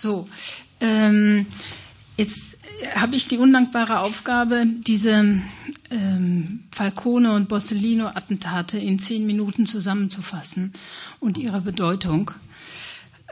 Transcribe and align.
So, 0.00 0.28
ähm, 0.80 1.44
jetzt 2.16 2.58
habe 2.94 3.16
ich 3.16 3.26
die 3.26 3.38
undankbare 3.38 3.98
Aufgabe, 3.98 4.64
diese 4.64 5.42
ähm, 5.90 6.60
Falcone 6.70 7.32
und 7.32 7.48
Borsellino-Attentate 7.48 8.78
in 8.78 9.00
zehn 9.00 9.26
Minuten 9.26 9.66
zusammenzufassen 9.66 10.72
und 11.18 11.36
ihre 11.36 11.60
Bedeutung. 11.60 12.30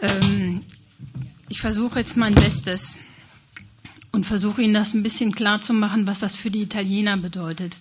Ähm, 0.03 0.63
ich 1.49 1.61
versuche 1.61 2.01
jetzt 2.01 2.17
mein 2.17 2.35
Bestes 2.35 2.99
und 4.11 4.27
versuche 4.27 4.63
Ihnen 4.63 4.75
das 4.75 4.93
ein 4.93 5.05
bisschen 5.05 5.37
klar 5.37 5.63
zu 5.63 5.73
machen, 5.73 6.09
was 6.09 6.19
das 6.19 6.35
für 6.35 6.51
die 6.51 6.63
Italiener 6.63 7.17
bedeutet. 7.17 7.79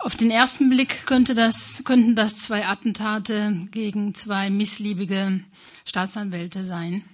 Auf 0.00 0.16
den 0.16 0.32
ersten 0.32 0.70
Blick 0.70 1.06
könnte 1.06 1.36
das, 1.36 1.82
könnten 1.84 2.16
das 2.16 2.34
zwei 2.34 2.66
Attentate 2.66 3.68
gegen 3.70 4.12
zwei 4.16 4.50
missliebige 4.50 5.38
Staatsanwälte 5.84 6.64
sein. 6.64 7.04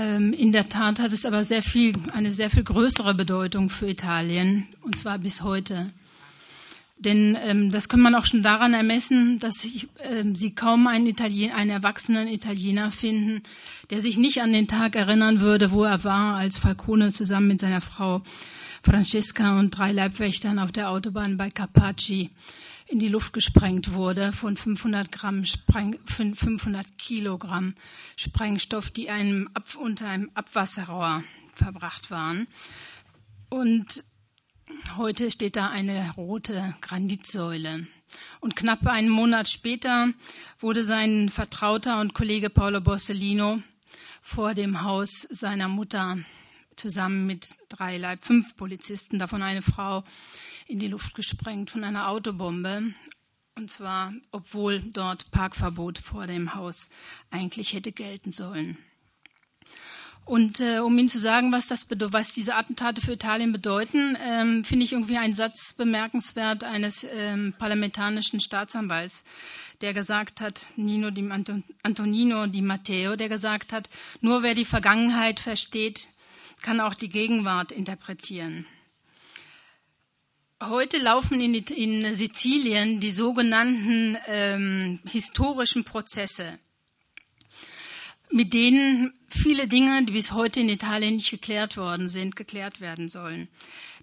Ähm, 0.00 0.32
in 0.32 0.50
der 0.50 0.70
Tat 0.70 0.98
hat 0.98 1.12
es 1.12 1.26
aber 1.26 1.44
sehr 1.44 1.62
viel, 1.62 1.94
eine 2.14 2.32
sehr 2.32 2.48
viel 2.48 2.62
größere 2.62 3.12
Bedeutung 3.12 3.68
für 3.68 3.86
Italien, 3.86 4.66
und 4.80 4.96
zwar 4.96 5.18
bis 5.18 5.42
heute. 5.42 5.90
Denn 6.96 7.36
ähm, 7.44 7.70
das 7.70 7.90
kann 7.90 8.00
man 8.00 8.14
auch 8.14 8.24
schon 8.24 8.42
daran 8.42 8.72
ermessen, 8.72 9.38
dass 9.40 9.62
ich, 9.62 9.88
ähm, 10.10 10.34
Sie 10.34 10.54
kaum 10.54 10.86
einen, 10.86 11.06
Italien, 11.06 11.52
einen 11.52 11.70
erwachsenen 11.70 12.28
Italiener 12.28 12.90
finden, 12.90 13.42
der 13.90 14.00
sich 14.00 14.16
nicht 14.16 14.40
an 14.40 14.54
den 14.54 14.68
Tag 14.68 14.96
erinnern 14.96 15.40
würde, 15.40 15.70
wo 15.70 15.84
er 15.84 16.02
war, 16.02 16.36
als 16.36 16.56
Falcone 16.56 17.12
zusammen 17.12 17.48
mit 17.48 17.60
seiner 17.60 17.82
Frau 17.82 18.22
Francesca 18.82 19.58
und 19.58 19.70
drei 19.70 19.92
Leibwächtern 19.92 20.58
auf 20.58 20.72
der 20.72 20.88
Autobahn 20.88 21.36
bei 21.36 21.50
Capaci 21.50 22.30
in 22.90 22.98
die 22.98 23.08
Luft 23.08 23.32
gesprengt 23.32 23.92
wurde 23.92 24.32
von 24.32 24.56
500 24.56 25.12
Gramm 25.12 25.44
Spreng, 25.44 25.98
500 26.04 26.98
Kilogramm 26.98 27.74
Sprengstoff, 28.16 28.90
die 28.90 29.10
einem 29.10 29.48
Ab, 29.54 29.76
unter 29.76 30.08
einem 30.08 30.30
Abwasserrohr 30.34 31.22
verbracht 31.52 32.10
waren. 32.10 32.48
Und 33.48 34.02
heute 34.96 35.30
steht 35.30 35.54
da 35.54 35.68
eine 35.70 36.10
rote 36.16 36.74
Granitsäule. 36.80 37.86
Und 38.40 38.56
knapp 38.56 38.84
einen 38.86 39.08
Monat 39.08 39.48
später 39.48 40.12
wurde 40.58 40.82
sein 40.82 41.28
Vertrauter 41.28 42.00
und 42.00 42.14
Kollege 42.14 42.50
Paolo 42.50 42.80
Borsellino 42.80 43.62
vor 44.20 44.54
dem 44.54 44.82
Haus 44.82 45.28
seiner 45.30 45.68
Mutter 45.68 46.18
zusammen 46.74 47.26
mit 47.26 47.56
drei 47.68 47.98
Leib, 47.98 48.24
fünf 48.24 48.56
Polizisten, 48.56 49.20
davon 49.20 49.42
eine 49.42 49.62
Frau, 49.62 50.02
in 50.70 50.78
die 50.78 50.88
Luft 50.88 51.14
gesprengt 51.14 51.70
von 51.70 51.84
einer 51.84 52.08
Autobombe. 52.08 52.94
Und 53.56 53.70
zwar, 53.70 54.14
obwohl 54.30 54.80
dort 54.80 55.30
Parkverbot 55.30 55.98
vor 55.98 56.26
dem 56.26 56.54
Haus 56.54 56.88
eigentlich 57.30 57.72
hätte 57.72 57.92
gelten 57.92 58.32
sollen. 58.32 58.78
Und 60.24 60.60
äh, 60.60 60.78
um 60.78 60.96
Ihnen 60.96 61.08
zu 61.08 61.18
sagen, 61.18 61.50
was, 61.50 61.66
das 61.66 61.86
was 61.90 62.32
diese 62.32 62.54
Attentate 62.54 63.00
für 63.00 63.14
Italien 63.14 63.50
bedeuten, 63.52 64.16
ähm, 64.24 64.64
finde 64.64 64.84
ich 64.84 64.92
irgendwie 64.92 65.18
einen 65.18 65.34
Satz 65.34 65.72
bemerkenswert 65.72 66.62
eines 66.62 67.04
ähm, 67.04 67.52
parlamentarischen 67.58 68.40
Staatsanwalts, 68.40 69.24
der 69.80 69.92
gesagt 69.92 70.40
hat, 70.40 70.66
Nino 70.76 71.10
di 71.10 71.28
Antonino 71.82 72.46
Di 72.46 72.62
Matteo, 72.62 73.16
der 73.16 73.28
gesagt 73.28 73.72
hat, 73.72 73.90
nur 74.20 74.44
wer 74.44 74.54
die 74.54 74.64
Vergangenheit 74.64 75.40
versteht, 75.40 76.10
kann 76.62 76.80
auch 76.80 76.94
die 76.94 77.08
Gegenwart 77.08 77.72
interpretieren. 77.72 78.66
Heute 80.62 80.98
laufen 80.98 81.40
in, 81.40 81.54
in 81.54 82.14
Sizilien 82.14 83.00
die 83.00 83.10
sogenannten 83.10 84.18
ähm, 84.26 85.00
historischen 85.06 85.84
Prozesse, 85.84 86.58
mit 88.30 88.52
denen 88.52 89.14
viele 89.30 89.68
Dinge, 89.68 90.04
die 90.04 90.12
bis 90.12 90.32
heute 90.32 90.60
in 90.60 90.68
Italien 90.68 91.16
nicht 91.16 91.30
geklärt 91.30 91.78
worden 91.78 92.10
sind, 92.10 92.36
geklärt 92.36 92.82
werden 92.82 93.08
sollen. 93.08 93.48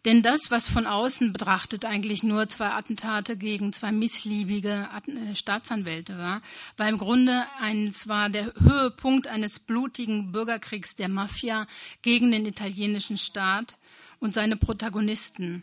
Denn 0.05 0.23
das, 0.23 0.49
was 0.49 0.67
von 0.67 0.87
außen 0.87 1.31
betrachtet 1.31 1.85
eigentlich 1.85 2.23
nur 2.23 2.49
zwei 2.49 2.69
Attentate 2.69 3.37
gegen 3.37 3.71
zwei 3.71 3.91
missliebige 3.91 4.89
äh, 5.05 5.35
Staatsanwälte 5.35 6.17
war, 6.17 6.41
war 6.75 6.89
im 6.89 6.97
Grunde 6.97 7.45
ein, 7.61 7.93
zwar 7.93 8.29
der 8.29 8.51
Höhepunkt 8.59 9.27
eines 9.27 9.59
blutigen 9.59 10.31
Bürgerkriegs 10.31 10.95
der 10.95 11.09
Mafia 11.09 11.67
gegen 12.01 12.31
den 12.31 12.47
italienischen 12.47 13.19
Staat 13.19 13.77
und 14.19 14.33
seine 14.33 14.57
Protagonisten, 14.57 15.61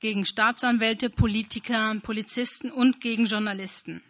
gegen 0.00 0.24
Staatsanwälte, 0.24 1.10
Politiker, 1.10 1.96
Polizisten 2.02 2.70
und 2.70 3.00
gegen 3.00 3.26
Journalisten. 3.26 4.02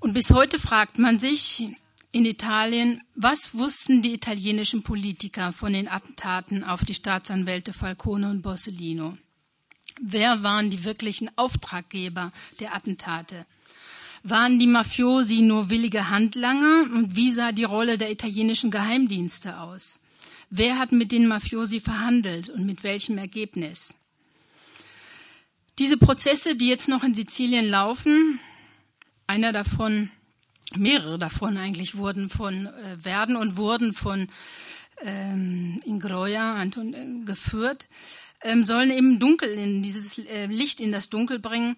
Und 0.00 0.12
bis 0.12 0.30
heute 0.30 0.58
fragt 0.58 0.98
man 0.98 1.18
sich, 1.18 1.68
in 2.16 2.24
Italien. 2.24 3.02
Was 3.14 3.54
wussten 3.54 4.00
die 4.00 4.14
italienischen 4.14 4.82
Politiker 4.82 5.52
von 5.52 5.74
den 5.74 5.86
Attentaten 5.86 6.64
auf 6.64 6.82
die 6.82 6.94
Staatsanwälte 6.94 7.74
Falcone 7.74 8.30
und 8.30 8.40
Borsellino? 8.40 9.18
Wer 10.00 10.42
waren 10.42 10.70
die 10.70 10.84
wirklichen 10.84 11.30
Auftraggeber 11.36 12.32
der 12.58 12.74
Attentate? 12.74 13.44
Waren 14.22 14.58
die 14.58 14.66
Mafiosi 14.66 15.42
nur 15.42 15.68
willige 15.68 16.08
Handlanger? 16.08 16.90
Und 16.94 17.16
wie 17.16 17.30
sah 17.30 17.52
die 17.52 17.64
Rolle 17.64 17.98
der 17.98 18.10
italienischen 18.10 18.70
Geheimdienste 18.70 19.60
aus? 19.60 19.98
Wer 20.48 20.78
hat 20.78 20.92
mit 20.92 21.12
den 21.12 21.26
Mafiosi 21.26 21.80
verhandelt 21.80 22.48
und 22.48 22.64
mit 22.64 22.82
welchem 22.82 23.18
Ergebnis? 23.18 23.94
Diese 25.78 25.98
Prozesse, 25.98 26.56
die 26.56 26.68
jetzt 26.68 26.88
noch 26.88 27.04
in 27.04 27.14
Sizilien 27.14 27.68
laufen, 27.68 28.40
einer 29.26 29.52
davon 29.52 30.10
mehrere 30.74 31.18
davon 31.18 31.56
eigentlich 31.56 31.96
wurden 31.96 32.28
von, 32.28 32.66
äh, 32.66 33.04
werden 33.04 33.36
und 33.36 33.56
wurden 33.56 33.92
von 33.92 34.28
ähm, 35.02 35.80
Ingroia 35.84 36.54
Anton, 36.54 36.94
äh, 36.94 37.24
geführt, 37.24 37.88
ähm, 38.42 38.64
sollen 38.64 38.90
eben 38.90 39.18
Dunkel 39.18 39.50
in 39.50 39.82
dieses 39.82 40.18
äh, 40.18 40.46
Licht 40.46 40.80
in 40.80 40.92
das 40.92 41.08
Dunkel 41.10 41.38
bringen. 41.38 41.76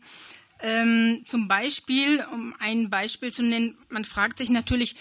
Ähm, 0.60 1.22
zum 1.24 1.46
Beispiel, 1.46 2.24
um 2.32 2.54
ein 2.58 2.90
Beispiel 2.90 3.32
zu 3.32 3.42
nennen, 3.42 3.78
man 3.90 4.04
fragt 4.04 4.38
sich 4.38 4.50
natürlich, 4.50 4.96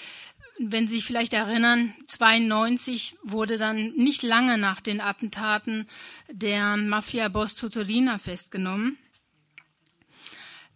wenn 0.60 0.88
Sie 0.88 0.96
sich 0.96 1.06
vielleicht 1.06 1.34
erinnern, 1.34 1.94
92 2.08 3.16
wurde 3.24 3.58
dann 3.58 3.94
nicht 3.94 4.24
lange 4.24 4.58
nach 4.58 4.82
den 4.82 5.02
Attentaten 5.02 5.88
der 6.32 6.78
Mafia-Boss 6.78 7.56
Totorina 7.56 8.18
festgenommen. 8.18 8.98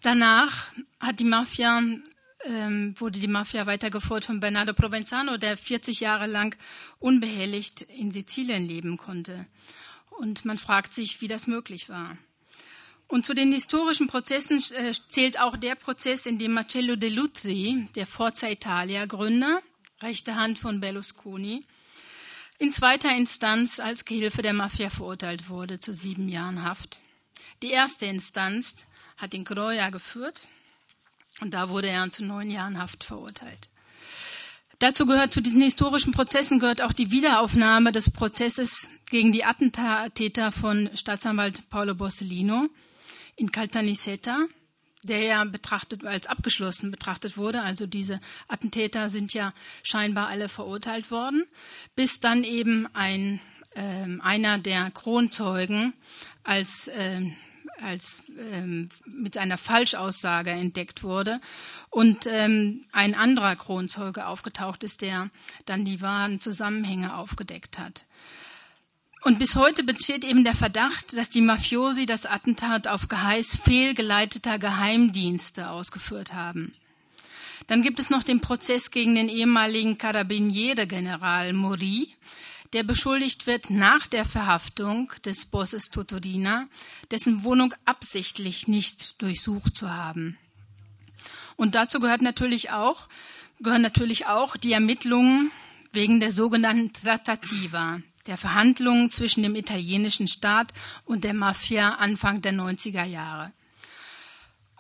Danach 0.01 0.67
hat 0.99 1.19
die 1.19 1.25
Mafia 1.25 1.81
ähm, 2.45 2.95
wurde 2.97 3.19
die 3.19 3.27
Mafia 3.27 3.65
weitergeführt 3.65 4.25
von 4.25 4.39
Bernardo 4.39 4.73
Provenzano, 4.73 5.37
der 5.37 5.57
40 5.57 5.99
Jahre 5.99 6.27
lang 6.27 6.55
unbehelligt 6.99 7.83
in 7.83 8.11
Sizilien 8.11 8.67
leben 8.67 8.97
konnte. 8.97 9.45
Und 10.09 10.45
man 10.45 10.57
fragt 10.57 10.93
sich, 10.93 11.21
wie 11.21 11.27
das 11.27 11.47
möglich 11.47 11.89
war. 11.89 12.17
Und 13.07 13.25
zu 13.25 13.33
den 13.33 13.51
historischen 13.51 14.07
Prozessen 14.07 14.63
äh, 14.75 14.93
zählt 15.09 15.39
auch 15.39 15.57
der 15.57 15.75
Prozess, 15.75 16.25
in 16.25 16.39
dem 16.39 16.53
Marcello 16.53 16.95
De 16.95 17.09
Lutri, 17.09 17.87
der 17.95 18.07
Forza 18.07 18.47
Italia 18.47 19.05
Gründer, 19.05 19.61
rechte 20.01 20.35
Hand 20.35 20.57
von 20.59 20.79
Berlusconi, 20.79 21.65
in 22.57 22.71
zweiter 22.71 23.15
Instanz 23.15 23.79
als 23.79 24.05
Gehilfe 24.05 24.41
der 24.41 24.53
Mafia 24.53 24.89
verurteilt 24.89 25.49
wurde 25.49 25.79
zu 25.79 25.93
sieben 25.93 26.29
Jahren 26.29 26.63
Haft. 26.63 26.99
Die 27.63 27.71
erste 27.71 28.05
Instanz 28.05 28.85
hat 29.17 29.33
den 29.33 29.45
Croia 29.45 29.89
geführt, 29.89 30.47
und 31.39 31.53
da 31.53 31.69
wurde 31.69 31.89
er 31.89 32.11
zu 32.11 32.23
neun 32.23 32.51
Jahren 32.51 32.77
Haft 32.77 33.03
verurteilt. 33.03 33.69
Dazu 34.79 35.05
gehört, 35.05 35.33
zu 35.33 35.41
diesen 35.41 35.61
historischen 35.61 36.11
Prozessen 36.11 36.59
gehört 36.59 36.81
auch 36.81 36.93
die 36.93 37.11
Wiederaufnahme 37.11 37.91
des 37.91 38.09
Prozesses 38.09 38.89
gegen 39.11 39.31
die 39.31 39.43
Attentäter 39.43 40.51
von 40.51 40.89
Staatsanwalt 40.95 41.69
Paolo 41.69 41.93
Borsellino 41.93 42.67
in 43.35 43.51
Caltanissetta, 43.51 44.47
der 45.03 45.23
ja 45.23 45.43
betrachtet, 45.43 46.05
als 46.05 46.27
abgeschlossen 46.27 46.91
betrachtet 46.91 47.37
wurde. 47.37 47.61
Also 47.61 47.87
diese 47.87 48.19
Attentäter 48.47 49.09
sind 49.09 49.33
ja 49.33 49.53
scheinbar 49.83 50.27
alle 50.27 50.49
verurteilt 50.49 51.11
worden, 51.11 51.45
bis 51.95 52.19
dann 52.19 52.43
eben 52.43 52.87
ein, 52.93 53.39
äh, 53.75 54.19
einer 54.21 54.57
der 54.57 54.91
Kronzeugen 54.91 55.93
als 56.43 56.87
äh, 56.89 57.21
als 57.81 58.31
ähm, 58.37 58.89
mit 59.05 59.37
einer 59.37 59.57
Falschaussage 59.57 60.51
entdeckt 60.51 61.03
wurde 61.03 61.39
und 61.89 62.27
ähm, 62.27 62.85
ein 62.91 63.15
anderer 63.15 63.55
Kronzeuge 63.55 64.27
aufgetaucht 64.27 64.83
ist, 64.83 65.01
der 65.01 65.29
dann 65.65 65.85
die 65.85 66.01
wahren 66.01 66.41
Zusammenhänge 66.41 67.15
aufgedeckt 67.15 67.79
hat. 67.79 68.05
Und 69.23 69.37
bis 69.37 69.55
heute 69.55 69.83
besteht 69.83 70.23
eben 70.23 70.43
der 70.43 70.55
Verdacht, 70.55 71.15
dass 71.15 71.29
die 71.29 71.41
Mafiosi 71.41 72.07
das 72.07 72.25
Attentat 72.25 72.87
auf 72.87 73.07
Geheiß 73.07 73.55
fehlgeleiteter 73.55 74.57
Geheimdienste 74.57 75.69
ausgeführt 75.69 76.33
haben. 76.33 76.73
Dann 77.67 77.83
gibt 77.83 77.99
es 77.99 78.09
noch 78.09 78.23
den 78.23 78.41
Prozess 78.41 78.89
gegen 78.89 79.13
den 79.13 79.29
ehemaligen 79.29 79.99
Carabiniere-General 79.99 81.53
Mori, 81.53 82.09
der 82.73 82.81
beschuldigt 82.81 83.45
wird 83.45 83.69
nach 83.69 84.07
der 84.07 84.25
Verhaftung 84.25 85.11
des 85.23 85.45
Bosses 85.45 85.91
Totorina, 85.91 86.67
dessen 87.11 87.43
Wohnung 87.43 87.75
absichtlich 87.85 88.67
nicht 88.67 89.21
durchsucht 89.21 89.77
zu 89.77 89.93
haben. 89.93 90.37
Und 91.57 91.75
dazu 91.75 91.99
gehört 91.99 92.23
natürlich 92.23 92.71
auch, 92.71 93.07
gehören 93.59 93.83
natürlich 93.83 94.25
auch 94.25 94.57
die 94.57 94.73
Ermittlungen 94.73 95.51
wegen 95.91 96.19
der 96.19 96.31
sogenannten 96.31 96.91
Trattativa, 96.91 97.99
der 98.27 98.37
Verhandlungen 98.37 99.11
zwischen 99.11 99.43
dem 99.43 99.55
italienischen 99.55 100.27
Staat 100.27 100.73
und 101.05 101.23
der 101.23 101.33
Mafia 101.33 101.95
Anfang 101.95 102.41
der 102.41 102.53
90er 102.53 103.05
Jahre. 103.05 103.51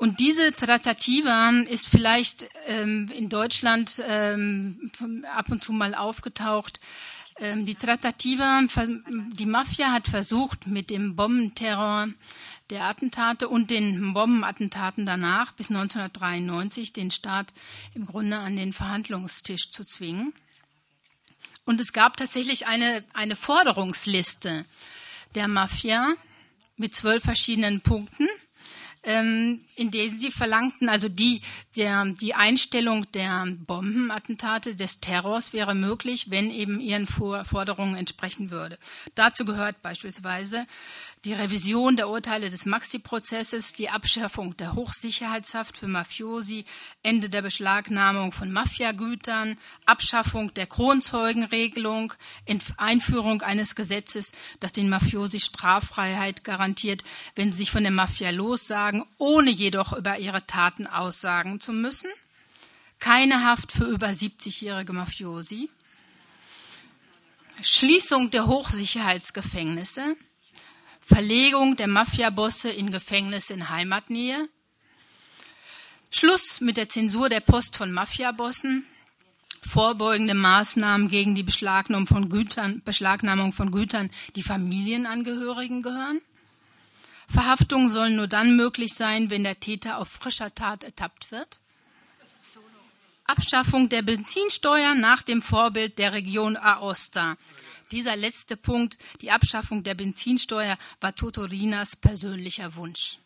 Und 0.01 0.19
diese 0.19 0.51
Trattativa 0.51 1.51
ist 1.69 1.87
vielleicht 1.87 2.47
ähm, 2.65 3.11
in 3.15 3.29
Deutschland 3.29 4.01
ähm, 4.03 4.91
ab 5.31 5.51
und 5.51 5.63
zu 5.63 5.73
mal 5.73 5.93
aufgetaucht. 5.93 6.79
Ähm, 7.37 7.67
die 7.67 7.75
Trattativa, 7.75 8.61
die 9.33 9.45
Mafia 9.45 9.91
hat 9.91 10.07
versucht, 10.07 10.65
mit 10.65 10.89
dem 10.89 11.15
Bombenterror 11.15 12.07
der 12.71 12.85
Attentate 12.85 13.47
und 13.47 13.69
den 13.69 14.13
Bombenattentaten 14.13 15.05
danach 15.05 15.51
bis 15.51 15.69
1993 15.69 16.93
den 16.93 17.11
Staat 17.11 17.53
im 17.93 18.07
Grunde 18.07 18.39
an 18.39 18.55
den 18.55 18.73
Verhandlungstisch 18.73 19.69
zu 19.69 19.85
zwingen. 19.85 20.33
Und 21.65 21.79
es 21.79 21.93
gab 21.93 22.17
tatsächlich 22.17 22.67
eine, 22.67 23.03
eine 23.13 23.35
Forderungsliste 23.35 24.65
der 25.35 25.47
Mafia 25.47 26.13
mit 26.77 26.95
zwölf 26.95 27.23
verschiedenen 27.23 27.81
Punkten 27.81 28.27
ähm, 29.03 29.65
in 29.75 29.89
denen 29.89 30.19
sie 30.19 30.31
verlangten, 30.31 30.87
also 30.87 31.09
die, 31.09 31.41
der, 31.75 32.05
die 32.05 32.35
Einstellung 32.35 33.11
der 33.13 33.47
Bombenattentate, 33.65 34.75
des 34.75 34.99
Terrors 34.99 35.53
wäre 35.53 35.73
möglich, 35.73 36.29
wenn 36.29 36.51
eben 36.51 36.79
ihren 36.79 37.07
Forderungen 37.07 37.95
entsprechen 37.95 38.51
würde. 38.51 38.77
Dazu 39.15 39.45
gehört 39.45 39.81
beispielsweise 39.81 40.67
die 41.23 41.33
Revision 41.33 41.95
der 41.95 42.09
Urteile 42.09 42.49
des 42.49 42.65
Maxi-Prozesses, 42.65 43.73
die 43.73 43.89
Abschaffung 43.89 44.57
der 44.57 44.73
Hochsicherheitshaft 44.73 45.77
für 45.77 45.87
Mafiosi, 45.87 46.65
Ende 47.03 47.29
der 47.29 47.43
Beschlagnahmung 47.43 48.31
von 48.31 48.51
Mafiagütern, 48.51 49.57
Abschaffung 49.85 50.51
der 50.55 50.65
Kronzeugenregelung, 50.65 52.13
Einführung 52.77 53.43
eines 53.43 53.75
Gesetzes, 53.75 54.31
das 54.59 54.71
den 54.71 54.89
Mafiosi 54.89 55.39
Straffreiheit 55.39 56.43
garantiert, 56.43 57.03
wenn 57.35 57.51
sie 57.51 57.59
sich 57.59 57.71
von 57.71 57.83
der 57.83 57.91
Mafia 57.91 58.31
lossagen, 58.31 59.05
ohne 59.19 59.51
jedoch 59.51 59.93
über 59.93 60.17
ihre 60.17 60.47
Taten 60.47 60.87
aussagen 60.87 61.59
zu 61.59 61.71
müssen, 61.71 62.09
keine 62.97 63.45
Haft 63.45 63.71
für 63.71 63.85
über 63.85 64.07
70-jährige 64.07 64.93
Mafiosi, 64.93 65.69
Schließung 67.61 68.31
der 68.31 68.47
Hochsicherheitsgefängnisse, 68.47 70.15
Verlegung 71.13 71.75
der 71.75 71.89
Mafiabosse 71.89 72.69
in 72.69 72.89
Gefängnisse 72.89 73.53
in 73.53 73.67
Heimatnähe, 73.67 74.47
Schluss 76.09 76.61
mit 76.61 76.77
der 76.77 76.87
Zensur 76.87 77.27
der 77.27 77.41
Post 77.41 77.75
von 77.75 77.91
Mafiabossen, 77.91 78.85
vorbeugende 79.61 80.35
Maßnahmen 80.35 81.09
gegen 81.09 81.35
die 81.35 81.43
Beschlagnahmung 81.43 82.07
von 82.07 82.29
Gütern, 82.29 82.81
Beschlagnahmung 82.85 83.51
von 83.51 83.71
Gütern, 83.71 84.09
die 84.37 84.41
Familienangehörigen 84.41 85.81
gehören. 85.83 86.21
Verhaftungen 87.27 87.89
sollen 87.89 88.15
nur 88.15 88.27
dann 88.27 88.55
möglich 88.55 88.93
sein, 88.93 89.29
wenn 89.29 89.43
der 89.43 89.59
Täter 89.59 89.97
auf 89.97 90.07
frischer 90.07 90.55
Tat 90.55 90.85
ertappt 90.85 91.33
wird. 91.33 91.59
Abschaffung 93.25 93.89
der 93.89 94.01
Benzinsteuer 94.01 94.95
nach 94.95 95.23
dem 95.23 95.41
Vorbild 95.41 95.97
der 95.97 96.13
Region 96.13 96.55
Aosta. 96.55 97.35
Dieser 97.91 98.15
letzte 98.15 98.57
Punkt, 98.57 98.97
die 99.21 99.31
Abschaffung 99.31 99.83
der 99.83 99.95
Benzinsteuer, 99.95 100.77
war 100.99 101.15
Totorinas 101.15 101.95
persönlicher 101.95 102.75
Wunsch. 102.75 103.17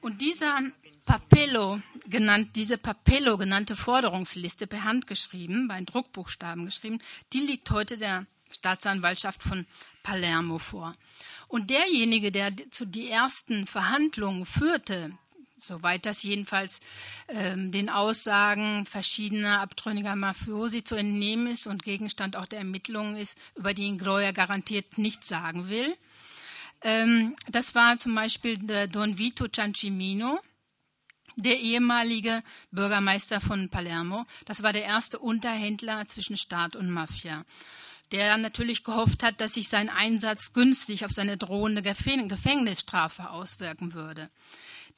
Und 0.00 0.20
dieser 0.20 0.60
Papello 1.06 1.80
genannt, 2.08 2.50
diese 2.54 2.78
Papello 2.78 3.38
genannte 3.38 3.76
Forderungsliste 3.76 4.66
per 4.66 4.84
Hand 4.84 5.06
geschrieben, 5.06 5.68
bei 5.68 5.80
Druckbuchstaben 5.80 6.64
geschrieben, 6.64 7.00
die 7.32 7.40
liegt 7.40 7.70
heute 7.70 7.96
der 7.96 8.26
Staatsanwaltschaft 8.50 9.42
von 9.42 9.66
Palermo 10.02 10.58
vor. 10.58 10.94
Und 11.48 11.70
derjenige, 11.70 12.30
der 12.30 12.52
zu 12.70 12.84
die 12.84 13.08
ersten 13.08 13.66
Verhandlungen 13.66 14.46
führte, 14.46 15.16
soweit 15.56 16.06
das 16.06 16.22
jedenfalls 16.22 16.80
ähm, 17.28 17.72
den 17.72 17.88
Aussagen 17.88 18.86
verschiedener 18.86 19.60
abtrünniger 19.60 20.16
Mafiosi 20.16 20.84
zu 20.84 20.96
entnehmen 20.96 21.46
ist 21.46 21.66
und 21.66 21.82
Gegenstand 21.82 22.36
auch 22.36 22.46
der 22.46 22.60
Ermittlungen 22.60 23.16
ist, 23.16 23.38
über 23.54 23.74
die 23.74 23.86
Ingroia 23.86 24.32
garantiert 24.32 24.98
nichts 24.98 25.28
sagen 25.28 25.68
will. 25.68 25.96
Ähm, 26.82 27.34
das 27.48 27.74
war 27.74 27.98
zum 27.98 28.14
Beispiel 28.14 28.58
der 28.58 28.86
Don 28.86 29.18
Vito 29.18 29.46
Ciancimino, 29.48 30.38
der 31.36 31.58
ehemalige 31.60 32.42
Bürgermeister 32.70 33.40
von 33.40 33.68
Palermo. 33.70 34.24
Das 34.44 34.62
war 34.62 34.72
der 34.72 34.84
erste 34.84 35.18
Unterhändler 35.18 36.06
zwischen 36.06 36.36
Staat 36.36 36.76
und 36.76 36.90
Mafia 36.90 37.44
der 38.12 38.36
natürlich 38.38 38.84
gehofft 38.84 39.22
hat, 39.22 39.40
dass 39.40 39.54
sich 39.54 39.68
sein 39.68 39.88
Einsatz 39.88 40.52
günstig 40.52 41.04
auf 41.04 41.10
seine 41.10 41.36
drohende 41.36 41.82
Gefängnisstrafe 41.82 43.30
auswirken 43.30 43.94
würde. 43.94 44.30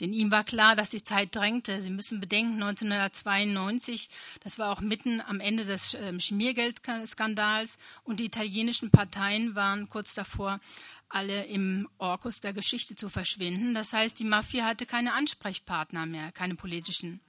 Denn 0.00 0.12
ihm 0.12 0.30
war 0.30 0.44
klar, 0.44 0.76
dass 0.76 0.90
die 0.90 1.02
Zeit 1.02 1.34
drängte. 1.34 1.82
Sie 1.82 1.90
müssen 1.90 2.20
bedenken, 2.20 2.62
1992, 2.62 4.08
das 4.44 4.58
war 4.58 4.70
auch 4.70 4.80
mitten 4.80 5.20
am 5.20 5.40
Ende 5.40 5.64
des 5.64 5.94
ähm, 5.94 6.20
Schmiergeldskandals 6.20 7.78
und 8.04 8.20
die 8.20 8.26
italienischen 8.26 8.90
Parteien 8.90 9.56
waren 9.56 9.88
kurz 9.88 10.14
davor, 10.14 10.60
alle 11.08 11.46
im 11.46 11.88
Orkus 11.98 12.40
der 12.40 12.52
Geschichte 12.52 12.94
zu 12.94 13.08
verschwinden. 13.08 13.74
Das 13.74 13.92
heißt, 13.92 14.18
die 14.18 14.24
Mafia 14.24 14.66
hatte 14.66 14.86
keine 14.86 15.14
Ansprechpartner 15.14 16.06
mehr, 16.06 16.30
keine 16.32 16.54
politischen. 16.54 17.20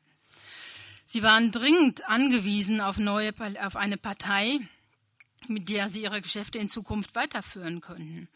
Sie 1.05 1.23
waren 1.23 1.51
dringend 1.51 2.07
angewiesen 2.07 2.81
auf, 2.81 2.99
neue, 2.99 3.33
auf 3.63 3.75
eine 3.75 3.97
Partei, 3.97 4.59
mit 5.47 5.69
der 5.69 5.89
sie 5.89 6.03
ihre 6.03 6.21
Geschäfte 6.21 6.59
in 6.59 6.69
Zukunft 6.69 7.15
weiterführen 7.15 7.81
könnten. 7.81 8.27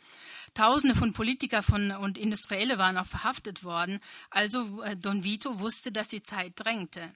Tausende 0.53 0.95
von 0.95 1.13
Politiker 1.13 1.63
von, 1.63 1.91
und 1.91 2.17
Industrielle 2.17 2.77
waren 2.77 2.97
auch 2.97 3.05
verhaftet 3.05 3.63
worden. 3.63 3.99
Also 4.29 4.81
äh, 4.83 4.95
Don 4.95 5.23
Vito 5.23 5.59
wusste, 5.59 5.91
dass 5.91 6.07
die 6.09 6.23
Zeit 6.23 6.53
drängte. 6.55 7.13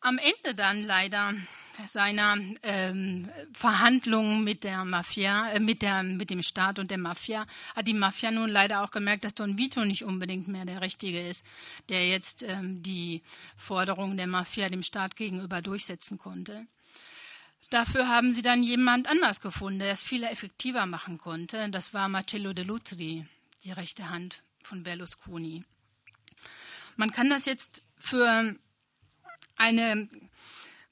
Am 0.00 0.18
Ende 0.18 0.56
dann 0.56 0.82
leider 0.82 1.32
seiner 1.86 2.36
ähm, 2.62 3.30
Verhandlungen 3.52 4.44
mit 4.44 4.64
der 4.64 4.84
Mafia, 4.84 5.50
äh, 5.50 5.60
mit, 5.60 5.82
der, 5.82 6.02
mit 6.02 6.30
dem 6.30 6.42
Staat 6.42 6.78
und 6.78 6.90
der 6.90 6.98
Mafia, 6.98 7.46
hat 7.74 7.86
die 7.86 7.94
Mafia 7.94 8.30
nun 8.30 8.50
leider 8.50 8.82
auch 8.82 8.90
gemerkt, 8.90 9.24
dass 9.24 9.34
Don 9.34 9.58
Vito 9.58 9.84
nicht 9.84 10.04
unbedingt 10.04 10.48
mehr 10.48 10.64
der 10.64 10.80
Richtige 10.80 11.26
ist, 11.26 11.46
der 11.88 12.08
jetzt 12.08 12.42
ähm, 12.42 12.82
die 12.82 13.22
Forderungen 13.56 14.16
der 14.16 14.26
Mafia 14.26 14.68
dem 14.68 14.82
Staat 14.82 15.16
gegenüber 15.16 15.62
durchsetzen 15.62 16.18
konnte. 16.18 16.66
Dafür 17.72 18.06
haben 18.06 18.34
sie 18.34 18.42
dann 18.42 18.62
jemand 18.62 19.08
anders 19.08 19.40
gefunden, 19.40 19.78
der 19.78 19.92
es 19.92 20.02
viel 20.02 20.24
effektiver 20.24 20.84
machen 20.84 21.16
konnte. 21.16 21.70
Das 21.70 21.94
war 21.94 22.06
Marcello 22.10 22.52
De 22.52 22.66
Lutri, 22.66 23.26
die 23.64 23.72
rechte 23.72 24.10
Hand 24.10 24.42
von 24.62 24.82
Berlusconi. 24.82 25.64
Man 26.96 27.12
kann 27.12 27.30
das 27.30 27.46
jetzt 27.46 27.80
für 27.96 28.54
eine 29.56 30.06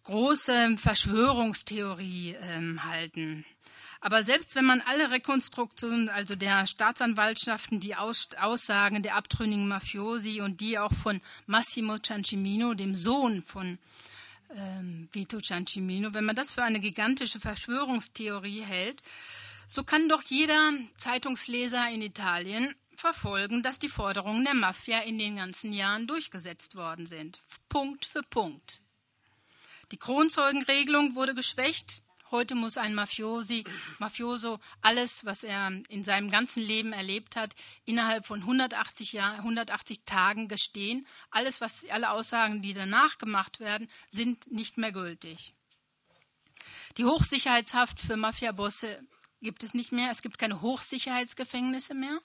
große 0.05 0.79
Verschwörungstheorie 0.79 2.37
ähm, 2.41 2.83
halten. 2.83 3.45
Aber 4.01 4.23
selbst 4.23 4.55
wenn 4.55 4.65
man 4.65 4.81
alle 4.81 5.11
Rekonstruktionen, 5.11 6.09
also 6.09 6.35
der 6.35 6.67
Staatsanwaltschaften, 6.67 7.81
die 7.81 7.97
Aus 7.97 8.29
Aussagen 8.41 9.03
der 9.03 9.17
abtrünnigen 9.17 9.69
Mafiosi 9.69 10.41
und 10.41 10.63
die 10.63 10.79
auch 10.79 10.95
von 10.95 11.21
Massimo 11.47 11.99
Ciancimino, 11.99 12.73
dem 12.73 12.95
Sohn 12.95 13.43
von 13.43 13.79
ähm, 14.57 15.09
Vito 15.13 15.41
Ciancimino, 15.41 16.15
wenn 16.15 16.25
man 16.25 16.37
das 16.37 16.53
für 16.53 16.63
eine 16.63 16.81
gigantische 16.81 17.41
Verschwörungstheorie 17.41 18.63
hält, 18.63 19.03
so 19.67 19.85
kann 19.85 20.09
doch 20.09 20.23
jeder 20.23 20.73
Zeitungsleser 20.97 21.89
in 21.91 22.03
Italien 22.03 22.75
verfolgen, 22.97 23.63
dass 23.63 23.79
die 23.79 23.89
Forderungen 23.89 24.45
der 24.45 24.55
Mafia 24.55 25.01
in 25.01 25.19
den 25.19 25.37
ganzen 25.37 25.73
Jahren 25.73 26.07
durchgesetzt 26.07 26.75
worden 26.75 27.07
sind. 27.07 27.41
Punkt 27.69 28.05
für 28.05 28.23
Punkt. 28.23 28.83
Die 29.93 29.97
Kronzeugenregelung 29.97 31.15
wurde 31.15 31.35
geschwächt, 31.35 32.03
Heute 32.31 32.55
muss 32.55 32.77
ein 32.77 32.95
Mafiosi, 32.95 33.65
Mafioso 33.99 34.61
alles, 34.83 35.25
was 35.25 35.43
er 35.43 35.73
in 35.89 36.05
seinem 36.05 36.31
ganzen 36.31 36.63
Leben 36.63 36.93
erlebt 36.93 37.35
hat, 37.35 37.55
innerhalb 37.85 38.25
von 38.25 38.41
180, 38.41 39.13
Jahr, 39.13 39.35
180 39.35 40.05
Tagen 40.05 40.47
gestehen. 40.47 41.05
Alles, 41.31 41.61
was, 41.61 41.85
alle 41.91 42.11
Aussagen, 42.11 42.63
die 42.63 42.73
danach 42.73 43.19
gemacht 43.19 43.59
werden, 43.59 43.91
sind 44.11 44.51
nicht 44.53 44.79
mehr 44.79 44.93
gültig. 44.93 45.55
Die 46.99 47.05
Hochsicherheitshaft 47.05 47.99
für 47.99 48.17
Mafiabosse 48.17 49.01
gibt 49.41 49.65
es 49.65 49.75
nicht 49.75 49.91
mehr. 49.91 50.11
Es 50.11 50.23
gibt 50.23 50.39
keine 50.39 50.61
Hochsicherheitsgefängnisse 50.61 51.95
mehr. 51.95 52.21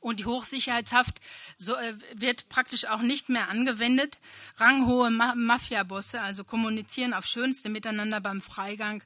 Und 0.00 0.20
die 0.20 0.26
Hochsicherheitshaft 0.26 1.20
so, 1.56 1.74
äh, 1.74 1.94
wird 2.14 2.48
praktisch 2.48 2.86
auch 2.86 3.02
nicht 3.02 3.28
mehr 3.28 3.48
angewendet. 3.48 4.20
Ranghohe 4.56 5.10
Ma 5.10 5.34
Mafiabosse, 5.34 6.20
also 6.20 6.44
kommunizieren 6.44 7.14
auf 7.14 7.26
schönste 7.26 7.68
miteinander 7.68 8.20
beim 8.20 8.40
Freigang 8.40 9.02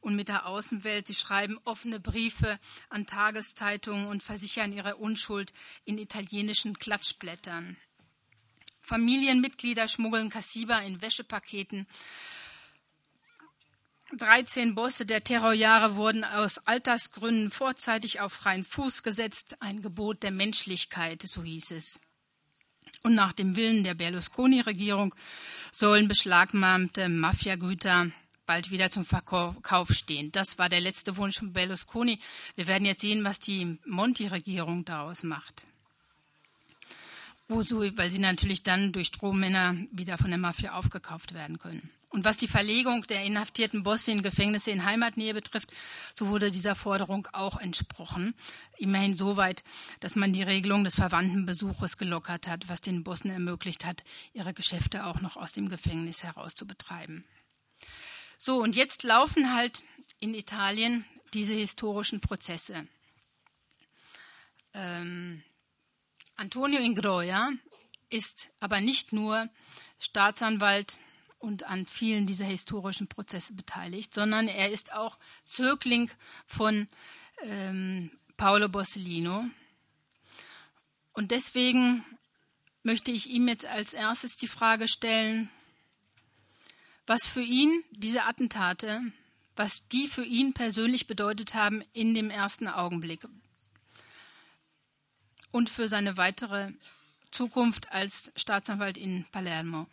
und 0.00 0.16
mit 0.16 0.28
der 0.28 0.46
Außenwelt. 0.46 1.06
Sie 1.06 1.14
schreiben 1.14 1.58
offene 1.64 2.00
Briefe 2.00 2.58
an 2.88 3.06
Tageszeitungen 3.06 4.06
und 4.06 4.22
versichern 4.22 4.72
ihre 4.72 4.96
Unschuld 4.96 5.52
in 5.84 5.98
italienischen 5.98 6.78
Klatschblättern. 6.78 7.76
Familienmitglieder 8.80 9.88
schmuggeln 9.88 10.30
Kassiba 10.30 10.78
in 10.78 11.02
Wäschepaketen 11.02 11.86
13 14.16 14.74
Bosse 14.74 15.06
der 15.06 15.22
Terrorjahre 15.22 15.94
wurden 15.94 16.24
aus 16.24 16.58
Altersgründen 16.66 17.50
vorzeitig 17.50 18.20
auf 18.20 18.32
freien 18.32 18.64
Fuß 18.64 19.02
gesetzt, 19.02 19.56
ein 19.60 19.82
Gebot 19.82 20.22
der 20.22 20.32
Menschlichkeit, 20.32 21.22
so 21.22 21.44
hieß 21.44 21.70
es. 21.72 22.00
Und 23.02 23.14
nach 23.14 23.32
dem 23.32 23.56
Willen 23.56 23.84
der 23.84 23.94
Berlusconi-Regierung 23.94 25.14
sollen 25.72 26.08
beschlagnahmte 26.08 27.08
Mafiagüter 27.08 28.10
bald 28.46 28.72
wieder 28.72 28.90
zum 28.90 29.04
Verkauf 29.04 29.90
stehen. 29.90 30.32
Das 30.32 30.58
war 30.58 30.68
der 30.68 30.80
letzte 30.80 31.16
Wunsch 31.16 31.38
von 31.38 31.52
Berlusconi. 31.52 32.18
Wir 32.56 32.66
werden 32.66 32.84
jetzt 32.84 33.02
sehen, 33.02 33.22
was 33.22 33.38
die 33.38 33.78
Monti-Regierung 33.86 34.84
daraus 34.84 35.22
macht. 35.22 35.66
Wozu, 37.46 37.80
weil 37.96 38.10
sie 38.10 38.18
natürlich 38.18 38.64
dann 38.64 38.92
durch 38.92 39.06
Strommänner 39.06 39.76
wieder 39.92 40.18
von 40.18 40.30
der 40.30 40.38
Mafia 40.38 40.72
aufgekauft 40.72 41.32
werden 41.32 41.58
können. 41.58 41.90
Und 42.10 42.24
was 42.24 42.36
die 42.36 42.48
Verlegung 42.48 43.06
der 43.06 43.24
inhaftierten 43.24 43.84
Bosse 43.84 44.10
in 44.10 44.22
Gefängnisse 44.22 44.72
in 44.72 44.84
Heimatnähe 44.84 45.32
betrifft, 45.32 45.70
so 46.12 46.26
wurde 46.26 46.50
dieser 46.50 46.74
Forderung 46.74 47.28
auch 47.32 47.56
entsprochen. 47.56 48.34
Immerhin 48.78 49.16
so 49.16 49.36
weit, 49.36 49.62
dass 50.00 50.16
man 50.16 50.32
die 50.32 50.42
Regelung 50.42 50.82
des 50.82 50.96
Verwandtenbesuches 50.96 51.98
gelockert 51.98 52.48
hat, 52.48 52.68
was 52.68 52.80
den 52.80 53.04
Bossen 53.04 53.30
ermöglicht 53.30 53.84
hat, 53.84 54.02
ihre 54.32 54.52
Geschäfte 54.52 55.06
auch 55.06 55.20
noch 55.20 55.36
aus 55.36 55.52
dem 55.52 55.68
Gefängnis 55.68 56.24
heraus 56.24 56.56
zu 56.56 56.66
betreiben. 56.66 57.24
So, 58.36 58.60
und 58.60 58.74
jetzt 58.74 59.04
laufen 59.04 59.54
halt 59.54 59.84
in 60.18 60.34
Italien 60.34 61.04
diese 61.32 61.54
historischen 61.54 62.20
Prozesse. 62.20 62.88
Ähm, 64.74 65.44
Antonio 66.36 66.80
Ingroia 66.80 67.52
ist 68.08 68.48
aber 68.58 68.80
nicht 68.80 69.12
nur 69.12 69.48
Staatsanwalt 70.00 70.98
und 71.40 71.64
an 71.64 71.86
vielen 71.86 72.26
dieser 72.26 72.44
historischen 72.44 73.08
Prozesse 73.08 73.54
beteiligt, 73.54 74.14
sondern 74.14 74.46
er 74.46 74.70
ist 74.70 74.92
auch 74.92 75.18
Zögling 75.46 76.10
von 76.46 76.88
ähm, 77.42 78.10
Paolo 78.36 78.68
Borsellino. 78.68 79.46
Und 81.12 81.30
deswegen 81.32 82.04
möchte 82.82 83.10
ich 83.10 83.28
ihm 83.28 83.48
jetzt 83.48 83.66
als 83.66 83.94
erstes 83.94 84.36
die 84.36 84.46
Frage 84.46 84.86
stellen, 84.86 85.50
was 87.06 87.26
für 87.26 87.42
ihn 87.42 87.82
diese 87.90 88.24
Attentate, 88.24 89.00
was 89.56 89.88
die 89.88 90.06
für 90.06 90.24
ihn 90.24 90.54
persönlich 90.54 91.06
bedeutet 91.06 91.54
haben 91.54 91.82
in 91.92 92.14
dem 92.14 92.30
ersten 92.30 92.68
Augenblick 92.68 93.26
und 95.50 95.68
für 95.68 95.88
seine 95.88 96.16
weitere 96.16 96.72
Zukunft 97.30 97.90
als 97.92 98.32
Staatsanwalt 98.36 98.96
in 98.96 99.24
Palermo. 99.32 99.86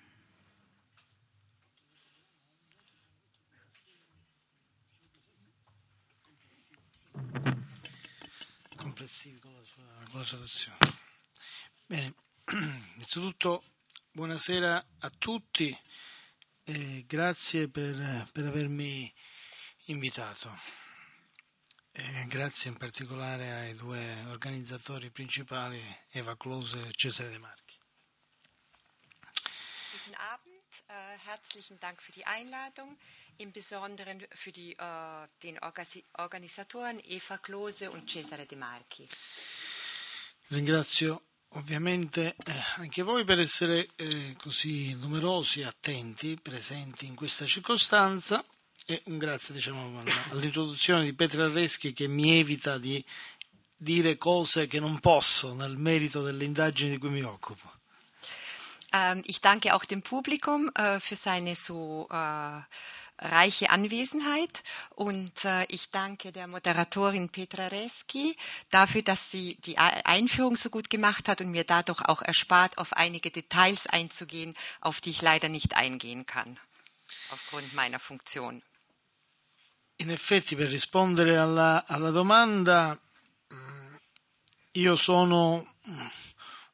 Complessivi 8.76 9.40
con 9.40 9.54
la, 9.54 9.64
sua, 9.64 9.84
con 10.10 10.20
la 10.20 10.26
traduzione. 10.26 10.78
Bene, 11.86 12.16
innanzitutto 12.52 13.64
buonasera 14.12 14.86
a 15.00 15.10
tutti 15.10 15.78
e 16.64 17.06
grazie 17.08 17.68
per, 17.68 18.30
per 18.32 18.46
avermi 18.46 19.14
invitato. 19.86 20.52
E 21.92 22.26
grazie 22.28 22.70
in 22.70 22.78
particolare 22.78 23.52
ai 23.52 23.76
due 23.76 24.26
organizzatori 24.28 25.10
principali, 25.10 25.82
Eva 26.10 26.36
Close 26.36 26.88
e 26.88 26.92
Cesare 26.94 27.30
De 27.30 27.38
Marchi. 27.38 27.76
Guten 29.92 30.16
Abend, 30.16 30.84
äh, 30.88 31.18
herzlichen 31.26 31.80
Dank 31.80 32.02
für 32.02 32.12
die 32.12 32.26
Einladung. 32.26 32.98
Im 33.38 33.52
Besonderen 33.52 34.26
für 34.34 34.52
die, 34.52 34.74
äh, 34.74 35.28
den 35.44 35.60
Organisatoren 36.14 37.00
Eva 37.04 37.38
Klose 37.38 37.90
und 37.92 38.10
Cesare 38.10 38.46
De 38.46 38.58
Marchi. 38.58 39.08
Ringrazio 40.50 41.22
ovviamente 41.50 42.36
eh, 42.46 42.52
anche 42.76 43.04
voi 43.04 43.24
per 43.24 43.40
essere 43.40 43.90
eh, 43.96 44.36
così 44.38 44.94
numerosi, 44.94 45.64
attenti, 45.64 46.38
presenti 46.42 47.06
in 47.06 47.16
questa 47.16 47.46
circostanza 47.46 48.44
e 48.86 49.02
un 49.06 49.18
grazie 49.18 49.54
diciamo, 49.54 50.02
all'introduzione 50.32 51.04
di 51.04 51.14
Petra 51.14 51.46
Arreschi 51.46 51.94
che 51.94 52.08
mi 52.08 52.38
evita 52.40 52.78
di 52.78 53.04
dire 53.76 54.18
cose 54.18 54.68
che 54.68 54.80
non 54.80 55.00
posso 55.00 55.54
nel 55.54 55.78
merito 55.78 56.22
delle 56.24 56.46
indagini 56.46 56.92
di 56.92 56.98
cui 56.98 57.10
mi 57.10 57.22
occupo. 57.22 57.76
Ähm, 58.94 59.22
ich 59.26 59.42
danke 59.42 59.74
auch 59.74 59.84
dem 59.84 60.02
Publikum 60.02 60.72
äh, 60.74 61.00
für 61.02 61.16
seine 61.16 61.56
so 61.56 62.08
äh, 62.10 62.62
reiche 63.20 63.70
Anwesenheit 63.70 64.64
und 64.96 65.46
äh, 65.46 65.66
ich 65.70 65.90
danke 65.90 66.32
der 66.32 66.48
Moderatorin 66.48 67.30
Petra 67.30 67.68
Reski 67.68 68.36
dafür, 68.70 69.02
dass 69.02 69.32
sie 69.32 69.56
die 69.66 69.78
Einführung 69.78 70.56
so 70.56 70.70
gut 70.70 70.90
gemacht 70.90 71.28
hat 71.28 71.42
und 71.42 71.52
mir 71.52 71.64
dadurch 71.64 72.02
auch 72.02 72.22
erspart, 72.22 72.78
auf 72.78 72.94
einige 72.94 73.32
Details 73.32 73.88
einzugehen, 73.88 74.56
auf 74.82 75.02
die 75.02 75.10
ich 75.10 75.22
leider 75.22 75.50
nicht 75.50 75.76
eingehen 75.76 76.26
kann, 76.26 76.60
aufgrund 77.32 77.74
meiner 77.74 78.00
Funktion. 78.00 78.62
In 80.00 80.12
effetti, 80.12 80.56
per 80.56 80.72
rispondere 80.72 81.40
alla, 81.42 81.84
alla 81.88 82.12
domanda, 82.12 83.00
io 84.74 84.96
sono 84.96 85.74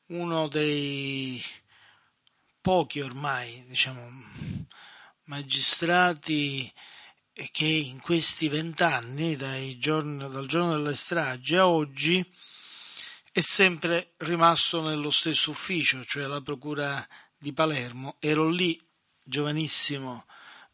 uno 0.07 0.49
dei 0.49 1.41
pochi 2.61 3.01
ormai, 3.01 3.63
diciamo, 3.67 4.11
magistrati 5.25 6.71
che 7.51 7.65
in 7.65 7.99
questi 7.99 8.47
vent'anni, 8.47 9.35
dal 9.35 9.75
giorno 9.77 10.71
delle 10.71 10.95
stragi 10.95 11.55
a 11.55 11.67
oggi, 11.67 12.23
è 13.31 13.41
sempre 13.41 14.13
rimasto 14.17 14.81
nello 14.87 15.09
stesso 15.09 15.49
ufficio, 15.49 16.03
cioè 16.03 16.27
la 16.27 16.41
Procura 16.41 17.05
di 17.35 17.51
Palermo. 17.51 18.17
Ero 18.19 18.47
lì, 18.47 18.79
giovanissimo, 19.23 20.25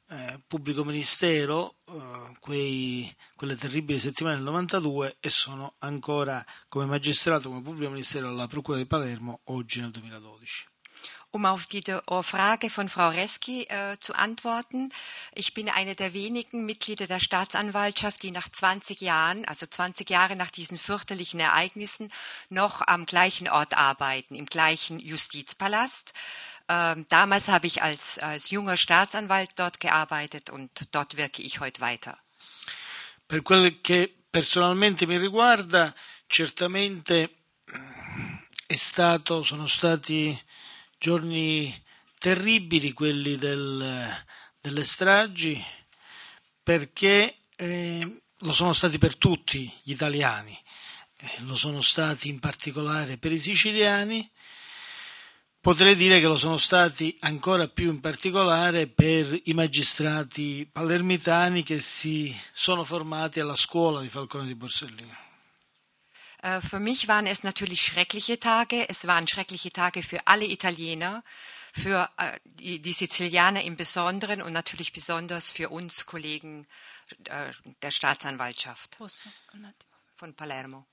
eh, 0.09 0.41
pubblico 0.45 0.83
ministero, 0.83 1.77
eh, 1.85 2.33
quei, 2.41 3.15
quelle 3.35 3.55
terribili 3.55 3.99
settimane 3.99 4.35
del 4.35 4.43
92 4.43 5.17
e 5.19 5.29
sono 5.29 5.75
ancora 5.79 6.43
come 6.67 6.85
magistrato, 6.85 7.47
come 7.47 7.61
pubblico 7.61 7.91
ministero 7.91 8.27
alla 8.27 8.47
Procura 8.47 8.77
di 8.77 8.85
Palermo 8.85 9.41
oggi 9.45 9.79
nel 9.79 9.91
2012. 9.91 10.68
Um 11.31 11.45
auf 11.45 11.67
die 11.67 11.83
Frage 12.21 12.71
von 12.71 12.89
Frau 12.89 13.09
Reski 13.09 13.63
äh, 13.65 13.97
zu 13.99 14.15
antworten, 14.15 14.89
ich 15.35 15.53
bin 15.53 15.69
eine 15.69 15.93
der 15.93 16.13
wenigen 16.13 16.65
Mitglieder 16.65 17.05
der 17.05 17.19
Staatsanwaltschaft, 17.19 18.23
die 18.23 18.31
nach 18.31 18.49
20 18.49 18.99
Jahren, 19.01 19.45
also 19.45 19.67
20 19.67 20.09
Jahre 20.09 20.35
nach 20.35 20.49
diesen 20.49 20.79
fürchterlichen 20.79 21.39
Ereignissen, 21.39 22.11
noch 22.49 22.81
am 22.81 23.05
gleichen 23.05 23.47
Ort 23.47 23.77
arbeiten, 23.77 24.33
im 24.33 24.47
gleichen 24.47 24.99
Justizpalast. 24.99 26.13
Ähm, 26.67 27.05
damals 27.09 27.47
habe 27.47 27.67
ich 27.67 27.83
als, 27.83 28.17
als 28.17 28.49
junger 28.49 28.75
Staatsanwalt 28.77 29.51
dort 29.55 29.79
gearbeitet 29.79 30.49
und 30.49 30.71
dort 30.91 31.17
wirke 31.17 31.43
ich 31.43 31.59
heute 31.59 31.81
weiter. 31.81 32.17
Per 33.27 33.43
quel 33.43 33.81
che 33.83 34.11
personalmente 34.31 35.05
mi 35.05 35.17
riguarda, 35.17 35.93
certamente 36.27 37.29
è 38.65 38.75
stato, 38.75 39.43
sono 39.43 39.67
stati 39.67 40.35
giorni 40.99 41.73
terribili 42.19 42.91
quelli 42.91 43.37
del, 43.37 44.25
delle 44.59 44.85
stragi 44.85 45.63
perché 46.61 47.37
eh, 47.55 48.21
lo 48.39 48.51
sono 48.51 48.73
stati 48.73 48.97
per 48.97 49.15
tutti 49.15 49.71
gli 49.81 49.91
italiani, 49.91 50.55
eh, 51.17 51.29
lo 51.39 51.55
sono 51.55 51.81
stati 51.81 52.27
in 52.27 52.39
particolare 52.39 53.17
per 53.17 53.31
i 53.31 53.39
siciliani, 53.39 54.29
potrei 55.61 55.95
dire 55.95 56.19
che 56.19 56.27
lo 56.27 56.37
sono 56.37 56.57
stati 56.57 57.15
ancora 57.21 57.67
più 57.67 57.89
in 57.89 58.01
particolare 58.01 58.87
per 58.87 59.39
i 59.45 59.53
magistrati 59.53 60.69
palermitani 60.69 61.63
che 61.63 61.79
si 61.79 62.37
sono 62.53 62.83
formati 62.83 63.39
alla 63.39 63.55
scuola 63.55 64.01
di 64.01 64.09
Falcone 64.09 64.45
di 64.45 64.55
Borsellino. 64.55 65.28
Äh, 66.41 66.61
für 66.61 66.79
mich 66.79 67.07
waren 67.07 67.27
es 67.27 67.43
natürlich 67.43 67.81
schreckliche 67.81 68.39
Tage. 68.39 68.87
Es 68.89 69.07
waren 69.07 69.27
schreckliche 69.27 69.71
Tage 69.71 70.03
für 70.03 70.25
alle 70.27 70.45
Italiener, 70.45 71.23
für 71.73 72.09
äh, 72.17 72.39
die, 72.45 72.93
Sizilianer 72.93 73.63
im 73.63 73.75
Besonderen 73.75 74.41
und 74.41 74.53
natürlich 74.53 74.93
besonders 74.93 75.51
für 75.51 75.69
uns 75.69 76.05
Kollegen 76.05 76.67
äh, 77.25 77.51
der 77.81 77.91
Staatsanwaltschaft 77.91 78.97
von 80.15 80.33
Palermo. 80.33 80.85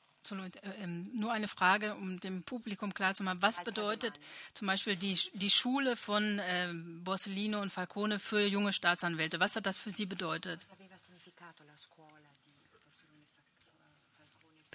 Ähm, 0.83 1.11
nur 1.15 1.33
eine 1.33 1.47
Frage, 1.47 1.95
um 1.95 2.19
dem 2.19 2.43
Publikum 2.43 2.93
klarzumachen. 2.93 3.43
Was 3.43 3.63
bedeutet 3.63 4.19
zum 4.55 4.67
Beispiel 4.67 4.97
die, 4.97 5.17
die 5.35 5.51
Schule 5.51 5.97
von 5.97 6.41
äh, 6.41 6.73
Borsellino 7.05 7.61
und 7.61 7.71
Falcone 7.71 8.19
für 8.19 8.45
junge 8.45 8.73
Staatsanwälte? 8.73 9.39
Was 9.39 9.55
hat 9.55 9.67
das 9.67 9.79
für 9.79 9.91
Sie 9.91 10.07
bedeutet? 10.07 10.67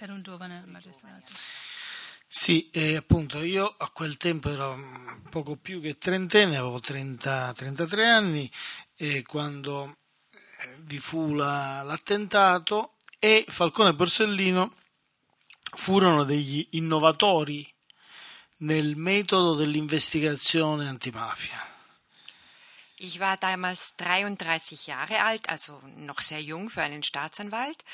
Per 0.02 0.10
un 0.10 0.20
giovane 0.20 0.64
magistrato. 0.66 1.30
Sì, 2.26 2.70
eh, 2.70 2.96
appunto 2.96 3.40
io 3.40 3.72
a 3.78 3.88
quel 3.90 4.16
tempo 4.16 4.50
ero 4.50 4.76
poco 5.30 5.54
più 5.54 5.80
che 5.80 5.96
trentenne, 5.96 6.56
avevo 6.56 6.80
30, 6.80 7.52
33 7.54 8.08
anni 8.08 8.50
e 8.96 9.22
quando 9.22 9.98
vi 10.78 10.98
fu 10.98 11.34
la, 11.34 11.82
l'attentato 11.82 12.96
e 13.20 13.44
Falcone 13.46 13.90
e 13.90 13.94
Borsellino 13.94 14.74
furono 15.76 16.24
degli 16.24 16.66
innovatori 16.70 17.64
nel 18.58 18.96
metodo 18.96 19.54
dell'investigazione 19.54 20.88
antimafia. 20.88 21.64
Ich 22.96 23.20
war 23.20 23.38
damals 23.38 23.94
33 23.94 24.84
Jahre 24.84 25.20
alt, 25.20 25.48
also 25.48 25.80
noch 25.94 26.20
sehr 26.20 26.42
jung 26.42 26.68
für 26.68 26.82
einen 26.82 27.04
Staatsanwalt. 27.04 27.84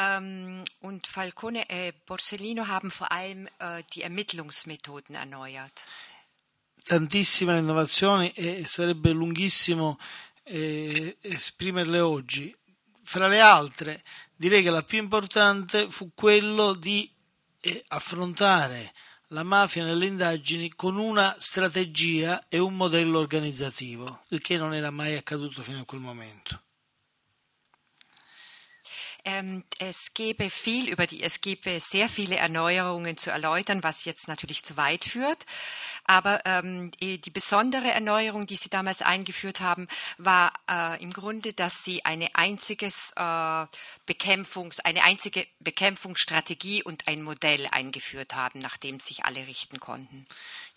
Ähm, 0.00 0.64
und 0.80 1.06
Falcone 1.06 1.68
e 1.68 1.92
Borsellino 2.06 2.66
haben 2.66 2.90
vor 2.90 3.12
allem 3.12 3.46
äh, 3.58 3.82
die 3.92 4.02
Ermittlungsmethoden 4.02 5.14
erneuert. 5.14 5.86
Tantissime 6.84 7.58
innovazioni 7.58 8.32
e 8.34 8.64
sarebbe 8.64 9.10
lunghissimo 9.10 9.98
eh, 10.44 11.18
esprimerle 11.20 12.00
oggi. 12.00 12.54
Fra 13.02 13.26
le 13.26 13.40
altre, 13.40 14.02
direi 14.36 14.62
che 14.62 14.70
la 14.70 14.82
più 14.82 14.98
importante 14.98 15.90
fu 15.90 16.12
quello 16.14 16.74
di 16.74 17.10
eh, 17.60 17.84
affrontare 17.88 18.92
la 19.28 19.42
mafia 19.42 19.84
nelle 19.84 20.06
indagini 20.06 20.72
con 20.74 20.96
una 20.96 21.34
strategia 21.38 22.46
e 22.48 22.58
un 22.58 22.74
modello 22.74 23.18
organizzativo, 23.18 24.22
il 24.28 24.40
che 24.40 24.56
non 24.56 24.74
era 24.74 24.90
mai 24.90 25.16
accaduto 25.16 25.62
fino 25.62 25.80
a 25.80 25.84
quel 25.84 26.00
momento. 26.00 26.62
Ähm, 29.24 29.64
es 29.78 30.14
gäbe 30.14 30.50
viel 30.50 30.88
über 30.88 31.06
die, 31.06 31.22
es 31.22 31.40
gäbe 31.40 31.78
sehr 31.80 32.08
viele 32.08 32.36
Erneuerungen 32.36 33.16
zu 33.16 33.30
erläutern, 33.30 33.82
was 33.82 34.04
jetzt 34.04 34.28
natürlich 34.28 34.64
zu 34.64 34.76
weit 34.76 35.04
führt. 35.04 35.46
Aber 36.04 36.40
ähm, 36.44 36.90
die 37.00 37.18
besondere 37.30 37.90
Erneuerung, 37.90 38.46
die 38.46 38.56
Sie 38.56 38.70
damals 38.70 39.02
eingeführt 39.02 39.60
haben, 39.60 39.86
war 40.18 40.52
äh, 40.68 41.02
im 41.02 41.12
Grunde, 41.12 41.52
dass 41.52 41.84
Sie 41.84 42.04
eine 42.04 42.34
einziges 42.34 43.12
äh, 43.16 43.66
Bekämpfungs, 44.06 44.80
eine 44.80 45.04
einzige 45.04 45.46
Bekämpfungsstrategie 45.60 46.82
und 46.82 47.06
ein 47.06 47.22
Modell 47.22 47.66
eingeführt 47.70 48.34
haben, 48.34 48.58
nach 48.60 48.76
dem 48.76 49.00
sich 49.00 49.24
alle 49.24 49.46
richten 49.46 49.80
konnten. 49.80 50.26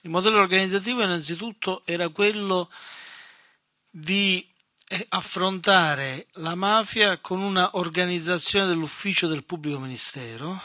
Il 0.03 0.09
modello 0.09 0.39
organizzativo 0.39 1.01
innanzitutto 1.01 1.81
era 1.85 2.09
quello 2.09 2.69
di 3.89 4.52
affrontare 5.09 6.27
la 6.33 6.55
mafia 6.55 7.19
con 7.19 7.41
una 7.41 7.71
organizzazione 7.73 8.67
dell'ufficio 8.67 9.27
del 9.27 9.43
pubblico 9.43 9.79
ministero 9.79 10.59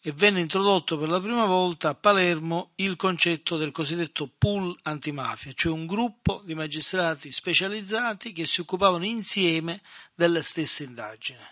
e 0.00 0.12
venne 0.12 0.40
introdotto 0.40 0.98
per 0.98 1.08
la 1.08 1.20
prima 1.20 1.46
volta 1.46 1.90
a 1.90 1.94
Palermo 1.94 2.72
il 2.76 2.96
concetto 2.96 3.56
del 3.56 3.70
cosiddetto 3.70 4.28
pool 4.36 4.76
antimafia, 4.82 5.52
cioè 5.54 5.72
un 5.72 5.86
gruppo 5.86 6.42
di 6.44 6.54
magistrati 6.54 7.30
specializzati 7.30 8.32
che 8.32 8.44
si 8.44 8.60
occupavano 8.60 9.04
insieme 9.04 9.80
delle 10.14 10.42
stesse 10.42 10.82
indagini. 10.84 11.51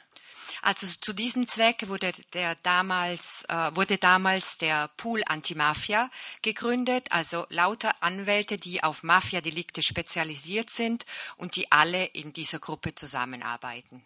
Also 0.63 0.87
zu 1.01 1.13
diesem 1.13 1.49
Zweck 1.49 1.89
wurde 1.89 2.13
der 2.33 2.55
damals 2.57 3.45
äh, 3.49 3.75
wurde 3.75 3.99
damals 3.99 4.59
der 4.59 4.89
Pool 4.97 5.23
Antimafia 5.27 6.11
gegründet, 6.43 7.07
also 7.11 7.47
lauter 7.49 8.03
Anwälte, 8.03 8.59
die 8.59 8.83
auf 8.83 9.03
Mafia-Delikte 9.03 9.83
spezialisiert 9.83 10.71
sind 10.71 11.07
und 11.37 11.57
die 11.57 11.71
alle 11.73 12.05
in 12.07 12.33
dieser 12.33 12.59
Gruppe 12.59 12.95
zusammenarbeiten. 12.95 14.05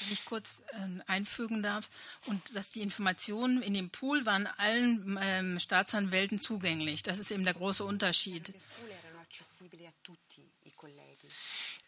Wenn 0.00 0.12
ich 0.12 0.24
kurz 0.24 0.62
äh, 0.72 1.02
einfügen 1.06 1.62
darf, 1.62 1.88
und 2.26 2.54
dass 2.56 2.70
die 2.70 2.80
Informationen 2.80 3.62
in 3.62 3.74
dem 3.74 3.90
Pool 3.90 4.26
waren 4.26 4.46
allen 4.46 5.18
ähm, 5.20 5.60
Staatsanwälten 5.60 6.40
zugänglich. 6.40 7.02
Das 7.02 7.18
ist 7.18 7.30
eben 7.30 7.44
der 7.44 7.54
große 7.54 7.84
Unterschied. 7.84 8.52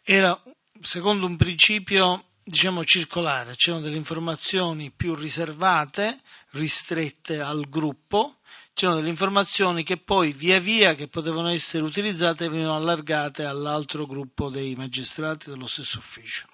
Era 0.05 0.43
secondo 0.83 1.27
un 1.27 1.37
principio 1.37 2.25
diciamo 2.43 2.85
circolare, 2.85 3.55
c'erano 3.57 3.83
delle 3.83 3.97
informazioni 3.97 4.91
più 4.91 5.15
riservate, 5.15 6.21
ristrette 6.51 7.41
al 7.41 7.69
gruppo, 7.69 8.37
c'erano 8.73 8.99
delle 8.99 9.11
informazioni 9.11 9.83
che 9.83 9.97
poi 9.97 10.33
via 10.33 10.59
via 10.59 10.95
che 10.95 11.09
potevano 11.09 11.49
essere 11.49 11.85
utilizzate 11.85 12.49
venivano 12.49 12.77
allargate 12.77 13.45
all'altro 13.45 14.07
gruppo 14.07 14.49
dei 14.49 14.75
magistrati 14.75 15.51
dello 15.51 15.67
stesso 15.67 15.99
ufficio. 15.99 16.49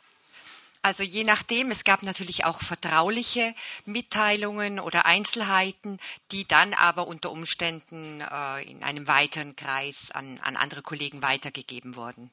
Also 0.87 1.03
je 1.03 1.25
nachdem, 1.25 1.73
es 1.73 1.83
gab 1.83 2.05
natürlich 2.05 2.45
auch 2.45 2.61
vertrauliche 2.61 3.57
Mitteilungen 3.87 4.79
oder 4.79 5.05
Einzelheiten, 5.05 5.99
die 6.31 6.47
dann 6.47 6.75
aber 6.75 7.09
unter 7.09 7.33
Umständen 7.33 8.21
äh, 8.21 8.63
in 8.63 8.85
einem 8.85 9.09
weiteren 9.09 9.57
Kreis 9.57 10.13
an, 10.13 10.39
an 10.45 10.55
andere 10.55 10.83
Kollegen 10.83 11.23
weitergegeben 11.23 11.97
wurden. 11.97 12.31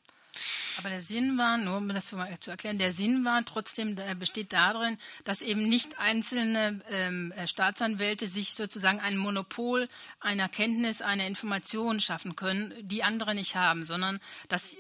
Aber 0.77 0.89
der 0.89 1.01
Sinn 1.01 1.37
war, 1.37 1.57
nur 1.57 1.77
um 1.77 1.89
das 1.89 2.07
zu 2.07 2.51
erklären, 2.51 2.79
der 2.79 2.91
Sinn 2.91 3.23
war 3.25 3.43
trotzdem, 3.45 3.95
besteht 4.17 4.53
darin, 4.53 4.97
dass 5.23 5.41
eben 5.41 5.69
nicht 5.69 5.99
einzelne 5.99 6.81
ähm, 6.89 7.31
äh, 7.33 7.47
Staatsanwälte 7.47 8.27
sich 8.27 8.55
sozusagen 8.55 8.99
ein 8.99 9.17
Monopol 9.17 9.87
einer 10.19 10.49
Kenntnis, 10.49 11.01
einer 11.01 11.27
Information 11.27 11.99
schaffen 11.99 12.35
können, 12.35 12.73
die 12.81 13.03
andere 13.03 13.35
nicht 13.35 13.55
haben, 13.55 13.85
sondern 13.85 14.19
dass 14.47 14.75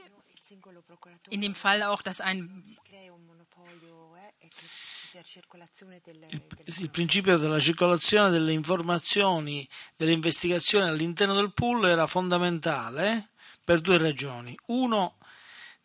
in 1.29 1.41
dem 1.41 1.55
Fall 1.55 1.83
auch, 1.83 2.01
dass 2.01 2.21
ein 2.21 2.63
il 6.65 6.89
principio 6.89 7.37
della 7.37 7.59
circolazione 7.59 8.31
delle 8.31 8.51
informazioni, 8.51 9.67
delle 9.95 10.11
investigazioni 10.11 10.87
all'interno 10.87 11.35
del 11.35 11.51
pool 11.53 11.85
era 11.85 12.07
fondamentale 12.07 13.29
per 13.63 13.79
due 13.79 13.97
ragioni. 13.97 14.57
Uno, 14.67 15.17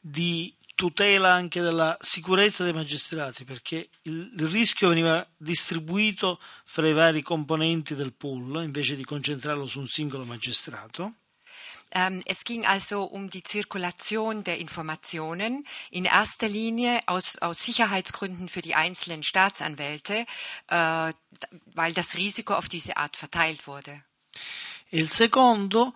di 0.09 0.55
tutela 0.75 1.33
anche 1.33 1.61
della 1.61 1.97
sicurezza 2.01 2.63
dei 2.63 2.73
magistrati, 2.73 3.45
perché 3.45 3.89
il, 4.03 4.33
il, 4.39 4.47
rischio 4.47 4.89
veniva 4.89 5.27
distribuito 5.37 6.41
fra 6.65 6.87
i 6.89 6.93
vari 6.93 7.21
componenti 7.21 7.95
del 7.95 8.13
pool 8.13 8.63
invece 8.63 8.95
di 8.95 9.05
concentrarlo 9.05 9.67
su 9.67 9.81
un 9.81 9.89
singolo 9.89 10.25
magistrato. 10.25 11.15
Ähm, 11.91 12.23
es 12.27 12.45
ging 12.45 12.67
also 12.67 13.05
um 13.05 13.31
die 13.31 13.43
Zirkulation 13.43 14.45
der 14.45 14.59
Informationen, 14.59 15.67
in 15.91 16.05
erster 16.05 16.47
Linie 16.47 17.01
aus, 17.07 17.39
aus 17.39 17.65
Sicherheitsgründen 17.65 18.49
für 18.49 18.61
die 18.61 18.75
einzelnen 18.75 19.23
Staatsanwälte, 19.23 20.27
äh, 20.69 21.13
weil 21.75 21.93
das 21.95 22.15
Risiko 22.15 22.55
auf 22.55 22.69
diese 22.69 22.99
Art 22.99 23.17
verteilt 23.17 23.67
wurde. 23.67 24.03
Il 24.91 25.09
secondo 25.09 25.95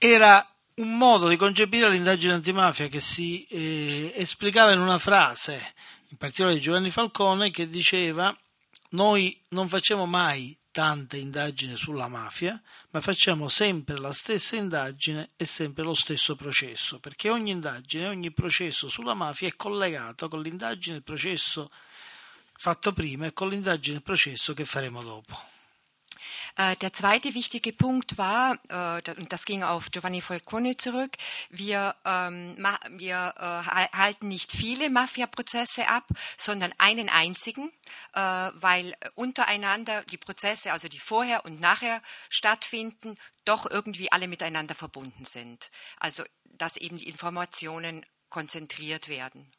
era 0.00 0.44
un 0.82 0.96
modo 0.96 1.28
di 1.28 1.36
concepire 1.36 1.88
l'indagine 1.88 2.34
antimafia 2.34 2.88
che 2.88 3.00
si 3.00 3.44
eh, 3.44 4.12
esplicava 4.16 4.72
in 4.72 4.80
una 4.80 4.98
frase, 4.98 5.74
in 6.08 6.16
particolare 6.16 6.56
di 6.56 6.60
Giovanni 6.60 6.90
Falcone, 6.90 7.50
che 7.50 7.66
diceva 7.66 8.36
noi 8.90 9.40
non 9.50 9.68
facciamo 9.68 10.04
mai 10.04 10.56
tante 10.72 11.18
indagini 11.18 11.76
sulla 11.76 12.08
mafia, 12.08 12.60
ma 12.90 13.00
facciamo 13.00 13.48
sempre 13.48 13.98
la 13.98 14.12
stessa 14.12 14.56
indagine 14.56 15.28
e 15.36 15.44
sempre 15.44 15.84
lo 15.84 15.94
stesso 15.94 16.34
processo, 16.34 16.98
perché 16.98 17.30
ogni 17.30 17.50
indagine, 17.50 18.08
ogni 18.08 18.32
processo 18.32 18.88
sulla 18.88 19.14
mafia 19.14 19.48
è 19.48 19.54
collegato 19.54 20.28
con 20.28 20.42
l'indagine 20.42 20.96
e 20.96 20.98
il 20.98 21.04
processo 21.04 21.70
fatto 22.54 22.92
prima 22.92 23.26
e 23.26 23.32
con 23.32 23.48
l'indagine 23.48 23.94
e 23.94 23.98
il 23.98 24.04
processo 24.04 24.52
che 24.54 24.64
faremo 24.64 25.02
dopo. 25.02 25.51
Äh, 26.56 26.76
der 26.76 26.92
zweite 26.92 27.34
wichtige 27.34 27.72
Punkt 27.72 28.18
war, 28.18 28.58
äh, 28.68 29.10
und 29.12 29.32
das 29.32 29.44
ging 29.44 29.62
auf 29.62 29.90
Giovanni 29.90 30.20
Falcone 30.20 30.76
zurück, 30.76 31.12
wir, 31.50 31.94
ähm, 32.04 32.56
wir 32.90 33.34
äh, 33.38 33.96
halten 33.96 34.28
nicht 34.28 34.52
viele 34.52 34.90
Mafia-Prozesse 34.90 35.88
ab, 35.88 36.04
sondern 36.36 36.72
einen 36.78 37.08
einzigen, 37.08 37.70
weil 38.14 38.94
untereinander 39.14 40.02
die 40.04 40.16
Prozesse, 40.16 40.72
also 40.72 40.88
die 40.88 40.98
vorher 40.98 41.44
und 41.44 41.60
nachher 41.60 42.00
stattfinden, 42.28 43.16
doch 43.44 43.70
irgendwie 43.70 44.10
alle 44.12 44.28
miteinander 44.28 44.74
verbunden 44.74 45.24
sind. 45.24 45.70
Also 45.98 46.24
dass 46.44 46.76
eben 46.76 46.98
die 46.98 47.08
Informationen 47.08 48.06
konzentriert 48.28 49.08
werden. 49.08 49.52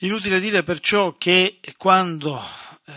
Inutile 0.00 0.40
dire 0.40 0.62
perciò 0.62 1.16
che 1.16 1.58
quando 1.78 2.42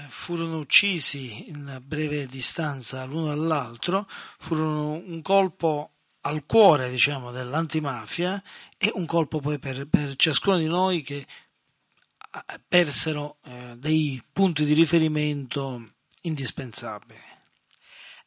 furono 0.08 0.60
uccisi 0.60 1.49
in 1.49 1.82
breve 1.84 2.28
distanza 2.28 3.04
l'uno 3.06 3.28
dall'altro, 3.28 4.08
furono 4.38 4.91
un 4.91 5.21
colpo 5.21 5.91
al 6.21 6.45
cuore 6.45 6.89
diciamo, 6.89 7.32
dell'antimafia 7.32 8.41
e 8.78 8.91
un 8.93 9.06
colpo 9.06 9.39
poi 9.39 9.58
per, 9.60 9.88
per 9.88 10.15
ciascuno 10.15 10.58
di 10.58 10.67
noi 10.67 11.02
che 11.02 11.17
eh, 11.17 12.60
persero 12.67 13.38
eh, 13.45 13.75
dei 13.78 14.21
punti 14.32 14.65
di 14.65 14.73
riferimento 14.73 15.88
indispensabili. 16.21 17.28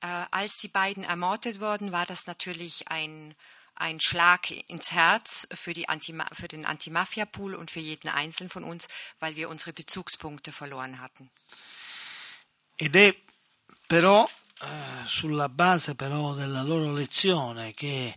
Uh, 0.03 0.27
als 0.31 0.59
die 0.59 0.69
beiden 0.69 1.05
ermordet 1.05 1.61
wurden, 1.61 1.93
war 1.93 2.07
das 2.07 2.27
natürlich 2.27 2.83
ein 2.89 3.37
ein 3.75 4.01
Schlag 4.01 4.51
ins 4.69 4.93
Herz 4.93 5.49
für, 5.53 5.73
die 5.73 5.89
Antima 5.89 6.27
für 6.33 6.49
den 6.49 6.65
Antimafia-Pool 6.65 7.55
und 7.55 7.71
für 7.71 7.81
jeden 7.81 8.09
Einzelnen 8.09 8.51
von 8.51 8.65
uns, 8.65 8.89
weil 9.19 9.37
wir 9.37 9.49
unsere 9.49 9.73
Bezugspunkte 9.73 10.53
verloren 10.53 11.01
hatten. 11.01 11.31
Ed 12.77 12.97
è 12.97 13.15
però 13.87 14.29
eh, 14.63 15.07
sulla 15.07 15.49
base 15.49 15.95
però 15.95 16.35
della 16.35 16.63
loro 16.63 16.93
lezione 16.93 17.75
che 17.75 18.17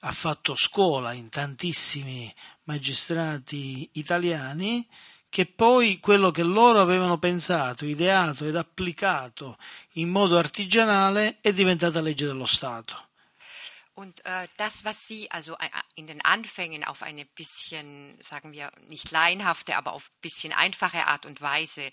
ha 0.00 0.10
fatto 0.10 0.54
scuola 0.56 1.12
in 1.12 1.28
tantissimi 1.28 2.32
magistrati 2.64 3.88
italiani 3.92 4.86
che 5.28 5.46
poi 5.46 5.98
quello 5.98 6.30
che 6.30 6.42
loro 6.42 6.80
avevano 6.80 7.18
pensato, 7.18 7.86
ideato 7.86 8.44
ed 8.44 8.56
applicato 8.56 9.56
in 9.92 10.10
modo 10.10 10.36
artigianale 10.36 11.38
è 11.40 11.52
diventata 11.52 12.02
legge 12.02 12.26
dello 12.26 12.44
Stato. 12.44 13.08
Und 13.94 14.24
äh, 14.24 14.48
das, 14.56 14.86
was 14.86 15.06
Sie 15.06 15.30
also 15.30 15.52
äh, 15.54 15.68
in 15.96 16.06
den 16.06 16.24
Anfängen 16.24 16.82
auf 16.82 17.02
eine 17.02 17.26
bisschen, 17.26 18.16
sagen 18.20 18.52
wir, 18.52 18.72
nicht 18.88 19.10
laienhafte, 19.10 19.76
aber 19.76 19.92
auf 19.92 20.10
bisschen 20.22 20.54
einfache 20.54 21.06
Art 21.06 21.26
und 21.26 21.42
Weise 21.42 21.90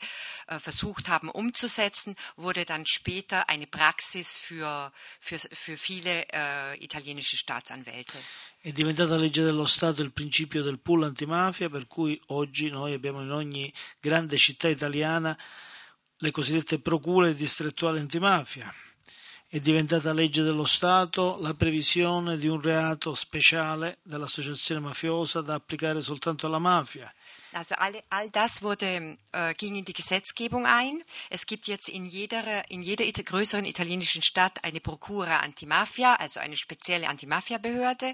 äh, 0.47 0.59
versucht 0.59 1.09
haben 1.09 1.29
umzusetzen, 1.29 2.15
wurde 2.37 2.63
dann 2.63 2.85
später 2.85 3.49
eine 3.49 3.67
Praxis 3.67 4.37
für, 4.37 4.93
für, 5.19 5.39
für 5.39 5.75
viele 5.75 6.25
äh, 6.31 6.81
italienische 6.81 7.35
Staatsanwälte. 7.35 8.17
È 8.61 8.71
diventata 8.71 9.17
legge 9.17 9.43
dello 9.43 9.65
Stato 9.65 10.01
il 10.01 10.11
principio 10.11 10.63
del 10.63 10.79
pool 10.79 11.03
antimafia, 11.03 11.69
per 11.69 11.87
cui 11.87 12.19
oggi 12.27 12.69
noi 12.69 12.93
abbiamo 12.93 13.21
in 13.21 13.31
ogni 13.31 13.73
grande 13.99 14.37
città 14.37 14.69
italiana 14.69 15.37
le 16.21 16.31
cosiddette 16.31 16.79
procure 16.79 17.33
distrettuali 17.33 17.99
antimafia 17.99 18.73
è 19.51 19.59
diventata 19.59 20.13
legge 20.13 20.43
dello 20.43 20.65
Stato 20.65 21.37
la 21.41 21.55
previsione 21.55 22.37
di 22.37 22.47
un 22.47 22.61
reato 22.61 23.15
speciale 23.15 23.97
dell'associazione 24.03 24.79
mafiosa 24.79 25.41
da 25.41 25.55
applicare 25.55 26.01
soltanto 26.01 26.45
alla 26.45 26.59
mafia. 26.59 27.11
Also 27.53 27.73
all, 27.79 27.99
all 28.09 28.29
das 28.29 28.61
wurde, 28.61 29.17
äh, 29.31 29.55
ging 29.55 29.75
in 29.75 29.83
die 29.83 29.93
Gesetzgebung 29.93 30.67
ein. 30.67 31.03
Es 31.31 31.47
gibt 31.47 31.65
jetzt 31.65 31.89
in 31.89 32.05
jeder, 32.05 32.69
in 32.69 32.83
jeder 32.83 33.03
it 33.03 33.25
größeren 33.25 33.65
italienischen 33.65 34.21
Stadt 34.21 34.63
eine 34.63 34.79
Procura 34.79 35.37
Antimafia, 35.37 36.13
also 36.17 36.39
eine 36.39 36.55
spezielle 36.55 37.07
Antimafia-Behörde. 37.07 38.13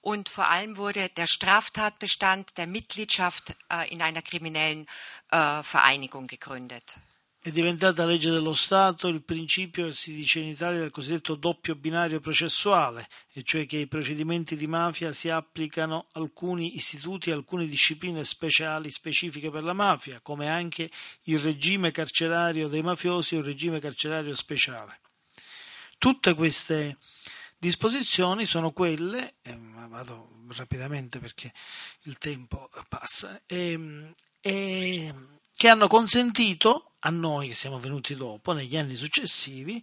Und 0.00 0.30
vor 0.30 0.48
allem 0.48 0.78
wurde 0.78 1.10
der 1.10 1.26
Straftatbestand 1.26 2.56
der 2.56 2.66
Mitgliedschaft 2.66 3.54
äh, 3.70 3.92
in 3.92 4.00
einer 4.00 4.22
kriminellen 4.22 4.86
äh, 5.30 5.62
Vereinigung 5.62 6.26
gegründet. 6.26 6.96
È 7.42 7.50
diventata 7.50 8.04
legge 8.04 8.28
dello 8.28 8.52
Stato 8.52 9.08
il 9.08 9.22
principio, 9.22 9.90
si 9.92 10.12
dice 10.14 10.40
in 10.40 10.48
Italia, 10.48 10.80
del 10.80 10.90
cosiddetto 10.90 11.36
doppio 11.36 11.74
binario 11.74 12.20
processuale, 12.20 13.08
e 13.32 13.42
cioè 13.42 13.64
che 13.64 13.78
ai 13.78 13.86
procedimenti 13.86 14.56
di 14.56 14.66
mafia 14.66 15.10
si 15.14 15.30
applicano 15.30 16.08
alcuni 16.12 16.76
istituti 16.76 17.30
e 17.30 17.32
alcune 17.32 17.66
discipline 17.66 18.26
speciali 18.26 18.90
specifiche 18.90 19.50
per 19.50 19.62
la 19.62 19.72
mafia, 19.72 20.20
come 20.20 20.50
anche 20.50 20.90
il 21.24 21.38
regime 21.38 21.92
carcerario 21.92 22.68
dei 22.68 22.82
mafiosi 22.82 23.34
e 23.34 23.38
un 23.38 23.44
regime 23.44 23.80
carcerario 23.80 24.34
speciale. 24.34 25.00
Tutte 25.96 26.34
queste 26.34 26.98
disposizioni 27.56 28.44
sono 28.44 28.72
quelle, 28.72 29.36
eh, 29.40 29.58
vado 29.88 30.42
rapidamente 30.48 31.18
perché 31.18 31.50
il 32.02 32.18
tempo 32.18 32.68
passa, 32.86 33.40
e, 33.46 34.12
e 34.42 35.14
che 35.56 35.68
hanno 35.68 35.86
consentito 35.86 36.84
a 37.00 37.10
noi 37.10 37.48
che 37.48 37.54
siamo 37.54 37.78
venuti 37.78 38.14
dopo, 38.14 38.52
negli 38.52 38.76
anni 38.76 38.94
successivi, 38.94 39.82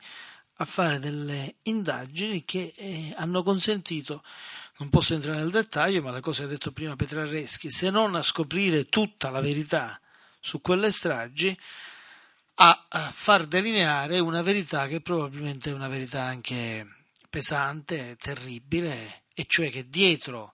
a 0.60 0.66
fare 0.66 1.00
delle 1.00 1.56
indagini 1.64 2.44
che 2.44 2.74
eh, 2.76 3.14
hanno 3.18 3.44
consentito, 3.44 4.24
non 4.78 4.90
posso 4.90 5.14
entrare 5.14 5.40
nel 5.40 5.52
dettaglio, 5.52 6.02
ma 6.02 6.12
le 6.12 6.22
cose 6.22 6.42
che 6.42 6.46
ha 6.46 6.50
detto 6.50 6.72
prima 6.72 6.96
Petrarreschi, 6.96 7.70
se 7.70 7.90
non 7.90 8.16
a 8.16 8.22
scoprire 8.22 8.86
tutta 8.86 9.30
la 9.30 9.42
verità 9.42 10.00
su 10.40 10.62
quelle 10.62 10.92
stragi, 10.92 11.58
a 12.60 12.88
far 13.12 13.46
delineare 13.46 14.18
una 14.18 14.42
verità 14.42 14.88
che 14.88 15.00
probabilmente 15.00 15.70
è 15.70 15.74
una 15.74 15.88
verità 15.88 16.24
anche 16.24 16.88
pesante, 17.30 18.16
terribile, 18.18 19.26
e 19.36 19.46
cioè 19.48 19.70
che 19.70 19.88
dietro 19.90 20.54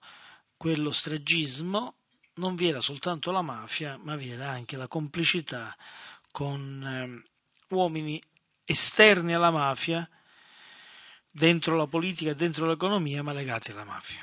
quello 0.58 0.92
stragismo 0.92 1.94
non 2.34 2.56
vi 2.56 2.68
era 2.68 2.80
soltanto 2.80 3.30
la 3.30 3.40
mafia, 3.40 3.98
ma 4.02 4.16
vi 4.16 4.30
era 4.30 4.50
anche 4.50 4.76
la 4.76 4.88
complicità 4.88 5.74
con 6.34 6.82
eh, 6.84 7.74
uomini 7.74 8.20
esterni 8.64 9.34
alla 9.34 9.52
mafia, 9.52 10.08
dentro 11.30 11.76
la 11.76 11.86
politica 11.86 12.34
dentro 12.34 12.66
l'economia, 12.66 13.22
ma 13.22 13.32
legati 13.32 13.70
alla 13.70 13.84
mafia. 13.84 14.20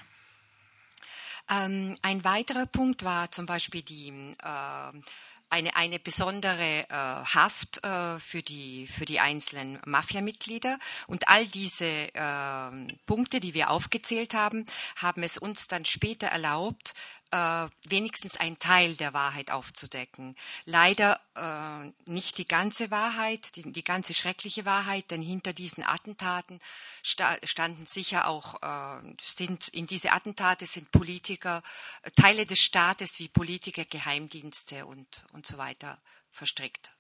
Ähm, 1.50 1.98
ein 2.02 2.22
weiterer 2.24 2.66
Punkt 2.66 3.04
war 3.04 3.32
zum 3.32 3.46
Beispiel 3.46 3.82
die 3.82 4.10
äh, 4.10 5.02
eine, 5.50 5.76
eine 5.76 6.00
besondere 6.00 6.86
äh, 6.90 6.94
Haft 6.94 7.84
äh, 7.86 8.20
für, 8.20 8.42
die, 8.42 8.88
für 8.88 9.06
die 9.06 9.20
einzelnen 9.20 9.80
Mafia-Mitglieder. 9.86 10.80
Und 11.08 11.28
all 11.28 11.46
diese 11.46 11.86
äh, 11.86 12.88
Punkte, 13.06 13.40
die 13.40 13.54
wir 13.54 13.70
aufgezählt 13.70 14.34
haben, 14.34 14.66
haben 14.96 15.24
es 15.24 15.38
uns 15.38 15.68
dann 15.68 15.84
später 15.86 16.28
erlaubt, 16.28 16.94
äh, 17.32 17.68
wenigstens 17.88 18.38
einen 18.38 18.60
Teil 18.60 18.96
der 18.96 19.14
Wahrheit 19.14 19.52
aufzudecken. 19.52 20.36
Leider 20.66 21.20
äh, 21.36 21.92
nicht 22.10 22.38
die 22.38 22.48
ganze 22.48 22.92
Wahrheit, 22.92 23.56
die, 23.56 23.72
die, 23.72 23.84
ganze 23.84 24.14
schreckliche 24.14 24.66
Wahrheit, 24.66 25.12
denn 25.12 25.22
hinter 25.22 25.54
diesen 25.54 25.84
Attentaten 25.84 26.60
sta 27.04 27.38
standen 27.44 27.86
sicher 27.86 28.28
auch, 28.28 28.62
äh, 28.62 29.16
sind 29.22 29.68
in 29.70 29.88
diese 29.88 30.12
Attentate 30.12 30.66
sind 30.66 30.92
Politiker, 30.92 31.64
äh, 32.04 32.12
Teile 32.12 32.46
des 32.46 32.60
Staates 32.60 33.20
wie 33.20 33.30
Politiker, 33.30 33.86
Geheimdienste 33.86 34.86
und, 34.86 35.26
und 35.32 35.48
so 35.48 35.58
weiter 35.58 35.98
verstrickt. 36.32 36.92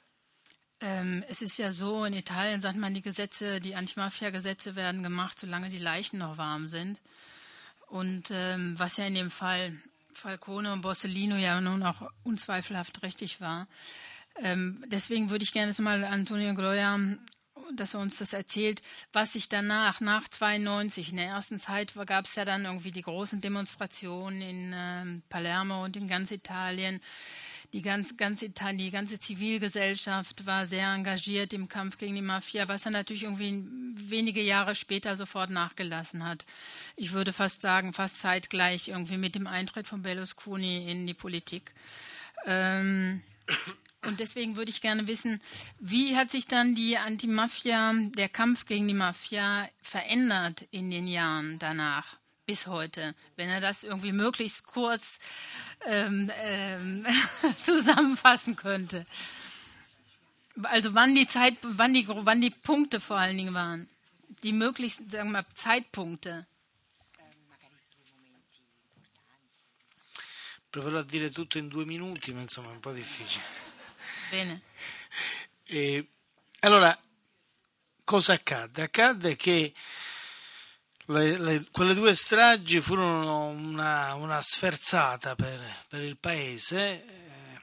Ähm, 0.79 1.23
es 1.27 1.41
ist 1.41 1.57
ja 1.57 1.71
so, 1.71 2.05
in 2.05 2.13
Italien 2.13 2.61
sagt 2.61 2.77
man, 2.77 2.93
die 2.93 3.03
Gesetze, 3.03 3.59
die 3.59 3.75
Antimafia-Gesetze 3.75 4.75
werden 4.75 5.03
gemacht, 5.03 5.39
solange 5.39 5.69
die 5.69 5.77
Leichen 5.77 6.17
noch 6.19 6.37
warm 6.37 6.67
sind. 6.67 6.99
Und 7.87 8.29
ähm, 8.31 8.75
was 8.79 8.97
ja 8.97 9.05
in 9.05 9.13
dem 9.13 9.29
Fall 9.29 9.77
Falcone 10.13 10.71
und 10.71 10.81
Borsellino 10.81 11.35
ja 11.35 11.59
nun 11.61 11.83
auch 11.83 12.09
unzweifelhaft 12.23 13.03
richtig 13.03 13.41
war. 13.41 13.67
Ähm, 14.37 14.83
deswegen 14.87 15.29
würde 15.29 15.43
ich 15.43 15.53
gerne 15.53 15.73
mal 15.79 16.03
Antonio 16.03 16.53
Gloria, 16.55 16.99
dass 17.75 17.93
er 17.93 17.99
uns 17.99 18.17
das 18.17 18.33
erzählt, 18.33 18.81
was 19.13 19.33
sich 19.33 19.49
danach, 19.49 20.01
nach 20.01 20.27
92, 20.27 21.11
in 21.11 21.17
der 21.17 21.27
ersten 21.27 21.59
Zeit 21.59 21.93
gab 22.05 22.25
es 22.25 22.35
ja 22.35 22.45
dann 22.45 22.65
irgendwie 22.65 22.91
die 22.91 23.01
großen 23.01 23.41
Demonstrationen 23.41 24.41
in 24.41 24.73
ähm, 24.75 25.23
Palermo 25.29 25.83
und 25.83 25.95
in 25.95 26.07
ganz 26.07 26.31
Italien 26.31 27.01
die 27.73 27.81
ganze, 27.81 28.15
ganze, 28.15 28.49
die 28.49 28.91
ganze 28.91 29.19
Zivilgesellschaft 29.19 30.45
war 30.45 30.67
sehr 30.67 30.93
engagiert 30.93 31.53
im 31.53 31.69
Kampf 31.69 31.97
gegen 31.97 32.15
die 32.15 32.21
Mafia, 32.21 32.67
was 32.67 32.85
er 32.85 32.91
natürlich 32.91 33.23
irgendwie 33.23 33.65
wenige 34.09 34.41
Jahre 34.41 34.75
später 34.75 35.15
sofort 35.15 35.49
nachgelassen 35.49 36.25
hat. 36.25 36.45
Ich 36.95 37.13
würde 37.13 37.31
fast 37.31 37.61
sagen, 37.61 37.93
fast 37.93 38.19
zeitgleich 38.19 38.89
irgendwie 38.89 39.17
mit 39.17 39.35
dem 39.35 39.47
Eintritt 39.47 39.87
von 39.87 40.01
Berlusconi 40.01 40.89
in 40.89 41.07
die 41.07 41.13
Politik. 41.13 41.73
Ähm, 42.45 43.21
und 44.03 44.19
deswegen 44.19 44.57
würde 44.57 44.71
ich 44.71 44.81
gerne 44.81 45.07
wissen, 45.07 45.41
wie 45.79 46.17
hat 46.17 46.31
sich 46.31 46.47
dann 46.47 46.75
die 46.75 46.97
Antimafia, 46.97 47.93
der 48.15 48.29
Kampf 48.29 48.65
gegen 48.65 48.87
die 48.87 48.93
Mafia 48.93 49.69
verändert 49.81 50.65
in 50.71 50.89
den 50.89 51.07
Jahren 51.07 51.59
danach? 51.59 52.20
Bis 52.51 52.67
heute, 52.67 53.15
wenn 53.37 53.47
er 53.47 53.61
das 53.61 53.83
irgendwie 53.83 54.11
möglichst 54.11 54.65
kurz 54.65 55.19
ähm, 55.85 56.29
ähm, 56.35 57.07
zusammenfassen 57.63 58.57
könnte. 58.57 59.05
Also 60.63 60.93
wann 60.93 61.15
die 61.15 61.27
Zeit, 61.27 61.55
wann 61.61 61.93
die, 61.93 62.05
wann 62.09 62.41
die 62.41 62.49
Punkte 62.49 62.99
vor 62.99 63.15
allen 63.15 63.37
Dingen 63.37 63.53
waren, 63.53 63.87
die 64.43 64.51
möglichsten, 64.51 65.09
sagen 65.09 65.29
wir 65.29 65.43
mal, 65.43 65.45
Zeitpunkte. 65.53 66.45
Proverò 70.69 70.99
a 70.99 71.03
dire 71.03 71.31
tutto 71.31 71.57
in 71.57 71.69
due 71.69 71.85
minuti, 71.85 72.33
ma 72.33 72.41
insomma 72.41 72.71
è 72.71 72.73
un 72.73 72.81
po' 72.81 72.91
difficile. 72.91 73.45
Bene. 74.29 74.61
E, 75.63 76.05
allora, 76.59 76.97
cosa 78.03 78.33
accadde? 78.33 78.83
Accadde 78.83 79.37
che 79.37 79.73
le, 81.11 81.37
le, 81.37 81.67
quelle 81.71 81.93
due 81.93 82.15
stragi 82.15 82.79
furono 82.79 83.47
una, 83.47 84.13
una 84.15 84.41
sferzata 84.41 85.35
per, 85.35 85.59
per, 85.87 86.01
il 86.01 86.17
paese 86.17 87.05
eh, 87.05 87.61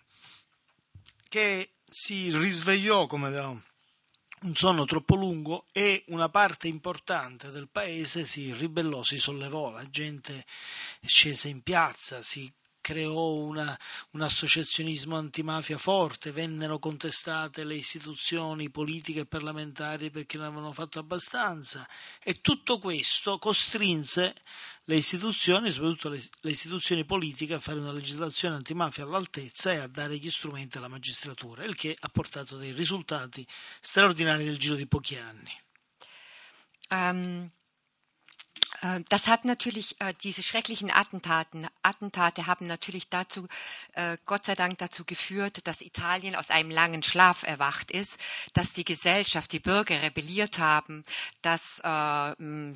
che 1.28 1.70
si 1.82 2.36
risvegliò 2.36 3.06
come 3.06 3.30
da 3.30 3.48
un 3.48 4.54
sonno 4.54 4.84
troppo 4.84 5.16
lungo 5.16 5.66
e 5.72 6.04
una 6.08 6.28
parte 6.28 6.68
importante 6.68 7.50
del 7.50 7.68
paese 7.68 8.24
si 8.24 8.52
ribellò, 8.52 9.02
si 9.02 9.18
sollevò, 9.18 9.70
la 9.70 9.88
gente 9.88 10.44
scese 11.04 11.48
in 11.48 11.62
piazza, 11.62 12.22
si 12.22 12.50
creò 12.88 13.34
una, 13.34 13.78
un 14.12 14.22
associazionismo 14.22 15.14
antimafia 15.14 15.76
forte, 15.76 16.32
vennero 16.32 16.78
contestate 16.78 17.64
le 17.64 17.74
istituzioni 17.74 18.70
politiche 18.70 19.20
e 19.20 19.26
parlamentari 19.26 20.10
perché 20.10 20.38
non 20.38 20.46
avevano 20.46 20.72
fatto 20.72 20.98
abbastanza 20.98 21.86
e 22.22 22.40
tutto 22.40 22.78
questo 22.78 23.36
costrinse 23.36 24.34
le 24.84 24.96
istituzioni, 24.96 25.70
soprattutto 25.70 26.08
le, 26.08 26.18
le 26.40 26.50
istituzioni 26.50 27.04
politiche, 27.04 27.52
a 27.52 27.58
fare 27.58 27.78
una 27.78 27.92
legislazione 27.92 28.54
antimafia 28.54 29.04
all'altezza 29.04 29.70
e 29.70 29.76
a 29.76 29.86
dare 29.86 30.16
gli 30.16 30.30
strumenti 30.30 30.78
alla 30.78 30.88
magistratura, 30.88 31.64
il 31.64 31.74
che 31.74 31.94
ha 32.00 32.08
portato 32.08 32.56
dei 32.56 32.72
risultati 32.72 33.46
straordinari 33.80 34.44
nel 34.44 34.56
giro 34.56 34.76
di 34.76 34.86
pochi 34.86 35.16
anni. 35.16 35.52
Um, 36.88 37.50
das 39.08 39.26
hat 39.26 39.44
natürlich 39.44 40.00
äh, 40.00 40.14
diese 40.22 40.42
schrecklichen 40.42 40.90
Attentaten, 40.90 41.66
Attentate 41.82 42.46
haben 42.46 42.66
natürlich 42.66 43.08
dazu, 43.08 43.48
äh, 43.94 44.16
Gott 44.24 44.46
sei 44.46 44.54
Dank 44.54 44.78
dazu 44.78 45.04
geführt, 45.04 45.66
dass 45.66 45.80
Italien 45.80 46.36
aus 46.36 46.50
einem 46.50 46.70
langen 46.70 47.02
Schlaf 47.02 47.42
erwacht 47.42 47.90
ist, 47.90 48.18
dass 48.52 48.74
die 48.74 48.84
Gesellschaft, 48.84 49.52
die 49.52 49.58
Bürger 49.58 50.00
rebelliert 50.02 50.60
haben, 50.60 51.02
dass 51.42 51.80
äh, 51.80 52.34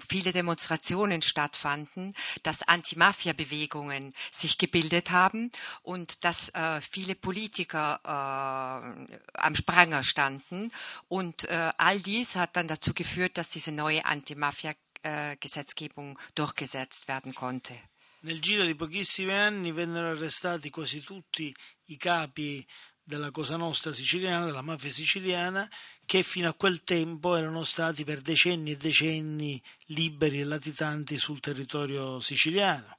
viele 0.08 0.32
Demonstrationen 0.32 1.22
stattfanden, 1.22 2.14
dass 2.42 2.62
Anti-Mafia-Bewegungen 2.62 4.12
sich 4.32 4.58
gebildet 4.58 5.12
haben 5.12 5.50
und 5.82 6.24
dass 6.24 6.48
äh, 6.50 6.80
viele 6.80 7.14
Politiker 7.14 8.00
äh, 8.04 9.38
am 9.38 9.54
Spranger 9.54 10.02
standen. 10.02 10.72
Und 11.08 11.44
äh, 11.44 11.72
all 11.76 12.00
dies 12.00 12.34
hat 12.34 12.56
dann 12.56 12.66
dazu 12.66 12.92
geführt, 12.92 13.38
dass 13.38 13.50
diese 13.50 13.70
neue 13.70 14.04
Anti-Mafia 14.04 14.72
äh, 15.02 15.36
Gesetzgebung 15.38 16.18
durchgesetzt 16.34 17.08
werden 17.08 17.34
konnte. 17.34 17.74
Nel 18.20 18.40
giro 18.40 18.64
di 18.64 18.76
pochissimi 18.76 19.32
anni 19.32 19.72
vennero 19.72 20.10
arrestati 20.10 20.70
quasi 20.70 21.02
tutti 21.02 21.52
i 21.86 21.96
capi 21.96 22.64
della 23.02 23.32
Cosa 23.32 23.56
Nostra 23.56 23.92
siciliana, 23.92 24.44
della 24.44 24.62
mafia 24.62 24.90
siciliana, 24.90 25.68
che 26.06 26.22
fino 26.22 26.48
a 26.48 26.54
quel 26.54 26.84
tempo 26.84 27.34
erano 27.34 27.64
stati 27.64 28.04
per 28.04 28.20
decenni 28.20 28.72
e 28.72 28.76
decenni 28.76 29.60
liberi 29.86 30.40
e 30.40 30.44
latitanti 30.44 31.18
sul 31.18 31.40
territorio 31.40 32.20
siciliano. 32.20 32.98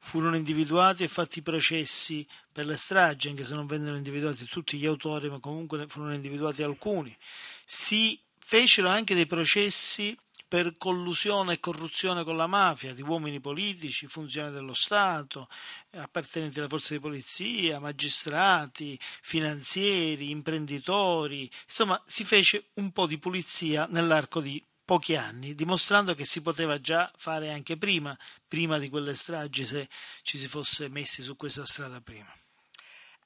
Furono 0.00 0.36
individuati 0.36 1.04
e 1.04 1.08
fatti 1.08 1.40
processi 1.40 2.26
per 2.52 2.66
le 2.66 2.76
stragi, 2.76 3.28
anche 3.28 3.44
se 3.44 3.54
non 3.54 3.66
vennero 3.66 3.96
individuati 3.96 4.44
tutti 4.46 4.76
gli 4.76 4.86
autori, 4.86 5.30
ma 5.30 5.38
comunque 5.38 5.86
furono 5.86 6.14
individuati 6.14 6.62
alcuni. 6.62 7.16
Si 7.64 8.20
fecero 8.38 8.88
anche 8.88 9.14
dei 9.14 9.26
processi 9.26 10.16
per 10.54 10.76
collusione 10.76 11.54
e 11.54 11.58
corruzione 11.58 12.22
con 12.22 12.36
la 12.36 12.46
mafia 12.46 12.94
di 12.94 13.02
uomini 13.02 13.40
politici, 13.40 14.06
funzionari 14.06 14.54
dello 14.54 14.72
Stato, 14.72 15.48
appartenenti 15.90 16.60
alle 16.60 16.68
forze 16.68 16.94
di 16.94 17.00
polizia, 17.00 17.80
magistrati, 17.80 18.96
finanzieri, 19.00 20.30
imprenditori, 20.30 21.50
insomma 21.66 22.00
si 22.06 22.24
fece 22.24 22.66
un 22.74 22.92
po' 22.92 23.08
di 23.08 23.18
pulizia 23.18 23.88
nell'arco 23.90 24.40
di 24.40 24.64
pochi 24.84 25.16
anni, 25.16 25.56
dimostrando 25.56 26.14
che 26.14 26.24
si 26.24 26.40
poteva 26.40 26.80
già 26.80 27.10
fare 27.16 27.50
anche 27.50 27.76
prima, 27.76 28.16
prima 28.46 28.78
di 28.78 28.88
quelle 28.88 29.16
stragi, 29.16 29.64
se 29.64 29.88
ci 30.22 30.38
si 30.38 30.46
fosse 30.46 30.88
messi 30.88 31.20
su 31.22 31.36
questa 31.36 31.66
strada 31.66 32.00
prima. 32.00 32.32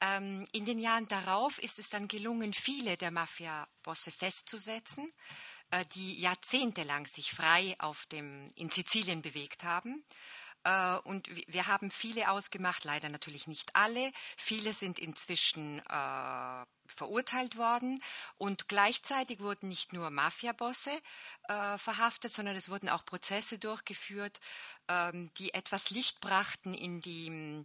Ähm, 0.00 0.46
in 0.52 0.64
den 0.64 0.78
Jahren 0.78 1.08
darauf 1.08 1.58
ist 1.58 1.78
es 1.78 1.90
dann 1.90 2.08
gelungen, 2.08 2.54
viele 2.54 2.96
der 2.96 3.10
Mafia-Bosse 3.10 4.12
festzusetzen. 4.12 5.12
Äh, 5.70 5.84
die 5.94 6.20
jahrzehntelang 6.20 7.06
sich 7.06 7.32
frei 7.32 7.74
auf 7.78 8.06
dem, 8.06 8.46
in 8.56 8.70
Sizilien 8.70 9.20
bewegt 9.20 9.64
haben. 9.64 10.02
Äh, 10.64 10.96
und 11.04 11.28
wir 11.46 11.66
haben 11.66 11.90
viele 11.90 12.30
ausgemacht, 12.30 12.84
leider 12.84 13.10
natürlich 13.10 13.46
nicht 13.46 13.76
alle. 13.76 14.12
Viele 14.36 14.72
sind 14.72 14.98
inzwischen 14.98 15.80
äh, 15.80 16.64
verurteilt 16.86 17.58
worden 17.58 18.02
und 18.38 18.68
gleichzeitig 18.68 19.40
wurden 19.40 19.68
nicht 19.68 19.92
nur 19.92 20.08
Mafiabosse 20.08 20.90
äh, 21.48 21.76
verhaftet, 21.76 22.32
sondern 22.32 22.56
es 22.56 22.70
wurden 22.70 22.88
auch 22.88 23.04
Prozesse 23.04 23.58
durchgeführt, 23.58 24.40
ähm, 24.88 25.30
die 25.36 25.52
etwas 25.52 25.90
Licht 25.90 26.20
brachten 26.20 26.72
in 26.72 27.02
die 27.02 27.64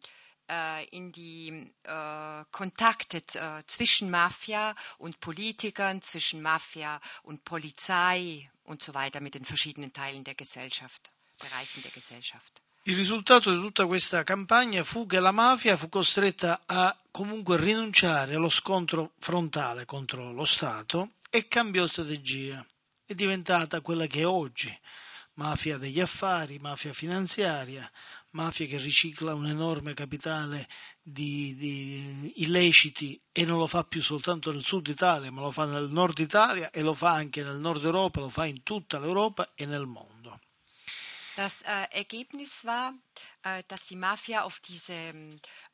in 0.92 1.12
die 1.12 1.72
äh, 1.84 2.44
Kontakte 2.52 3.18
äh, 3.18 3.64
zwischen 3.66 4.10
Mafia 4.10 4.76
und 4.98 5.20
Politikern, 5.20 6.02
zwischen 6.02 6.42
Mafia 6.42 7.00
und 7.24 7.44
Polizei 7.46 8.50
und 8.64 8.82
so 8.84 8.94
weiter 8.94 9.22
mit 9.22 9.36
den 9.36 9.46
verschiedenen 9.46 9.94
Teilen 9.94 10.24
der 10.24 10.36
Gesellschaft, 10.36 11.12
Bereichen 11.40 11.82
der 11.82 11.92
Gesellschaft. 11.92 12.62
Il 12.86 12.98
risultato 12.98 13.50
di 13.50 13.62
tutta 13.62 13.86
questa 13.86 14.24
campagna 14.24 14.84
fu 14.84 15.06
che 15.06 15.22
la 15.22 15.32
mafia 15.32 15.78
fu 15.78 15.88
costretta 15.88 16.64
a 16.66 16.94
comunque 17.12 17.56
rinunciare 17.56 18.36
allo 18.36 18.50
scontro 18.50 19.14
frontale 19.20 19.86
contro 19.86 20.34
lo 20.34 20.44
Stato 20.44 21.12
e 21.30 21.48
cambiò 21.48 21.88
strategia. 21.88 22.66
È 23.06 23.14
diventata 23.14 23.80
quella 23.80 24.06
che 24.06 24.22
è 24.22 24.28
oggi, 24.28 24.78
mafia 25.36 25.78
degli 25.78 26.02
affari, 26.02 26.60
mafia 26.60 26.92
finanziaria, 26.92 27.90
mafia 28.34 28.66
che 28.66 28.78
ricicla 28.78 29.34
un 29.34 29.48
enorme 29.48 29.94
capitale 29.94 30.68
di, 31.02 31.56
di, 31.56 32.44
illeciti 32.44 33.20
e 33.32 33.46
non 33.46 33.58
lo 33.58 33.68
fa 33.68 33.84
più 33.84 34.02
soltanto 34.02 34.52
nel 34.52 34.64
sud 34.64 34.88
Italia, 34.88 35.32
ma 35.32 35.42
lo 35.42 35.52
fa 35.52 35.66
nel 35.66 35.90
nord 35.90 36.20
Italia 36.20 36.70
e 36.72 36.82
lo 36.82 36.94
fa 36.94 37.14
anche 37.14 37.44
nel 37.44 37.58
nord 37.58 37.84
Europa, 37.84 38.20
lo 38.20 38.30
fa 38.30 38.46
in 38.46 38.64
tutta 38.64 39.00
l'Europa 39.00 39.50
e 39.56 39.66
nel 39.66 39.86
mondo. 39.86 40.40
Das 41.36 41.64
äh, 41.64 41.88
Ergebnis 41.90 42.64
war, 42.64 42.94
äh, 43.42 43.64
dass 43.68 43.88
die 43.88 43.96
Mafia 43.96 44.44
auf 44.44 44.60
diese 44.60 44.94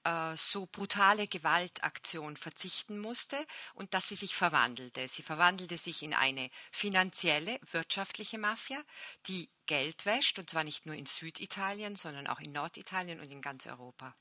äh, 0.10 0.38
so 0.38 0.66
brutale 0.66 1.28
Gewaltaktion 1.28 2.36
verzichten 2.36 2.98
musste 2.98 3.38
und 3.76 3.94
dass 3.94 4.10
sie 4.10 4.16
sich 4.16 4.34
verwandelte. 4.34 5.08
Sie 5.08 5.22
verwandelte 5.22 5.78
sich 5.78 6.02
in 6.02 6.14
eine 6.14 6.50
finanzielle, 6.72 7.60
wirtschaftliche 7.72 8.38
Mafia, 8.38 8.82
die 9.28 9.50
Geld 9.68 10.06
wäscht, 10.06 10.40
und 10.40 10.50
zwar 10.50 10.64
nicht 10.64 10.86
nur 10.86 10.96
in 10.96 11.06
Süditalien, 11.06 11.96
sondern 11.96 12.26
auch 12.28 12.40
in 12.40 12.52
Norditalien 12.52 13.20
und 13.20 13.32
in 13.32 13.42
ganz 13.42 13.68
Europa. 13.68 14.16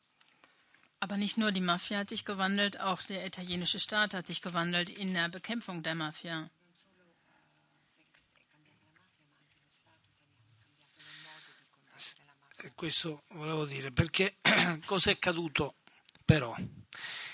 Aber 1.01 1.16
nicht 1.16 1.38
nur 1.38 1.53
die 1.53 1.61
Mafia 1.61 1.98
hat 1.98 2.11
sich 2.11 2.24
gewandelt, 2.24 2.81
auch 2.81 3.03
der 3.03 3.24
italienische 3.24 3.79
Staat 3.79 4.14
hat 4.14 4.27
sich 4.27 4.42
gewandelt 4.42 4.90
in 4.90 5.14
der 5.14 5.29
Bekämpfung 5.29 5.83
der 5.83 5.94
Mafia. 5.94 6.51
questo 12.74 13.22
volevo 13.29 13.64
dire, 13.64 13.90
perché 13.92 14.37
cosa 14.85 15.11
è 15.11 15.14
accaduto 15.14 15.78
però? 16.29 16.55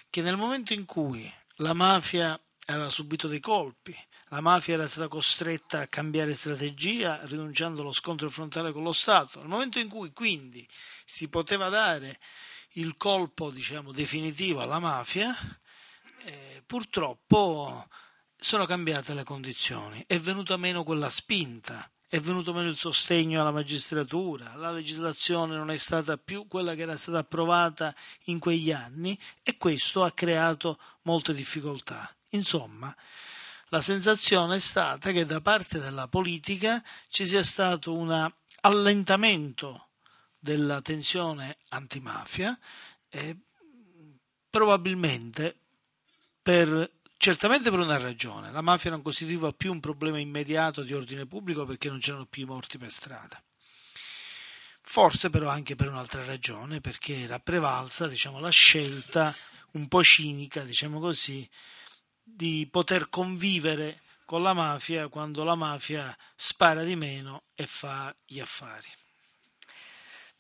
Che 0.09 0.23
nel 0.23 0.37
momento 0.37 0.73
in 0.73 0.85
cui 0.85 1.29
la 1.57 1.73
mafia 1.73 2.41
aveva 2.67 2.89
subito 2.89 3.27
dei 3.27 3.41
colpi, 3.41 3.93
la 4.29 4.41
mafia 4.41 4.75
era 4.75 4.87
stata 4.87 5.09
costretta 5.09 5.81
a 5.81 5.89
cambiare 5.89 6.33
strategia 6.33 7.19
rinunciando 7.25 7.81
allo 7.81 7.91
scontro 7.91 8.31
frontale 8.31 8.71
con 8.71 8.85
lo 8.85 8.93
Stato, 8.93 9.41
nel 9.41 9.49
momento 9.49 9.81
in 9.81 9.89
cui 9.89 10.13
quindi 10.13 10.65
si 11.05 11.29
poteva 11.29 11.69
dare 11.71 12.21
il 12.75 12.97
colpo 12.97 13.51
diciamo, 13.51 13.91
definitivo 13.91 14.61
alla 14.61 14.79
mafia, 14.79 15.35
eh, 16.27 16.63
purtroppo 16.65 17.89
sono 18.37 18.65
cambiate 18.65 19.13
le 19.13 19.25
condizioni, 19.25 20.05
è 20.07 20.21
venuta 20.21 20.57
meno 20.57 20.85
quella 20.85 21.11
spinta 21.11 21.91
è 22.15 22.21
venuto 22.21 22.53
meno 22.53 22.69
il 22.69 22.77
sostegno 22.77 23.41
alla 23.41 23.51
magistratura, 23.51 24.55
la 24.55 24.71
legislazione 24.71 25.57
non 25.57 25.73
è 25.73 25.77
stata 25.77 26.17
più 26.17 26.47
quella 26.47 26.77
che 26.77 26.83
era 26.83 26.97
stata 26.97 27.19
approvata 27.19 27.93
in 28.27 28.39
quegli 28.39 28.71
anni 28.71 29.19
e 29.43 29.57
questo 29.57 30.05
ha 30.05 30.13
creato 30.13 30.79
molte 31.03 31.35
difficoltà. 31.35 32.15
Insomma, 32.29 32.95
la 33.71 33.81
sensazione 33.81 34.55
è 34.55 34.59
stata 34.61 35.11
che 35.11 35.25
da 35.27 35.41
parte 35.41 35.81
della 35.81 36.07
politica 36.07 36.81
ci 37.09 37.27
sia 37.27 37.43
stato 37.43 37.93
un 37.93 38.33
allentamento 38.61 39.89
della 40.39 40.81
tensione 40.83 41.57
antimafia 41.71 42.57
e 43.09 43.37
probabilmente 44.49 45.57
per 46.41 46.94
Certamente 47.17 47.71
per 47.71 47.79
una 47.79 47.99
ragione, 47.99 48.51
la 48.51 48.61
mafia 48.61 48.91
non 48.91 49.03
costituiva 49.03 49.53
più 49.53 49.73
un 49.73 49.81
problema 49.81 50.19
immediato 50.19 50.83
di 50.83 50.93
ordine 50.93 51.27
pubblico 51.27 51.65
perché 51.65 51.89
non 51.89 51.99
c'erano 51.99 52.27
più 52.27 52.47
morti 52.47 52.77
per 52.77 52.91
strada. 52.91 53.43
Forse 54.81 55.31
però 55.31 55.49
anche 55.49 55.75
per 55.75 55.89
un'altra 55.89 56.25
ragione, 56.25 56.81
perché 56.81 57.21
era 57.21 57.41
prevalsa 57.41 58.07
diciamo, 58.07 58.39
la 58.39 58.51
scelta 58.51 59.35
un 59.73 59.89
po' 59.89 60.03
cinica, 60.03 60.63
diciamo 60.63 61.01
così, 61.01 61.49
di 62.23 62.69
poter 62.71 63.09
convivere 63.09 64.01
con 64.25 64.43
la 64.43 64.53
mafia 64.53 65.09
quando 65.09 65.45
la 65.45 65.55
mafia 65.55 66.17
spara 66.35 66.83
di 66.83 66.97
meno 66.97 67.45
e 67.55 67.67
fa 67.67 68.15
gli 68.25 68.41
affari. 68.41 68.89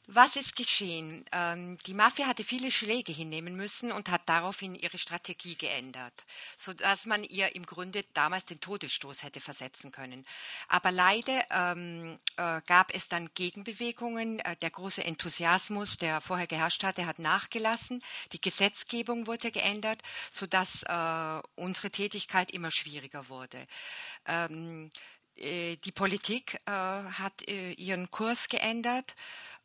Was 0.07 0.37
ist 0.37 0.55
geschehen? 0.55 1.25
Ähm, 1.33 1.79
die 1.87 1.95
Mafia 1.95 2.27
hatte 2.27 2.45
viele 2.45 2.71
Schläge 2.71 3.11
hinnehmen 3.11 3.57
müssen 3.57 3.91
und 3.91 4.11
hat 4.11 4.21
daraufhin 4.27 4.75
ihre 4.75 4.99
Strategie 4.99 5.57
geändert, 5.57 6.27
sodass 6.59 7.07
man 7.07 7.25
ihr 7.25 7.57
im 7.57 7.65
Grunde 7.65 8.05
damals 8.13 8.45
den 8.45 8.61
Todesstoß 8.61 9.23
hätte 9.23 9.41
versetzen 9.41 9.93
können. 9.93 10.27
Aber 10.69 10.93
leider 10.93 11.47
ähm, 11.51 12.19
äh, 12.37 12.61
gab 12.67 12.95
es 12.95 13.09
dann 13.09 13.31
Gegenbewegungen. 13.35 14.41
Äh, 14.41 14.57
der 14.57 14.71
große 14.71 15.03
Enthusiasmus, 15.03 15.97
der 15.97 16.21
vorher 16.21 16.47
geherrscht 16.47 16.85
hatte, 16.85 17.07
hat 17.07 17.19
nachgelassen. 17.19 18.03
Die 18.33 18.41
Gesetzgebung 18.43 19.27
wurde 19.27 19.51
geändert, 19.53 20.03
sodass 20.31 20.83
äh, 20.83 21.41
unsere 21.55 21.91
Tätigkeit 21.91 22.51
immer 22.51 22.71
schwieriger 22.71 23.31
wurde. 23.31 23.67
Ähm, 24.27 24.91
äh, 25.37 25.77
die 25.77 25.93
Politik 25.93 26.61
äh, 26.67 26.71
hat 26.71 27.49
äh, 27.49 27.73
ihren 27.73 28.11
Kurs 28.11 28.49
geändert 28.49 29.17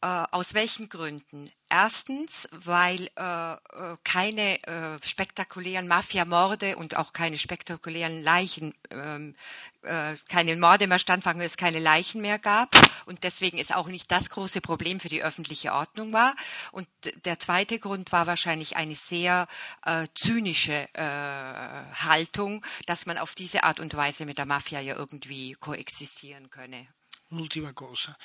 aus 0.05 0.53
welchen 0.53 0.89
Gründen? 0.89 1.51
Erstens, 1.69 2.49
weil 2.51 3.11
äh, 3.15 3.53
äh, 3.53 3.57
keine 4.03 4.63
äh, 4.63 4.97
spektakulären 5.03 5.87
Mafiamorde 5.87 6.77
und 6.77 6.97
auch 6.97 7.13
keine 7.13 7.37
spektakulären 7.37 8.23
Leichen, 8.23 8.73
ähm, 8.89 9.35
äh, 9.83 10.15
keine 10.27 10.55
Morde 10.55 10.87
mehr 10.87 10.97
standfangen, 10.97 11.43
es 11.43 11.57
keine 11.57 11.77
Leichen 11.77 12.21
mehr 12.21 12.39
gab 12.39 12.75
und 13.05 13.23
deswegen 13.23 13.59
es 13.59 13.71
auch 13.71 13.87
nicht 13.87 14.11
das 14.11 14.31
große 14.31 14.61
Problem 14.61 14.99
für 14.99 15.09
die 15.09 15.21
öffentliche 15.21 15.71
Ordnung 15.71 16.11
war. 16.11 16.35
Und 16.71 16.87
der 17.25 17.37
zweite 17.37 17.77
Grund 17.77 18.11
war 18.11 18.25
wahrscheinlich 18.25 18.75
eine 18.75 18.95
sehr 18.95 19.47
äh, 19.85 20.07
zynische 20.15 20.87
äh, 20.93 21.03
Haltung, 21.03 22.65
dass 22.87 23.05
man 23.05 23.19
auf 23.19 23.35
diese 23.35 23.63
Art 23.63 23.79
und 23.79 23.93
Weise 23.95 24.25
mit 24.25 24.39
der 24.39 24.47
Mafia 24.47 24.79
ja 24.79 24.95
irgendwie 24.95 25.53
koexistieren 25.53 26.49
könne. 26.49 26.87
Un'ultima 27.31 27.73
cosa. 27.73 28.17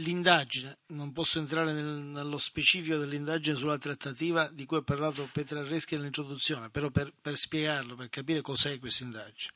L'indagine, 0.00 0.78
non 0.88 1.12
posso 1.12 1.38
entrare 1.38 1.72
nel, 1.72 1.84
nello 1.84 2.38
specifico 2.38 2.98
dell'indagine 2.98 3.56
sulla 3.56 3.78
trattativa 3.78 4.48
di 4.48 4.66
cui 4.66 4.76
ha 4.76 4.82
parlato 4.82 5.28
Petrarreschi 5.32 5.96
nell'introduzione, 5.96 6.68
però 6.68 6.90
per, 6.90 7.12
per 7.18 7.36
spiegarlo, 7.36 7.94
per 7.94 8.10
capire 8.10 8.42
cos'è 8.42 8.78
questa 8.78 9.04
indagine. 9.04 9.52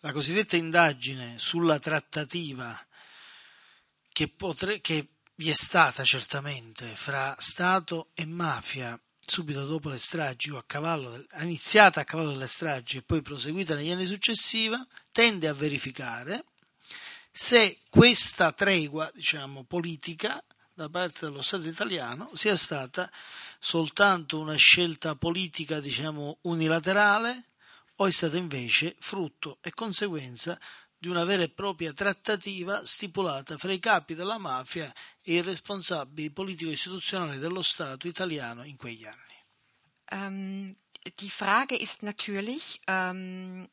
La 0.00 0.12
cosiddetta 0.12 0.56
indagine 0.56 1.38
sulla 1.38 1.78
trattativa 1.78 2.78
che, 4.12 4.28
potre, 4.28 4.80
che 4.80 5.08
vi 5.36 5.50
è 5.50 5.54
stata 5.54 6.04
certamente 6.04 6.86
fra 6.86 7.34
Stato 7.38 8.10
e 8.14 8.24
mafia 8.26 8.98
subito 9.26 9.64
dopo 9.66 9.88
le 9.88 9.98
stragi 9.98 10.50
o 10.50 10.58
a 10.58 10.64
cavallo, 10.64 11.24
iniziata 11.40 12.00
a 12.00 12.04
cavallo 12.04 12.32
delle 12.32 12.46
stragi 12.46 12.98
e 12.98 13.02
poi 13.02 13.22
proseguita 13.22 13.74
negli 13.74 13.90
anni 13.90 14.06
successivi, 14.06 14.76
tende 15.10 15.48
a 15.48 15.54
verificare 15.54 16.44
se 17.36 17.80
questa 17.90 18.52
tregua, 18.52 19.10
diciamo, 19.12 19.64
politica 19.64 20.40
da 20.72 20.88
parte 20.88 21.26
dello 21.26 21.42
Stato 21.42 21.66
italiano 21.66 22.30
sia 22.34 22.56
stata 22.56 23.10
soltanto 23.58 24.38
una 24.38 24.54
scelta 24.54 25.16
politica, 25.16 25.80
diciamo, 25.80 26.38
unilaterale 26.42 27.46
o 27.96 28.06
è 28.06 28.10
stata 28.12 28.36
invece 28.36 28.94
frutto 29.00 29.58
e 29.62 29.74
conseguenza 29.74 30.56
di 30.96 31.08
una 31.08 31.24
vera 31.24 31.42
e 31.42 31.48
propria 31.48 31.92
trattativa 31.92 32.86
stipulata 32.86 33.58
fra 33.58 33.72
i 33.72 33.80
capi 33.80 34.14
della 34.14 34.38
mafia 34.38 34.94
e 35.20 35.34
i 35.34 35.42
responsabili 35.42 36.30
politico-istituzionali 36.30 37.38
dello 37.38 37.62
Stato 37.62 38.06
italiano 38.06 38.62
in 38.62 38.76
quegli 38.76 39.04
anni. 39.04 39.34
Um, 40.12 40.76
die 41.16 41.30
Frage 41.30 41.74
ist 41.74 42.02
natürlich, 42.02 42.78
um, 42.86 43.68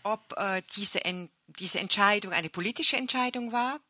ob 0.00 0.32
uh, 0.34 0.62
diese 0.74 1.02
diese 1.46 1.80
Entscheidung 1.80 2.32
eine 2.32 2.50
politische 2.50 2.96
Entscheidung 2.96 3.52
war 3.52 3.80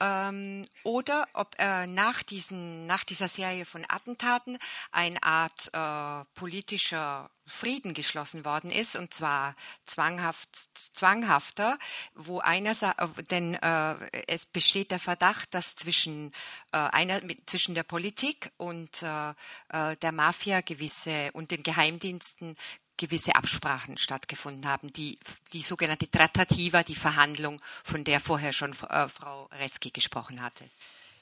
ähm, 0.00 0.64
oder 0.84 1.28
ob 1.32 1.56
äh, 1.58 1.86
nach, 1.86 2.22
diesen, 2.22 2.86
nach 2.86 3.04
dieser 3.04 3.28
Serie 3.28 3.64
von 3.64 3.84
Attentaten 3.88 4.58
eine 4.92 5.22
Art 5.22 5.70
äh, 5.72 6.24
politischer 6.34 7.30
Frieden 7.46 7.94
geschlossen 7.94 8.44
worden 8.44 8.70
ist, 8.70 8.94
und 8.94 9.14
zwar 9.14 9.56
zwanghaft, 9.86 10.50
zwanghafter, 10.74 11.78
wo 12.14 12.40
einer, 12.40 12.74
denn 13.30 13.54
äh, 13.54 13.94
es 14.26 14.44
besteht 14.44 14.90
der 14.90 14.98
Verdacht, 14.98 15.54
dass 15.54 15.74
zwischen 15.74 16.32
äh, 16.72 16.76
einer 16.76 17.20
zwischen 17.46 17.74
der 17.74 17.84
Politik 17.84 18.52
und 18.58 19.02
äh, 19.02 19.30
äh 19.70 19.96
der 19.96 20.12
Mafia 20.12 20.60
gewisse 20.60 21.30
und 21.32 21.50
den 21.50 21.62
Geheimdiensten 21.62 22.56
gewisse 22.98 23.34
Absprachen 23.34 23.96
stattgefunden 23.96 24.66
haben, 24.66 24.92
die, 24.92 25.18
die 25.54 25.62
sogenannte 25.62 26.10
Trattativa, 26.10 26.82
die 26.82 26.94
Verhandlung, 26.94 27.62
von 27.82 28.04
der 28.04 28.20
vorher 28.20 28.52
schon 28.52 28.72
äh, 28.72 29.08
Frau 29.08 29.48
Reski 29.52 29.90
gesprochen 29.90 30.42
hatte. 30.42 30.68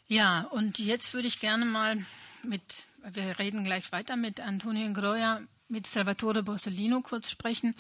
Ja, 0.08 0.42
und 0.50 0.78
jetzt 0.78 1.14
würde 1.14 1.28
ich 1.28 1.40
gerne 1.40 1.64
mal 1.64 1.96
mit, 2.42 2.86
wir 3.04 3.38
reden 3.38 3.64
gleich 3.64 3.92
weiter 3.92 4.16
mit 4.16 4.40
Antonio 4.40 4.92
Groja, 4.92 5.40
mit 5.68 5.86
Salvatore 5.86 6.42
Borsellino 6.42 7.00
kurz 7.00 7.30
sprechen, 7.30 7.74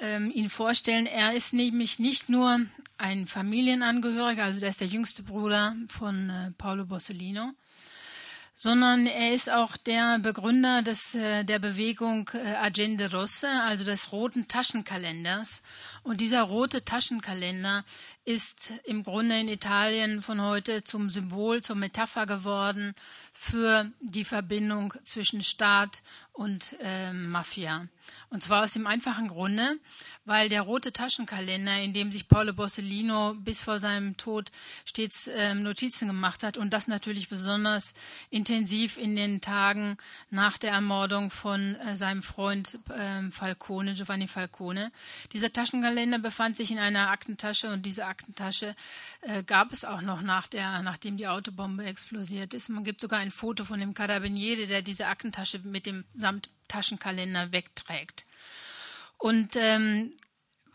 ähm, 0.00 0.30
ihn 0.32 0.48
vorstellen. 0.48 1.06
Er 1.06 1.34
ist 1.34 1.52
nämlich 1.52 1.98
nicht 1.98 2.28
nur 2.28 2.60
ein 2.98 3.26
Familienangehöriger, 3.26 4.44
also 4.44 4.60
der 4.60 4.70
ist 4.70 4.80
der 4.80 4.88
jüngste 4.88 5.22
Bruder 5.22 5.74
von 5.88 6.30
äh, 6.30 6.50
Paolo 6.56 6.86
Borsellino, 6.86 7.52
sondern 8.62 9.06
er 9.06 9.32
ist 9.32 9.48
auch 9.48 9.78
der 9.78 10.18
Begründer 10.18 10.82
des, 10.82 11.14
äh, 11.14 11.44
der 11.44 11.58
Bewegung 11.58 12.28
äh, 12.34 12.56
Agenda 12.56 13.06
Rossa, 13.06 13.64
also 13.64 13.84
des 13.84 14.12
roten 14.12 14.48
Taschenkalenders. 14.48 15.62
Und 16.02 16.20
dieser 16.20 16.42
rote 16.42 16.84
Taschenkalender 16.84 17.84
ist 18.32 18.72
im 18.84 19.02
Grunde 19.02 19.40
in 19.40 19.48
Italien 19.48 20.22
von 20.22 20.40
heute 20.40 20.84
zum 20.84 21.10
Symbol, 21.10 21.62
zur 21.62 21.74
Metapher 21.74 22.26
geworden 22.26 22.94
für 23.32 23.90
die 24.00 24.24
Verbindung 24.24 24.94
zwischen 25.02 25.42
Staat 25.42 26.02
und 26.32 26.76
äh, 26.80 27.12
Mafia. 27.12 27.86
Und 28.30 28.42
zwar 28.42 28.64
aus 28.64 28.72
dem 28.72 28.86
einfachen 28.86 29.28
Grunde, 29.28 29.78
weil 30.24 30.48
der 30.48 30.62
rote 30.62 30.92
Taschenkalender, 30.92 31.80
in 31.80 31.92
dem 31.92 32.12
sich 32.12 32.28
Paolo 32.28 32.52
Borsellino 32.52 33.34
bis 33.34 33.60
vor 33.60 33.78
seinem 33.78 34.16
Tod 34.16 34.50
stets 34.84 35.26
äh, 35.26 35.54
Notizen 35.54 36.06
gemacht 36.06 36.42
hat 36.42 36.56
und 36.56 36.72
das 36.72 36.86
natürlich 36.86 37.28
besonders 37.28 37.94
intensiv 38.30 38.96
in 38.96 39.16
den 39.16 39.40
Tagen 39.40 39.96
nach 40.30 40.58
der 40.58 40.72
Ermordung 40.72 41.30
von 41.30 41.76
äh, 41.76 41.96
seinem 41.96 42.22
Freund 42.22 42.78
äh, 42.88 43.30
Falcone, 43.30 43.94
Giovanni 43.94 44.28
Falcone. 44.28 44.92
Dieser 45.32 45.52
Taschenkalender 45.52 46.18
befand 46.20 46.56
sich 46.56 46.70
in 46.70 46.78
einer 46.78 47.10
Aktentasche 47.10 47.68
und 47.68 47.84
diese 47.84 48.06
Aktentasche 48.06 48.19
äh, 49.22 49.42
gab 49.44 49.72
es 49.72 49.84
auch 49.84 50.00
noch 50.00 50.22
nach 50.22 50.48
der, 50.48 50.82
nachdem 50.82 51.16
die 51.16 51.28
Autobombe 51.28 51.84
explodiert 51.84 52.54
ist. 52.54 52.68
Man 52.68 52.84
gibt 52.84 53.00
sogar 53.00 53.18
ein 53.18 53.30
Foto 53.30 53.64
von 53.64 53.80
dem 53.80 53.94
Carabiniere, 53.94 54.66
der 54.66 54.82
diese 54.82 55.06
Aktentasche 55.06 55.60
mit 55.60 55.86
dem 55.86 56.04
Samttaschenkalender 56.14 57.52
wegträgt. 57.52 58.26
Und 59.18 59.56
ähm, 59.56 60.12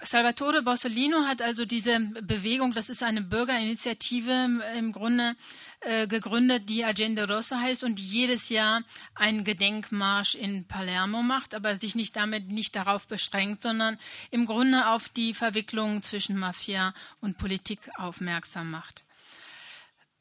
Salvatore 0.05 0.61
Borsellino 0.61 1.25
hat 1.25 1.41
also 1.41 1.65
diese 1.65 1.99
Bewegung, 2.21 2.73
das 2.73 2.89
ist 2.89 3.01
eine 3.01 3.21
Bürgerinitiative 3.21 4.61
im 4.77 4.91
Grunde 4.91 5.35
äh, 5.79 6.07
gegründet, 6.07 6.69
die 6.69 6.85
Agenda 6.85 7.25
Rossa 7.25 7.59
heißt 7.59 7.83
und 7.83 7.99
die 7.99 8.07
jedes 8.07 8.49
Jahr 8.49 8.83
einen 9.15 9.43
Gedenkmarsch 9.43 10.35
in 10.35 10.67
Palermo 10.67 11.23
macht, 11.23 11.55
aber 11.55 11.77
sich 11.77 11.95
nicht 11.95 12.15
damit 12.15 12.49
nicht 12.49 12.75
darauf 12.75 13.07
beschränkt, 13.07 13.63
sondern 13.63 13.97
im 14.31 14.45
Grunde 14.45 14.87
auf 14.87 15.09
die 15.09 15.33
Verwicklung 15.33 16.03
zwischen 16.03 16.37
Mafia 16.37 16.93
und 17.21 17.37
Politik 17.37 17.89
aufmerksam 17.95 18.71
macht. 18.71 19.03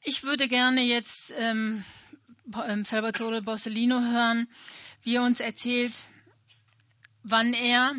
Ich 0.03 0.23
würde 0.23 0.49
gerne 0.49 0.83
jetzt 0.83 1.35
ähm, 1.39 1.85
ähm 2.67 2.85
Salvatore 2.85 3.43
Borsellino 3.43 4.01
hören, 4.01 4.49
wie 5.03 5.17
er 5.17 5.23
uns 5.23 5.41
erzählt, 5.41 6.09
wann 7.23 7.53
er 7.53 7.95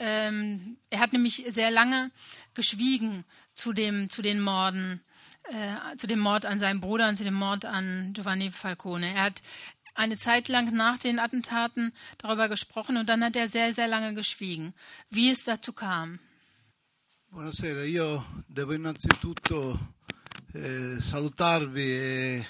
ähm, 0.00 0.78
er 0.88 0.98
hat 0.98 1.12
nämlich 1.12 1.44
sehr 1.48 1.70
lange 1.70 2.10
geschwiegen 2.54 3.24
zu, 3.54 3.72
dem, 3.72 4.08
zu 4.08 4.22
den 4.22 4.40
Morden, 4.40 5.02
äh, 5.44 5.96
zu 5.96 6.06
dem 6.06 6.18
Mord 6.18 6.46
an 6.46 6.58
seinem 6.58 6.80
Bruder 6.80 7.08
und 7.08 7.16
zu 7.16 7.24
dem 7.24 7.34
Mord 7.34 7.66
an 7.66 8.12
Giovanni 8.14 8.50
Falcone. 8.50 9.14
Er 9.14 9.24
hat 9.24 9.42
eine 9.94 10.16
Zeit 10.16 10.48
lang 10.48 10.74
nach 10.74 10.98
den 10.98 11.18
Attentaten 11.18 11.92
darüber 12.16 12.48
gesprochen 12.48 12.96
und 12.96 13.08
dann 13.08 13.22
hat 13.22 13.36
er 13.36 13.48
sehr, 13.48 13.72
sehr 13.74 13.88
lange 13.88 14.14
geschwiegen. 14.14 14.72
Wie 15.10 15.30
es 15.30 15.44
dazu 15.44 15.72
kam. 15.72 16.18
Buonasera, 17.28 17.84
io 17.84 18.24
devo 18.48 18.72
innanzitutto 18.72 19.78
eh, 20.52 20.96
salutarvi 21.00 21.90
e 21.92 22.46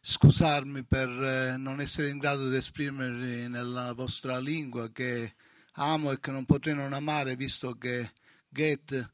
scusarmi 0.00 0.84
per 0.84 1.10
eh, 1.10 1.56
non 1.58 1.80
essere 1.80 2.08
in 2.08 2.18
grado 2.18 2.48
di 2.48 2.56
esprimermi 2.56 3.48
nella 3.48 3.92
vostra 3.92 4.38
lingua 4.38 4.90
che 4.90 5.34
amo 5.72 6.12
e 6.12 6.20
che 6.20 6.30
non 6.30 6.44
potrei 6.44 6.74
non 6.74 6.92
amare 6.92 7.36
visto 7.36 7.74
che 7.76 8.12
Goethe 8.48 9.12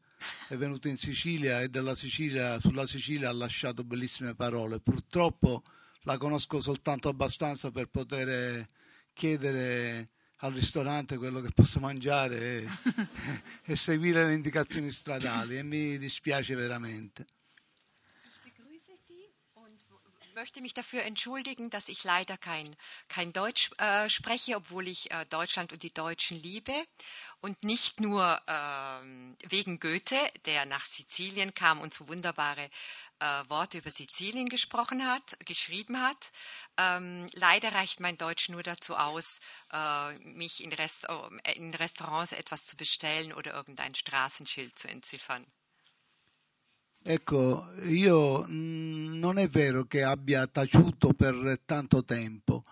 è 0.49 0.57
venuto 0.57 0.89
in 0.89 0.97
Sicilia 0.97 1.61
e 1.61 1.71
Sicilia, 1.95 2.59
sulla 2.61 2.87
Sicilia 2.87 3.29
ha 3.29 3.33
lasciato 3.33 3.85
bellissime 3.85 4.35
parole. 4.35 4.81
Purtroppo 4.81 5.63
la 6.03 6.17
conosco 6.17 6.61
soltanto 6.61 7.09
abbastanza 7.09 7.71
per 7.71 7.87
poter 7.87 8.67
chiedere 9.13 10.11
al 10.39 10.53
ristorante 10.53 11.17
quello 11.17 11.41
che 11.41 11.51
posso 11.53 11.81
mangiare 11.81 12.63
e, 12.63 12.67
e 13.65 13.77
seguire 13.77 14.27
le 14.27 14.35
indicazioni 14.35 14.91
stradali 14.91 15.59
e 15.59 15.63
mi 15.63 15.99
dispiace 15.99 16.55
veramente. 16.55 17.27
Möchte 20.39 20.63
mich 20.63 20.73
dafür 20.73 21.03
entschuldigen, 21.03 21.69
dass 21.69 21.89
ich 21.89 22.05
leider 22.05 22.39
kein, 22.39 22.77
kein 23.09 23.33
Deutsch 23.33 23.73
äh, 23.79 24.09
spreche, 24.09 24.55
obwohl 24.55 24.87
ich 24.87 25.11
äh, 25.11 25.27
Deutschland 25.27 25.73
und 25.73 25.83
die 25.83 25.93
Deutschen 25.93 26.41
liebe. 26.41 26.73
Und 27.41 27.65
nicht 27.65 27.99
nur 27.99 28.41
ähm, 28.47 29.37
wegen 29.49 29.81
Goethe, 29.81 30.17
der 30.47 30.65
nach 30.65 30.87
Sizilien 30.87 31.55
kam 31.55 31.81
und 31.81 31.93
so 31.93 32.07
wunderbare 32.07 32.71
äh, 33.19 33.25
Worte 33.49 33.79
über 33.79 33.91
Sizilien 33.91 34.49
gesprochen 34.49 35.05
hat, 35.09 35.37
geschrieben 35.45 36.01
hat. 36.01 36.31
Ähm, 36.77 37.29
leider 37.33 37.73
reicht 37.73 37.99
mein 37.99 38.17
Deutsch 38.17 38.49
nur 38.49 38.63
dazu 38.63 38.95
aus, 38.95 39.41
äh, 39.73 40.13
mich 40.21 40.63
in, 40.63 40.73
Rest 40.73 41.09
in 41.57 41.75
Restaurants 41.75 42.31
etwas 42.31 42.65
zu 42.65 42.77
bestellen 42.77 43.33
oder 43.33 43.55
irgendein 43.55 43.97
Straßenschild 43.97 44.79
zu 44.79 44.87
entziffern. 44.87 45.45
Ecco, 47.11 47.67
io 47.87 48.47
mh, 48.47 49.17
non 49.19 49.39
è 49.39 49.49
vero 49.49 49.85
che 49.85 50.03
abbia 50.03 50.47
taciuto 50.47 51.15
per 51.15 51.59
tanto 51.65 52.05
tempo. 52.05 52.65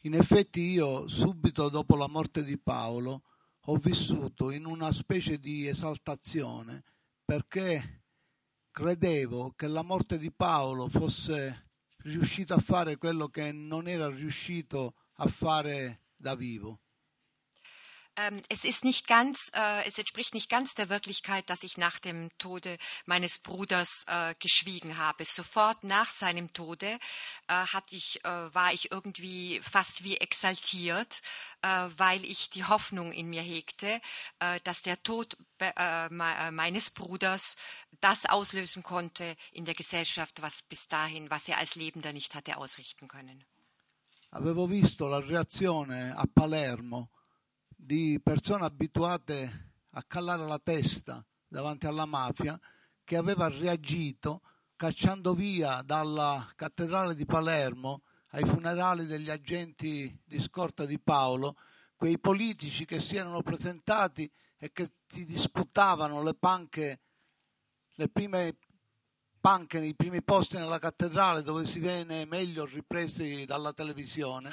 In 0.00 0.12
effetti 0.12 0.60
io 0.60 1.08
subito 1.08 1.70
dopo 1.70 1.96
la 1.96 2.06
morte 2.06 2.44
di 2.44 2.58
Paolo 2.58 3.22
ho 3.58 3.76
vissuto 3.76 4.50
in 4.50 4.66
una 4.66 4.92
specie 4.92 5.38
di 5.38 5.66
esaltazione 5.66 6.84
perché 7.24 8.02
credevo 8.70 9.54
che 9.56 9.68
la 9.68 9.82
morte 9.82 10.18
di 10.18 10.30
Paolo 10.30 10.90
fosse 10.90 11.70
riuscito 12.02 12.52
a 12.52 12.58
fare 12.58 12.98
quello 12.98 13.28
che 13.28 13.52
non 13.52 13.88
era 13.88 14.10
riuscito 14.10 14.96
a 15.14 15.26
fare 15.28 16.02
da 16.14 16.34
vivo. 16.34 16.80
Ähm, 18.18 18.42
es 18.48 18.64
ist 18.64 18.84
nicht 18.84 19.06
ganz, 19.06 19.52
äh, 19.54 19.86
es 19.86 19.96
entspricht 19.96 20.34
nicht 20.34 20.48
ganz 20.48 20.74
der 20.74 20.88
Wirklichkeit, 20.88 21.48
dass 21.48 21.62
ich 21.62 21.76
nach 21.76 22.00
dem 22.00 22.30
Tode 22.38 22.76
meines 23.06 23.38
Bruders 23.38 24.04
äh, 24.08 24.34
geschwiegen 24.40 24.98
habe. 24.98 25.24
Sofort 25.24 25.84
nach 25.84 26.10
seinem 26.10 26.52
Tode 26.52 26.98
äh, 27.46 27.52
hatte 27.52 27.94
ich, 27.94 28.24
äh, 28.24 28.28
war 28.54 28.72
ich 28.72 28.90
irgendwie 28.90 29.60
fast 29.62 30.02
wie 30.02 30.16
exaltiert, 30.16 31.20
äh, 31.62 31.68
weil 31.96 32.24
ich 32.24 32.50
die 32.50 32.64
Hoffnung 32.64 33.12
in 33.12 33.30
mir 33.30 33.42
hegte, 33.42 34.00
äh, 34.40 34.60
dass 34.64 34.82
der 34.82 35.02
Tod 35.02 35.36
meines 36.10 36.90
Bruders 36.90 37.56
das 38.00 38.26
auslösen 38.26 38.84
konnte 38.84 39.36
in 39.50 39.64
der 39.64 39.74
Gesellschaft, 39.74 40.40
was 40.40 40.62
bis 40.62 40.86
dahin, 40.86 41.30
was 41.30 41.48
er 41.48 41.58
als 41.58 41.74
Lebender 41.74 42.12
nicht 42.12 42.36
hatte 42.36 42.58
ausrichten 42.58 43.08
können. 43.08 43.44
Avevo 44.30 44.68
visto 44.68 45.08
la 45.08 45.18
reazione 45.18 46.14
a 46.14 46.26
Palermo 46.32 47.08
di 47.88 48.20
persone 48.22 48.66
abituate 48.66 49.72
a 49.92 50.04
callare 50.06 50.44
la 50.44 50.60
testa 50.62 51.24
davanti 51.46 51.86
alla 51.86 52.04
mafia 52.04 52.60
che 53.02 53.16
aveva 53.16 53.48
reagito 53.48 54.42
cacciando 54.76 55.32
via 55.32 55.80
dalla 55.80 56.46
cattedrale 56.54 57.14
di 57.14 57.24
Palermo 57.24 58.02
ai 58.32 58.44
funerali 58.44 59.06
degli 59.06 59.30
agenti 59.30 60.14
di 60.22 60.38
scorta 60.38 60.84
di 60.84 61.00
Paolo 61.00 61.56
quei 61.96 62.18
politici 62.18 62.84
che 62.84 63.00
si 63.00 63.16
erano 63.16 63.40
presentati 63.40 64.30
e 64.58 64.70
che 64.70 64.92
si 65.06 65.24
disputavano 65.24 66.22
le 66.22 66.34
panche, 66.34 67.00
le 67.94 68.08
prime 68.10 68.54
panche 69.40 69.80
nei 69.80 69.94
primi 69.94 70.22
posti 70.22 70.58
nella 70.58 70.78
cattedrale 70.78 71.40
dove 71.40 71.64
si 71.64 71.78
viene 71.78 72.26
meglio 72.26 72.66
ripresi 72.66 73.46
dalla 73.46 73.72
televisione 73.72 74.50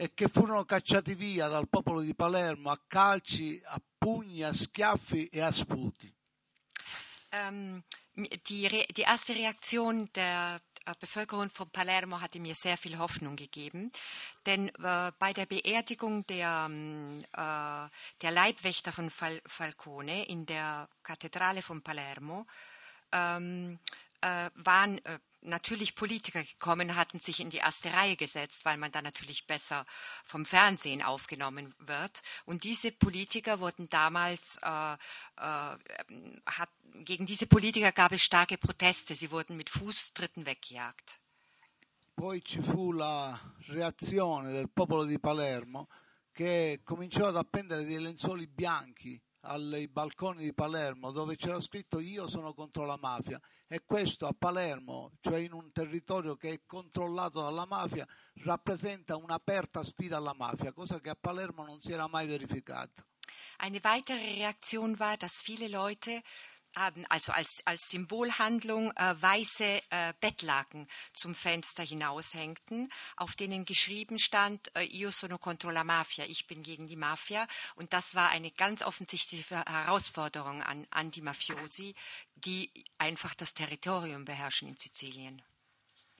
e 0.00 0.14
che 0.14 0.28
furono 0.28 0.64
cacciati 0.64 1.16
via 1.16 1.48
dal 1.48 1.68
popolo 1.68 2.00
di 2.00 2.14
Palermo 2.14 2.70
a 2.70 2.80
calci, 2.86 3.60
a 3.64 3.82
pugni, 3.98 4.44
a 4.44 4.52
schiaffi 4.52 5.26
e 5.26 5.40
a 5.40 5.50
sputi. 5.50 6.14
Um, 7.32 7.82
die, 8.14 8.86
die, 8.94 9.02
erste 9.02 9.34
Reaktion 9.34 10.08
der 10.14 10.60
äh, 10.84 10.94
Bevölkerung 11.00 11.50
von 11.50 11.68
Palermo 11.70 12.20
hatte 12.20 12.38
mir 12.38 12.54
sehr 12.54 12.76
viel 12.76 12.96
Hoffnung 12.96 13.34
gegeben, 13.34 13.90
denn 14.46 14.68
äh, 14.68 15.10
bei 15.18 15.32
der 15.32 15.46
Beerdigung 15.46 16.24
der, 16.28 16.70
äh, 17.32 17.90
der 18.22 18.30
Leibwächter 18.30 18.92
von 18.92 19.10
Fal 19.10 19.42
Falcone 19.46 20.26
in 20.26 20.46
der 20.46 20.88
Kathedrale 21.02 21.60
von 21.60 21.82
Palermo 21.82 22.46
ähm, 23.10 23.80
äh, 24.20 24.48
waren 24.54 25.04
äh, 25.04 25.18
natürlich 25.42 25.94
Politiker 25.94 26.42
gekommen, 26.42 26.96
hatten 26.96 27.20
sich 27.20 27.40
in 27.40 27.50
die 27.50 27.58
erste 27.58 27.92
Reihe 27.92 28.16
gesetzt, 28.16 28.64
weil 28.64 28.76
man 28.76 28.92
dann 28.92 29.04
natürlich 29.04 29.46
besser 29.46 29.84
vom 30.24 30.44
Fernsehen 30.44 31.02
aufgenommen 31.02 31.74
wird. 31.78 32.22
Und 32.44 32.64
diese 32.64 32.92
Politiker 32.92 33.60
wurden 33.60 33.88
damals, 33.88 34.58
äh, 34.62 34.92
äh, 34.94 35.76
hat, 36.46 36.70
gegen 37.04 37.26
diese 37.26 37.46
Politiker 37.46 37.92
gab 37.92 38.12
es 38.12 38.22
starke 38.22 38.58
Proteste. 38.58 39.14
Sie 39.14 39.30
wurden 39.30 39.56
mit 39.56 39.70
Fußtritten 39.70 40.46
weggejagt. 40.46 41.20
Poi 42.14 42.42
ci 42.42 42.60
fu 42.60 42.90
la 42.90 43.38
reazione 43.68 44.50
del 44.50 44.68
popolo 44.68 45.04
di 45.04 45.20
Palermo 45.20 45.86
che 46.32 46.80
cominciò 46.82 47.28
ad 47.28 47.36
appendere 47.36 47.84
dei 47.84 48.00
lenzuoli 48.00 48.48
bianchi 48.48 49.20
ai 49.42 49.86
balconi 49.86 50.42
di 50.42 50.52
Palermo 50.52 51.12
dove 51.12 51.36
c'era 51.36 51.60
scritto 51.60 52.00
io 52.00 52.26
sono 52.26 52.54
contro 52.54 52.84
la 52.84 52.98
mafia 53.00 53.40
e 53.68 53.82
questo 53.84 54.26
a 54.26 54.34
Palermo, 54.36 55.12
cioè 55.20 55.38
in 55.38 55.52
un 55.52 55.70
territorio 55.72 56.36
che 56.36 56.50
è 56.50 56.60
controllato 56.66 57.42
dalla 57.42 57.66
mafia, 57.66 58.06
rappresenta 58.44 59.16
un'aperta 59.16 59.84
sfida 59.84 60.16
alla 60.16 60.34
mafia, 60.34 60.72
cosa 60.72 61.00
che 61.00 61.10
a 61.10 61.16
Palermo 61.18 61.64
non 61.64 61.80
si 61.80 61.92
era 61.92 62.08
mai 62.08 62.26
verificata. 62.26 63.04
Eine 63.60 63.80
weitere 63.82 64.34
Reaktion 64.36 64.94
war, 64.98 65.16
dass 65.16 65.42
viele 65.42 65.68
Leute 65.68 66.22
also 66.74 67.32
als, 67.32 67.62
als 67.64 67.88
Symbolhandlung 67.88 68.92
äh, 68.92 69.20
weiße 69.20 69.82
äh, 69.90 70.14
Bettlaken 70.20 70.88
zum 71.12 71.34
Fenster 71.34 71.82
hinaushängten, 71.82 72.90
auf 73.16 73.34
denen 73.34 73.64
geschrieben 73.64 74.18
stand, 74.18 74.70
äh, 74.76 74.84
Io 74.84 75.10
sono 75.10 75.38
contro 75.38 75.70
la 75.70 75.84
mafia, 75.84 76.24
ich 76.26 76.46
bin 76.46 76.62
gegen 76.62 76.86
die 76.86 76.96
Mafia. 76.96 77.46
Und 77.74 77.92
das 77.92 78.14
war 78.14 78.30
eine 78.30 78.50
ganz 78.50 78.82
offensichtliche 78.82 79.64
Herausforderung 79.64 80.62
an, 80.62 80.86
an 80.90 81.10
die 81.10 81.22
Mafiosi, 81.22 81.94
die 82.34 82.70
einfach 82.98 83.34
das 83.34 83.54
Territorium 83.54 84.24
beherrschen 84.24 84.68
in 84.68 84.76
Sizilien. 84.76 85.42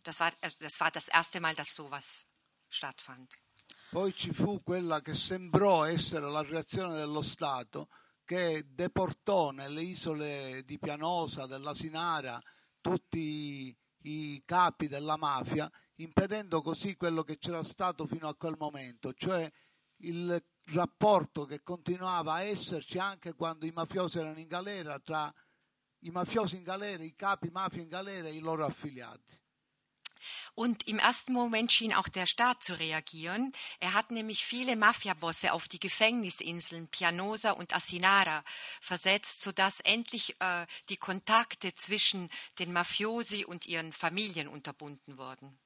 Das 0.03 0.21
war, 0.21 0.33
also 0.41 0.57
das 0.61 0.81
war 0.81 0.91
das 0.91 1.09
erste 1.09 1.41
Mal, 1.41 1.55
dass 1.55 1.75
sowas 1.75 2.27
stattfand. 2.69 3.33
Poi 3.91 4.13
ci 4.13 4.33
fu 4.35 4.63
quella 4.63 5.01
che 5.01 5.15
sembrò 5.15 5.85
essere 5.85 6.31
la 6.31 6.43
reazione 6.43 6.97
dello 6.97 7.23
Stato, 7.23 7.89
che 8.29 8.67
deportò 8.75 9.53
nelle 9.53 9.81
isole 9.81 10.63
di 10.63 10.79
Pianosa, 10.79 11.47
della 11.47 11.73
Sinara, 11.73 12.39
tutti 12.79 13.75
i 14.03 14.43
capi 14.45 14.87
della 14.87 15.17
mafia, 15.17 15.73
impedendo 15.95 16.61
così 16.61 16.95
quello 16.95 17.23
che 17.23 17.39
c'era 17.39 17.63
stato 17.63 18.05
fino 18.05 18.29
a 18.29 18.35
quel 18.35 18.57
momento, 18.59 19.15
cioè 19.15 19.51
il 20.03 20.45
rapporto 20.65 21.47
che 21.47 21.63
continuava 21.63 22.35
a 22.35 22.43
esserci 22.43 22.99
anche 22.99 23.33
quando 23.33 23.65
i 23.65 23.71
mafiosi 23.71 24.19
erano 24.19 24.41
in 24.41 24.47
galera 24.47 24.99
tra 24.99 25.33
i 26.01 26.11
mafiosi 26.11 26.57
in 26.57 26.65
galera, 26.65 27.03
i 27.03 27.15
capi 27.15 27.49
mafia 27.49 27.81
in 27.81 27.89
galera 27.89 28.29
e 28.29 28.35
i 28.35 28.41
loro 28.41 28.67
affiliati. 28.67 29.41
Und 30.55 30.87
im 30.89 30.99
ersten 30.99 31.33
Moment 31.33 31.73
schien 31.73 31.93
auch 31.93 32.09
der 32.09 32.27
Staat 32.27 32.63
zu 32.63 32.79
reagieren. 32.79 33.53
Er 33.81 33.95
hat 33.95 34.11
nämlich 34.11 34.45
viele 34.45 34.77
Mafiabosse 34.77 35.53
auf 35.53 35.69
die 35.69 35.81
Gefängnisinseln 35.81 36.89
Pianosa 36.89 37.53
und 37.53 37.75
Asinara 37.75 38.43
versetzt, 38.81 39.43
sodass 39.43 39.81
endlich 39.81 40.41
äh, 40.41 40.67
die 40.89 40.97
Kontakte 40.97 41.75
zwischen 41.75 42.29
den 42.59 42.73
Mafiosi 42.73 43.45
und 43.45 43.67
ihren 43.67 43.93
Familien 43.93 44.49
unterbunden 44.49 45.19
wurden. 45.19 45.59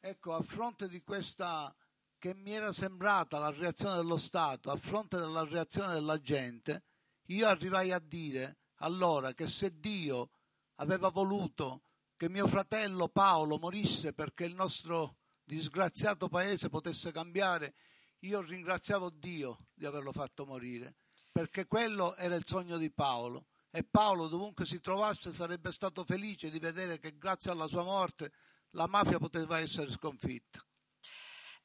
Ecco, 0.00 0.34
a 0.34 0.42
fronte 0.42 0.88
di 0.88 1.00
questa 1.00 1.72
che 2.18 2.34
mi 2.34 2.52
era 2.52 2.72
sembrata 2.72 3.38
la 3.38 3.50
reazione 3.50 3.96
dello 3.96 4.16
Stato, 4.16 4.70
a 4.70 4.76
fronte 4.76 5.16
della 5.16 5.44
reazione 5.44 5.94
della 5.94 6.20
gente, 6.20 6.84
io 7.26 7.46
arrivai 7.46 7.92
a 7.92 8.00
dire 8.00 8.58
allora 8.76 9.32
che 9.32 9.46
se 9.46 9.78
Dio 9.78 10.30
aveva 10.76 11.08
voluto 11.08 11.82
che 12.22 12.28
mio 12.28 12.46
fratello 12.46 13.08
Paolo 13.08 13.58
morisse 13.58 14.12
perché 14.12 14.44
il 14.44 14.54
nostro 14.54 15.16
disgraziato 15.42 16.28
paese 16.28 16.68
potesse 16.68 17.10
cambiare, 17.10 17.74
io 18.20 18.40
ringraziavo 18.42 19.10
Dio 19.10 19.66
di 19.74 19.86
averlo 19.86 20.12
fatto 20.12 20.46
morire, 20.46 20.94
perché 21.32 21.66
quello 21.66 22.14
era 22.14 22.36
il 22.36 22.46
sogno 22.46 22.78
di 22.78 22.92
Paolo 22.92 23.46
e 23.72 23.82
Paolo 23.82 24.28
dovunque 24.28 24.66
si 24.66 24.78
trovasse 24.78 25.32
sarebbe 25.32 25.72
stato 25.72 26.04
felice 26.04 26.48
di 26.48 26.60
vedere 26.60 27.00
che 27.00 27.18
grazie 27.18 27.50
alla 27.50 27.66
sua 27.66 27.82
morte 27.82 28.30
la 28.70 28.86
mafia 28.86 29.18
poteva 29.18 29.58
essere 29.58 29.90
sconfitta. 29.90 30.64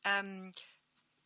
Um 0.05 0.49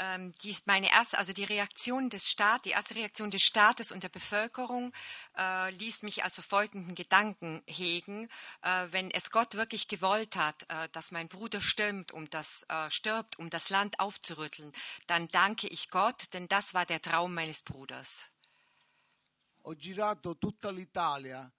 ähm, 0.02 0.32
dies 0.44 0.66
meine 0.66 0.92
erste, 0.92 1.18
also 1.18 1.32
die 1.32 1.44
Reaktion 1.44 2.10
des 2.10 2.28
Staates, 2.28 2.64
die 2.64 2.72
erste 2.72 2.96
Reaktion 2.96 3.30
des 3.30 3.44
Staates 3.44 3.92
und 3.92 4.02
der 4.02 4.10
Bevölkerung 4.10 4.92
äh, 5.38 5.70
ließ 5.72 6.02
mich 6.04 6.24
also 6.24 6.42
folgenden 6.42 6.96
Gedanken 6.96 7.62
hegen: 7.68 8.28
äh, 8.64 8.88
Wenn 8.90 9.12
es 9.12 9.30
Gott 9.30 9.56
wirklich 9.56 9.88
gewollt 9.88 10.36
hat, 10.36 10.64
äh, 10.70 10.90
dass 10.92 11.12
mein 11.12 11.28
Bruder 11.28 11.62
stirbt, 11.62 12.12
um 12.12 12.30
das 12.30 12.66
äh, 12.70 12.90
stirbt, 12.90 13.38
um 13.38 13.50
das 13.50 13.70
Land 13.70 14.00
aufzurütteln, 14.00 14.72
dann 15.08 15.28
danke 15.28 15.68
ich 15.68 15.90
Gott, 15.90 16.34
denn 16.34 16.48
das 16.48 16.74
war 16.74 16.86
der 16.86 17.02
Traum 17.02 17.34
meines 17.34 17.62
Bruders. 17.62 18.30
Ho 19.64 19.76
girato 19.76 20.36
tutta 20.38 20.72
l'Italia 20.72 21.52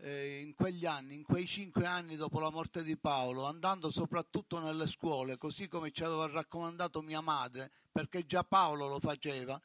eh, 0.00 0.40
in 0.40 0.54
quegli 0.54 0.84
anni, 0.84 1.14
in 1.14 1.22
quei 1.22 1.46
cinque 1.46 1.86
anni 1.86 2.16
dopo 2.16 2.38
la 2.38 2.50
morte 2.50 2.82
di 2.82 2.98
Paolo, 2.98 3.46
andando 3.46 3.90
soprattutto 3.90 4.60
nelle 4.60 4.86
scuole, 4.86 5.38
così 5.38 5.68
come 5.68 5.90
ci 5.90 6.04
aveva 6.04 6.28
raccomandato 6.28 7.00
mia 7.00 7.22
madre, 7.22 7.72
perché 7.96 8.26
già 8.26 8.44
Paolo 8.44 8.86
lo 8.88 9.00
faceva, 9.00 9.58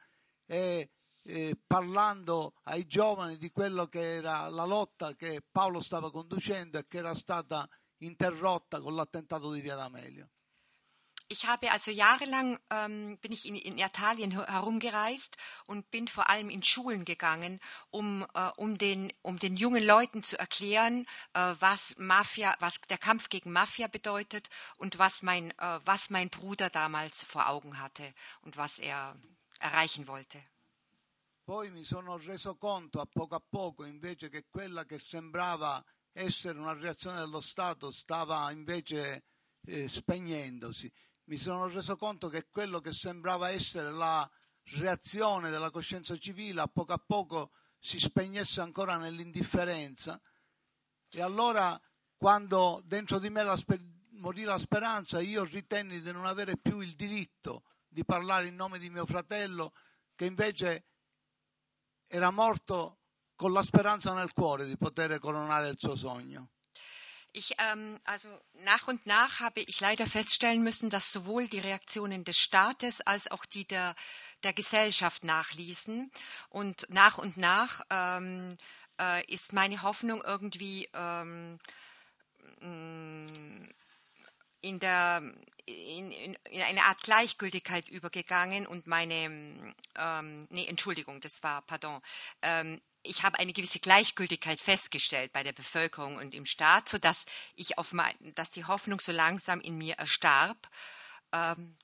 e 0.46 0.90
eh, 1.24 1.60
parlando 1.68 2.54
ai 2.64 2.88
giovani 2.88 3.38
di 3.38 3.52
quello 3.52 3.88
che 3.88 4.16
era 4.16 4.48
la 4.48 4.64
lotta 4.64 5.16
che 5.18 5.44
Paolo 5.52 5.82
stava 5.82 6.10
conducendo 6.10 6.78
e 6.78 6.88
che 6.88 7.00
era 7.00 7.14
stata 7.14 7.68
interrotta 7.98 8.80
con 8.80 8.96
l'attentato 8.96 9.52
di 9.52 9.60
Via 9.60 9.76
D'Amelio. 9.76 10.30
Ich 11.32 11.46
habe 11.46 11.72
also 11.72 11.92
jahrelang 11.92 12.60
ähm, 12.72 13.18
bin 13.22 13.32
ich 13.32 13.48
in, 13.48 13.56
in 13.56 13.78
Italien 13.78 14.32
herumgereist 14.32 15.38
und 15.66 15.90
bin 15.90 16.10
vor 16.10 16.30
allem 16.30 16.50
in 16.50 16.62
Schulen 16.62 17.06
gegangen, 17.06 17.62
um, 17.90 18.26
äh, 18.34 18.50
um, 18.58 18.78
den, 18.78 19.14
um 19.22 19.40
den 19.40 19.56
jungen 19.56 19.82
Leuten 19.82 20.24
zu 20.24 20.38
erklären, 20.38 21.08
äh, 21.32 21.56
was 21.58 21.96
Mafia, 21.98 22.54
was 22.60 22.82
der 22.82 22.98
Kampf 22.98 23.30
gegen 23.30 23.54
Mafia 23.54 23.88
bedeutet 23.88 24.50
und 24.76 25.00
was 25.00 25.22
mein, 25.22 25.52
äh, 25.52 25.80
was 25.86 26.10
mein 26.10 26.30
Bruder 26.30 26.70
damals 26.70 27.24
vor 27.24 27.48
Augen 27.48 27.80
hatte 27.80 28.14
und 28.42 28.58
was 28.58 28.80
er 28.80 29.16
erreichen 29.62 30.08
wollte. 30.08 30.44
Poi 31.46 31.70
mi 31.72 31.86
sono 31.86 32.18
reso 32.18 32.56
conto 32.56 33.00
a 33.00 33.06
poco 33.06 33.36
a 33.36 33.42
poco 33.42 33.86
invece 33.86 34.28
che 34.28 34.48
quella 34.50 34.84
che 34.84 35.00
sembrava 35.00 35.82
essere 36.12 36.60
una 36.60 36.74
reazione 36.74 37.20
dello 37.20 37.40
Stato 37.40 37.90
stava 37.90 38.52
invece 38.52 39.24
eh, 39.66 39.88
spegnendosi 39.88 40.92
mi 41.26 41.38
sono 41.38 41.68
reso 41.68 41.96
conto 41.96 42.30
che 42.30 42.48
quello 42.50 42.80
che 42.80 42.94
sembrava 42.94 43.50
essere 43.50 43.92
la 43.92 44.30
reazione 44.78 45.50
della 45.50 45.72
coscienza 45.72 46.18
civile 46.18 46.62
a 46.62 46.68
poco 46.68 46.94
a 46.94 47.04
poco 47.06 47.52
si 47.80 48.00
spegnesse 48.00 48.62
ancora 48.62 48.98
nell'indifferenza 48.98 50.22
e 51.10 51.22
allora 51.22 51.80
quando 52.16 52.82
dentro 52.86 53.20
di 53.20 53.30
me 53.30 53.44
la 53.44 53.58
sper- 53.58 53.84
morì 54.12 54.44
la 54.44 54.60
speranza 54.60 55.20
io 55.20 55.44
ritenni 55.44 56.02
di 56.02 56.12
non 56.12 56.26
avere 56.26 56.58
più 56.58 56.80
il 56.80 56.94
diritto 56.94 57.64
di 57.88 58.06
parlare 58.06 58.48
in 58.48 58.56
nome 58.56 58.80
di 58.80 58.90
mio 58.90 59.06
fratello 59.06 59.74
che 60.16 60.26
invece 60.26 60.86
era 62.08 62.30
morto 62.30 63.00
con 63.36 63.52
la 63.52 63.64
speranza 63.64 64.14
nel 64.14 64.34
cuore 64.34 64.66
di 64.66 64.78
poter 64.78 65.18
coronare 65.18 65.70
il 65.70 65.78
suo 65.80 65.96
sogno. 65.96 66.52
Ich, 67.34 67.56
ähm, 67.60 67.98
also 68.04 68.28
nach 68.66 68.88
und 68.90 69.06
nach 69.06 69.40
habe 69.40 69.62
ich 69.62 69.80
leider 69.80 70.06
feststellen 70.06 70.64
müssen, 70.64 70.90
dass 70.90 71.14
sowohl 71.14 71.48
die 71.48 71.60
Reaktionen 71.60 72.26
des 72.26 72.38
Staates 72.38 73.00
als 73.02 73.32
auch 73.32 73.46
die 73.46 73.66
der, 73.66 73.96
der 74.44 74.54
Gesellschaft 74.54 75.24
nachließen. 75.24 76.12
Und 76.50 76.88
nach 76.90 77.18
und 77.18 77.38
nach 77.38 77.82
ähm, 77.90 78.58
äh, 79.00 79.26
ist 79.34 79.54
meine 79.54 79.82
Hoffnung 79.82 80.22
irgendwie 80.22 80.90
ähm, 80.94 81.58
mm, 82.60 83.70
in, 84.60 84.80
der, 84.80 85.24
in, 85.66 86.12
in, 86.12 86.38
in, 86.50 86.62
eine 86.62 86.84
Art 86.84 87.02
Gleichgültigkeit 87.02 87.88
übergegangen 87.88 88.68
und 88.68 88.88
meine, 88.88 89.74
ähm, 89.98 90.48
nee, 90.50 90.66
Entschuldigung, 90.68 91.22
das 91.22 91.42
war, 91.44 91.62
pardon, 91.62 92.02
ähm, 92.42 92.82
ich 93.04 93.24
habe 93.24 93.40
eine 93.40 93.54
gewisse 93.54 93.80
Gleichgültigkeit 93.80 94.60
festgestellt 94.60 95.34
bei 95.34 95.44
der 95.44 95.54
Bevölkerung 95.54 96.18
und 96.18 96.34
im 96.36 96.46
Staat, 96.46 96.90
sodass 96.90 97.26
ich 97.56 97.78
auf 97.78 97.94
mein, 97.94 98.16
dass 98.36 98.52
die 98.52 98.66
Hoffnung 98.66 99.00
so 99.00 99.12
langsam 99.12 99.60
in 99.62 99.78
mir 99.78 99.96
erstarb. 99.96 100.70
Ähm, 101.32 101.78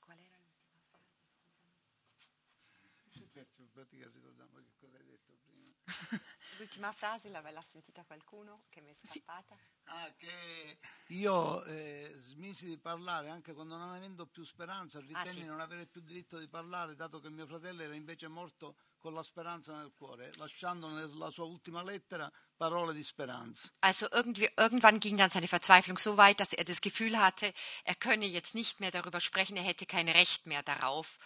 L'ultima 6.58 6.92
frase 6.92 7.28
l'aveva 7.28 7.62
sentita 7.62 8.02
qualcuno 8.02 8.64
che 8.68 8.80
mi 8.80 8.90
è 8.90 8.94
scappata? 8.94 9.56
Ah, 9.90 10.12
che 10.16 10.78
io 11.08 11.64
eh, 11.64 12.14
smisi 12.18 12.66
di 12.66 12.76
parlare 12.76 13.30
anche 13.30 13.54
quando 13.54 13.76
non 13.76 13.94
avendo 13.94 14.26
più 14.26 14.44
speranza, 14.44 15.00
ritenni 15.00 15.18
ah, 15.20 15.30
sì. 15.30 15.44
non 15.44 15.60
avere 15.60 15.86
più 15.86 16.02
diritto 16.02 16.38
di 16.38 16.46
parlare, 16.46 16.94
dato 16.94 17.20
che 17.20 17.30
mio 17.30 17.46
fratello 17.46 17.82
era 17.82 17.94
invece 17.94 18.28
morto 18.28 18.76
con 18.98 19.14
la 19.14 19.22
speranza 19.22 19.74
nel 19.74 19.92
cuore, 19.96 20.32
lasciando 20.36 20.88
nella 20.88 21.30
sua 21.30 21.44
ultima 21.44 21.82
lettera 21.82 22.30
parole 22.56 22.92
di 22.92 23.02
speranza. 23.02 23.70
Also 23.80 24.08
irgendwann 24.56 24.98
ging 24.98 25.16
dann 25.16 25.30
seine 25.30 25.46
Verzweiflung 25.46 25.98
so 25.98 26.16
weit, 26.16 26.40
dass 26.40 26.52
er 26.52 26.64
das 26.64 26.80
Gefühl 26.80 27.18
hatte, 27.18 27.54
er 27.84 27.94
könne 27.94 28.26
jetzt 28.26 28.54
nicht 28.54 28.80
mehr 28.80 28.90
darüber 28.90 29.20
sprechen, 29.20 29.56
er 29.56 29.62
hätte 29.62 29.86
kein 29.86 30.08
Recht 30.08 30.46
mehr 30.46 30.62
darauf, 30.62 31.18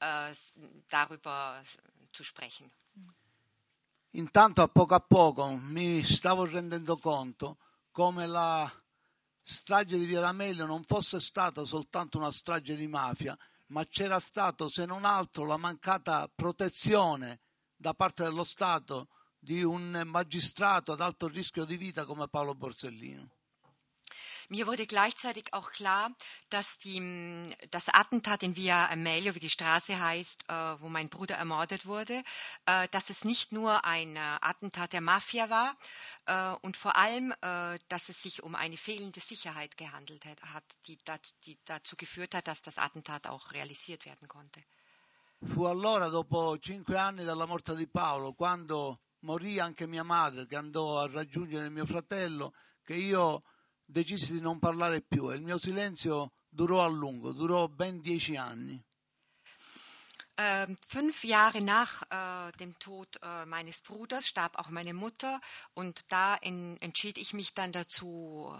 äh, 0.00 0.34
darüber 0.88 1.62
zu 2.12 2.24
sprechen. 2.24 2.72
Intanto 4.12 4.62
a 4.62 4.68
poco 4.68 4.94
a 4.94 5.00
poco 5.00 5.54
mi 5.54 6.02
stavo 6.02 6.44
rendendo 6.44 6.96
conto 6.96 7.58
come 7.98 8.28
la 8.28 8.72
strage 9.42 9.98
di 9.98 10.04
Via 10.04 10.20
D'Amelio 10.20 10.66
non 10.66 10.84
fosse 10.84 11.18
stata 11.18 11.64
soltanto 11.64 12.16
una 12.16 12.30
strage 12.30 12.76
di 12.76 12.86
mafia, 12.86 13.36
ma 13.70 13.84
c'era 13.88 14.20
stato 14.20 14.68
se 14.68 14.86
non 14.86 15.04
altro 15.04 15.44
la 15.44 15.56
mancata 15.56 16.30
protezione 16.32 17.40
da 17.74 17.94
parte 17.94 18.22
dello 18.22 18.44
Stato 18.44 19.08
di 19.36 19.64
un 19.64 20.02
magistrato 20.04 20.92
ad 20.92 21.00
alto 21.00 21.26
rischio 21.26 21.64
di 21.64 21.76
vita 21.76 22.04
come 22.04 22.28
Paolo 22.28 22.54
Borsellino. 22.54 23.37
Mir 24.50 24.66
wurde 24.66 24.86
gleichzeitig 24.86 25.52
auch 25.52 25.72
klar, 25.72 26.10
dass 26.48 26.78
die, 26.78 27.54
das 27.70 27.90
Attentat 27.90 28.42
in 28.42 28.56
Via 28.56 28.88
Amelio, 28.90 29.34
wie 29.34 29.40
die 29.40 29.50
Straße 29.50 30.00
heißt, 30.00 30.48
äh, 30.48 30.80
wo 30.80 30.88
mein 30.88 31.10
Bruder 31.10 31.36
ermordet 31.36 31.84
wurde, 31.84 32.22
äh, 32.64 32.88
dass 32.90 33.10
es 33.10 33.24
nicht 33.24 33.52
nur 33.52 33.84
ein 33.84 34.16
äh, 34.16 34.20
Attentat 34.40 34.94
der 34.94 35.02
Mafia 35.02 35.50
war 35.50 35.76
und 36.60 36.76
vor 36.76 36.96
allem, 36.96 37.32
dass 37.40 38.10
es 38.10 38.20
sich 38.20 38.42
um 38.42 38.54
eine 38.54 38.76
fehlende 38.76 39.18
Sicherheit 39.18 39.78
gehandelt 39.78 40.26
hat, 40.26 40.64
die 40.84 40.98
dazu 41.64 41.96
geführt 41.96 42.34
hat, 42.34 42.48
dass 42.48 42.60
das 42.60 42.76
Attentat 42.76 43.26
auch 43.26 43.52
realisiert 43.52 44.04
werden 44.04 44.28
konnte. 44.28 44.62
Fu 45.40 45.64
allora, 45.64 46.10
dopo 46.10 46.58
cinque 46.58 46.98
anni 46.98 47.24
dalla 47.24 47.46
morte 47.46 47.74
di 47.74 47.86
Paolo, 47.86 48.34
quando 48.34 49.00
morì 49.20 49.58
anche 49.58 49.86
mia 49.86 50.02
madre, 50.02 50.46
che 50.46 50.56
andò 50.56 50.98
a 50.98 51.08
raggiungere 51.08 51.70
mio 51.70 51.86
fratello, 51.86 52.52
che 52.84 52.94
io 52.94 53.42
decisi 53.90 54.34
di 54.34 54.40
non 54.40 54.58
parlare 54.58 55.00
più 55.00 55.30
e 55.30 55.36
il 55.36 55.42
mio 55.42 55.58
silenzio 55.58 56.32
durò 56.48 56.84
a 56.84 56.88
lungo, 56.88 57.32
durò 57.32 57.68
ben 57.68 58.00
dieci 58.00 58.36
anni. 58.36 58.82
Äh, 60.36 60.68
fünf 60.86 61.24
Jahre 61.24 61.60
nach 61.60 62.02
äh, 62.10 62.52
dem 62.58 62.78
Tod 62.78 63.18
äh, 63.22 63.44
meines 63.46 63.80
Bruders 63.80 64.28
starb 64.28 64.56
auch 64.56 64.68
meine 64.68 64.94
Mutter 64.94 65.40
und 65.74 66.02
da 66.12 66.36
in, 66.36 66.76
entschied 66.80 67.18
ich 67.18 67.32
mich 67.32 67.54
dann 67.54 67.72
dazu 67.72 68.54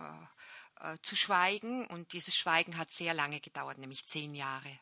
äh, 0.00 0.92
äh, 0.92 0.96
zu 1.02 1.14
schweigen 1.14 1.86
und 1.86 2.14
dieses 2.14 2.34
Schweigen 2.34 2.76
hat 2.76 2.90
sehr 2.90 3.14
lange 3.14 3.38
gedauert, 3.38 3.78
nämlich 3.78 4.06
zehn 4.06 4.34
Jahre. 4.34 4.80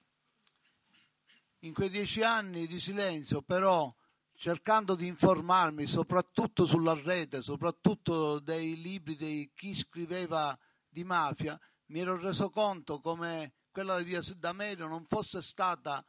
In 1.61 1.74
quei 1.74 1.90
dieci 1.90 2.22
anni 2.22 2.66
di 2.66 2.80
silenzio 2.80 3.42
però 3.42 3.92
cercando 4.39 4.95
di 4.95 5.09
informarmi 5.09 5.84
soprattutto 5.86 6.64
sulla 6.64 6.95
rete, 6.95 7.43
soprattutto 7.43 8.39
dei 8.39 8.80
libri 8.80 9.16
di 9.16 9.51
chi 9.53 9.74
scriveva 9.74 10.57
di 10.89 11.03
mafia, 11.03 11.59
mi 11.86 11.99
ero 11.99 12.16
reso 12.16 12.49
conto 12.49 13.01
come 13.01 13.55
quella 13.72 13.99
di 13.99 14.05
Via 14.05 14.20
D'Amelio 14.36 14.86
non 14.86 15.05
fosse 15.05 15.43
stata 15.43 16.05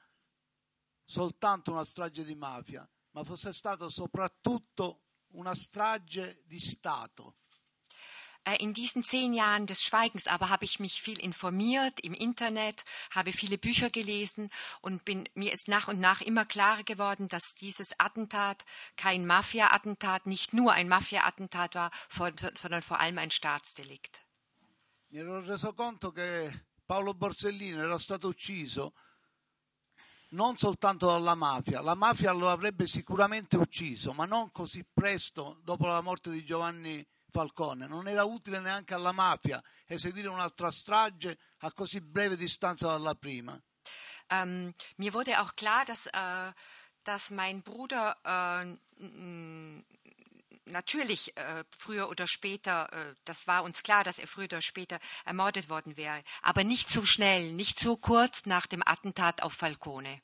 soltanto 1.03 1.71
una 1.71 1.84
strage 1.84 2.23
di 2.23 2.36
mafia, 2.36 2.88
ma 3.11 3.23
fosse 3.23 3.51
stata 3.51 3.89
soprattutto 3.89 5.05
una 5.30 5.55
strage 5.55 6.43
di 6.45 6.59
Stato. 6.59 7.38
Äh, 8.45 8.55
in 8.57 8.73
diesen 8.73 9.03
zehn 9.03 9.33
Jahren 9.33 9.67
des 9.67 9.83
Schweigens 9.83 10.27
aber 10.27 10.49
habe 10.49 10.65
ich 10.65 10.79
mich 10.79 11.01
viel 11.01 11.19
informiert 11.19 11.99
im 12.01 12.13
Internet, 12.13 12.83
habe 13.11 13.31
viele 13.31 13.57
Bücher 13.57 13.89
gelesen 13.89 14.49
und 14.81 15.05
bin, 15.05 15.27
mir 15.33 15.51
ist 15.51 15.67
nach 15.67 15.87
und 15.87 15.99
nach 15.99 16.21
immer 16.21 16.45
klarer 16.45 16.83
geworden, 16.83 17.27
dass 17.27 17.55
dieses 17.55 17.99
Attentat 17.99 18.65
kein 18.95 19.25
Mafia-Attentat, 19.25 20.25
nicht 20.25 20.53
nur 20.53 20.73
ein 20.73 20.87
Mafia-Attentat 20.87 21.75
war, 21.75 21.91
sondern 22.55 22.81
vor 22.81 22.99
allem 22.99 23.17
ein 23.17 23.31
Staatsdelikt. 23.31 24.25
Mi 25.11 25.19
ero 25.19 25.39
reso 25.39 25.73
conto 25.73 26.11
che 26.11 26.67
Paolo 26.85 27.13
Borsellino 27.15 27.81
era 27.81 27.97
stato 27.97 28.27
ucciso 28.27 28.93
non 30.31 30.57
soltanto 30.57 31.07
dalla 31.07 31.33
mafia, 31.33 31.81
la 31.81 31.95
mafia 31.95 32.31
lo 32.31 32.49
avrebbe 32.49 32.85
sicuramente 32.85 33.57
ucciso, 33.57 34.13
ma 34.13 34.25
non 34.25 34.51
così 34.51 34.85
presto 34.85 35.59
dopo 35.63 35.87
la 35.87 36.01
morte 36.01 36.29
di 36.29 36.45
Giovanni 36.45 37.03
Falcone. 37.30 37.88
Non 37.88 38.07
era 38.07 38.23
utile 38.23 38.59
neanche 38.59 38.93
alla 38.93 39.11
mafia 39.11 39.61
eseguire 39.86 40.27
un'altra 40.27 40.71
strage 40.71 41.38
a 41.59 41.71
così 41.73 42.01
breve 42.01 42.36
distanza 42.36 42.88
dalla 42.88 43.15
prima. 43.15 43.59
Ähm, 44.32 44.73
mir 44.97 45.13
wurde 45.13 45.41
auch 45.41 45.55
klar, 45.55 45.86
dass, 45.86 46.05
äh, 46.05 46.53
dass 47.03 47.32
mein 47.32 47.63
Bruder 47.63 48.15
äh, 48.23 48.77
natürlich 50.65 51.36
äh, 51.36 51.63
früher 51.75 52.09
oder 52.09 52.27
später, 52.27 52.91
äh, 52.93 53.15
das 53.25 53.47
war 53.47 53.63
uns 53.63 53.84
klar, 53.84 54.03
dass 54.03 54.19
er 54.19 54.27
früher 54.27 54.45
oder 54.45 54.61
später 54.61 54.99
ermordet 55.25 55.69
worden 55.69 55.97
wäre, 55.97 56.23
aber 56.41 56.63
nicht 56.63 56.89
so 56.89 57.03
schnell, 57.05 57.53
nicht 57.53 57.80
so 57.80 57.97
kurz 57.97 58.45
nach 58.45 58.67
dem 58.67 58.84
Attentat 58.86 59.41
auf 59.41 59.53
Falcone. 59.53 60.21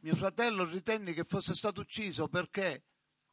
Mio 0.00 0.14
fratello 0.14 0.64
ritenne 0.64 1.12
che 1.12 1.24
fosse 1.24 1.56
stato 1.56 1.80
ucciso 1.80 2.28
perché 2.28 2.82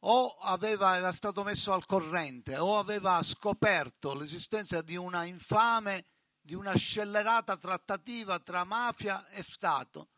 o 0.00 0.36
aveva, 0.40 0.96
era 0.96 1.12
stato 1.12 1.42
messo 1.42 1.72
al 1.72 1.86
corrente 1.86 2.56
o 2.56 2.78
aveva 2.78 3.22
scoperto 3.22 4.14
l'esistenza 4.14 4.82
di 4.82 4.96
una 4.96 5.24
infame, 5.24 6.06
di 6.40 6.54
una 6.54 6.76
scellerata 6.76 7.56
trattativa 7.56 8.38
tra 8.38 8.64
mafia 8.64 9.26
e 9.28 9.42
Stato. 9.42 10.10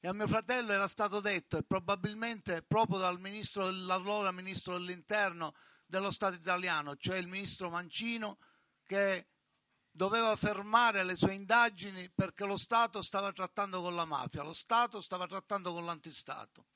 E 0.00 0.08
a 0.08 0.12
mio 0.12 0.28
fratello 0.28 0.72
era 0.72 0.86
stato 0.86 1.20
detto, 1.20 1.56
e 1.56 1.64
probabilmente 1.64 2.62
proprio 2.62 2.98
dal 2.98 3.18
ministro, 3.18 3.64
dall'allora 3.64 4.30
ministro 4.30 4.74
dell'interno 4.74 5.54
dello 5.86 6.10
Stato 6.10 6.34
italiano, 6.34 6.96
cioè 6.96 7.18
il 7.18 7.26
ministro 7.26 7.68
Mancino, 7.68 8.38
che 8.84 9.28
doveva 9.90 10.36
fermare 10.36 11.02
le 11.02 11.16
sue 11.16 11.34
indagini 11.34 12.08
perché 12.10 12.44
lo 12.44 12.56
Stato 12.56 13.02
stava 13.02 13.32
trattando 13.32 13.80
con 13.82 13.96
la 13.96 14.04
mafia, 14.04 14.44
lo 14.44 14.52
Stato 14.52 15.00
stava 15.00 15.26
trattando 15.26 15.72
con 15.72 15.84
l'antistato. 15.84 16.66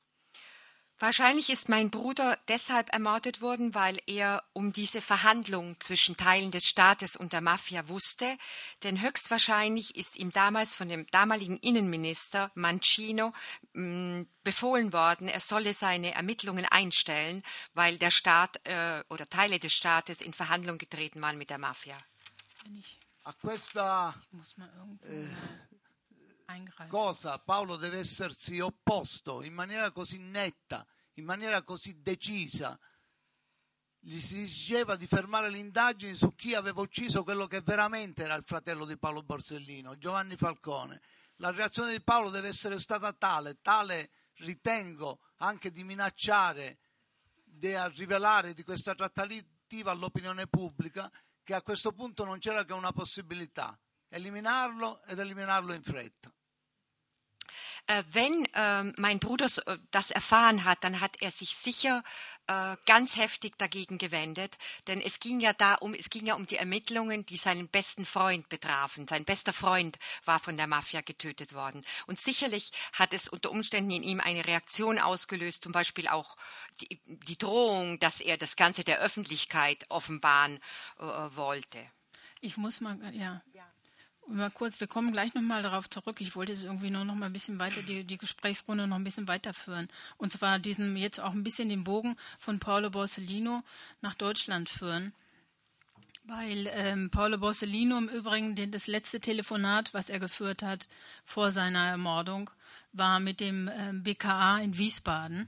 Wahrscheinlich 1.02 1.50
ist 1.50 1.68
mein 1.68 1.90
Bruder 1.90 2.38
deshalb 2.46 2.92
ermordet 2.92 3.40
worden, 3.40 3.74
weil 3.74 3.98
er 4.06 4.44
um 4.52 4.72
diese 4.72 5.00
Verhandlung 5.00 5.74
zwischen 5.80 6.16
Teilen 6.16 6.52
des 6.52 6.64
Staates 6.64 7.16
und 7.16 7.32
der 7.32 7.40
Mafia 7.40 7.88
wusste, 7.88 8.38
denn 8.84 9.02
höchstwahrscheinlich 9.02 9.96
ist 9.96 10.16
ihm 10.16 10.30
damals 10.30 10.76
von 10.76 10.88
dem 10.88 11.08
damaligen 11.08 11.56
Innenminister 11.56 12.52
Mancino 12.54 13.32
mh, 13.72 14.20
mm, 14.20 14.28
befohlen 14.44 14.92
worden, 14.92 15.26
er 15.26 15.40
solle 15.40 15.74
seine 15.74 16.14
Ermittlungen 16.14 16.66
einstellen, 16.66 17.42
weil 17.74 17.98
der 17.98 18.12
Staat 18.12 18.64
äh, 18.64 19.02
oder 19.10 19.28
Teile 19.28 19.58
des 19.58 19.72
Staates 19.72 20.22
in 20.22 20.32
Verhandlung 20.32 20.78
getreten 20.78 21.20
waren 21.20 21.36
mit 21.36 21.50
der 21.50 21.58
Mafia. 21.58 21.98
A 23.24 23.32
questa 23.32 24.14
eh, 25.02 25.28
cosa? 26.88 27.38
Paolo 27.38 27.76
deve 27.76 27.98
essersi 27.98 28.60
opposto 28.60 29.42
in 29.42 29.54
maniera 29.54 29.90
così 29.90 30.18
netta, 30.18 30.86
in 31.14 31.24
maniera 31.24 31.62
così 31.62 32.00
decisa. 32.00 32.78
Gli 33.98 34.18
si 34.18 34.42
diceva 34.42 34.96
di 34.96 35.06
fermare 35.06 35.48
le 35.48 35.58
indagini 35.58 36.14
su 36.14 36.34
chi 36.34 36.54
aveva 36.54 36.80
ucciso 36.80 37.22
quello 37.22 37.46
che 37.46 37.60
veramente 37.60 38.24
era 38.24 38.34
il 38.34 38.42
fratello 38.42 38.84
di 38.84 38.98
Paolo 38.98 39.22
Borsellino, 39.22 39.96
Giovanni 39.96 40.36
Falcone. 40.36 41.00
La 41.36 41.50
reazione 41.50 41.92
di 41.92 42.02
Paolo 42.02 42.30
deve 42.30 42.48
essere 42.48 42.78
stata 42.78 43.12
tale, 43.12 43.60
tale 43.60 44.10
ritengo 44.38 45.20
anche 45.36 45.70
di 45.70 45.84
minacciare, 45.84 46.78
di 47.44 47.74
rivelare 47.94 48.54
di 48.54 48.64
questa 48.64 48.94
trattativa 48.94 49.90
all'opinione 49.90 50.46
pubblica 50.46 51.10
che 51.44 51.54
a 51.54 51.62
questo 51.62 51.92
punto 51.92 52.24
non 52.24 52.38
c'era 52.38 52.64
che 52.64 52.72
una 52.72 52.92
possibilità, 52.92 53.78
eliminarlo 54.08 55.02
ed 55.04 55.18
eliminarlo 55.18 55.72
in 55.72 55.82
fretta. 55.82 56.32
Äh, 57.88 58.04
wenn 58.12 58.46
äh, 58.54 58.84
mein 58.96 59.18
Bruder 59.18 59.46
äh, 59.66 59.76
das 59.90 60.12
erfahren 60.12 60.64
hat, 60.64 60.84
dann 60.84 61.00
hat 61.00 61.20
er 61.20 61.32
sich 61.32 61.56
sicher 61.56 62.04
äh, 62.46 62.76
ganz 62.86 63.16
heftig 63.16 63.58
dagegen 63.58 63.98
gewendet, 63.98 64.56
denn 64.86 65.00
es 65.00 65.18
ging 65.18 65.40
ja 65.40 65.52
da 65.52 65.74
um, 65.74 65.92
es 65.92 66.08
ging 66.08 66.24
ja 66.26 66.34
um 66.34 66.46
die 66.46 66.56
Ermittlungen, 66.56 67.26
die 67.26 67.36
seinen 67.36 67.68
besten 67.68 68.06
Freund 68.06 68.48
betrafen. 68.48 69.08
Sein 69.08 69.24
bester 69.24 69.52
Freund 69.52 69.98
war 70.24 70.38
von 70.38 70.56
der 70.56 70.68
Mafia 70.68 71.00
getötet 71.00 71.54
worden. 71.54 71.84
Und 72.06 72.20
sicherlich 72.20 72.70
hat 72.92 73.12
es 73.14 73.28
unter 73.28 73.50
Umständen 73.50 73.90
in 73.90 74.04
ihm 74.04 74.20
eine 74.20 74.46
Reaktion 74.46 75.00
ausgelöst, 75.00 75.64
zum 75.64 75.72
Beispiel 75.72 76.06
auch 76.06 76.36
die, 76.80 77.00
die 77.06 77.38
Drohung, 77.38 77.98
dass 77.98 78.20
er 78.20 78.36
das 78.36 78.54
Ganze 78.54 78.84
der 78.84 79.00
Öffentlichkeit 79.00 79.86
offenbaren 79.88 80.60
äh, 80.98 81.02
wollte. 81.02 81.78
Ich 82.40 82.56
muss 82.56 82.80
mal, 82.80 82.98
ja. 83.12 83.42
ja. 83.52 83.71
Mal 84.32 84.50
kurz, 84.50 84.80
wir 84.80 84.86
kommen 84.86 85.12
gleich 85.12 85.34
nochmal 85.34 85.62
darauf 85.62 85.90
zurück. 85.90 86.22
Ich 86.22 86.34
wollte 86.34 86.52
es 86.52 86.64
irgendwie 86.64 86.88
nur 86.88 87.04
noch 87.04 87.14
mal 87.14 87.26
ein 87.26 87.34
bisschen 87.34 87.58
weiter, 87.58 87.82
die, 87.82 88.02
die 88.02 88.16
Gesprächsrunde 88.16 88.86
noch 88.86 88.96
ein 88.96 89.04
bisschen 89.04 89.28
weiterführen. 89.28 89.88
Und 90.16 90.32
zwar 90.32 90.58
diesen 90.58 90.96
jetzt 90.96 91.20
auch 91.20 91.32
ein 91.32 91.44
bisschen 91.44 91.68
den 91.68 91.84
Bogen 91.84 92.16
von 92.38 92.58
Paolo 92.58 92.88
Borsellino 92.88 93.62
nach 94.00 94.14
Deutschland 94.14 94.70
führen. 94.70 95.12
Weil 96.24 96.66
ähm, 96.72 97.10
Paolo 97.10 97.36
Borsellino 97.36 97.98
im 97.98 98.08
Übrigen 98.08 98.54
den, 98.54 98.70
das 98.70 98.86
letzte 98.86 99.20
Telefonat, 99.20 99.92
was 99.92 100.08
er 100.08 100.18
geführt 100.18 100.62
hat 100.62 100.88
vor 101.24 101.50
seiner 101.50 101.86
Ermordung, 101.88 102.48
war 102.92 103.20
mit 103.20 103.38
dem 103.38 103.70
ähm, 103.76 104.02
BKA 104.02 104.60
in 104.60 104.78
Wiesbaden. 104.78 105.46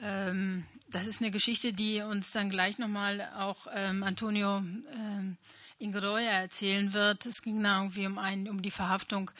Ähm, 0.00 0.66
das 0.88 1.08
ist 1.08 1.20
eine 1.20 1.32
Geschichte, 1.32 1.72
die 1.72 2.00
uns 2.00 2.30
dann 2.30 2.48
gleich 2.48 2.78
nochmal 2.78 3.28
auch 3.38 3.66
ähm, 3.74 4.04
Antonio 4.04 4.58
ähm, 4.58 5.36
Ingeroya 5.82 6.30
erzählen 6.30 6.92
wird. 6.92 7.26
Es 7.26 7.42
ging 7.42 7.62
da 7.62 7.78
irgendwie 7.78 8.06
um, 8.06 8.18
ein, 8.18 8.48
um 8.48 8.62
die 8.62 8.70
Verhaftung 8.70 9.30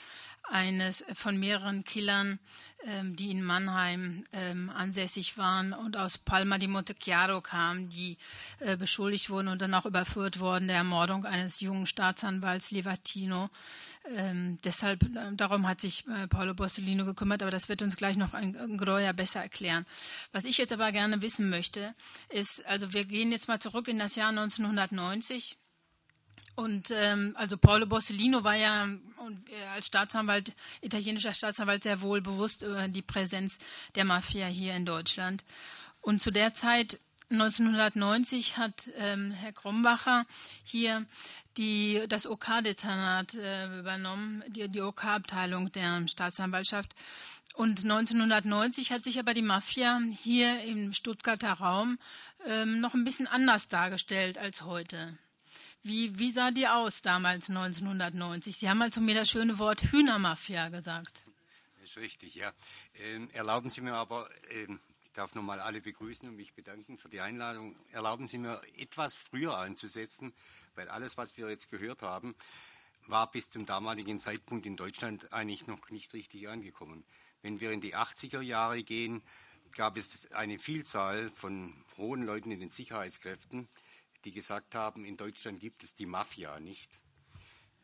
eines 0.51 1.05
von 1.14 1.38
mehreren 1.38 1.84
Killern, 1.84 2.38
ähm, 2.84 3.16
die 3.16 3.30
in 3.30 3.43
Mannheim 3.43 4.26
ähm, 4.32 4.70
ansässig 4.70 5.38
waren 5.38 5.72
und 5.72 5.97
aus 5.97 6.18
Palma 6.18 6.59
di 6.59 6.66
Montechiaro 6.66 7.40
kamen, 7.40 7.88
die 7.88 8.18
äh, 8.59 8.76
beschuldigt 8.76 9.30
wurden 9.30 9.49
und 9.49 9.62
dann 9.62 9.72
auch 9.74 9.86
überführt 9.86 10.40
wurden 10.40 10.68
der 10.68 10.78
Ermordung 10.78 11.24
eines 11.24 11.61
jungen 11.61 11.86
Staatsanwalts 11.86 12.70
Levatino. 12.70 13.49
Ähm, 14.16 14.59
deshalb, 14.64 15.05
äh, 15.05 15.32
darum 15.34 15.66
hat 15.66 15.80
sich 15.80 16.05
äh, 16.09 16.26
Paolo 16.26 16.55
Borsellino 16.55 17.05
gekümmert, 17.05 17.43
aber 17.43 17.53
das 17.53 17.68
wird 17.68 17.82
uns 17.82 17.97
gleich 17.97 18.16
noch 18.16 18.34
ein, 18.34 18.57
ein 18.57 18.76
Greuer 18.76 19.12
besser 19.12 19.40
erklären. 19.40 19.86
Was 20.32 20.45
ich 20.45 20.59
jetzt 20.59 20.72
aber 20.72 20.90
gerne 20.93 21.22
wissen 21.22 21.51
möchte, 21.51 21.95
ist, 22.28 22.66
also 22.66 22.93
wir 22.93 23.05
gehen 23.05 23.30
jetzt 23.30 23.49
mal 23.49 23.61
zurück 23.61 23.86
in 23.88 23.99
das 23.99 24.16
Jahr 24.16 24.30
1990. 24.30 25.57
Und 26.55 26.90
ähm, 26.90 27.34
also 27.38 27.57
Paolo 27.57 27.86
Borsellino 27.86 28.44
war 28.44 28.55
ja 28.55 28.84
und, 28.84 29.48
äh, 29.48 29.66
als 29.74 29.86
Staatsanwalt, 29.86 30.53
italienischer 30.82 31.32
Staatsanwalt, 31.32 31.82
sehr 31.82 32.03
wohl 32.03 32.20
bewusst 32.20 32.62
über 32.62 32.88
die 32.88 33.03
Präsenz 33.03 33.59
der 33.94 34.05
Mafia 34.05 34.46
hier 34.46 34.74
in 34.74 34.84
Deutschland. 34.84 35.44
Und 36.03 36.20
zu 36.20 36.30
der 36.30 36.53
Zeit 36.53 36.98
1990 37.30 38.59
hat 38.59 38.90
ähm, 38.98 39.32
Herr 39.32 39.53
Krombacher 39.53 40.26
hier 40.64 41.07
die, 41.57 42.03
das 42.09 42.26
OK-Dezernat 42.26 43.34
äh, 43.34 43.78
übernommen, 43.78 44.44
die, 44.48 44.68
die 44.68 44.82
OK-Abteilung 44.82 45.72
der 45.72 46.07
Staatsanwaltschaft. 46.09 46.94
Und 47.55 47.82
1990 47.82 48.92
hat 48.92 49.05
sich 49.05 49.18
aber 49.18 49.34
die 49.34 49.42
Mafia 49.42 50.00
hier 50.22 50.62
im 50.62 50.92
Stuttgarter 50.92 51.53
Raum 51.53 51.98
ähm, 52.46 52.80
noch 52.80 52.94
ein 52.94 53.05
bisschen 53.05 53.26
anders 53.26 53.68
dargestellt 53.68 54.36
als 54.38 54.62
heute. 54.62 55.16
Wie, 55.85 56.16
wie 56.16 56.30
sah 56.30 56.53
die 56.53 56.68
aus 56.68 57.01
damals 57.01 57.49
1990? 57.49 58.57
Sie 58.57 58.68
haben 58.68 58.78
mal 58.78 58.93
zu 58.93 59.01
mir 59.01 59.16
das 59.16 59.28
schöne 59.28 59.59
Wort 59.59 59.83
Hühnermafia 59.83 60.68
gesagt. 60.68 61.24
Das 61.80 61.91
ist 61.91 61.97
richtig, 61.97 62.37
ja. 62.37 62.53
Ähm, 62.95 63.28
erlauben 63.33 63.68
Sie 63.68 63.80
mir 63.80 63.95
aber, 63.95 64.30
ähm, 64.51 64.78
ich 65.03 65.11
darf 65.11 65.35
nochmal 65.35 65.59
alle 65.59 65.80
begrüßen 65.80 66.28
und 66.28 66.37
mich 66.37 66.55
bedanken 66.55 66.99
für 66.99 67.09
die 67.09 67.20
Einladung. 67.20 67.74
Erlauben 67.91 68.28
Sie 68.28 68.39
mir 68.39 68.62
etwas 68.76 69.16
früher 69.16 69.59
anzusetzen, 69.59 70.33
weil 70.76 70.89
alles, 70.89 71.16
was 71.16 71.37
wir 71.37 71.51
jetzt 71.51 71.68
gehört 71.68 72.03
haben, 72.03 72.37
war 73.09 73.28
bis 73.28 73.51
zum 73.51 73.66
damaligen 73.66 74.20
Zeitpunkt 74.20 74.66
in 74.66 74.76
Deutschland 74.76 75.33
eigentlich 75.33 75.66
noch 75.66 75.91
nicht 75.91 76.14
richtig 76.14 76.49
angekommen. 76.49 77.05
Wenn 77.43 77.59
wir 77.59 77.72
in 77.72 77.80
die 77.80 77.97
80er 77.97 78.41
Jahre 78.41 78.85
gehen, 78.85 79.20
gab 79.72 79.97
es 79.97 80.30
eine 80.30 80.61
Vielzahl 80.61 81.28
von 81.30 81.74
hohen 81.97 82.22
Leuten 82.22 82.53
in 82.53 82.61
den 82.61 82.70
Sicherheitskräften, 82.70 83.66
die 84.25 84.33
gesagt 84.33 84.75
haben, 84.75 85.05
in 85.05 85.16
Deutschland 85.16 85.61
gibt 85.61 85.83
es 85.85 85.95
die 85.95 86.07
Mafia 86.07 86.59
nicht. 86.61 86.91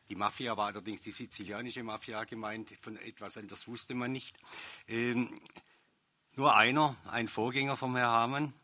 Die 0.09 0.15
Mafia 0.15 0.57
war 0.57 0.69
allerdings 0.69 1.03
die 1.03 1.13
sizilianische 1.13 1.83
Mafia 1.83 2.25
gemeint, 2.25 2.71
von 2.81 2.97
etwas 2.97 3.37
anderes 3.37 3.69
wusste 3.69 3.95
man 3.95 4.11
nicht. 4.11 4.39
Ähm, 4.87 5.41
nur 6.35 6.57
einer, 6.57 6.97
ein 7.07 7.29
Vorgänger 7.29 7.77
vom 7.77 7.95
Herrn 7.97 8.11
Hamann, 8.11 8.55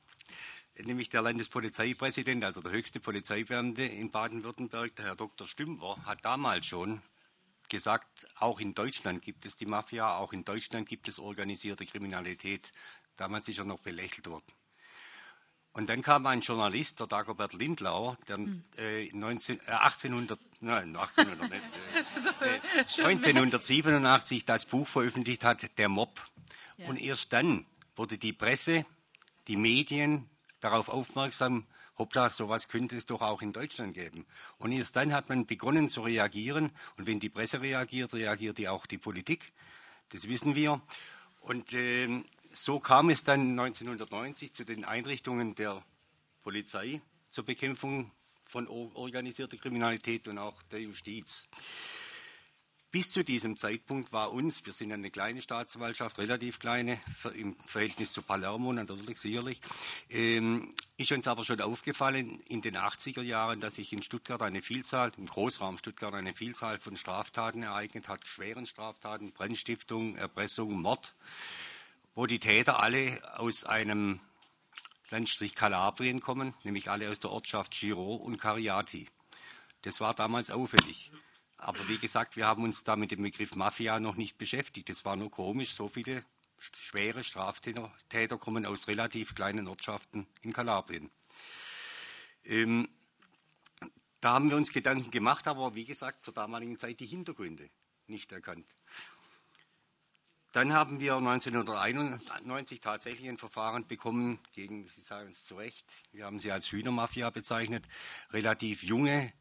nämlich 0.78 1.10
der 1.10 1.22
Landespolizeipräsident, 1.22 2.44
also 2.44 2.62
der 2.62 2.72
höchste 2.72 2.98
Polizeibeamte 2.98 3.82
in 3.82 4.10
Baden-Württemberg, 4.10 4.96
der 4.96 5.06
Herr 5.06 5.16
Dr. 5.16 5.46
Stümper, 5.46 5.98
hat 6.06 6.24
damals 6.24 6.66
schon 6.66 7.02
gesagt, 7.68 8.26
auch 8.36 8.60
in 8.60 8.74
Deutschland 8.74 9.22
gibt 9.22 9.44
es 9.46 9.56
die 9.56 9.66
Mafia, 9.66 10.16
auch 10.16 10.32
in 10.32 10.44
Deutschland 10.44 10.88
gibt 10.88 11.08
es 11.08 11.18
organisierte 11.18 11.84
Kriminalität. 11.84 12.72
Damals 13.16 13.48
ist 13.48 13.58
er 13.58 13.64
noch 13.64 13.80
belächelt 13.80 14.28
worden. 14.28 14.52
Und 15.74 15.88
dann 15.88 16.02
kam 16.02 16.24
ein 16.26 16.40
Journalist, 16.40 17.00
der 17.00 17.08
Dagobert 17.08 17.52
Lindlauer, 17.52 18.16
der 18.28 18.38
äh, 18.78 19.10
19, 19.12 19.58
äh, 19.66 19.70
1800, 19.72 20.38
nein, 20.60 20.96
1800 20.96 21.50
nicht, 21.50 21.62
äh, 22.40 23.02
1987 23.02 24.38
äh, 24.38 24.44
das 24.46 24.66
Buch 24.66 24.86
veröffentlicht 24.86 25.42
hat, 25.42 25.76
Der 25.76 25.88
Mob. 25.88 26.20
Ja. 26.78 26.86
Und 26.88 26.96
erst 26.96 27.32
dann 27.32 27.66
wurde 27.96 28.18
die 28.18 28.32
Presse, 28.32 28.86
die 29.48 29.56
Medien 29.56 30.30
darauf 30.60 30.88
aufmerksam, 30.88 31.66
hoppla, 31.98 32.30
sowas 32.30 32.68
könnte 32.68 32.96
es 32.96 33.06
doch 33.06 33.22
auch 33.22 33.42
in 33.42 33.52
Deutschland 33.52 33.94
geben. 33.94 34.26
Und 34.58 34.70
erst 34.70 34.94
dann 34.94 35.12
hat 35.12 35.28
man 35.28 35.44
begonnen 35.46 35.88
zu 35.88 36.02
reagieren. 36.02 36.70
Und 36.98 37.08
wenn 37.08 37.18
die 37.18 37.30
Presse 37.30 37.60
reagiert, 37.60 38.14
reagiert 38.14 38.58
die 38.58 38.68
auch 38.68 38.86
die 38.86 38.98
Politik. 38.98 39.52
Das 40.10 40.28
wissen 40.28 40.54
wir. 40.54 40.80
Und 41.40 41.72
äh, 41.72 42.22
so 42.54 42.78
kam 42.78 43.10
es 43.10 43.24
dann 43.24 43.58
1990 43.58 44.52
zu 44.52 44.64
den 44.64 44.84
Einrichtungen 44.84 45.54
der 45.54 45.82
Polizei 46.42 47.00
zur 47.28 47.44
Bekämpfung 47.44 48.12
von 48.46 48.68
organisierter 48.68 49.56
Kriminalität 49.56 50.28
und 50.28 50.38
auch 50.38 50.62
der 50.64 50.80
Justiz. 50.80 51.48
Bis 52.92 53.10
zu 53.10 53.24
diesem 53.24 53.56
Zeitpunkt 53.56 54.12
war 54.12 54.32
uns, 54.32 54.64
wir 54.64 54.72
sind 54.72 54.92
eine 54.92 55.10
kleine 55.10 55.42
Staatsanwaltschaft, 55.42 56.16
relativ 56.18 56.60
kleine, 56.60 57.00
im 57.34 57.56
Verhältnis 57.66 58.12
zu 58.12 58.22
Palermo 58.22 58.72
natürlich 58.72 59.18
sicherlich, 59.18 59.60
ähm, 60.10 60.72
ist 60.96 61.10
uns 61.10 61.26
aber 61.26 61.44
schon 61.44 61.60
aufgefallen 61.60 62.38
in 62.46 62.62
den 62.62 62.76
80er 62.76 63.22
Jahren, 63.22 63.58
dass 63.58 63.74
sich 63.74 63.92
in 63.92 64.04
Stuttgart 64.04 64.42
eine 64.42 64.62
Vielzahl, 64.62 65.10
im 65.16 65.26
Großraum 65.26 65.76
Stuttgart 65.76 66.14
eine 66.14 66.34
Vielzahl 66.34 66.78
von 66.78 66.96
Straftaten 66.96 67.64
ereignet 67.64 68.08
hat, 68.08 68.28
schweren 68.28 68.64
Straftaten, 68.64 69.32
Brandstiftung, 69.32 70.14
Erpressung, 70.14 70.80
Mord 70.80 71.16
wo 72.14 72.26
die 72.26 72.38
Täter 72.38 72.80
alle 72.80 73.20
aus 73.38 73.64
einem 73.64 74.20
Landstrich 75.10 75.54
Kalabrien 75.54 76.20
kommen, 76.20 76.54
nämlich 76.62 76.90
alle 76.90 77.10
aus 77.10 77.20
der 77.20 77.30
Ortschaft 77.30 77.72
Giro 77.72 78.14
und 78.14 78.38
Cariati. 78.38 79.08
Das 79.82 80.00
war 80.00 80.14
damals 80.14 80.50
auffällig. 80.50 81.10
Aber 81.58 81.88
wie 81.88 81.98
gesagt, 81.98 82.36
wir 82.36 82.46
haben 82.46 82.64
uns 82.64 82.84
da 82.84 82.96
mit 82.96 83.10
dem 83.10 83.22
Begriff 83.22 83.54
Mafia 83.54 84.00
noch 84.00 84.16
nicht 84.16 84.38
beschäftigt. 84.38 84.88
Das 84.88 85.04
war 85.04 85.16
nur 85.16 85.30
komisch, 85.30 85.74
so 85.74 85.88
viele 85.88 86.24
schwere 86.58 87.24
Straftäter 87.24 88.38
kommen 88.38 88.64
aus 88.66 88.88
relativ 88.88 89.34
kleinen 89.34 89.68
Ortschaften 89.68 90.26
in 90.42 90.52
Kalabrien. 90.52 91.10
Ähm, 92.44 92.88
da 94.20 94.32
haben 94.32 94.48
wir 94.48 94.56
uns 94.56 94.72
Gedanken 94.72 95.10
gemacht, 95.10 95.46
aber 95.46 95.74
wie 95.74 95.84
gesagt, 95.84 96.24
zur 96.24 96.32
damaligen 96.32 96.78
Zeit 96.78 97.00
die 97.00 97.06
Hintergründe 97.06 97.68
nicht 98.06 98.32
erkannt. 98.32 98.66
Dann 100.54 100.72
haben 100.72 101.00
wir 101.00 101.16
1991 101.16 102.80
tatsächlich 102.80 103.28
ein 103.28 103.38
Verfahren 103.38 103.88
bekommen 103.88 104.38
gegen, 104.54 104.88
Sie 104.88 105.00
sagen 105.00 105.30
es 105.30 105.46
zu 105.46 105.56
Recht, 105.56 105.84
wir 106.12 106.26
haben 106.26 106.38
sie 106.38 106.52
als 106.52 106.70
Hühnermafia 106.70 107.28
bezeichnet, 107.30 107.82
relativ 108.30 108.84
junge 108.84 109.32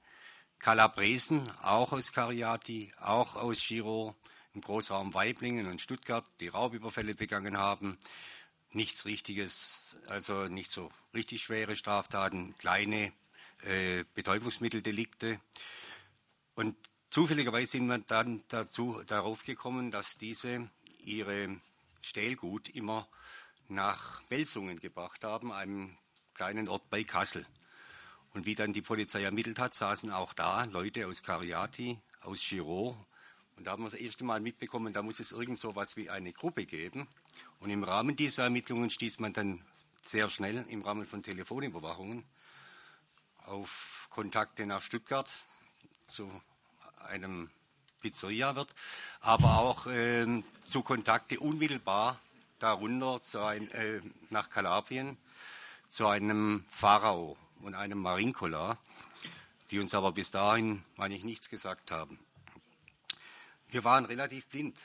Kalabresen, 0.57 1.47
auch 1.61 1.91
aus 1.91 2.14
Cariati, 2.14 2.91
auch 2.99 3.36
aus 3.36 3.64
Giro, 3.64 4.16
im 4.55 4.61
Großraum 4.61 5.14
Weiblingen 5.14 5.68
und 5.68 5.82
Stuttgart, 5.82 6.26
die 6.39 6.47
Raubüberfälle 6.47 7.14
begangen 7.14 7.59
haben. 7.59 7.99
Nichts 8.72 9.05
Richtiges, 9.05 9.95
also 10.07 10.47
nicht 10.47 10.72
so 10.72 10.89
richtig 11.14 11.43
schwere 11.43 11.76
Straftaten, 11.76 12.55
kleine 12.57 13.14
äh, 13.61 14.03
Betäubungsmitteldelikte. 14.16 15.39
Und 16.55 16.76
zufälligerweise 17.11 17.74
sind 17.74 17.86
wir 17.86 17.99
dann 17.99 18.43
dazu, 18.47 18.99
darauf 19.05 19.43
gekommen, 19.43 19.91
dass 19.91 20.18
diese 20.18 20.72
ihre 21.04 21.60
Stählgut 22.01 22.70
immer 22.70 23.08
nach 23.68 24.22
Belsungen 24.24 24.80
gebracht 24.80 25.24
haben, 25.24 25.51
einem 25.51 25.97
kleinen 26.34 26.68
Ort 26.68 26.89
bei 26.89 27.04
Kassel. 27.04 27.45
Und 28.34 28.45
wie 28.45 28.56
dann 28.56 28.74
die 28.74 28.82
Polizei 28.82 29.24
ermittelt 29.24 29.60
hat, 29.60 29.74
saßen 29.74 30.12
auch 30.12 30.34
da 30.34 30.66
Leute 30.66 31.08
aus 31.08 31.22
Cariati, 31.22 31.99
aus 32.22 32.41
Giraud. 32.41 32.95
Und 33.56 33.66
da 33.66 33.72
haben 33.72 33.84
wir 33.84 33.91
das 33.91 33.99
erste 33.99 34.24
Mal 34.24 34.39
mitbekommen, 34.39 34.91
da 34.91 35.04
muss 35.04 35.20
es 35.20 35.32
irgend 35.32 35.60
so 35.60 35.76
was 35.76 35.95
wie 35.95 36.10
eine 36.10 36.34
Gruppe 36.34 36.66
geben. 36.66 37.08
Und 37.60 37.70
im 37.70 37.84
Rahmen 37.84 38.16
dieser 38.16 38.43
Ermittlungen 38.43 38.89
stieß 38.89 39.20
man 39.20 39.34
dann 39.34 39.64
sehr 40.01 40.30
schnell 40.30 40.66
im 40.68 40.82
Rahmen 40.82 41.06
von 41.06 41.22
Telefonüberwachungen 41.22 42.26
auf 43.45 44.08
Kontakte 44.10 44.66
nach 44.66 44.82
Stuttgart 44.82 45.30
zu 46.12 46.30
einem 46.97 47.49
Pizzeria 48.04 48.56
wird, 48.56 48.76
aber 49.22 49.58
auch 49.58 49.88
äh, 49.88 50.43
zu 50.64 50.84
Kontakte 50.84 51.39
unmittelbar 51.39 52.20
darunter 52.60 53.22
zu 53.22 53.41
ein, 53.41 53.72
äh, 53.72 54.01
nach 54.30 54.49
Kalabrien 54.49 55.18
zu 55.88 56.08
einem 56.08 56.66
Pharao 56.70 57.38
und 57.62 57.76
einem 57.76 57.99
Marinkola, 57.99 58.78
die 59.72 59.80
uns 59.80 59.93
aber 59.93 60.12
bis 60.12 60.32
dahin, 60.32 60.84
meine 60.95 61.16
ich, 61.16 61.24
nichts 61.24 61.49
gesagt 61.49 61.91
haben. 61.91 62.20
Wir 63.70 63.84
waren 63.84 64.06
relativ 64.06 64.47
blind. 64.47 64.78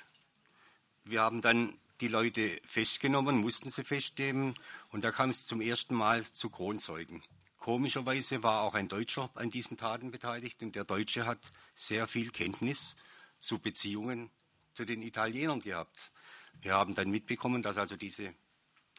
Wir 1.05 1.23
haben 1.23 1.41
dann 1.41 1.79
die 2.01 2.09
Leute 2.09 2.61
festgenommen, 2.65 3.39
mussten 3.39 3.71
sie 3.71 3.85
festnehmen 3.85 4.55
und 4.91 5.03
da 5.05 5.11
kam 5.11 5.31
es 5.31 5.47
zum 5.47 5.61
ersten 5.61 5.95
Mal 5.95 6.25
zu 6.25 6.51
Kronzeugen. 6.51 7.23
Komischerweise 7.59 8.43
war 8.43 8.63
auch 8.63 8.75
ein 8.75 8.89
Deutscher 8.89 9.31
an 9.35 9.51
diesen 9.51 9.77
Taten 9.77 10.11
beteiligt 10.11 10.63
und 10.63 10.75
der 10.75 10.85
Deutsche 10.85 11.27
hat 11.27 11.53
sehr 11.75 12.07
viel 12.07 12.31
Kenntnis 12.31 12.97
zu 13.39 13.59
Beziehungen 13.59 14.31
zu 14.75 14.85
den 14.85 15.03
Italienern 15.03 15.61
gehabt. 15.61 16.13
Wir 16.61 16.75
haben 16.75 16.95
dann 16.95 17.11
mitbekommen, 17.11 17.63
dass 17.63 17.77
also 17.77 17.97
diese 17.97 18.35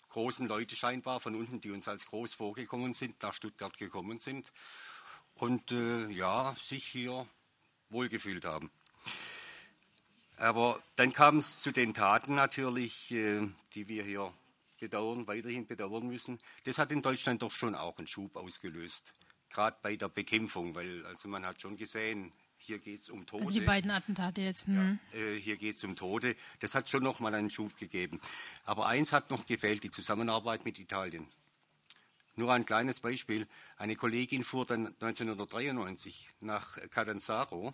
großen 0.09 0.47
Leute 0.47 0.75
scheinbar 0.75 1.19
von 1.19 1.35
unten, 1.35 1.61
die 1.61 1.71
uns 1.71 1.87
als 1.87 2.05
groß 2.07 2.33
vorgekommen 2.33 2.93
sind, 2.93 3.21
nach 3.21 3.33
Stuttgart 3.33 3.77
gekommen 3.77 4.19
sind 4.19 4.51
und 5.35 5.71
äh, 5.71 6.09
ja, 6.09 6.55
sich 6.61 6.85
hier 6.85 7.27
wohlgefühlt 7.89 8.45
haben. 8.45 8.71
Aber 10.37 10.81
dann 10.95 11.13
kam 11.13 11.37
es 11.37 11.61
zu 11.61 11.71
den 11.71 11.93
Taten 11.93 12.35
natürlich, 12.35 13.11
äh, 13.11 13.47
die 13.73 13.87
wir 13.87 14.03
hier 14.03 14.33
bedauern, 14.79 15.27
weiterhin 15.27 15.67
bedauern 15.67 16.07
müssen. 16.07 16.39
Das 16.63 16.77
hat 16.77 16.91
in 16.91 17.01
Deutschland 17.01 17.41
doch 17.41 17.51
schon 17.51 17.75
auch 17.75 17.97
einen 17.97 18.07
Schub 18.07 18.35
ausgelöst, 18.35 19.13
gerade 19.49 19.77
bei 19.81 19.95
der 19.95 20.09
Bekämpfung, 20.09 20.75
weil 20.75 21.05
also 21.05 21.27
man 21.27 21.45
hat 21.45 21.61
schon 21.61 21.75
gesehen, 21.75 22.31
hier 22.59 22.77
geht 22.77 23.01
es 23.01 23.09
um 23.09 23.25
Tode. 23.25 23.45
Also 23.45 23.59
die 23.59 23.65
beiden 23.65 23.89
Attentate 23.89 24.41
jetzt. 24.41 24.67
Hm. 24.67 24.99
Ja, 25.13 25.19
äh, 25.19 25.39
hier 25.39 25.57
geht 25.57 25.75
es 25.75 25.83
um 25.83 25.95
Tode. 25.95 26.35
Das 26.59 26.75
hat 26.75 26.89
schon 26.89 27.03
noch 27.03 27.19
mal 27.19 27.33
einen 27.33 27.49
Schub 27.49 27.75
gegeben. 27.77 28.21
Aber 28.65 28.87
eins 28.87 29.11
hat 29.11 29.31
noch 29.31 29.45
gefehlt, 29.45 29.83
die 29.83 29.91
Zusammenarbeit 29.91 30.65
mit 30.65 30.77
Italien. 30.77 31.27
Nur 32.35 32.53
ein 32.53 32.65
kleines 32.65 32.99
Beispiel. 32.99 33.47
Eine 33.77 33.95
Kollegin 33.95 34.43
fuhr 34.43 34.65
dann 34.65 34.87
1993 34.87 36.29
nach 36.41 36.77
Catanzaro, 36.89 37.73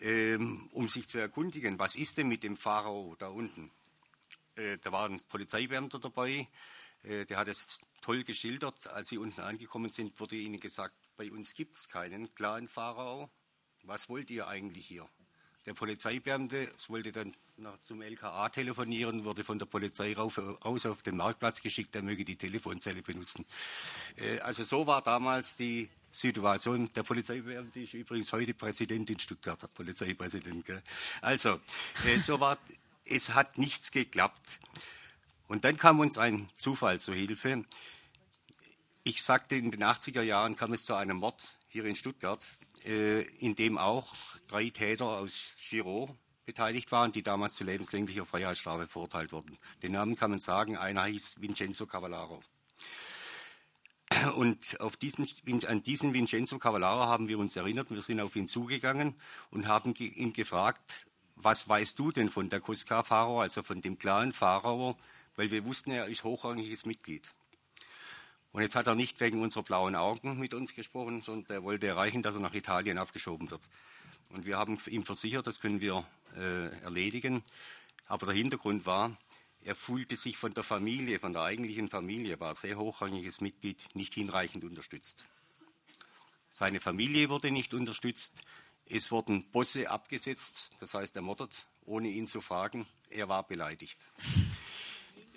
ähm, 0.00 0.68
um 0.72 0.88
sich 0.88 1.08
zu 1.08 1.18
erkundigen, 1.18 1.78
was 1.78 1.96
ist 1.96 2.18
denn 2.18 2.28
mit 2.28 2.42
dem 2.42 2.56
Pharao 2.56 3.16
da 3.18 3.28
unten? 3.28 3.70
Äh, 4.54 4.78
da 4.78 4.92
war 4.92 5.08
ein 5.08 5.20
Polizeibeamter 5.28 5.98
dabei, 5.98 6.46
äh, 7.02 7.24
der 7.24 7.38
hat 7.38 7.48
es 7.48 7.78
toll 8.00 8.22
geschildert. 8.22 8.86
Als 8.88 9.08
sie 9.08 9.18
unten 9.18 9.40
angekommen 9.40 9.90
sind, 9.90 10.20
wurde 10.20 10.36
ihnen 10.36 10.60
gesagt, 10.60 10.94
bei 11.16 11.30
uns 11.30 11.54
gibt 11.54 11.74
es 11.74 11.88
keinen 11.88 12.32
klaren 12.34 12.68
Pharao, 12.68 13.30
was 13.86 14.08
wollt 14.08 14.30
ihr 14.30 14.46
eigentlich 14.48 14.86
hier? 14.86 15.08
Der 15.66 15.72
Polizeibeamte 15.72 16.70
wollte 16.88 17.10
dann 17.10 17.32
zum 17.80 18.02
LKA 18.02 18.50
telefonieren, 18.50 19.24
wurde 19.24 19.44
von 19.44 19.58
der 19.58 19.64
Polizei 19.64 20.12
rauf, 20.14 20.38
raus 20.38 20.84
auf 20.84 21.00
den 21.00 21.16
Marktplatz 21.16 21.62
geschickt, 21.62 21.94
er 21.94 22.02
möge 22.02 22.24
die 22.24 22.36
Telefonzelle 22.36 23.02
benutzen. 23.02 23.46
Äh, 24.16 24.40
also 24.40 24.64
so 24.64 24.86
war 24.86 25.00
damals 25.00 25.56
die 25.56 25.88
Situation. 26.12 26.92
Der 26.92 27.02
Polizeibeamte 27.02 27.80
ist 27.80 27.94
übrigens 27.94 28.30
heute 28.32 28.52
Präsident 28.52 29.08
in 29.08 29.18
Stuttgart, 29.18 29.60
der 29.60 29.68
Polizeipräsident. 29.68 30.66
Gell? 30.66 30.82
Also, 31.22 31.60
äh, 32.04 32.18
so 32.18 32.38
war, 32.40 32.58
es 33.06 33.30
hat 33.30 33.56
nichts 33.56 33.90
geklappt. 33.90 34.58
Und 35.48 35.64
dann 35.64 35.78
kam 35.78 35.98
uns 35.98 36.18
ein 36.18 36.48
Zufall 36.54 37.00
zur 37.00 37.14
Hilfe. 37.14 37.64
Ich 39.02 39.22
sagte, 39.22 39.56
in 39.56 39.70
den 39.70 39.82
80er 39.82 40.22
Jahren 40.22 40.56
kam 40.56 40.74
es 40.74 40.84
zu 40.84 40.94
einem 40.94 41.18
Mord 41.18 41.56
hier 41.68 41.86
in 41.86 41.96
Stuttgart. 41.96 42.42
Äh, 42.84 43.22
in 43.38 43.54
dem 43.54 43.78
auch 43.78 44.14
drei 44.46 44.68
Täter 44.68 45.06
aus 45.06 45.52
Giro 45.56 46.14
beteiligt 46.44 46.92
waren, 46.92 47.12
die 47.12 47.22
damals 47.22 47.54
zu 47.54 47.64
lebenslänglicher 47.64 48.26
Freiheitsstrafe 48.26 48.86
verurteilt 48.86 49.32
wurden. 49.32 49.56
Den 49.82 49.92
Namen 49.92 50.16
kann 50.16 50.30
man 50.30 50.40
sagen, 50.40 50.76
einer 50.76 51.04
hieß 51.04 51.36
Vincenzo 51.40 51.86
Cavallaro. 51.86 52.42
Und 54.36 54.76
diesen, 55.00 55.26
an 55.66 55.82
diesen 55.82 56.12
Vincenzo 56.12 56.58
Cavallaro 56.58 57.06
haben 57.06 57.28
wir 57.28 57.38
uns 57.38 57.56
erinnert. 57.56 57.90
Wir 57.90 58.02
sind 58.02 58.20
auf 58.20 58.36
ihn 58.36 58.46
zugegangen 58.46 59.14
und 59.50 59.66
haben 59.66 59.94
ihn 59.94 60.34
gefragt, 60.34 61.06
was 61.36 61.66
weißt 61.66 61.98
du 61.98 62.12
denn 62.12 62.28
von 62.28 62.50
der 62.50 62.60
Cusca-Pharao, 62.60 63.40
also 63.40 63.62
von 63.62 63.80
dem 63.80 63.98
klaren 63.98 64.32
Pharao, 64.32 64.96
weil 65.36 65.50
wir 65.50 65.64
wussten, 65.64 65.90
er 65.90 66.06
ist 66.06 66.22
hochrangiges 66.22 66.84
Mitglied. 66.84 67.32
Und 68.54 68.62
jetzt 68.62 68.76
hat 68.76 68.86
er 68.86 68.94
nicht 68.94 69.18
wegen 69.18 69.42
unserer 69.42 69.64
blauen 69.64 69.96
Augen 69.96 70.38
mit 70.38 70.54
uns 70.54 70.76
gesprochen, 70.76 71.20
sondern 71.22 71.56
er 71.56 71.64
wollte 71.64 71.88
erreichen, 71.88 72.22
dass 72.22 72.36
er 72.36 72.40
nach 72.40 72.54
Italien 72.54 72.98
abgeschoben 72.98 73.50
wird. 73.50 73.68
Und 74.30 74.46
wir 74.46 74.56
haben 74.56 74.78
ihm 74.86 75.04
versichert, 75.04 75.48
das 75.48 75.58
können 75.58 75.80
wir 75.80 76.06
äh, 76.36 76.68
erledigen. 76.84 77.42
Aber 78.06 78.26
der 78.26 78.36
Hintergrund 78.36 78.86
war, 78.86 79.18
er 79.64 79.74
fühlte 79.74 80.16
sich 80.16 80.36
von 80.36 80.54
der 80.54 80.62
Familie, 80.62 81.18
von 81.18 81.32
der 81.32 81.42
eigentlichen 81.42 81.88
Familie, 81.88 82.38
war 82.38 82.54
sehr 82.54 82.78
hochrangiges 82.78 83.40
Mitglied, 83.40 83.82
nicht 83.94 84.14
hinreichend 84.14 84.62
unterstützt. 84.62 85.24
Seine 86.52 86.80
Familie 86.80 87.30
wurde 87.30 87.50
nicht 87.50 87.74
unterstützt. 87.74 88.40
Es 88.86 89.10
wurden 89.10 89.50
Bosse 89.50 89.90
abgesetzt, 89.90 90.70
das 90.78 90.94
heißt 90.94 91.16
ermordet, 91.16 91.66
ohne 91.86 92.06
ihn 92.06 92.28
zu 92.28 92.40
fragen. 92.40 92.86
Er 93.10 93.28
war 93.28 93.42
beleidigt. 93.48 93.98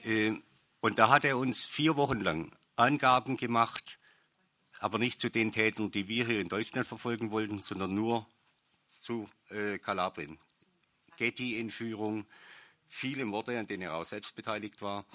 Äh, 0.04 0.34
und 0.82 1.00
da 1.00 1.10
hat 1.10 1.26
er 1.26 1.40
uns 1.40 1.66
vier 1.66 1.96
Wochen 1.96 2.20
lang 2.20 2.52
Angaben 2.78 3.38
gemacht, 3.38 4.00
aber 4.80 5.00
nicht 5.00 5.20
zu 5.20 5.30
den 5.30 5.52
Tätern, 5.52 5.92
die 5.92 6.08
wir 6.08 6.26
hier 6.26 6.40
in 6.40 6.50
Deutschland 6.50 6.88
verfolgen 6.88 7.32
wollten, 7.32 7.62
sondern 7.62 7.94
nur 7.94 8.28
zu 8.86 9.28
äh, 9.50 9.80
Kalabrien. 9.80 10.38
Getty-Entführung, 11.18 12.26
viele 12.88 13.26
Morde, 13.26 13.60
an 13.60 13.68
denen 13.68 13.84
er 13.84 13.96
auch 13.96 14.06
selbst 14.06 14.36
beteiligt 14.36 14.82
war. 14.82 15.06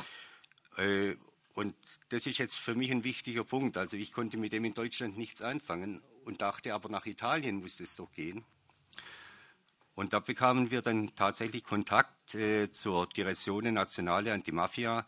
Äh, 0.77 1.15
und 1.55 1.75
das 2.09 2.27
ist 2.27 2.39
jetzt 2.39 2.57
für 2.57 2.75
mich 2.75 2.91
ein 2.91 3.05
wichtiger 3.05 3.45
Punkt. 3.45 3.77
Also 3.77 3.97
ich 3.97 4.13
konnte 4.13 4.37
mit 4.37 4.53
dem 4.53 4.65
in 4.65 4.75
Deutschland 4.75 5.17
nichts 5.17 5.43
anfangen 5.43 6.03
und 6.25 6.43
dachte 6.43 6.75
aber, 6.75 6.89
nach 6.89 7.07
Italien 7.07 7.61
muss 7.61 7.81
es 7.81 7.97
doch 7.97 8.11
gehen. 8.13 8.45
Und 9.95 10.15
da 10.15 10.21
bekamen 10.21 10.71
wir 10.71 10.81
dann 10.81 11.15
tatsächlich 11.15 11.63
Kontakt 11.65 12.35
äh, 12.35 12.71
zur 12.71 13.07
Direzione 13.09 13.73
Nazionale 13.73 14.33
Antimafia, 14.33 15.05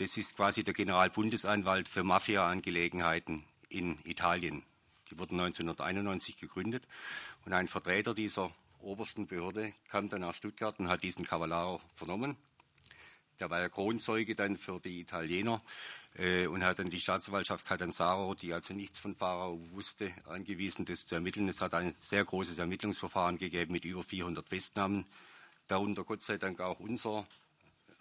das 0.00 0.16
ist 0.16 0.34
quasi 0.34 0.64
der 0.64 0.72
Generalbundesanwalt 0.72 1.86
für 1.86 2.02
Mafia-Angelegenheiten 2.02 3.44
in 3.68 3.98
Italien. 4.04 4.62
Die 5.10 5.18
wurden 5.18 5.38
1991 5.38 6.38
gegründet 6.38 6.88
und 7.44 7.52
ein 7.52 7.68
Vertreter 7.68 8.14
dieser 8.14 8.50
obersten 8.78 9.26
Behörde 9.26 9.74
kam 9.90 10.08
dann 10.08 10.22
nach 10.22 10.34
Stuttgart 10.34 10.78
und 10.78 10.88
hat 10.88 11.02
diesen 11.02 11.26
Cavallaro 11.26 11.82
vernommen. 11.94 12.38
Der 13.40 13.50
war 13.50 13.60
ja 13.60 13.68
Kronzeuge 13.68 14.34
dann 14.34 14.56
für 14.56 14.80
die 14.80 15.00
Italiener 15.00 15.60
äh, 16.14 16.46
und 16.46 16.64
hat 16.64 16.78
dann 16.78 16.88
die 16.88 17.00
Staatsanwaltschaft 17.00 17.66
Catanzaro, 17.66 18.34
die 18.34 18.54
also 18.54 18.72
nichts 18.72 18.98
von 18.98 19.14
Pharao 19.14 19.60
wusste, 19.72 20.14
angewiesen, 20.24 20.86
das 20.86 21.04
zu 21.04 21.16
ermitteln. 21.16 21.46
Es 21.50 21.60
hat 21.60 21.74
ein 21.74 21.94
sehr 21.98 22.24
großes 22.24 22.56
Ermittlungsverfahren 22.56 23.36
gegeben 23.36 23.72
mit 23.72 23.84
über 23.84 24.02
400 24.02 24.48
Festnahmen. 24.48 25.04
Darunter 25.66 26.04
Gott 26.04 26.22
sei 26.22 26.38
Dank 26.38 26.60
auch 26.60 26.80
unser 26.80 27.26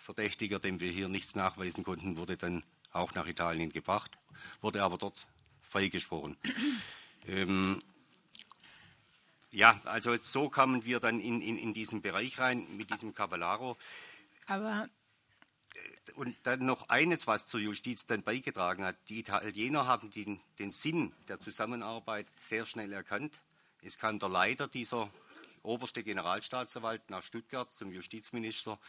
Verdächtiger, 0.10 0.57
dem 0.57 0.80
wir 0.80 0.91
hier 0.91 1.07
nichts 1.07 1.36
nachweisen 1.36 1.84
konnten, 1.84 2.18
wurde 2.18 2.36
dann 2.36 2.64
auch 2.91 3.14
nach 3.14 3.28
Italien 3.28 3.72
gebracht, 3.72 4.18
wurde 4.60 4.82
aber 4.82 4.97
dort 4.97 5.28
freigesprochen. 5.62 6.36
ähm, 7.28 7.80
ja, 9.51 9.80
also 9.84 10.16
so 10.16 10.49
kamen 10.49 10.84
wir 10.84 10.99
dann 10.99 11.20
in, 11.20 11.43
in, 11.43 11.60
in 11.60 11.76
diesen 11.76 12.01
Bereich 12.01 12.39
rein 12.39 12.66
mit 12.76 12.89
diesem 12.89 13.14
Cavallaro. 13.14 13.78
Aber 14.47 14.89
und 16.16 16.36
dann 16.41 16.66
noch 16.66 16.89
eines, 16.89 17.28
was 17.28 17.45
zur 17.45 17.60
Justiz 17.60 18.07
dann 18.07 18.24
beigetragen 18.24 18.86
hat. 18.86 18.95
Die 19.10 19.20
Italiener 19.20 19.86
haben 19.86 20.10
den, 20.10 20.39
den 20.57 20.72
Sinn 20.72 21.14
der 21.28 21.39
Zusammenarbeit 21.39 22.26
sehr 22.41 22.66
schnell 22.66 22.93
erkannt. 22.93 23.39
Es 23.84 23.99
kam 23.99 24.18
der 24.18 24.30
Leiter 24.30 24.68
dieser 24.68 25.12
oberste 25.62 26.01
Generalstaatsanwalt 26.01 27.12
nach 27.12 27.22
Stuttgart 27.22 27.72
zum 27.72 27.91
Justizminister 27.91 28.80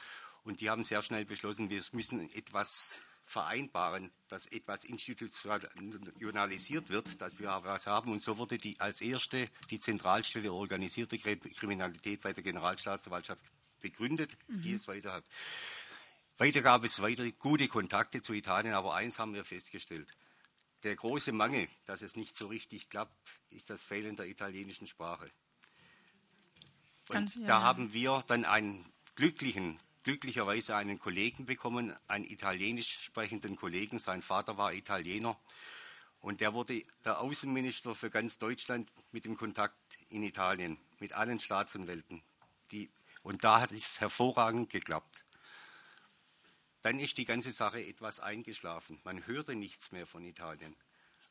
und 0.45 0.61
die 0.61 0.71
haben 0.71 0.85
sehr 0.85 1.03
schnell 1.03 1.25
beschlossen, 1.25 1.71
wir 1.71 1.83
müssen 1.93 2.31
etwas 2.33 3.01
vereinbaren, 3.25 4.11
dass 4.29 4.47
etwas 4.47 4.85
institutionalisiert 4.85 6.89
wird, 6.89 7.21
dass 7.21 7.39
wir 7.39 7.49
was 7.63 7.87
haben. 7.87 8.11
Und 8.11 8.21
so 8.21 8.39
wurde 8.39 8.59
die, 8.59 8.81
als 8.81 9.01
erste 9.01 9.49
die 9.71 9.79
Zentralstelle 9.79 10.53
organisierte 10.53 11.17
Kriminalität 11.19 12.23
bei 12.23 12.33
der 12.33 12.43
Generalstaatsanwaltschaft 12.43 13.45
begründet, 13.81 14.37
mhm. 14.49 14.63
die 14.63 14.73
es 14.73 14.89
weiter 14.89 15.13
hat. 15.13 15.25
Weiter 16.39 16.63
gab 16.63 16.85
es 16.85 17.03
weitere 17.03 17.33
gute 17.33 17.69
Kontakte 17.69 18.23
zu 18.23 18.33
Italien, 18.33 18.75
aber 18.75 18.95
eins 18.95 19.19
haben 19.19 19.35
wir 19.35 19.45
festgestellt. 19.45 20.09
Der 20.83 20.97
große 20.97 21.33
Mangel, 21.33 21.69
dass 21.85 22.03
es 22.03 22.17
nicht 22.17 22.35
so 22.35 22.47
richtig 22.47 22.89
klappt, 22.89 23.41
ist 23.51 23.69
das 23.69 23.83
Fehlen 23.83 24.17
der 24.17 24.27
italienischen 24.27 24.87
Sprache. 24.87 25.31
Und 27.11 27.35
ja, 27.37 27.45
da 27.45 27.63
haben 27.63 27.93
wir 27.93 28.23
dann 28.27 28.45
einen 28.45 28.87
glücklichen, 29.15 29.79
glücklicherweise 30.03 30.77
einen 30.77 30.99
Kollegen 30.99 31.47
bekommen, 31.47 31.97
einen 32.07 32.25
italienisch 32.25 33.01
sprechenden 33.01 33.57
Kollegen. 33.57 33.99
Sein 33.99 34.23
Vater 34.23 34.57
war 34.57 34.73
Italiener. 34.73 35.39
Und 36.21 36.41
der 36.41 36.53
wurde 36.53 36.83
der 37.05 37.21
Außenminister 37.21 37.95
für 37.95 38.11
ganz 38.11 38.39
Deutschland 38.39 38.91
mit 39.11 39.25
dem 39.25 39.37
Kontakt 39.37 39.99
in 40.11 40.23
Italien, 40.23 40.79
mit 40.99 41.15
allen 41.15 41.39
Staatsanwälten. 41.39 42.23
Die, 42.73 42.91
und 43.23 43.43
da 43.43 43.61
hat 43.61 43.73
es 43.73 44.01
hervorragend 44.01 44.71
geklappt. 44.71 45.25
Dann 46.83 46.99
ist 46.99 47.19
die 47.19 47.25
ganze 47.25 47.53
Sache 47.53 47.85
etwas 47.85 48.21
eingeschlafen. 48.21 49.01
Man 49.05 49.27
hörte 49.27 49.55
nichts 49.55 49.93
mehr 49.93 50.07
von 50.07 50.25
Italien. 50.25 50.77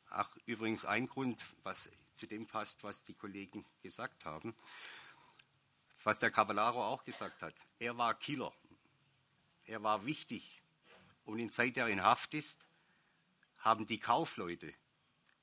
Ach, 0.08 0.36
übrigens 0.46 0.84
ein 0.84 1.06
Grund, 1.06 1.44
was 1.62 1.88
zu 2.14 2.26
dem 2.26 2.46
passt, 2.46 2.82
was 2.82 3.04
die 3.04 3.14
Kollegen 3.14 3.64
gesagt 3.82 4.24
haben, 4.24 4.54
was 6.04 6.20
der 6.20 6.30
Cavallaro 6.30 6.84
auch 6.84 7.04
gesagt 7.04 7.42
hat. 7.42 7.54
Er 7.78 7.96
war 7.96 8.14
Killer. 8.14 8.52
Er 9.66 9.82
war 9.82 10.04
wichtig. 10.06 10.62
Und 11.24 11.38
in 11.38 11.50
Zeit, 11.50 11.76
der 11.76 11.86
in 11.88 12.02
Haft 12.02 12.34
ist, 12.34 12.66
haben 13.58 13.86
die 13.86 13.98
Kaufleute 13.98 14.72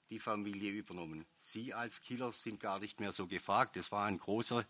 die 0.10 0.20
Familie 0.20 0.72
übernommen. 0.72 1.26
Sie 1.36 1.74
als 1.74 2.02
Killer 2.02 2.32
sind 2.32 2.60
gar 2.60 2.80
nicht 2.80 3.00
mehr 3.00 3.12
so 3.12 3.28
gefragt. 3.28 3.76
Das 3.76 3.92
war 3.92 4.06
ein 4.06 4.18
großer 4.18 4.66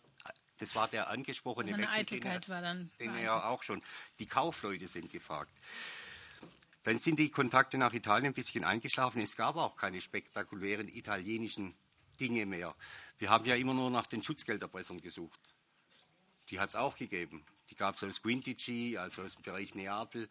das 0.60 0.76
war 0.76 0.88
der 0.88 1.10
angesprochene 1.10 1.70
also 1.70 1.82
Wechsel, 1.82 2.00
Eitelkeit 2.00 2.48
den, 2.48 2.52
er, 2.52 2.56
war 2.56 2.62
dann 2.62 2.92
den 3.00 3.16
er 3.16 3.48
auch 3.48 3.64
schon. 3.64 3.82
Die 4.20 4.26
Kaufleute 4.26 4.88
sind 4.88 5.12
gefragt. 5.12 5.52
Dann 6.84 7.00
sind 7.00 7.20
die 7.20 7.30
Kontakte 7.30 7.78
nach 7.78 7.94
Italien 7.94 8.28
ein 8.28 8.34
bisschen 8.34 8.64
eingeschlafen. 8.64 9.22
Es 9.22 9.36
gab 9.36 9.56
auch 9.58 9.76
keine 9.76 10.02
spektakulären 10.02 10.88
italienischen 10.88 11.76
Dinge 12.20 12.46
mehr. 12.46 12.74
Wir 13.20 13.30
haben 13.30 13.46
ja 13.46 13.56
immer 13.56 13.74
nur 13.74 13.92
nach 13.92 14.08
den 14.08 14.22
Schutzgelderpressern 14.22 15.00
gesucht. 15.02 15.40
Die 16.50 16.60
hat 16.60 16.70
es 16.70 16.76
auch 16.76 16.96
gegeben. 16.96 17.46
Die 17.70 17.76
gab 17.76 17.96
es 17.96 18.04
aus 18.04 18.22
Quintici, 18.22 18.98
also 18.98 19.24
aus 19.24 19.36
dem 19.36 19.44
Bereich 19.44 19.76
Neapel. 19.76 20.30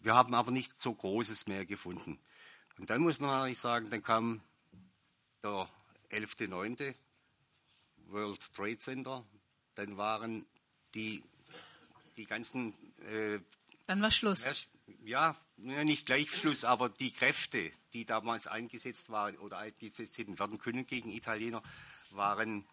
Wir 0.00 0.14
haben 0.14 0.34
aber 0.34 0.50
nichts 0.50 0.82
so 0.82 0.94
Großes 0.94 1.46
mehr 1.46 1.64
gefunden. 1.66 2.18
Und 2.78 2.90
dann 2.90 3.02
muss 3.02 3.20
man 3.20 3.30
eigentlich 3.30 3.58
sagen, 3.58 3.90
dann 3.90 4.02
kam 4.02 4.40
der 5.42 5.68
11.9. 6.10 6.94
World 8.06 8.54
Trade 8.54 8.78
Center, 8.78 9.24
dann 9.74 9.96
waren 9.96 10.46
die, 10.94 11.22
die 12.16 12.26
ganzen. 12.26 12.74
Äh, 13.06 13.40
dann 13.86 14.02
war 14.02 14.10
Schluss. 14.10 14.66
Ja, 15.04 15.36
nicht 15.56 16.06
gleich 16.06 16.30
Schluss, 16.30 16.64
aber 16.64 16.88
die 16.88 17.10
Kräfte, 17.10 17.72
die 17.92 18.04
damals 18.04 18.46
eingesetzt 18.46 19.10
waren 19.10 19.38
oder 19.38 19.58
eingesetzt 19.58 20.18
hätten 20.18 20.38
werden 20.38 20.58
können 20.58 20.86
gegen 20.86 21.10
Italiener, 21.10 21.62
waren 22.10 22.66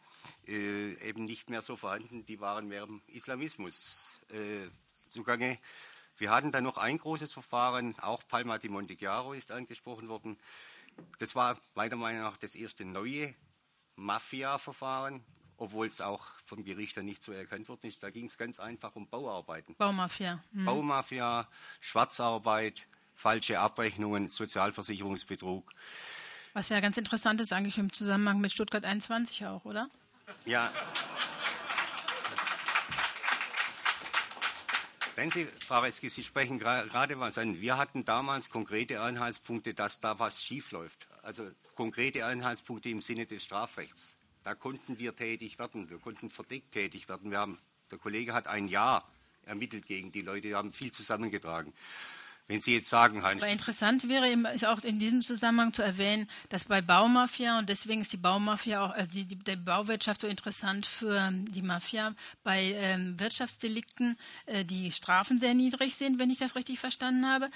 äh, 0.47 0.93
eben 1.07 1.25
nicht 1.25 1.49
mehr 1.49 1.61
so 1.61 1.75
vorhanden. 1.75 2.25
Die 2.25 2.39
waren 2.39 2.67
mehr 2.67 2.83
im 2.83 3.01
Islamismus 3.07 4.13
äh, 4.29 4.67
zugange. 5.09 5.57
Wir 6.17 6.31
hatten 6.31 6.51
dann 6.51 6.63
noch 6.63 6.77
ein 6.77 6.97
großes 6.97 7.31
Verfahren, 7.31 7.97
auch 7.99 8.23
Palma 8.27 8.57
di 8.57 8.67
Montechiaro 8.67 9.33
ist 9.33 9.51
angesprochen 9.51 10.09
worden. 10.09 10.37
Das 11.17 11.33
war 11.33 11.57
meiner 11.75 11.95
Meinung 11.95 12.23
nach 12.23 12.37
das 12.37 12.55
erste 12.55 12.83
neue 12.83 13.33
Mafia-Verfahren, 13.95 15.23
obwohl 15.57 15.87
es 15.87 16.01
auch 16.01 16.25
vom 16.43 16.63
Gericht 16.63 16.97
dann 16.97 17.05
nicht 17.05 17.23
so 17.23 17.31
erkannt 17.31 17.69
worden 17.69 17.87
ist. 17.87 18.03
Da 18.03 18.09
ging 18.09 18.25
es 18.25 18.37
ganz 18.37 18.59
einfach 18.59 18.95
um 18.95 19.07
Bauarbeiten. 19.07 19.75
Baumafia. 19.75 20.43
Mhm. 20.51 20.65
Baumafia, 20.65 21.47
Schwarzarbeit, 21.79 22.87
falsche 23.15 23.59
Abrechnungen, 23.59 24.27
Sozialversicherungsbetrug. 24.27 25.71
Was 26.53 26.69
ja 26.69 26.79
ganz 26.79 26.97
interessant 26.97 27.39
ist 27.41 27.53
eigentlich 27.53 27.77
im 27.77 27.93
Zusammenhang 27.93 28.41
mit 28.41 28.51
Stuttgart 28.51 28.83
21 28.83 29.45
auch, 29.45 29.65
oder? 29.65 29.87
Ja. 30.45 30.71
Wenn 35.15 35.31
Sie, 35.31 35.47
Frau 35.67 35.81
Reski, 35.81 36.07
Sie 36.07 36.23
sprechen 36.23 36.59
gerade 36.59 37.19
was 37.19 37.37
an. 37.37 37.59
Wir 37.59 37.77
hatten 37.77 38.05
damals 38.05 38.49
konkrete 38.49 39.01
Anhaltspunkte, 39.01 39.73
dass 39.73 39.99
da 39.99 40.17
was 40.17 40.41
schiefläuft. 40.41 41.07
Also 41.23 41.51
konkrete 41.75 42.25
Anhaltspunkte 42.25 42.87
im 42.89 43.01
Sinne 43.01 43.25
des 43.25 43.43
Strafrechts. 43.43 44.15
Da 44.43 44.55
konnten 44.55 44.97
wir 44.97 45.13
tätig 45.15 45.59
werden. 45.59 45.89
Wir 45.89 45.99
konnten 45.99 46.29
verdeckt 46.29 46.71
tätig 46.71 47.09
werden. 47.09 47.31
Wir 47.31 47.39
haben, 47.39 47.59
der 47.91 47.97
Kollege 47.97 48.33
hat 48.33 48.47
ein 48.47 48.69
Jahr 48.69 49.05
ermittelt 49.45 49.85
gegen 49.85 50.11
die 50.11 50.21
Leute. 50.21 50.47
Wir 50.47 50.57
haben 50.57 50.71
viel 50.71 50.91
zusammengetragen. 50.91 51.73
Wenn 52.49 52.61
Sie 52.61 52.73
jetzt 52.73 52.89
sagen, 52.89 53.21
Heinz. 53.21 53.43
Aber 53.43 53.51
interessant 53.51 54.09
wäre 54.09 54.27
ist 54.55 54.65
auch 54.65 54.81
in 54.81 54.97
diesem 54.97 55.21
Zusammenhang 55.21 55.71
zu 55.71 55.83
erwähnen, 55.83 56.27
dass 56.49 56.65
bei 56.65 56.81
Baumafia, 56.81 57.59
und 57.59 57.69
deswegen 57.69 58.01
ist 58.01 58.11
die 58.11 58.17
Baumafia 58.17 58.83
auch, 58.83 58.89
also 58.89 59.11
die, 59.13 59.25
die, 59.25 59.35
die 59.35 59.55
Bauwirtschaft 59.55 60.19
so 60.19 60.27
interessant 60.27 60.87
für 60.87 61.29
die 61.31 61.61
Mafia, 61.61 62.15
bei 62.43 62.73
ähm, 62.75 63.19
Wirtschaftsdelikten 63.19 64.17
äh, 64.47 64.65
die 64.65 64.91
Strafen 64.91 65.39
sehr 65.39 65.53
niedrig 65.53 65.95
sind, 65.95 66.17
wenn 66.17 66.31
ich 66.31 66.39
das 66.39 66.55
richtig 66.55 66.79
verstanden 66.79 67.27
habe. 67.27 67.51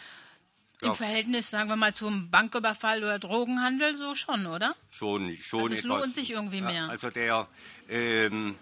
Im 0.82 0.90
ja. 0.90 0.94
Verhältnis, 0.94 1.50
sagen 1.50 1.70
wir 1.70 1.76
mal, 1.76 1.96
zum 1.96 2.30
Banküberfall 2.30 3.00
oder 3.00 3.18
Drogenhandel, 3.18 3.96
so 3.96 4.14
schon, 4.14 4.46
oder? 4.46 4.76
Schon, 4.92 5.36
schon. 5.38 5.64
Also 5.64 5.74
es 5.74 5.84
lohnt 5.86 6.14
sich 6.14 6.30
irgendwie 6.30 6.62
mehr. 6.62 6.88
Also 6.90 7.10
der, 7.10 7.48
ähm, 7.90 8.56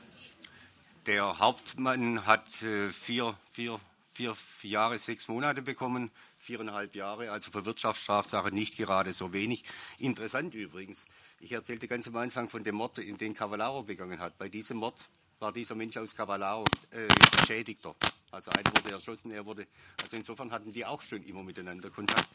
der 1.07 1.39
Hauptmann 1.39 2.25
hat 2.25 2.61
äh, 2.61 2.89
vier, 2.89 3.35
vier, 3.51 3.81
vier 4.13 4.35
Jahre, 4.63 4.97
sechs 4.99 5.27
Monate 5.27 5.61
bekommen, 5.61 6.11
viereinhalb 6.37 6.95
Jahre, 6.95 7.31
also 7.31 7.51
für 7.51 7.65
Wirtschaftsstrafsache 7.65 8.51
nicht 8.51 8.77
gerade 8.77 9.13
so 9.13 9.33
wenig. 9.33 9.63
Interessant 9.97 10.53
übrigens, 10.53 11.05
ich 11.39 11.51
erzählte 11.51 11.87
ganz 11.87 12.07
am 12.07 12.17
Anfang 12.17 12.49
von 12.49 12.63
dem 12.63 12.75
Mord, 12.75 12.97
in 12.97 13.17
den 13.17 13.33
Cavallaro 13.33 13.83
begangen 13.83 14.19
hat. 14.19 14.37
Bei 14.37 14.49
diesem 14.49 14.77
Mord 14.77 15.09
war 15.39 15.51
dieser 15.51 15.75
Mensch 15.75 15.97
aus 15.97 16.15
Cavallaro 16.15 16.65
äh, 16.91 17.07
Geschädigter. 17.37 17.95
Also 18.31 18.51
einer 18.51 18.71
wurde 18.71 18.91
erschossen, 18.91 19.31
er 19.31 19.45
wurde. 19.45 19.67
Also 20.01 20.15
insofern 20.15 20.51
hatten 20.51 20.71
die 20.71 20.85
auch 20.85 21.01
schon 21.01 21.23
immer 21.23 21.43
miteinander 21.43 21.89
Kontakt. 21.89 22.27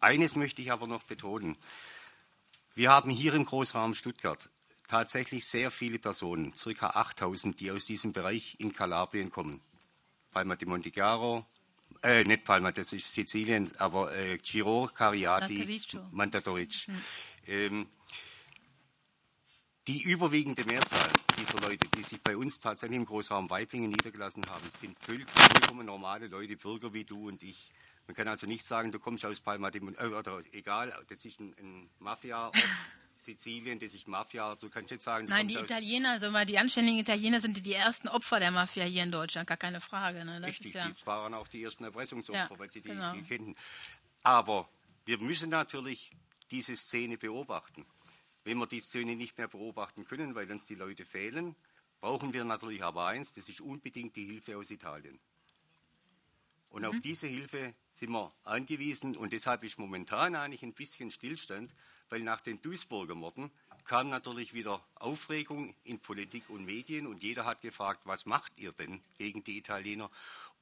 Eines 0.00 0.36
möchte 0.36 0.60
ich 0.60 0.70
aber 0.70 0.86
noch 0.86 1.04
betonen. 1.04 1.56
Wir 2.74 2.90
haben 2.90 3.10
hier 3.10 3.34
im 3.34 3.44
Großraum 3.44 3.94
Stuttgart 3.94 4.48
tatsächlich 4.88 5.46
sehr 5.46 5.70
viele 5.70 5.98
Personen, 5.98 6.52
ca. 6.52 6.90
8000, 6.90 7.58
die 7.60 7.70
aus 7.70 7.86
diesem 7.86 8.12
Bereich 8.12 8.56
in 8.58 8.72
Kalabrien 8.72 9.30
kommen. 9.30 9.60
Palma 10.38 10.54
di 10.54 10.66
Montichiaro, 10.66 11.44
äh, 12.00 12.22
nicht 12.22 12.44
Palma, 12.44 12.70
das 12.70 12.92
ist 12.92 13.12
Sizilien, 13.12 13.68
aber 13.78 14.14
äh, 14.14 14.38
Giro, 14.38 14.88
Cariati, 14.94 15.80
Mantatoric. 16.12 16.86
Hm. 16.86 17.02
Ähm, 17.48 17.86
die 19.88 20.00
überwiegende 20.02 20.64
Mehrzahl 20.64 21.10
dieser 21.40 21.60
Leute, 21.68 21.88
die 21.88 22.04
sich 22.04 22.22
bei 22.22 22.36
uns 22.36 22.60
tatsächlich 22.60 22.98
im 22.98 23.04
Großraum 23.04 23.50
Weiblingen 23.50 23.90
niedergelassen 23.90 24.46
haben, 24.48 24.64
sind 24.80 24.96
vollkommen 25.00 25.86
normale 25.86 26.28
Leute, 26.28 26.56
Bürger 26.56 26.94
wie 26.94 27.04
du 27.04 27.26
und 27.26 27.42
ich. 27.42 27.72
Man 28.06 28.14
kann 28.14 28.28
also 28.28 28.46
nicht 28.46 28.64
sagen, 28.64 28.92
du 28.92 29.00
kommst 29.00 29.24
aus 29.24 29.40
Palma, 29.40 29.70
äh, 29.70 30.06
oder 30.06 30.40
egal, 30.52 30.94
das 31.08 31.24
ist 31.24 31.40
ein, 31.40 31.52
ein 31.58 31.90
Mafia-Ort 31.98 32.56
Sizilien, 33.18 33.80
das 33.80 33.92
ist 33.94 34.06
Mafia. 34.06 34.54
Du 34.54 34.70
kannst 34.70 34.90
jetzt 34.90 35.04
sagen. 35.04 35.26
Nein, 35.26 35.48
die 35.48 35.56
Italiener, 35.56 36.12
also 36.12 36.30
mal 36.30 36.46
die 36.46 36.58
anständigen 36.58 37.00
Italiener 37.00 37.40
sind 37.40 37.66
die 37.66 37.74
ersten 37.74 38.08
Opfer 38.08 38.38
der 38.38 38.52
Mafia 38.52 38.84
hier 38.84 39.02
in 39.02 39.10
Deutschland, 39.10 39.48
gar 39.48 39.56
keine 39.56 39.80
Frage. 39.80 40.24
Ne? 40.24 40.40
Das 40.40 40.50
Richtig, 40.50 40.74
ja 40.74 40.88
die 40.88 41.06
waren 41.06 41.34
auch 41.34 41.48
die 41.48 41.62
ersten 41.62 41.84
Erpressungsopfer, 41.84 42.48
ja, 42.50 42.58
weil 42.58 42.70
sie 42.70 42.80
die, 42.80 42.90
genau. 42.90 43.12
die 43.12 43.22
kennen. 43.22 43.56
Aber 44.22 44.68
wir 45.04 45.18
müssen 45.18 45.50
natürlich 45.50 46.12
diese 46.50 46.76
Szene 46.76 47.18
beobachten. 47.18 47.84
Wenn 48.44 48.58
wir 48.58 48.66
die 48.66 48.80
Szene 48.80 49.16
nicht 49.16 49.36
mehr 49.36 49.48
beobachten 49.48 50.04
können, 50.04 50.34
weil 50.34 50.50
uns 50.50 50.66
die 50.66 50.76
Leute 50.76 51.04
fehlen, 51.04 51.56
brauchen 52.00 52.32
wir 52.32 52.44
natürlich 52.44 52.82
aber 52.82 53.06
eins, 53.06 53.32
das 53.32 53.48
ist 53.48 53.60
unbedingt 53.60 54.16
die 54.16 54.24
Hilfe 54.24 54.56
aus 54.56 54.70
Italien. 54.70 55.18
Und 56.70 56.82
mhm. 56.82 56.88
auf 56.88 57.00
diese 57.00 57.26
Hilfe 57.26 57.74
sind 57.94 58.10
wir 58.10 58.32
angewiesen 58.44 59.16
und 59.16 59.32
deshalb 59.32 59.64
ist 59.64 59.78
momentan 59.78 60.36
eigentlich 60.36 60.62
ein 60.62 60.74
bisschen 60.74 61.10
Stillstand, 61.10 61.72
weil 62.10 62.20
nach 62.20 62.40
den 62.40 62.60
Duisburger 62.62 63.14
Morden 63.14 63.50
kam 63.84 64.10
natürlich 64.10 64.52
wieder 64.52 64.84
Aufregung 64.96 65.74
in 65.84 65.98
Politik 65.98 66.44
und 66.48 66.64
Medien 66.64 67.06
und 67.06 67.22
jeder 67.22 67.44
hat 67.44 67.62
gefragt, 67.62 68.02
was 68.04 68.26
macht 68.26 68.52
ihr 68.56 68.72
denn 68.72 69.00
gegen 69.16 69.42
die 69.44 69.58
Italiener? 69.58 70.10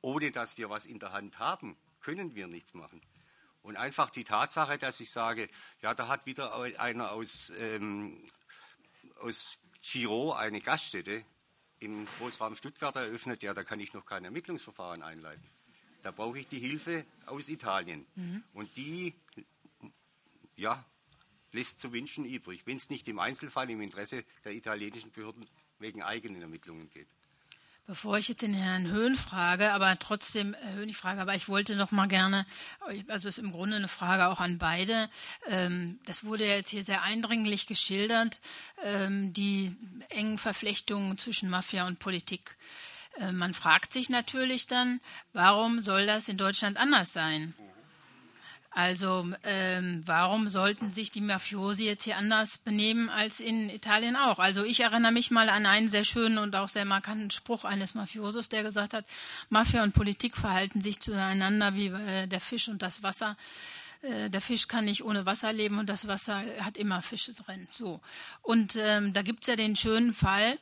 Ohne 0.00 0.30
dass 0.30 0.58
wir 0.58 0.70
was 0.70 0.86
in 0.86 0.98
der 0.98 1.12
Hand 1.12 1.38
haben, 1.38 1.76
können 2.00 2.34
wir 2.34 2.46
nichts 2.46 2.74
machen. 2.74 3.00
Und 3.62 3.76
einfach 3.76 4.10
die 4.10 4.22
Tatsache, 4.22 4.78
dass 4.78 5.00
ich 5.00 5.10
sage, 5.10 5.48
ja, 5.82 5.92
da 5.92 6.06
hat 6.06 6.24
wieder 6.24 6.54
einer 6.78 7.10
aus, 7.10 7.50
ähm, 7.58 8.24
aus 9.20 9.58
Giro 9.82 10.32
eine 10.32 10.60
Gaststätte 10.60 11.24
im 11.80 12.06
Großraum 12.18 12.54
Stuttgart 12.54 12.94
eröffnet, 12.94 13.42
ja, 13.42 13.54
da 13.54 13.64
kann 13.64 13.80
ich 13.80 13.92
noch 13.92 14.06
kein 14.06 14.24
Ermittlungsverfahren 14.24 15.02
einleiten. 15.02 15.44
Da 16.02 16.12
brauche 16.12 16.38
ich 16.38 16.46
die 16.46 16.60
Hilfe 16.60 17.04
aus 17.26 17.48
Italien. 17.48 18.06
Mhm. 18.14 18.44
Und 18.52 18.76
die, 18.76 19.14
ja, 20.54 20.84
lässt 21.52 21.80
zu 21.80 21.92
wünschen 21.92 22.24
übrig, 22.24 22.62
wenn 22.66 22.76
es 22.76 22.90
nicht 22.90 23.08
im 23.08 23.18
Einzelfall 23.18 23.70
im 23.70 23.80
Interesse 23.80 24.24
der 24.44 24.52
italienischen 24.52 25.12
Behörden 25.12 25.46
wegen 25.78 26.02
eigenen 26.02 26.42
Ermittlungen 26.42 26.90
geht. 26.90 27.08
Bevor 27.88 28.18
ich 28.18 28.26
jetzt 28.26 28.42
den 28.42 28.52
Herrn 28.52 28.90
Höhn 28.90 29.14
frage, 29.14 29.72
aber 29.72 29.96
trotzdem 30.00 30.54
äh, 30.54 30.72
Höhn 30.72 30.88
ich 30.88 30.96
frage, 30.96 31.20
aber 31.20 31.36
ich 31.36 31.48
wollte 31.48 31.76
noch 31.76 31.92
mal 31.92 32.08
gerne, 32.08 32.44
also 33.06 33.28
ist 33.28 33.38
im 33.38 33.52
Grunde 33.52 33.76
eine 33.76 33.86
Frage 33.86 34.26
auch 34.26 34.40
an 34.40 34.58
beide. 34.58 35.08
Ähm, 35.46 36.00
das 36.04 36.24
wurde 36.24 36.44
jetzt 36.44 36.70
hier 36.70 36.82
sehr 36.82 37.02
eindringlich 37.02 37.68
geschildert, 37.68 38.40
ähm, 38.82 39.32
die 39.32 39.72
engen 40.08 40.36
Verflechtungen 40.36 41.16
zwischen 41.16 41.48
Mafia 41.48 41.86
und 41.86 42.00
Politik. 42.00 42.56
Äh, 43.18 43.30
man 43.30 43.54
fragt 43.54 43.92
sich 43.92 44.10
natürlich 44.10 44.66
dann, 44.66 45.00
warum 45.32 45.80
soll 45.80 46.06
das 46.06 46.28
in 46.28 46.38
Deutschland 46.38 46.78
anders 46.78 47.12
sein? 47.12 47.54
Also 48.76 49.26
ähm, 49.44 50.02
warum 50.04 50.48
sollten 50.48 50.92
sich 50.92 51.10
die 51.10 51.22
Mafiosi 51.22 51.86
jetzt 51.86 52.04
hier 52.04 52.18
anders 52.18 52.58
benehmen 52.58 53.08
als 53.08 53.40
in 53.40 53.70
Italien 53.70 54.16
auch? 54.16 54.38
Also 54.38 54.64
ich 54.64 54.80
erinnere 54.80 55.12
mich 55.12 55.30
mal 55.30 55.48
an 55.48 55.64
einen 55.64 55.88
sehr 55.88 56.04
schönen 56.04 56.36
und 56.36 56.54
auch 56.54 56.68
sehr 56.68 56.84
markanten 56.84 57.30
Spruch 57.30 57.64
eines 57.64 57.94
Mafiosos, 57.94 58.50
der 58.50 58.62
gesagt 58.64 58.92
hat, 58.92 59.06
Mafia 59.48 59.82
und 59.82 59.94
Politik 59.94 60.36
verhalten 60.36 60.82
sich 60.82 61.00
zueinander 61.00 61.74
wie 61.74 61.86
äh, 61.86 62.26
der 62.26 62.38
Fisch 62.38 62.68
und 62.68 62.82
das 62.82 63.02
Wasser. 63.02 63.38
Äh, 64.02 64.28
der 64.28 64.42
Fisch 64.42 64.68
kann 64.68 64.84
nicht 64.84 65.02
ohne 65.02 65.24
Wasser 65.24 65.54
leben 65.54 65.78
und 65.78 65.88
das 65.88 66.06
Wasser 66.06 66.42
hat 66.60 66.76
immer 66.76 67.00
Fische 67.00 67.32
drin. 67.32 67.66
So. 67.70 68.02
Und 68.42 68.76
ähm, 68.76 69.14
da 69.14 69.22
gibt's 69.22 69.46
ja 69.46 69.56
den 69.56 69.76
schönen 69.76 70.12
Fall, 70.12 70.58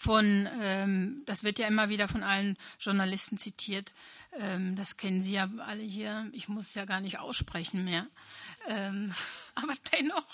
von, 0.00 0.48
ähm, 0.62 1.22
das 1.26 1.44
wird 1.44 1.58
ja 1.58 1.66
immer 1.66 1.90
wieder 1.90 2.08
von 2.08 2.22
allen 2.22 2.56
Journalisten 2.78 3.36
zitiert, 3.36 3.92
ähm, 4.32 4.74
das 4.74 4.96
kennen 4.96 5.22
Sie 5.22 5.32
ja 5.32 5.46
alle 5.66 5.82
hier, 5.82 6.26
ich 6.32 6.48
muss 6.48 6.68
es 6.68 6.74
ja 6.74 6.86
gar 6.86 7.00
nicht 7.00 7.18
aussprechen 7.18 7.84
mehr, 7.84 8.06
ähm, 8.66 9.12
aber 9.56 9.74
dennoch 9.92 10.24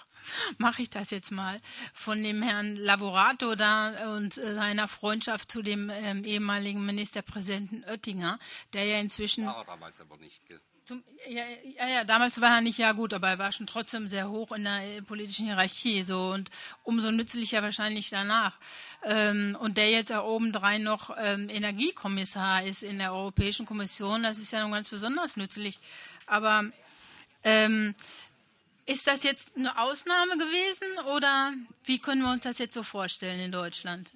mache 0.59 0.83
ich 0.83 0.91
das 0.91 1.11
jetzt 1.11 1.33
mal, 1.33 1.61
von 1.93 2.23
dem 2.23 2.43
Herrn 2.43 2.77
Lavorato 2.77 3.57
da 3.57 4.15
und 4.15 4.39
äh, 4.39 4.55
seiner 4.55 4.87
Freundschaft 4.87 5.51
zu 5.51 5.63
dem 5.63 5.91
ähm, 5.91 6.25
ehemaligen 6.25 6.87
Ministerpräsidenten 6.87 7.83
Oettinger, 7.91 8.39
der 8.73 8.85
ja 8.85 9.01
inzwischen... 9.01 9.47
War 9.47 9.65
damals 9.65 10.01
aber 10.01 10.17
nicht, 10.19 10.47
gell? 10.47 10.61
Zum, 10.87 11.03
ja, 11.29 11.43
ja, 11.81 11.89
ja, 11.89 12.05
damals 12.05 12.41
war 12.41 12.55
er 12.55 12.61
nicht 12.61 12.79
ja 12.79 12.93
gut, 12.93 13.13
aber 13.13 13.29
er 13.31 13.39
war 13.41 13.51
schon 13.51 13.67
trotzdem 13.67 14.07
sehr 14.07 14.31
hoch 14.31 14.53
in 14.53 14.63
der 14.63 14.99
äh, 14.99 15.03
politischen 15.03 15.47
Hierarchie 15.47 16.05
so 16.05 16.29
und 16.29 16.49
umso 16.85 17.11
nützlicher 17.11 17.61
wahrscheinlich 17.61 18.09
danach. 18.09 18.57
Ähm, 19.03 19.59
und 19.61 19.79
der 19.79 19.91
jetzt 19.91 20.13
auch 20.13 20.25
obendrein 20.25 20.85
noch 20.85 21.11
ähm, 21.19 21.51
Energiekommissar 21.51 22.63
ist 22.63 22.85
in 22.85 23.01
der 23.01 23.13
Europäischen 23.13 23.67
Kommission, 23.67 24.23
das 24.23 24.39
ist 24.39 24.53
ja 24.53 24.63
nun 24.63 24.71
ganz 24.71 24.89
besonders 24.89 25.37
nützlich. 25.37 25.81
Aber 26.27 26.65
ähm, 27.43 27.97
ist 28.85 29.09
das 29.09 29.25
jetzt 29.25 29.57
eine 29.57 29.77
Ausnahme 29.81 30.39
gewesen 30.39 31.05
oder 31.17 31.53
wie 31.83 31.99
können 31.99 32.23
wir 32.23 32.31
uns 32.31 32.45
das 32.45 32.59
jetzt 32.59 32.75
so 32.75 32.85
vorstellen 32.85 33.41
in 33.41 33.51
Deutschland? 33.51 34.13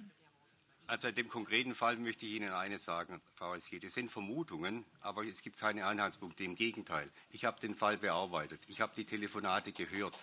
Also 0.91 1.07
in 1.07 1.15
dem 1.15 1.29
konkreten 1.29 1.73
Fall 1.73 1.95
möchte 1.95 2.25
ich 2.25 2.33
Ihnen 2.33 2.51
eines 2.51 2.83
sagen, 2.83 3.21
Frau 3.35 3.55
Eski. 3.55 3.79
Das 3.79 3.93
sind 3.93 4.11
Vermutungen, 4.11 4.83
aber 4.99 5.23
es 5.23 5.41
gibt 5.41 5.57
keine 5.57 5.85
Anhaltspunkte. 5.85 6.43
Im 6.43 6.55
Gegenteil. 6.55 7.09
Ich 7.29 7.45
habe 7.45 7.61
den 7.61 7.75
Fall 7.75 7.97
bearbeitet. 7.97 8.59
Ich 8.67 8.81
habe 8.81 8.91
die 8.97 9.05
Telefonate 9.05 9.71
gehört. 9.71 10.19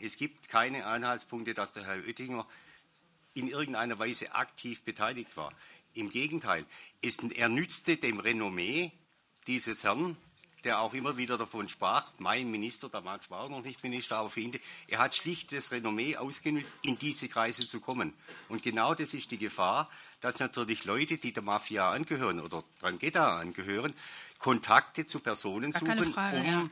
Es 0.00 0.18
gibt 0.18 0.50
keine 0.50 0.84
Anhaltspunkte, 0.84 1.54
dass 1.54 1.72
der 1.72 1.86
Herr 1.86 1.96
Oettinger 1.96 2.46
in 3.32 3.48
irgendeiner 3.48 3.98
Weise 3.98 4.34
aktiv 4.34 4.82
beteiligt 4.82 5.34
war. 5.38 5.50
Im 5.94 6.10
Gegenteil. 6.10 6.66
Es, 7.00 7.20
er 7.20 7.48
nützte 7.48 7.96
dem 7.96 8.20
Renommee 8.20 8.92
dieses 9.46 9.82
Herrn 9.82 10.18
der 10.64 10.80
auch 10.80 10.94
immer 10.94 11.16
wieder 11.16 11.36
davon 11.38 11.68
sprach, 11.68 12.06
mein 12.18 12.50
Minister, 12.50 12.88
damals 12.88 13.30
war 13.30 13.44
er 13.44 13.50
noch 13.50 13.62
nicht 13.62 13.82
Minister, 13.82 14.16
aber 14.16 14.30
für 14.30 14.40
ihn, 14.40 14.58
er 14.88 14.98
hat 14.98 15.14
schlicht 15.14 15.52
das 15.52 15.70
Renommee 15.70 16.16
ausgenutzt, 16.16 16.76
in 16.82 16.98
diese 16.98 17.28
Kreise 17.28 17.66
zu 17.66 17.80
kommen. 17.80 18.12
Und 18.48 18.62
genau 18.62 18.94
das 18.94 19.14
ist 19.14 19.30
die 19.30 19.38
Gefahr, 19.38 19.88
dass 20.20 20.38
natürlich 20.40 20.84
Leute, 20.84 21.18
die 21.18 21.32
der 21.32 21.42
Mafia 21.42 21.90
angehören 21.90 22.40
oder 22.40 22.64
Drangheta 22.80 23.38
angehören, 23.38 23.92
Kontakte 24.38 25.06
zu 25.06 25.20
Personen 25.20 25.72
suchen, 25.72 26.12
Frage, 26.12 26.38
um 26.38 26.44
ja. 26.44 26.70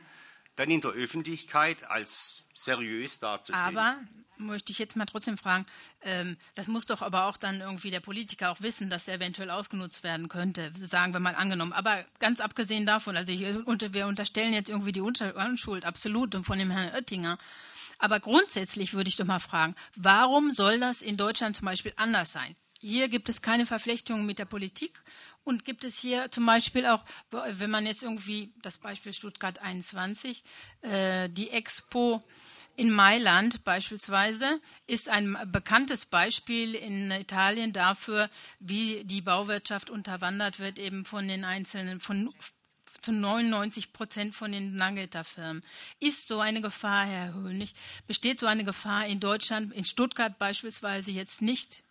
Dann 0.55 0.69
in 0.69 0.81
der 0.81 0.91
Öffentlichkeit 0.91 1.89
als 1.89 2.43
seriös 2.53 3.19
dazustehen. 3.19 3.59
Aber 3.59 3.97
möchte 4.37 4.71
ich 4.71 4.79
jetzt 4.79 4.95
mal 4.95 5.05
trotzdem 5.05 5.37
fragen, 5.37 5.65
ähm, 6.01 6.37
das 6.55 6.67
muss 6.67 6.85
doch 6.85 7.01
aber 7.01 7.25
auch 7.25 7.37
dann 7.37 7.61
irgendwie 7.61 7.91
der 7.91 7.99
Politiker 7.99 8.51
auch 8.51 8.61
wissen, 8.61 8.89
dass 8.89 9.07
er 9.07 9.15
eventuell 9.15 9.49
ausgenutzt 9.49 10.03
werden 10.03 10.29
könnte, 10.29 10.71
sagen 10.81 11.13
wir 11.13 11.19
mal 11.19 11.35
angenommen. 11.35 11.73
Aber 11.73 12.03
ganz 12.19 12.39
abgesehen 12.39 12.85
davon, 12.85 13.17
also 13.17 13.31
ich, 13.31 13.41
wir 13.41 14.07
unterstellen 14.07 14.53
jetzt 14.53 14.69
irgendwie 14.69 14.91
die 14.91 15.01
Unschuld 15.01 15.85
absolut 15.85 16.35
von 16.45 16.59
dem 16.59 16.71
Herrn 16.71 16.93
Oettinger. 16.93 17.37
Aber 17.99 18.19
grundsätzlich 18.19 18.93
würde 18.93 19.07
ich 19.07 19.15
doch 19.15 19.25
mal 19.25 19.39
fragen, 19.39 19.75
warum 19.95 20.51
soll 20.51 20.79
das 20.79 21.01
in 21.01 21.15
Deutschland 21.15 21.55
zum 21.55 21.65
Beispiel 21.65 21.93
anders 21.95 22.33
sein? 22.33 22.55
Hier 22.85 23.07
gibt 23.07 23.29
es 23.29 23.41
keine 23.41 23.65
Verflechtungen 23.65 24.25
mit 24.25 24.39
der 24.39 24.45
Politik 24.45 25.01
und 25.45 25.63
gibt 25.63 25.85
es 25.85 25.97
hier 25.97 26.29
zum 26.31 26.45
Beispiel 26.45 26.85
auch, 26.85 27.05
wenn 27.31 27.71
man 27.71 27.85
jetzt 27.85 28.03
irgendwie 28.03 28.51
das 28.61 28.77
Beispiel 28.77 29.13
Stuttgart 29.13 29.59
21, 29.59 30.43
äh, 30.81 31.29
die 31.29 31.51
Expo 31.51 32.21
in 32.75 32.91
Mailand 32.91 33.63
beispielsweise 33.63 34.59
ist 34.85 35.07
ein 35.07 35.37
bekanntes 35.45 36.05
Beispiel 36.05 36.75
in 36.75 37.09
Italien 37.11 37.71
dafür, 37.71 38.29
wie 38.59 39.05
die 39.05 39.21
Bauwirtschaft 39.21 39.89
unterwandert 39.89 40.59
wird, 40.59 40.77
eben 40.77 41.05
von 41.05 41.25
den 41.25 41.45
einzelnen, 41.45 42.01
von 42.01 42.33
zu 43.01 43.13
99 43.13 43.93
Prozent 43.93 44.35
von 44.35 44.51
den 44.51 44.75
Nageta-Firmen. 44.75 45.63
Ist 46.01 46.27
so 46.27 46.41
eine 46.41 46.59
Gefahr, 46.59 47.05
Herr 47.05 47.33
Höhnig, 47.33 47.75
besteht 48.07 48.41
so 48.41 48.47
eine 48.47 48.65
Gefahr 48.65 49.05
in 49.05 49.21
Deutschland, 49.21 49.71
in 49.73 49.85
Stuttgart 49.85 50.37
beispielsweise 50.37 51.11
jetzt 51.11 51.41
nicht, 51.41 51.85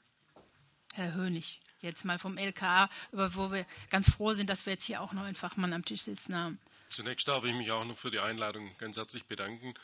Herr 0.94 1.14
Höhnig? 1.14 1.60
Jetzt 1.80 2.04
mal 2.04 2.18
vom 2.18 2.38
LKA, 2.38 2.88
über 3.10 3.34
wo 3.34 3.50
wir 3.50 3.66
ganz 3.90 4.10
froh 4.10 4.34
sind, 4.34 4.48
dass 4.48 4.66
wir 4.66 4.74
jetzt 4.74 4.84
hier 4.84 5.00
auch 5.00 5.12
noch 5.12 5.24
einen 5.24 5.34
Fachmann 5.34 5.72
am 5.72 5.84
Tisch 5.84 6.02
sitzen 6.02 6.36
haben. 6.36 6.60
Zunächst 6.88 7.26
darf 7.26 7.44
ich 7.44 7.54
mich 7.54 7.70
auch 7.72 7.84
noch 7.84 7.98
für 7.98 8.10
die 8.10 8.20
Einladung 8.20 8.70
ganz 8.78 8.96
herzlich 8.96 9.24
bedanken. 9.24 9.74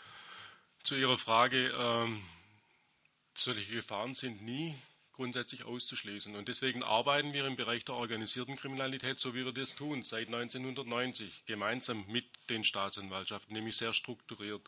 Zu 0.82 0.94
Ihrer 0.94 1.18
Frage, 1.18 1.68
ähm, 1.76 2.22
solche 3.34 3.72
Gefahren 3.72 4.14
sind 4.14 4.42
nie 4.42 4.74
grundsätzlich 5.18 5.64
auszuschließen. 5.64 6.36
Und 6.36 6.46
deswegen 6.46 6.84
arbeiten 6.84 7.32
wir 7.32 7.44
im 7.44 7.56
Bereich 7.56 7.84
der 7.84 7.96
organisierten 7.96 8.54
Kriminalität, 8.54 9.18
so 9.18 9.34
wie 9.34 9.44
wir 9.44 9.52
das 9.52 9.74
tun, 9.74 10.04
seit 10.04 10.28
1990, 10.28 11.44
gemeinsam 11.44 12.04
mit 12.06 12.24
den 12.50 12.62
Staatsanwaltschaften, 12.62 13.52
nämlich 13.52 13.76
sehr 13.76 13.92
strukturiert. 13.92 14.62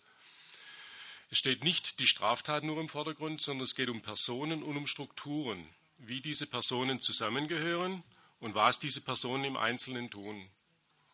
Es 1.31 1.39
steht 1.39 1.63
nicht 1.63 2.01
die 2.01 2.09
Straftat 2.09 2.65
nur 2.65 2.81
im 2.81 2.89
Vordergrund, 2.89 3.41
sondern 3.41 3.65
es 3.65 3.77
geht 3.77 3.89
um 3.89 4.03
Personen 4.03 4.65
und 4.65 4.77
um 4.77 4.89
Strukturen, 4.89 5.69
wie 6.01 6.21
diese 6.21 6.47
Personen 6.47 7.01
zusammengehören 7.01 8.03
und 8.41 8.55
was 8.55 8.79
diese 8.79 9.01
Personen 9.01 9.45
im 9.45 9.57
Einzelnen 9.57 10.11
tun. 10.11 10.49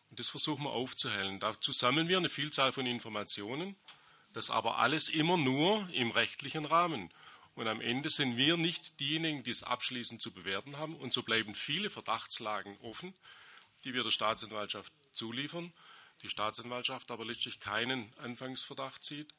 Und 0.09 0.19
das 0.19 0.29
versuchen 0.29 0.63
wir 0.63 0.71
aufzuhellen. 0.71 1.39
Dazu 1.39 1.71
sammeln 1.71 2.07
wir 2.07 2.17
eine 2.17 2.29
Vielzahl 2.29 2.71
von 2.71 2.85
Informationen 2.85 3.75
das 4.37 4.51
aber 4.51 4.77
alles 4.77 5.09
immer 5.09 5.35
nur 5.35 5.89
im 5.93 6.11
rechtlichen 6.11 6.65
Rahmen. 6.65 7.09
Und 7.55 7.67
am 7.67 7.81
Ende 7.81 8.11
sind 8.11 8.37
wir 8.37 8.55
nicht 8.55 8.99
diejenigen, 8.99 9.41
die 9.41 9.49
es 9.49 9.63
abschließend 9.63 10.21
zu 10.21 10.31
bewerten 10.31 10.77
haben. 10.77 10.95
Und 10.95 11.11
so 11.11 11.23
bleiben 11.23 11.55
viele 11.55 11.89
Verdachtslagen 11.89 12.77
offen, 12.81 13.15
die 13.83 13.95
wir 13.95 14.03
der 14.03 14.11
Staatsanwaltschaft 14.11 14.93
zuliefern. 15.11 15.73
Die 16.21 16.29
Staatsanwaltschaft 16.29 17.09
aber 17.09 17.25
letztlich 17.25 17.59
keinen 17.59 18.13
Anfangsverdacht 18.19 19.03
sieht. 19.03 19.33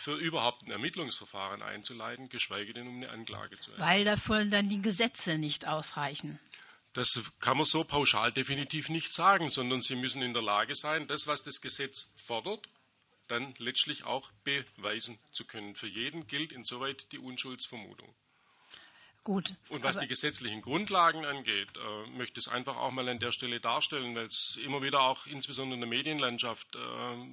Für 0.00 0.16
überhaupt 0.16 0.66
ein 0.66 0.70
Ermittlungsverfahren 0.70 1.62
einzuleiten, 1.62 2.28
geschweige 2.28 2.72
denn 2.72 2.88
um 2.88 2.96
eine 2.96 3.10
Anklage 3.10 3.60
zu 3.60 3.70
erheben. 3.70 3.86
Weil 3.86 4.04
dafür 4.04 4.44
dann 4.46 4.68
die 4.68 4.80
Gesetze 4.80 5.36
nicht 5.36 5.68
ausreichen. 5.68 6.38
Das 6.94 7.30
kann 7.38 7.56
man 7.56 7.66
so 7.66 7.84
pauschal 7.84 8.32
definitiv 8.32 8.88
nicht 8.88 9.12
sagen, 9.12 9.50
sondern 9.50 9.82
Sie 9.82 9.94
müssen 9.94 10.22
in 10.22 10.32
der 10.32 10.42
Lage 10.42 10.74
sein, 10.74 11.06
das, 11.06 11.26
was 11.26 11.42
das 11.42 11.60
Gesetz 11.60 12.12
fordert, 12.16 12.68
dann 13.28 13.54
letztlich 13.58 14.04
auch 14.04 14.30
beweisen 14.42 15.18
zu 15.30 15.44
können. 15.44 15.74
Für 15.74 15.86
jeden 15.86 16.26
gilt 16.26 16.50
insoweit 16.50 17.12
die 17.12 17.18
Unschuldsvermutung. 17.18 18.12
Gut. 19.22 19.54
Und 19.68 19.82
was 19.82 19.98
die 19.98 20.06
gesetzlichen 20.06 20.62
Grundlagen 20.62 21.26
angeht, 21.26 21.68
äh, 21.76 22.10
möchte 22.16 22.40
ich 22.40 22.46
es 22.46 22.52
einfach 22.52 22.76
auch 22.78 22.90
mal 22.90 23.06
an 23.08 23.18
der 23.18 23.32
Stelle 23.32 23.60
darstellen, 23.60 24.14
weil 24.14 24.26
es 24.26 24.58
immer 24.64 24.82
wieder 24.82 25.02
auch 25.02 25.26
insbesondere 25.26 25.74
in 25.74 25.80
der 25.80 25.88
Medienlandschaft 25.88 26.74
äh, 26.74 26.78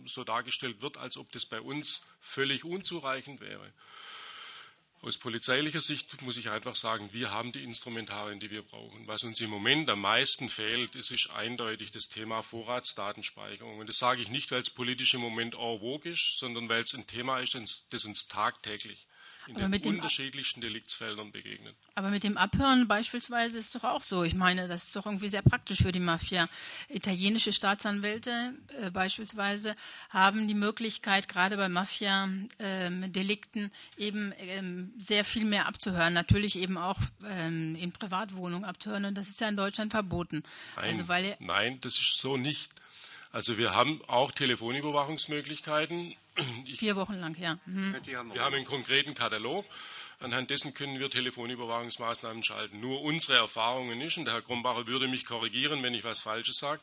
so 0.05 0.25
dargestellt 0.25 0.81
wird, 0.81 0.97
als 0.97 1.15
ob 1.15 1.31
das 1.31 1.45
bei 1.45 1.61
uns 1.61 2.05
völlig 2.19 2.65
unzureichend 2.65 3.39
wäre. 3.39 3.71
Aus 5.01 5.17
polizeilicher 5.17 5.79
Sicht 5.79 6.21
muss 6.23 6.37
ich 6.37 6.49
einfach 6.49 6.75
sagen, 6.75 7.09
wir 7.13 7.31
haben 7.31 7.53
die 7.53 7.63
Instrumentarien, 7.63 8.39
die 8.39 8.51
wir 8.51 8.63
brauchen. 8.63 9.07
Was 9.07 9.23
uns 9.23 9.39
im 9.39 9.49
Moment 9.49 9.89
am 9.89 10.01
meisten 10.01 10.49
fehlt, 10.49 10.95
das 10.95 11.11
ist 11.11 11.29
eindeutig 11.29 11.91
das 11.91 12.09
Thema 12.09 12.41
Vorratsdatenspeicherung. 12.41 13.77
Und 13.77 13.87
das 13.87 13.97
sage 13.97 14.21
ich 14.21 14.29
nicht, 14.29 14.51
weil 14.51 14.61
es 14.61 14.71
politisch 14.71 15.13
im 15.13 15.21
Moment 15.21 15.53
en 15.53 15.79
vogue 15.79 16.11
ist, 16.11 16.39
sondern 16.39 16.67
weil 16.67 16.81
es 16.81 16.93
ein 16.95 17.07
Thema 17.07 17.39
ist, 17.39 17.55
das 17.91 18.05
uns 18.05 18.27
tagtäglich 18.27 19.07
in 19.47 19.71
den 19.71 19.85
unterschiedlichsten 19.85 20.61
Deliktsfeldern 20.61 21.31
begegnet. 21.31 21.75
Aber 21.95 22.09
mit 22.09 22.23
dem 22.23 22.37
Abhören 22.37 22.87
beispielsweise 22.87 23.57
ist 23.57 23.65
es 23.65 23.81
doch 23.81 23.83
auch 23.89 24.03
so. 24.03 24.23
Ich 24.23 24.35
meine, 24.35 24.67
das 24.67 24.85
ist 24.85 24.95
doch 24.95 25.05
irgendwie 25.05 25.29
sehr 25.29 25.41
praktisch 25.41 25.79
für 25.79 25.91
die 25.91 25.99
Mafia. 25.99 26.47
Italienische 26.89 27.51
Staatsanwälte 27.51 28.53
äh, 28.81 28.91
beispielsweise 28.91 29.75
haben 30.09 30.47
die 30.47 30.53
Möglichkeit, 30.53 31.27
gerade 31.27 31.57
bei 31.57 31.69
Mafia-Delikten 31.69 33.63
ähm, 33.63 33.71
eben 33.97 34.33
ähm, 34.39 34.93
sehr 34.97 35.23
viel 35.25 35.45
mehr 35.45 35.67
abzuhören. 35.67 36.13
Natürlich 36.13 36.57
eben 36.57 36.77
auch 36.77 36.99
ähm, 37.25 37.75
in 37.75 37.91
Privatwohnungen 37.91 38.65
abzuhören. 38.65 39.05
Und 39.05 39.15
das 39.15 39.29
ist 39.29 39.41
ja 39.41 39.49
in 39.49 39.57
Deutschland 39.57 39.91
verboten. 39.91 40.43
Nein, 40.75 40.99
also, 40.99 41.13
nein 41.39 41.79
das 41.81 41.99
ist 41.99 42.17
so 42.19 42.35
nicht. 42.35 42.71
Also 43.31 43.57
wir 43.57 43.75
haben 43.75 44.01
auch 44.07 44.31
Telefonüberwachungsmöglichkeiten. 44.31 46.15
Ich, 46.65 46.79
Vier 46.79 46.95
Wochen 46.95 47.15
lang, 47.15 47.35
ja. 47.39 47.57
Mhm. 47.65 47.95
Wir 48.05 48.17
haben 48.17 48.53
einen 48.53 48.65
konkreten 48.65 49.13
Katalog. 49.13 49.65
Anhand 50.19 50.49
dessen 50.49 50.73
können 50.73 50.99
wir 50.99 51.09
Telefonüberwachungsmaßnahmen 51.11 52.43
schalten. 52.43 52.79
Nur 52.79 53.01
unsere 53.01 53.37
Erfahrungen 53.37 53.99
nicht, 53.99 54.17
und 54.17 54.25
der 54.25 54.33
Herr 54.33 54.41
Krombacher 54.41 54.87
würde 54.87 55.07
mich 55.07 55.25
korrigieren, 55.25 55.83
wenn 55.83 55.93
ich 55.93 56.03
was 56.03 56.21
Falsches 56.21 56.57
sage, 56.57 56.81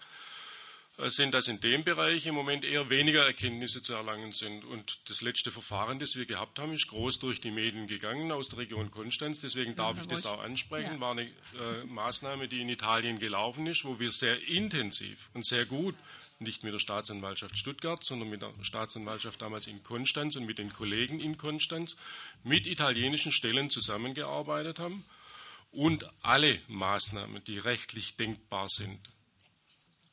äh, 0.98 1.11
sind, 1.11 1.34
dass 1.34 1.48
in 1.48 1.59
dem 1.59 1.82
Bereich 1.82 2.26
im 2.26 2.36
Moment 2.36 2.64
eher 2.64 2.88
weniger 2.90 3.26
Erkenntnisse 3.26 3.82
zu 3.82 3.94
erlangen 3.94 4.30
sind. 4.30 4.64
Und 4.64 5.00
das 5.09 5.20
letzte 5.22 5.50
Verfahren, 5.50 5.98
das 5.98 6.14
wir 6.14 6.26
gehabt 6.26 6.61
haben, 6.61 6.72
ist 6.72 6.86
groß 6.86 7.18
durch 7.18 7.40
die 7.40 7.50
Medien 7.50 7.88
gegangen 7.88 8.30
aus 8.30 8.48
der 8.50 8.61
Region 8.61 8.92
Konstanz. 8.92 9.40
Deswegen 9.40 9.74
darf 9.74 9.96
ja, 9.96 10.02
ich 10.02 10.09
das 10.09 10.26
auch 10.26 10.42
ansprechen. 10.42 10.94
Ja. 10.94 11.00
War 11.00 11.11
eine 11.12 11.24
äh, 11.24 11.84
Maßnahme, 11.86 12.46
die 12.46 12.61
in 12.61 12.68
Italien 12.68 13.18
gelaufen 13.18 13.66
ist, 13.66 13.84
wo 13.84 13.98
wir 13.98 14.12
sehr 14.12 14.40
intensiv 14.46 15.28
und 15.34 15.44
sehr 15.44 15.66
gut 15.66 15.96
nicht 16.39 16.64
mit 16.64 16.72
der 16.72 16.78
Staatsanwaltschaft 16.78 17.57
Stuttgart, 17.57 18.05
sondern 18.05 18.28
mit 18.28 18.43
der 18.43 18.53
Staatsanwaltschaft 18.62 19.41
damals 19.41 19.66
in 19.66 19.82
Konstanz 19.82 20.37
und 20.37 20.47
mit 20.47 20.59
den 20.59 20.72
Kollegen 20.72 21.20
in 21.20 21.37
Konstanz 21.37 21.97
mit 22.43 22.66
italienischen 22.66 23.32
Stellen 23.32 23.70
zusammengearbeitet 23.70 24.78
haben 24.78 25.05
und 25.70 26.05
alle 26.22 26.61
Maßnahmen, 26.68 27.43
die 27.45 27.59
rechtlich 27.59 28.16
denkbar 28.16 28.68
sind, 28.68 28.99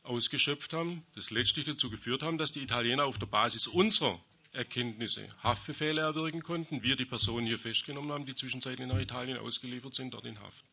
ausgeschöpft 0.04 0.74
haben, 0.74 1.06
das 1.16 1.32
letztlich 1.32 1.66
dazu 1.66 1.90
geführt 1.90 2.24
haben, 2.24 2.38
dass 2.38 2.52
die 2.52 2.64
Italiener 2.64 3.06
auf 3.06 3.20
der 3.20 3.28
Basis 3.28 3.68
unserer 3.68 4.20
Erkenntnisse 4.54 5.30
Haftbefehle 5.44 6.02
erwirken 6.02 6.42
konnten, 6.42 6.84
wir 6.84 6.96
die 6.96 7.06
Personen 7.06 7.48
hier 7.48 7.60
festgenommen 7.60 8.12
haben, 8.12 8.26
die 8.26 8.34
zwischenzeitlich 8.34 8.88
nach 8.88 9.00
Italien 9.00 9.38
ausgeliefert 9.38 9.96
sind, 9.96 10.14
dort 10.14 10.26
in 10.26 10.40
Haft. 10.40 10.66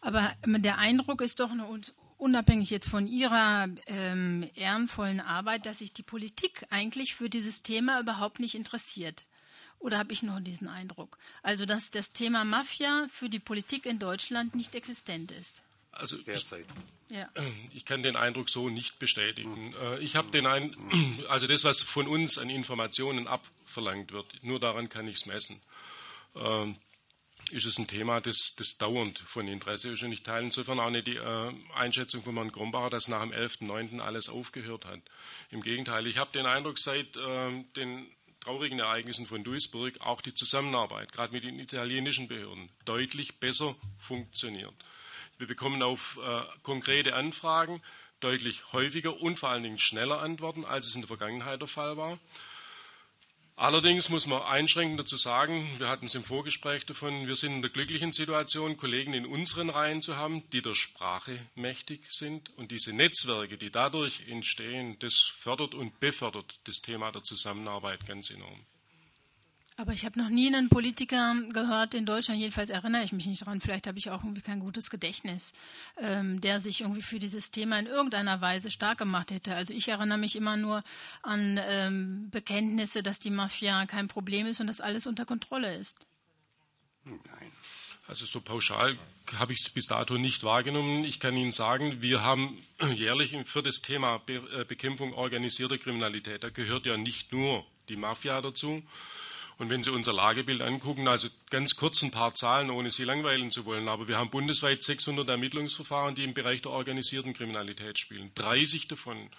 Aber 0.00 0.34
der 0.44 0.78
Eindruck 0.78 1.20
ist 1.20 1.38
doch 1.40 1.50
eine 1.50 1.66
unabhängig 2.22 2.70
jetzt 2.70 2.88
von 2.88 3.08
Ihrer 3.08 3.68
ähm, 3.86 4.48
ehrenvollen 4.54 5.20
Arbeit, 5.20 5.66
dass 5.66 5.80
sich 5.80 5.92
die 5.92 6.04
Politik 6.04 6.64
eigentlich 6.70 7.16
für 7.16 7.28
dieses 7.28 7.62
Thema 7.62 8.00
überhaupt 8.00 8.38
nicht 8.38 8.54
interessiert. 8.54 9.26
Oder 9.80 9.98
habe 9.98 10.12
ich 10.12 10.22
nur 10.22 10.40
diesen 10.40 10.68
Eindruck? 10.68 11.18
Also, 11.42 11.66
dass 11.66 11.90
das 11.90 12.12
Thema 12.12 12.44
Mafia 12.44 13.08
für 13.10 13.28
die 13.28 13.40
Politik 13.40 13.86
in 13.86 13.98
Deutschland 13.98 14.54
nicht 14.54 14.76
existent 14.76 15.32
ist. 15.32 15.62
Also 15.90 16.16
ich, 16.16 16.44
ja. 17.08 17.28
ich 17.74 17.84
kann 17.84 18.04
den 18.04 18.14
Eindruck 18.14 18.48
so 18.48 18.70
nicht 18.70 19.00
bestätigen. 19.00 19.74
Äh, 19.82 19.98
ich 19.98 20.14
habe 20.14 20.30
den 20.30 20.46
Eindruck, 20.46 20.80
also 21.28 21.48
das, 21.48 21.64
was 21.64 21.82
von 21.82 22.06
uns 22.06 22.38
an 22.38 22.48
Informationen 22.50 23.26
abverlangt 23.26 24.12
wird, 24.12 24.26
nur 24.42 24.60
daran 24.60 24.88
kann 24.88 25.08
ich 25.08 25.16
es 25.16 25.26
messen. 25.26 25.60
Ist 27.52 27.66
es 27.66 27.78
ein 27.78 27.86
Thema, 27.86 28.20
das, 28.22 28.54
das 28.56 28.78
dauernd 28.78 29.18
von 29.18 29.46
Interesse 29.46 29.90
ist. 29.90 30.02
Und 30.02 30.10
ich 30.10 30.22
teile 30.22 30.46
insofern 30.46 30.80
auch 30.80 30.88
nicht 30.88 31.06
die 31.06 31.16
äh, 31.16 31.52
Einschätzung 31.74 32.22
von 32.22 32.34
Herrn 32.34 32.50
Grombacher, 32.50 32.88
dass 32.88 33.08
nach 33.08 33.20
dem 33.20 33.32
11.09. 33.32 34.00
alles 34.00 34.30
aufgehört 34.30 34.86
hat. 34.86 35.00
Im 35.50 35.60
Gegenteil, 35.60 36.06
ich 36.06 36.16
habe 36.16 36.32
den 36.32 36.46
Eindruck, 36.46 36.78
seit 36.78 37.14
äh, 37.16 37.64
den 37.76 38.06
traurigen 38.40 38.78
Ereignissen 38.78 39.26
von 39.26 39.44
Duisburg 39.44 40.00
auch 40.00 40.22
die 40.22 40.32
Zusammenarbeit, 40.32 41.12
gerade 41.12 41.34
mit 41.34 41.44
den 41.44 41.58
italienischen 41.58 42.26
Behörden, 42.26 42.70
deutlich 42.86 43.38
besser 43.38 43.76
funktioniert. 43.98 44.74
Wir 45.36 45.46
bekommen 45.46 45.82
auf 45.82 46.18
äh, 46.26 46.40
konkrete 46.62 47.14
Anfragen 47.14 47.82
deutlich 48.20 48.72
häufiger 48.72 49.20
und 49.20 49.38
vor 49.38 49.50
allen 49.50 49.62
Dingen 49.62 49.78
schneller 49.78 50.20
Antworten, 50.20 50.64
als 50.64 50.86
es 50.86 50.94
in 50.94 51.02
der 51.02 51.08
Vergangenheit 51.08 51.60
der 51.60 51.68
Fall 51.68 51.96
war. 51.98 52.18
Allerdings 53.62 54.08
muss 54.08 54.26
man 54.26 54.42
einschränkend 54.42 54.98
dazu 54.98 55.16
sagen, 55.16 55.68
wir 55.78 55.88
hatten 55.88 56.06
es 56.06 56.16
im 56.16 56.24
Vorgespräch 56.24 56.84
davon, 56.84 57.28
wir 57.28 57.36
sind 57.36 57.52
in 57.52 57.62
der 57.62 57.70
glücklichen 57.70 58.10
Situation, 58.10 58.76
Kollegen 58.76 59.14
in 59.14 59.24
unseren 59.24 59.70
Reihen 59.70 60.02
zu 60.02 60.16
haben, 60.16 60.42
die 60.50 60.62
der 60.62 60.74
Sprache 60.74 61.38
mächtig 61.54 62.10
sind. 62.10 62.50
Und 62.56 62.72
diese 62.72 62.92
Netzwerke, 62.92 63.58
die 63.58 63.70
dadurch 63.70 64.26
entstehen, 64.26 64.98
das 64.98 65.14
fördert 65.14 65.76
und 65.76 66.00
befördert 66.00 66.58
das 66.64 66.82
Thema 66.82 67.12
der 67.12 67.22
Zusammenarbeit 67.22 68.04
ganz 68.04 68.32
enorm. 68.32 68.66
Aber 69.76 69.92
ich 69.92 70.04
habe 70.04 70.18
noch 70.18 70.28
nie 70.28 70.48
einen 70.48 70.68
Politiker 70.68 71.34
gehört 71.52 71.94
in 71.94 72.04
Deutschland, 72.04 72.38
jedenfalls 72.38 72.68
erinnere 72.68 73.04
ich 73.04 73.12
mich 73.12 73.26
nicht 73.26 73.40
daran, 73.40 73.60
vielleicht 73.60 73.86
habe 73.86 73.98
ich 73.98 74.10
auch 74.10 74.22
irgendwie 74.22 74.42
kein 74.42 74.60
gutes 74.60 74.90
Gedächtnis, 74.90 75.54
ähm, 75.96 76.42
der 76.42 76.60
sich 76.60 76.82
irgendwie 76.82 77.00
für 77.00 77.18
dieses 77.18 77.50
Thema 77.50 77.78
in 77.78 77.86
irgendeiner 77.86 78.40
Weise 78.42 78.70
stark 78.70 78.98
gemacht 78.98 79.30
hätte. 79.30 79.54
Also 79.54 79.72
ich 79.72 79.88
erinnere 79.88 80.18
mich 80.18 80.36
immer 80.36 80.58
nur 80.58 80.82
an 81.22 81.58
ähm, 81.66 82.28
Bekenntnisse, 82.30 83.02
dass 83.02 83.18
die 83.18 83.30
Mafia 83.30 83.86
kein 83.86 84.08
Problem 84.08 84.46
ist 84.46 84.60
und 84.60 84.66
dass 84.66 84.82
alles 84.82 85.06
unter 85.06 85.24
Kontrolle 85.24 85.74
ist. 85.76 86.06
Nein. 87.04 87.52
Also 88.08 88.26
so 88.26 88.40
pauschal 88.40 88.98
habe 89.38 89.54
ich 89.54 89.60
es 89.60 89.70
bis 89.70 89.86
dato 89.86 90.18
nicht 90.18 90.44
wahrgenommen. 90.44 91.04
Ich 91.04 91.18
kann 91.18 91.36
Ihnen 91.36 91.52
sagen, 91.52 92.02
wir 92.02 92.22
haben 92.22 92.58
jährlich 92.94 93.34
für 93.46 93.62
das 93.62 93.76
Thema 93.76 94.20
äh, 94.26 94.64
Bekämpfung 94.64 95.14
organisierter 95.14 95.78
Kriminalität, 95.78 96.44
da 96.44 96.50
gehört 96.50 96.84
ja 96.84 96.98
nicht 96.98 97.32
nur 97.32 97.64
die 97.88 97.96
Mafia 97.96 98.40
dazu, 98.40 98.82
und 99.58 99.70
wenn 99.70 99.82
Sie 99.82 99.90
unser 99.90 100.12
Lagebild 100.12 100.62
angucken, 100.62 101.08
also 101.08 101.28
ganz 101.50 101.76
kurz 101.76 102.02
ein 102.02 102.10
paar 102.10 102.34
Zahlen, 102.34 102.70
ohne 102.70 102.90
Sie 102.90 103.04
langweilen 103.04 103.50
zu 103.50 103.64
wollen, 103.64 103.88
aber 103.88 104.08
wir 104.08 104.18
haben 104.18 104.30
bundesweit 104.30 104.82
600 104.82 105.28
Ermittlungsverfahren, 105.28 106.14
die 106.14 106.24
im 106.24 106.34
Bereich 106.34 106.62
der 106.62 106.72
organisierten 106.72 107.32
Kriminalität 107.32 107.98
spielen. 107.98 108.30
30 108.34 108.88
davon 108.88 109.30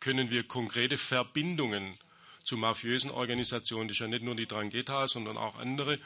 können 0.00 0.30
wir 0.30 0.42
konkrete 0.42 0.98
Verbindungen 0.98 1.98
zu 2.44 2.56
mafiösen 2.56 3.10
Organisationen, 3.10 3.88
das 3.88 3.96
ist 3.96 4.00
ja 4.00 4.08
nicht 4.08 4.24
nur 4.24 4.34
die 4.34 4.46
Drangheta, 4.46 5.06
sondern 5.08 5.36
auch 5.36 5.58
andere, 5.58 5.98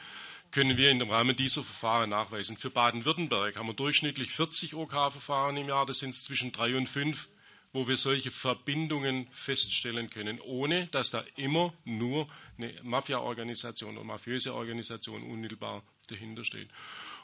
können 0.51 0.77
wir 0.77 0.91
im 0.91 1.01
Rahmen 1.09 1.35
dieser 1.35 1.63
Verfahren 1.63 2.11
nachweisen. 2.11 2.55
Für 2.55 2.69
Baden-Württemberg 2.69 3.57
haben 3.57 3.67
wir 3.67 3.73
durchschnittlich 3.73 4.31
40 4.31 4.75
OK-Verfahren 4.75 5.57
im 5.57 5.67
Jahr, 5.67 5.85
das 5.85 5.99
sind 5.99 6.15
zwischen 6.15 6.51
drei 6.51 6.77
und 6.77 6.87
fünf 6.87 7.27
wo 7.73 7.87
wir 7.87 7.97
solche 7.97 8.31
Verbindungen 8.31 9.27
feststellen 9.29 10.09
können, 10.09 10.39
ohne 10.41 10.87
dass 10.87 11.11
da 11.11 11.23
immer 11.35 11.73
nur 11.85 12.27
eine 12.57 12.73
Mafia-Organisation 12.83 13.97
oder 13.97 14.05
mafiöse 14.05 14.53
Organisation 14.53 15.23
unmittelbar 15.23 15.83
dahinter 16.07 16.43
steht. 16.43 16.69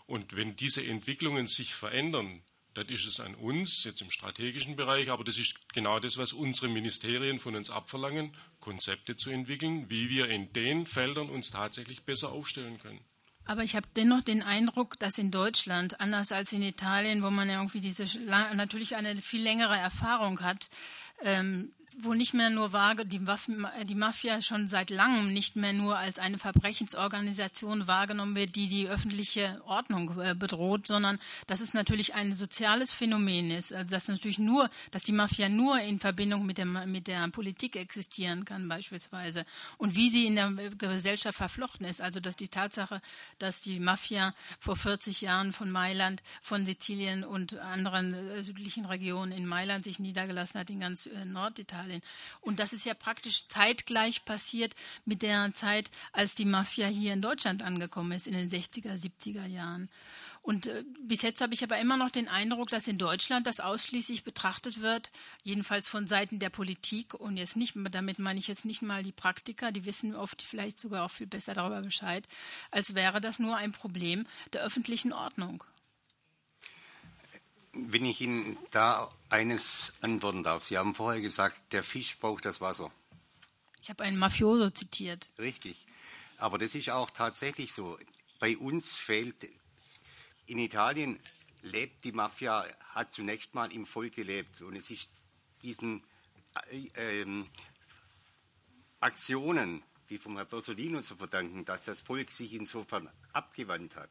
Und 0.05 0.35
wenn 0.35 0.55
diese 0.55 0.85
Entwicklungen 0.85 1.47
sich 1.47 1.73
verändern, 1.73 2.43
dann 2.73 2.87
ist 2.87 3.05
es 3.05 3.19
an 3.19 3.35
uns, 3.35 3.83
jetzt 3.83 4.01
im 4.01 4.09
strategischen 4.09 4.75
Bereich, 4.75 5.09
aber 5.09 5.23
das 5.23 5.37
ist 5.37 5.55
genau 5.73 5.99
das, 5.99 6.17
was 6.17 6.33
unsere 6.33 6.69
Ministerien 6.69 7.37
von 7.37 7.55
uns 7.55 7.69
abverlangen, 7.69 8.35
Konzepte 8.59 9.15
zu 9.15 9.29
entwickeln, 9.29 9.89
wie 9.89 10.09
wir 10.09 10.27
in 10.27 10.51
den 10.53 10.85
Feldern 10.85 11.29
uns 11.29 11.51
tatsächlich 11.51 12.03
besser 12.03 12.31
aufstellen 12.31 12.79
können. 12.79 12.99
Aber 13.45 13.63
ich 13.63 13.75
habe 13.75 13.87
dennoch 13.95 14.21
den 14.21 14.41
Eindruck, 14.41 14.97
dass 14.99 15.17
in 15.17 15.29
Deutschland, 15.29 15.99
anders 15.99 16.31
als 16.31 16.53
in 16.53 16.61
Italien, 16.61 17.23
wo 17.23 17.29
man 17.29 17.49
ja 17.49 17.57
irgendwie 17.57 17.81
diese 17.81 18.05
natürlich 18.21 18.95
eine 18.95 19.15
viel 19.17 19.43
längere 19.43 19.77
Erfahrung 19.77 20.39
hat, 20.39 20.69
ähm, 21.21 21.73
wo 21.99 22.13
nicht 22.13 22.33
mehr 22.33 22.49
nur 22.49 22.71
die, 23.05 23.19
die 23.85 23.95
Mafia 23.95 24.41
schon 24.41 24.69
seit 24.69 24.89
langem 24.89 25.33
nicht 25.33 25.55
mehr 25.55 25.73
nur 25.73 25.97
als 25.97 26.19
eine 26.19 26.37
Verbrechensorganisation 26.37 27.87
wahrgenommen 27.87 28.35
wird, 28.35 28.55
die 28.55 28.67
die 28.67 28.87
öffentliche 28.87 29.61
Ordnung 29.65 30.19
äh, 30.19 30.35
bedroht, 30.35 30.87
sondern 30.87 31.19
dass 31.47 31.61
es 31.61 31.73
natürlich 31.73 32.15
ein 32.15 32.35
soziales 32.35 32.91
Phänomen 32.91 33.51
ist. 33.51 33.73
Also 33.73 33.91
dass 33.91 34.07
natürlich 34.07 34.39
nur, 34.39 34.69
dass 34.91 35.03
die 35.03 35.11
Mafia 35.11 35.49
nur 35.49 35.79
in 35.79 35.99
Verbindung 35.99 36.45
mit 36.45 36.57
der, 36.57 36.65
mit 36.65 37.07
der 37.07 37.27
Politik 37.29 37.75
existieren 37.75 38.45
kann 38.45 38.67
beispielsweise 38.67 39.45
und 39.77 39.95
wie 39.95 40.09
sie 40.09 40.25
in 40.25 40.35
der 40.35 40.51
Gesellschaft 40.77 41.37
verflochten 41.37 41.85
ist. 41.85 42.01
Also 42.01 42.19
dass 42.19 42.35
die 42.35 42.47
Tatsache, 42.47 43.01
dass 43.39 43.61
die 43.61 43.79
Mafia 43.79 44.33
vor 44.59 44.75
40 44.75 45.21
Jahren 45.21 45.53
von 45.53 45.71
Mailand, 45.71 46.23
von 46.41 46.65
Sizilien 46.65 47.23
und 47.23 47.57
anderen 47.57 48.13
äh, 48.13 48.43
südlichen 48.43 48.85
Regionen 48.85 49.31
in 49.31 49.45
Mailand 49.45 49.83
sich 49.83 49.99
niedergelassen 49.99 50.59
hat 50.59 50.69
in 50.69 50.79
ganz 50.79 51.07
äh, 51.07 51.25
Norditalien 51.25 51.82
Italien. 51.83 52.01
Und 52.41 52.59
das 52.59 52.73
ist 52.73 52.85
ja 52.85 52.93
praktisch 52.93 53.47
zeitgleich 53.47 54.25
passiert 54.25 54.73
mit 55.05 55.21
der 55.21 55.53
Zeit, 55.53 55.91
als 56.11 56.35
die 56.35 56.45
Mafia 56.45 56.87
hier 56.87 57.13
in 57.13 57.21
Deutschland 57.21 57.61
angekommen 57.61 58.11
ist, 58.13 58.27
in 58.27 58.33
den 58.33 58.49
60er, 58.49 58.93
70er 58.93 59.45
Jahren. 59.45 59.89
Und 60.41 60.67
äh, 60.67 60.83
bis 60.99 61.21
jetzt 61.21 61.41
habe 61.41 61.53
ich 61.53 61.63
aber 61.63 61.79
immer 61.79 61.95
noch 61.95 62.09
den 62.09 62.27
Eindruck, 62.27 62.69
dass 62.69 62.87
in 62.87 62.97
Deutschland 62.97 63.47
das 63.47 63.61
ausschließlich 63.61 64.23
betrachtet 64.23 64.81
wird, 64.81 65.09
jedenfalls 65.43 65.87
von 65.87 66.05
Seiten 66.05 66.39
der 66.39 66.49
Politik. 66.49 67.13
Und 67.13 67.37
jetzt 67.37 67.55
nicht, 67.55 67.75
damit 67.91 68.19
meine 68.19 68.39
ich 68.39 68.47
jetzt 68.47 68.65
nicht 68.65 68.81
mal 68.81 69.03
die 69.03 69.13
Praktiker, 69.13 69.71
die 69.71 69.85
wissen 69.85 70.15
oft 70.15 70.41
vielleicht 70.41 70.79
sogar 70.79 71.05
auch 71.05 71.11
viel 71.11 71.27
besser 71.27 71.53
darüber 71.53 71.81
Bescheid, 71.81 72.27
als 72.71 72.93
wäre 72.93 73.21
das 73.21 73.39
nur 73.39 73.55
ein 73.55 73.71
Problem 73.71 74.25
der 74.51 74.63
öffentlichen 74.63 75.13
Ordnung. 75.13 75.63
Wenn 77.73 78.05
ich 78.05 78.21
Ihnen 78.21 78.57
da 78.71 79.11
eines 79.29 79.93
antworten 80.01 80.43
darf. 80.43 80.63
Sie 80.63 80.77
haben 80.77 80.93
vorher 80.93 81.21
gesagt, 81.21 81.73
der 81.73 81.83
Fisch 81.83 82.19
braucht 82.19 82.45
das 82.45 82.61
Wasser. 82.61 82.91
Ich 83.81 83.89
habe 83.89 84.03
einen 84.03 84.17
Mafioso 84.17 84.69
zitiert. 84.69 85.31
Richtig. 85.39 85.85
Aber 86.37 86.57
das 86.57 86.75
ist 86.75 86.89
auch 86.89 87.09
tatsächlich 87.09 87.73
so. 87.73 87.97
Bei 88.39 88.55
uns 88.57 88.95
fehlt, 88.95 89.35
in 90.45 90.59
Italien 90.59 91.19
lebt 91.63 92.03
die 92.03 92.11
Mafia, 92.11 92.65
hat 92.93 93.13
zunächst 93.13 93.55
mal 93.55 93.71
im 93.73 93.85
Volk 93.85 94.15
gelebt. 94.15 94.61
Und 94.61 94.75
es 94.75 94.91
ist 94.91 95.09
diesen 95.63 96.03
äh, 96.93 97.25
Aktionen, 98.99 99.81
wie 100.07 100.17
vom 100.17 100.35
Herrn 100.35 100.47
Bertolino 100.47 101.01
zu 101.01 101.15
verdanken, 101.15 101.65
dass 101.65 101.83
das 101.83 102.01
Volk 102.01 102.31
sich 102.31 102.53
insofern 102.53 103.09
abgewandt 103.31 103.95
hat. 103.95 104.09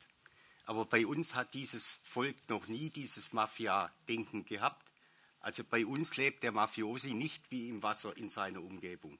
Aber 0.67 0.85
bei 0.85 1.07
uns 1.07 1.35
hat 1.35 1.55
dieses 1.55 1.99
Volk 2.05 2.37
noch 2.49 2.69
nie 2.69 2.91
dieses 2.91 3.33
Mafia-Denken 3.33 4.45
gehabt. 4.45 4.87
Also 5.41 5.65
bei 5.65 5.85
uns 5.85 6.17
lebt 6.17 6.43
der 6.43 6.53
Mafiosi 6.53 7.15
nicht 7.15 7.51
wie 7.51 7.69
im 7.69 7.83
Wasser 7.83 8.17
in 8.17 8.31
seiner 8.31 8.63
Umgebung. 8.63 9.19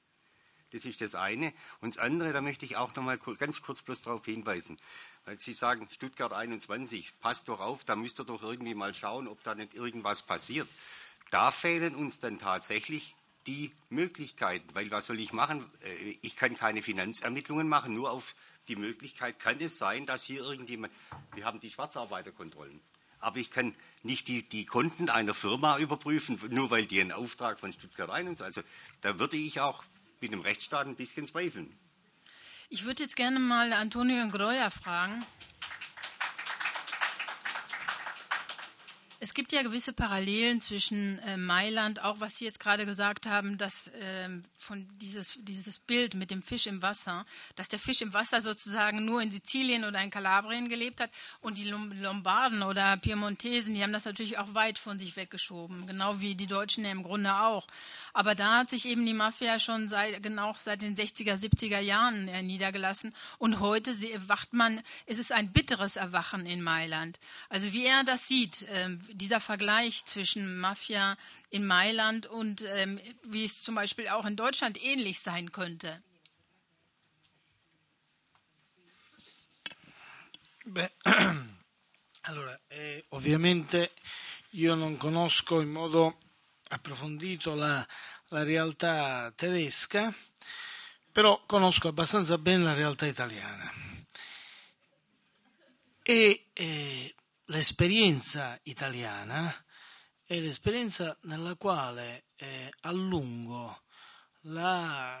Das 0.71 0.85
ist 0.85 1.01
das 1.01 1.15
eine. 1.15 1.53
Und 1.81 1.95
das 1.95 2.03
andere, 2.03 2.33
da 2.33 2.41
möchte 2.41 2.65
ich 2.65 2.77
auch 2.77 2.95
noch 2.95 3.03
mal 3.03 3.17
ganz 3.17 3.61
kurz 3.61 3.81
bloß 3.81 4.01
darauf 4.01 4.25
hinweisen. 4.25 4.77
Weil 5.25 5.37
Sie 5.37 5.53
sagen, 5.53 5.87
Stuttgart 5.91 6.33
21, 6.33 7.19
passt 7.19 7.47
doch 7.47 7.59
auf, 7.59 7.83
da 7.83 7.95
müsst 7.95 8.19
ihr 8.19 8.25
doch 8.25 8.41
irgendwie 8.41 8.73
mal 8.73 8.93
schauen, 8.93 9.27
ob 9.27 9.43
da 9.43 9.53
nicht 9.53 9.75
irgendwas 9.75 10.23
passiert. 10.23 10.67
Da 11.29 11.51
fehlen 11.51 11.95
uns 11.95 12.19
dann 12.19 12.39
tatsächlich 12.39 13.15
die 13.45 13.71
Möglichkeiten. 13.89 14.67
Weil 14.73 14.89
was 14.89 15.05
soll 15.05 15.19
ich 15.19 15.33
machen? 15.33 15.69
Äh, 15.81 16.17
ich 16.21 16.35
kann 16.35 16.57
keine 16.57 16.81
Finanzermittlungen 16.81 17.67
machen, 17.67 17.93
nur 17.93 18.11
auf 18.11 18.33
die 18.67 18.75
Möglichkeit 18.75 19.39
kann 19.39 19.59
es 19.59 19.77
sein, 19.77 20.05
dass 20.05 20.23
hier 20.23 20.41
irgendjemand, 20.41 20.93
wir 21.35 21.45
haben 21.45 21.59
die 21.59 21.69
Schwarzarbeiterkontrollen, 21.69 22.79
aber 23.19 23.37
ich 23.37 23.51
kann 23.51 23.75
nicht 24.03 24.27
die, 24.27 24.47
die 24.47 24.65
Konten 24.65 25.09
einer 25.09 25.33
Firma 25.33 25.77
überprüfen, 25.79 26.39
nur 26.49 26.69
weil 26.69 26.85
die 26.85 27.01
einen 27.01 27.11
Auftrag 27.11 27.59
von 27.59 27.71
Stuttgart 27.73 28.09
1 28.09 28.41
Also 28.41 28.61
da 29.01 29.19
würde 29.19 29.37
ich 29.37 29.59
auch 29.59 29.83
mit 30.21 30.31
dem 30.31 30.41
Rechtsstaat 30.41 30.87
ein 30.87 30.95
bisschen 30.95 31.27
zweifeln. 31.27 31.73
Ich 32.69 32.85
würde 32.85 33.03
jetzt 33.03 33.15
gerne 33.15 33.39
mal 33.39 33.71
Antonio 33.73 34.27
Groya 34.29 34.69
fragen. 34.69 35.23
Es 39.19 39.33
gibt 39.33 39.53
ja 39.53 39.61
gewisse 39.61 39.93
Parallelen 39.93 40.59
zwischen 40.59 41.17
äh, 41.19 41.37
Mailand, 41.37 42.03
auch 42.03 42.19
was 42.19 42.37
Sie 42.37 42.45
jetzt 42.45 42.59
gerade 42.59 42.85
gesagt 42.85 43.25
haben, 43.25 43.57
dass 43.57 43.87
äh, 43.87 44.27
von 44.63 44.87
dieses, 44.99 45.37
dieses 45.41 45.79
Bild 45.79 46.15
mit 46.15 46.31
dem 46.31 46.41
Fisch 46.41 46.67
im 46.67 46.81
Wasser, 46.81 47.25
dass 47.55 47.69
der 47.69 47.79
Fisch 47.79 48.01
im 48.01 48.13
Wasser 48.13 48.41
sozusagen 48.41 49.05
nur 49.05 49.21
in 49.21 49.31
Sizilien 49.31 49.83
oder 49.83 50.01
in 50.01 50.09
Kalabrien 50.09 50.69
gelebt 50.69 51.01
hat 51.01 51.11
und 51.41 51.57
die 51.57 51.69
Lombarden 51.69 52.63
oder 52.63 52.97
Piemontesen, 52.97 53.75
die 53.75 53.83
haben 53.83 53.93
das 53.93 54.05
natürlich 54.05 54.37
auch 54.37 54.53
weit 54.53 54.79
von 54.79 54.97
sich 54.97 55.15
weggeschoben, 55.15 55.85
genau 55.85 56.21
wie 56.21 56.35
die 56.35 56.47
Deutschen 56.47 56.85
ja 56.85 56.91
im 56.91 57.03
Grunde 57.03 57.35
auch. 57.35 57.67
Aber 58.13 58.35
da 58.35 58.59
hat 58.59 58.69
sich 58.69 58.85
eben 58.85 59.05
die 59.05 59.13
Mafia 59.13 59.59
schon 59.59 59.89
seit, 59.89 60.23
genau 60.23 60.55
seit 60.57 60.81
den 60.81 60.95
60er, 60.95 61.35
70er 61.35 61.79
Jahren 61.79 62.27
äh, 62.27 62.41
niedergelassen 62.41 63.13
und 63.37 63.59
heute 63.59 63.93
wacht 64.27 64.53
man, 64.53 64.81
ist 65.05 65.19
es 65.19 65.31
ein 65.31 65.51
bitteres 65.51 65.95
Erwachen 65.97 66.45
in 66.45 66.61
Mailand. 66.61 67.19
Also 67.49 67.73
wie 67.73 67.85
er 67.85 68.03
das 68.03 68.27
sieht, 68.27 68.65
ähm, 68.69 68.99
dieser 69.11 69.39
Vergleich 69.39 70.05
zwischen 70.05 70.59
Mafia 70.59 71.17
in 71.53 71.67
Mailand 71.67 72.25
und 72.25 72.63
ähm, 72.63 72.99
wie 73.25 73.45
es 73.45 73.61
zum 73.61 73.75
Beispiel 73.75 74.07
auch 74.07 74.25
in 74.25 74.35
Deutschland 74.35 74.83
ähnlich 74.83 75.19
sein 75.19 75.51
könnte? 75.51 76.01
Beh, 80.65 80.89
allora, 82.23 82.59
eh, 82.69 83.03
ovviamente 83.09 83.91
io 84.51 84.73
non 84.73 84.97
conosco 84.97 85.61
in 85.61 85.71
modo 85.71 86.17
approfondito 86.69 87.53
la, 87.53 87.85
la 88.29 88.43
realtà 88.43 89.31
tedesca, 89.35 90.11
però 91.11 91.39
conosco 91.45 91.87
abbastanza 91.87 92.39
bene 92.39 92.63
la 92.63 92.73
realtà 92.73 93.05
italiana. 93.05 93.71
E 96.01 96.47
eh, 96.51 97.15
l'esperienza 97.45 98.59
italiana 98.63 99.53
è 100.25 100.39
l'esperienza 100.39 101.17
nella 101.23 101.55
quale 101.55 102.25
eh, 102.37 102.71
a 102.81 102.91
lungo 102.91 103.83
la, 104.41 105.19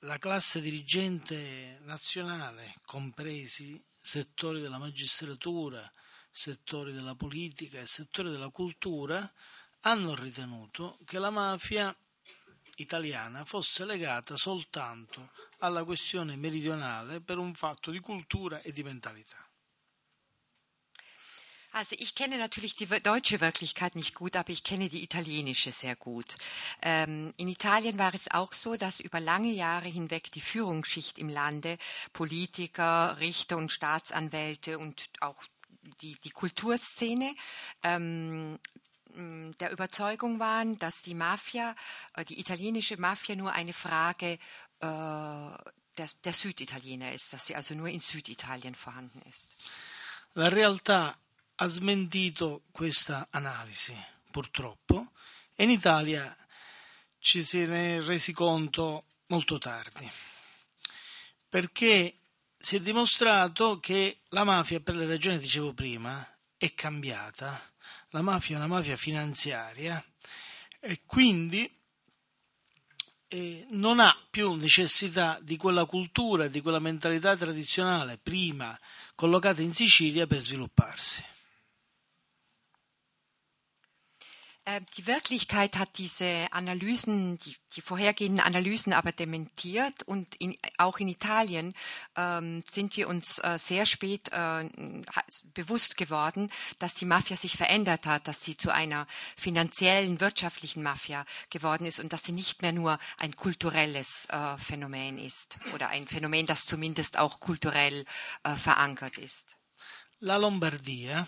la 0.00 0.18
classe 0.18 0.60
dirigente 0.60 1.78
nazionale, 1.82 2.74
compresi 2.84 3.82
settori 4.00 4.60
della 4.60 4.78
magistratura, 4.78 5.90
settori 6.30 6.92
della 6.92 7.14
politica 7.14 7.80
e 7.80 7.86
settori 7.86 8.30
della 8.30 8.48
cultura, 8.48 9.30
hanno 9.80 10.14
ritenuto 10.14 10.98
che 11.04 11.18
la 11.18 11.30
mafia 11.30 11.94
italiana 12.76 13.44
fosse 13.44 13.84
legata 13.84 14.36
soltanto 14.36 15.30
alla 15.58 15.84
questione 15.84 16.36
meridionale 16.36 17.20
per 17.20 17.38
un 17.38 17.54
fatto 17.54 17.90
di 17.90 18.00
cultura 18.00 18.60
e 18.62 18.72
di 18.72 18.82
mentalità. 18.82 19.41
Also 21.74 21.96
ich 21.98 22.14
kenne 22.14 22.36
natürlich 22.36 22.76
die 22.76 22.86
deutsche 22.86 23.40
Wirklichkeit 23.40 23.96
nicht 23.96 24.14
gut, 24.14 24.36
aber 24.36 24.50
ich 24.50 24.62
kenne 24.62 24.90
die 24.90 25.02
italienische 25.02 25.72
sehr 25.72 25.96
gut. 25.96 26.36
Ähm, 26.82 27.32
in 27.38 27.48
Italien 27.48 27.98
war 27.98 28.14
es 28.14 28.30
auch 28.30 28.52
so, 28.52 28.76
dass 28.76 29.00
über 29.00 29.20
lange 29.20 29.50
Jahre 29.50 29.88
hinweg 29.88 30.30
die 30.32 30.42
Führungsschicht 30.42 31.18
im 31.18 31.30
Lande, 31.30 31.78
Politiker, 32.12 33.16
Richter 33.20 33.56
und 33.56 33.72
Staatsanwälte 33.72 34.78
und 34.78 35.08
auch 35.20 35.42
die, 36.02 36.14
die 36.20 36.30
Kulturszene 36.30 37.34
ähm, 37.82 38.58
der 39.14 39.70
Überzeugung 39.72 40.40
waren, 40.40 40.78
dass 40.78 41.00
die 41.00 41.14
Mafia, 41.14 41.74
äh, 42.14 42.24
die 42.26 42.38
italienische 42.38 42.98
Mafia 42.98 43.34
nur 43.34 43.52
eine 43.52 43.72
Frage 43.72 44.38
äh, 44.80 44.86
der, 45.98 46.08
der 46.24 46.32
Süditaliener 46.32 47.12
ist, 47.12 47.32
dass 47.32 47.46
sie 47.46 47.56
also 47.56 47.74
nur 47.74 47.88
in 47.88 48.00
Süditalien 48.00 48.74
vorhanden 48.74 49.22
ist. 49.28 49.56
La 50.34 50.48
realtà 50.48 51.14
ha 51.56 51.66
smentito 51.66 52.62
questa 52.70 53.28
analisi, 53.30 53.94
purtroppo, 54.30 55.12
e 55.54 55.64
in 55.64 55.70
Italia 55.70 56.36
ci 57.18 57.42
si 57.42 57.60
è 57.60 58.00
resi 58.00 58.32
conto 58.32 59.04
molto 59.26 59.58
tardi, 59.58 60.10
perché 61.48 62.16
si 62.58 62.76
è 62.76 62.80
dimostrato 62.80 63.80
che 63.80 64.18
la 64.30 64.44
mafia, 64.44 64.80
per 64.80 64.96
le 64.96 65.06
ragioni 65.06 65.36
che 65.36 65.42
dicevo 65.42 65.72
prima, 65.72 66.26
è 66.56 66.74
cambiata. 66.74 67.70
La 68.10 68.22
mafia 68.22 68.54
è 68.54 68.58
una 68.58 68.68
mafia 68.68 68.96
finanziaria 68.96 70.02
e 70.78 71.00
quindi 71.06 71.68
eh, 73.28 73.66
non 73.70 73.98
ha 73.98 74.16
più 74.30 74.52
necessità 74.54 75.38
di 75.42 75.56
quella 75.56 75.86
cultura, 75.86 76.48
di 76.48 76.60
quella 76.60 76.78
mentalità 76.78 77.36
tradizionale 77.36 78.18
prima 78.18 78.78
collocata 79.14 79.62
in 79.62 79.72
Sicilia 79.72 80.26
per 80.26 80.38
svilupparsi. 80.38 81.24
Die 84.96 85.08
Wirklichkeit 85.08 85.76
hat 85.76 85.98
diese 85.98 86.46
Analysen, 86.52 87.36
die, 87.38 87.56
die 87.74 87.80
vorhergehenden 87.80 88.38
Analysen 88.38 88.92
aber 88.92 89.10
dementiert 89.10 90.04
und 90.04 90.36
in, 90.36 90.56
auch 90.78 90.98
in 90.98 91.08
Italien 91.08 91.74
ähm, 92.16 92.62
sind 92.70 92.96
wir 92.96 93.08
uns 93.08 93.40
äh, 93.40 93.58
sehr 93.58 93.86
spät 93.86 94.30
äh, 94.30 94.68
bewusst 95.54 95.96
geworden, 95.96 96.48
dass 96.78 96.94
die 96.94 97.06
Mafia 97.06 97.36
sich 97.36 97.56
verändert 97.56 98.06
hat, 98.06 98.28
dass 98.28 98.44
sie 98.44 98.56
zu 98.56 98.72
einer 98.72 99.08
finanziellen, 99.36 100.20
wirtschaftlichen 100.20 100.84
Mafia 100.84 101.24
geworden 101.50 101.84
ist 101.84 101.98
und 101.98 102.12
dass 102.12 102.22
sie 102.22 102.32
nicht 102.32 102.62
mehr 102.62 102.72
nur 102.72 103.00
ein 103.18 103.34
kulturelles 103.34 104.26
äh, 104.26 104.58
Phänomen 104.58 105.18
ist 105.18 105.58
oder 105.74 105.88
ein 105.88 106.06
Phänomen, 106.06 106.46
das 106.46 106.66
zumindest 106.66 107.18
auch 107.18 107.40
kulturell 107.40 108.04
äh, 108.44 108.54
verankert 108.54 109.18
ist. 109.18 109.56
La 110.20 110.36
Lombardia 110.36 111.26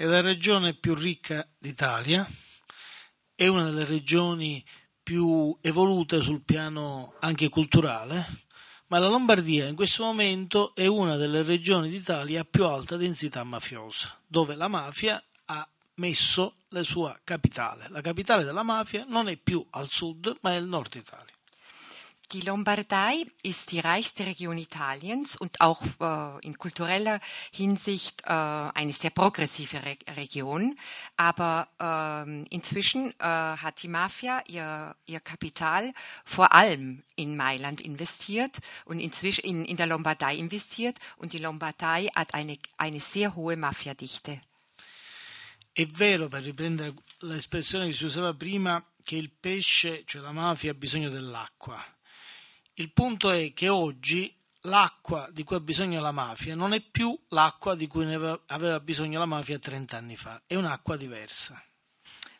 è 0.00 0.04
la 0.06 0.22
regione 0.22 0.72
più 0.72 0.94
ricca 0.94 1.46
d'Italia, 1.58 2.26
è 3.34 3.46
una 3.48 3.64
delle 3.64 3.84
regioni 3.84 4.64
più 5.02 5.54
evolute 5.60 6.22
sul 6.22 6.40
piano 6.40 7.16
anche 7.20 7.50
culturale, 7.50 8.26
ma 8.86 8.98
la 8.98 9.08
Lombardia 9.08 9.66
in 9.66 9.76
questo 9.76 10.04
momento 10.04 10.74
è 10.74 10.86
una 10.86 11.16
delle 11.16 11.42
regioni 11.42 11.90
d'Italia 11.90 12.40
a 12.40 12.46
più 12.48 12.64
alta 12.64 12.96
densità 12.96 13.44
mafiosa, 13.44 14.18
dove 14.26 14.54
la 14.54 14.68
mafia 14.68 15.22
ha 15.44 15.68
messo 15.96 16.54
la 16.68 16.82
sua 16.82 17.20
capitale. 17.22 17.84
La 17.90 18.00
capitale 18.00 18.44
della 18.44 18.62
mafia 18.62 19.04
non 19.06 19.28
è 19.28 19.36
più 19.36 19.62
al 19.68 19.90
sud, 19.90 20.34
ma 20.40 20.52
è 20.52 20.56
il 20.56 20.64
nord 20.64 20.94
Italia. 20.94 21.34
Die 22.32 22.42
Lombardei 22.42 23.26
ist 23.42 23.72
die 23.72 23.80
reichste 23.80 24.24
Region 24.24 24.56
Italiens 24.56 25.34
und 25.34 25.60
auch 25.60 25.82
äh, 25.98 26.46
in 26.46 26.56
kultureller 26.56 27.18
Hinsicht 27.50 28.22
äh, 28.22 28.28
eine 28.28 28.92
sehr 28.92 29.10
progressive 29.10 29.84
Re 29.84 29.96
Region. 30.16 30.78
Aber 31.16 31.66
äh, 31.80 32.44
inzwischen 32.54 33.10
äh, 33.18 33.24
hat 33.24 33.82
die 33.82 33.88
Mafia 33.88 34.44
ihr, 34.46 34.94
ihr 35.06 35.18
Kapital 35.18 35.92
vor 36.24 36.52
allem 36.52 37.02
in 37.16 37.36
Mailand 37.36 37.80
investiert 37.80 38.58
und 38.84 39.00
inzwischen 39.00 39.44
in, 39.44 39.64
in 39.64 39.76
der 39.76 39.88
Lombardei 39.88 40.36
investiert. 40.36 40.98
Und 41.16 41.32
die 41.32 41.40
Lombardei 41.40 42.10
hat 42.14 42.34
eine, 42.34 42.58
eine 42.76 43.00
sehr 43.00 43.34
hohe 43.34 43.56
Mafiadichte. 43.56 44.40
È 45.72 45.86
vero, 45.86 46.28
per 46.28 46.44
riprendere 46.44 46.94
l'espressione 47.20 47.86
che 47.86 47.92
si 47.92 48.04
usava 48.04 48.34
prima, 48.34 48.84
che 49.04 49.16
il 49.16 49.30
pesce, 49.30 50.04
cioè 50.04 50.22
la 50.22 50.32
mafia, 50.32 50.70
ha 50.70 50.74
bisogno 50.74 51.08
dell'acqua 51.08 51.84
Il 52.80 52.92
punto 52.92 53.30
è 53.30 53.52
che 53.52 53.68
oggi 53.68 54.34
l'acqua 54.62 55.28
di 55.30 55.44
cui 55.44 55.56
ha 55.56 55.60
bisogno 55.60 56.00
la 56.00 56.12
mafia 56.12 56.54
non 56.54 56.72
è 56.72 56.80
più 56.80 57.14
l'acqua 57.28 57.74
di 57.74 57.86
cui 57.86 58.10
aveva 58.46 58.80
bisogno 58.80 59.18
la 59.18 59.26
mafia 59.26 59.58
30 59.58 59.98
anni 59.98 60.16
fa, 60.16 60.40
è 60.46 60.54
un'acqua 60.54 60.96
diversa. 60.96 61.62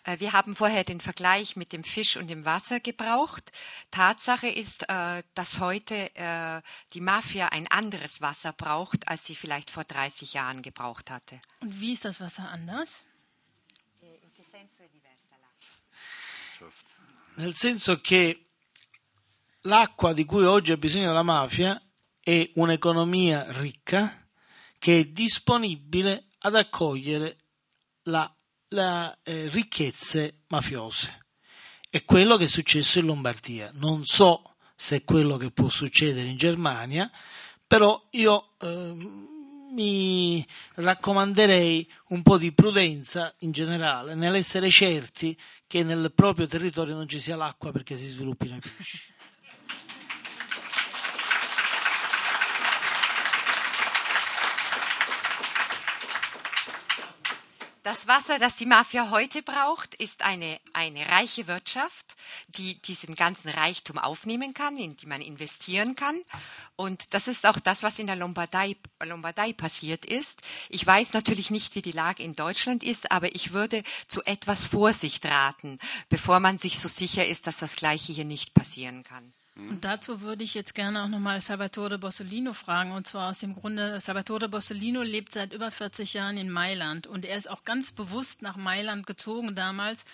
Äh, 0.03 0.19
wir 0.19 0.33
haben 0.33 0.55
vorher 0.55 0.83
den 0.83 0.99
Vergleich 0.99 1.57
mit 1.57 1.73
dem 1.73 1.85
Fisch 1.85 2.17
und 2.17 2.29
dem 2.29 2.47
Wasser 2.47 2.81
gebraucht. 2.81 3.53
Tatsache 3.91 4.49
ist, 4.49 4.89
äh, 4.89 5.23
dass 5.35 5.59
heute 5.59 6.09
äh, 6.15 6.62
die 6.95 7.03
Mafia 7.03 7.49
ein 7.49 7.67
anderes 7.67 8.23
Wasser 8.23 8.55
braucht, 8.55 9.09
als 9.09 9.27
sie 9.27 9.35
vielleicht 9.35 9.71
vor 9.71 9.85
30 9.85 10.33
Jahren 10.33 10.62
gebraucht 10.62 11.11
hatte. 11.11 11.43
Und 11.61 11.81
wie 11.81 11.93
ist 11.93 12.07
das 12.07 12.19
Wasser 12.19 12.49
anders? 12.51 13.07
Nel 17.37 17.55
senso 17.55 17.99
che 17.99 18.49
l'acqua 19.62 20.12
di 20.12 20.24
cui 20.24 20.45
oggi 20.45 20.73
ha 20.73 20.77
bisogno 20.77 21.12
la 21.12 21.23
mafia 21.23 21.81
è 22.23 22.51
un'economia 22.55 23.47
ricca 23.59 24.28
che 24.78 25.01
è 25.01 25.05
disponibile 25.05 26.28
ad 26.39 26.55
accogliere 26.55 27.37
le 28.03 29.19
eh, 29.23 29.49
ricchezze 29.49 30.45
mafiose. 30.49 31.27
È 31.91 32.05
quello 32.05 32.37
che 32.37 32.45
è 32.45 32.49
successo 32.49 33.01
in 33.01 33.07
Lombardia. 33.07 33.70
Non 33.74 34.05
so 34.05 34.55
se 34.74 34.97
è 34.97 35.05
quello 35.05 35.37
che 35.37 35.51
può 35.51 35.69
succedere 35.69 36.28
in 36.28 36.37
Germania, 36.37 37.11
però 37.66 38.09
io 38.12 38.55
eh, 38.61 38.95
mi 39.73 40.47
raccomanderei 40.74 41.89
un 42.09 42.23
po' 42.23 42.39
di 42.39 42.53
prudenza 42.53 43.35
in 43.41 43.53
generale 43.53 44.15
nell'essere 44.15 44.70
certi 44.70 45.39
che 45.66 45.82
nel 45.82 46.12
proprio 46.15 46.47
territorio 46.47 46.95
non 46.95 47.09
ci 47.09 47.20
sia 47.20 47.37
l'acqua 47.37 47.70
perché 47.70 47.97
si 47.97 48.07
sviluppino 48.07 48.57
i 48.57 48.61
pesci. 48.61 49.12
Das 57.82 58.07
Wasser, 58.07 58.39
das 58.39 58.57
die 58.57 58.66
Mafia 58.66 59.11
heute 59.11 59.43
braucht, 59.43 59.94
ist 59.94 60.23
eine, 60.23 60.61
eine 60.74 61.09
reiche 61.09 61.47
Wirtschaft, 61.47 62.15
die 62.48 62.81
diesen 62.82 63.15
ganzen 63.15 63.48
Reichtum 63.48 63.97
aufnehmen 63.97 64.52
kann, 64.52 64.77
in 64.77 64.97
die 64.97 65.07
man 65.07 65.23
investieren 65.23 65.97
kann. 65.97 66.20
Und 66.77 67.15
das 67.15 67.27
ist 67.27 67.47
auch 67.47 67.59
das, 67.59 67.82
was 67.82 67.98
in 67.98 68.07
der 68.07 68.16
Lombardei, 68.16 68.77
Lombardei 69.02 69.55
passiert 69.55 70.05
ist. 70.05 70.43
Ich 70.69 70.86
weiß 70.86 71.15
natürlich 71.15 71.51
nicht, 71.51 71.74
wie 71.74 71.81
die 71.81 71.93
Lage 71.93 72.23
in 72.23 72.35
Deutschland 72.35 72.85
ist, 72.85 73.11
aber 73.11 73.35
ich 73.35 73.52
würde 73.55 73.82
zu 74.09 74.23
etwas 74.24 74.66
Vorsicht 74.66 75.24
raten, 75.24 75.78
bevor 76.11 76.39
man 76.39 76.59
sich 76.59 76.81
so 76.81 76.89
sicher 76.89 77.27
ist, 77.27 77.47
dass 77.47 77.61
das 77.61 77.77
Gleiche 77.77 78.12
hier 78.12 78.27
nicht 78.27 78.52
passieren 78.52 79.05
kann. 79.05 79.32
Und 79.56 79.85
dazu 79.85 80.22
würde 80.22 80.44
ich 80.44 80.55
jetzt 80.55 80.74
gerne 80.74 81.02
auch 81.02 81.09
nochmal 81.09 81.40
Salvatore 81.40 81.98
Bossolino 81.98 82.55
fragen. 82.55 82.93
Und 82.93 83.06
zwar 83.06 83.31
aus 83.31 83.40
dem 83.40 83.55
Grunde, 83.55 84.01
Salvatore 84.01 84.48
Bossolino 84.48 85.02
lebt 85.02 85.35
seit 85.35 85.52
über 85.52 85.70
40 85.70 86.14
Jahren 86.14 86.39
in 86.39 86.51
Mailand. 86.51 87.06
Und 87.06 87.24
er 87.24 87.36
ist 87.36 87.51
auch 87.51 87.64
ganz 87.64 87.93
bewusst 87.93 88.43
nach 88.43 88.56
Mailand 88.56 89.06
gezogen 89.06 89.55
damals, 89.55 90.05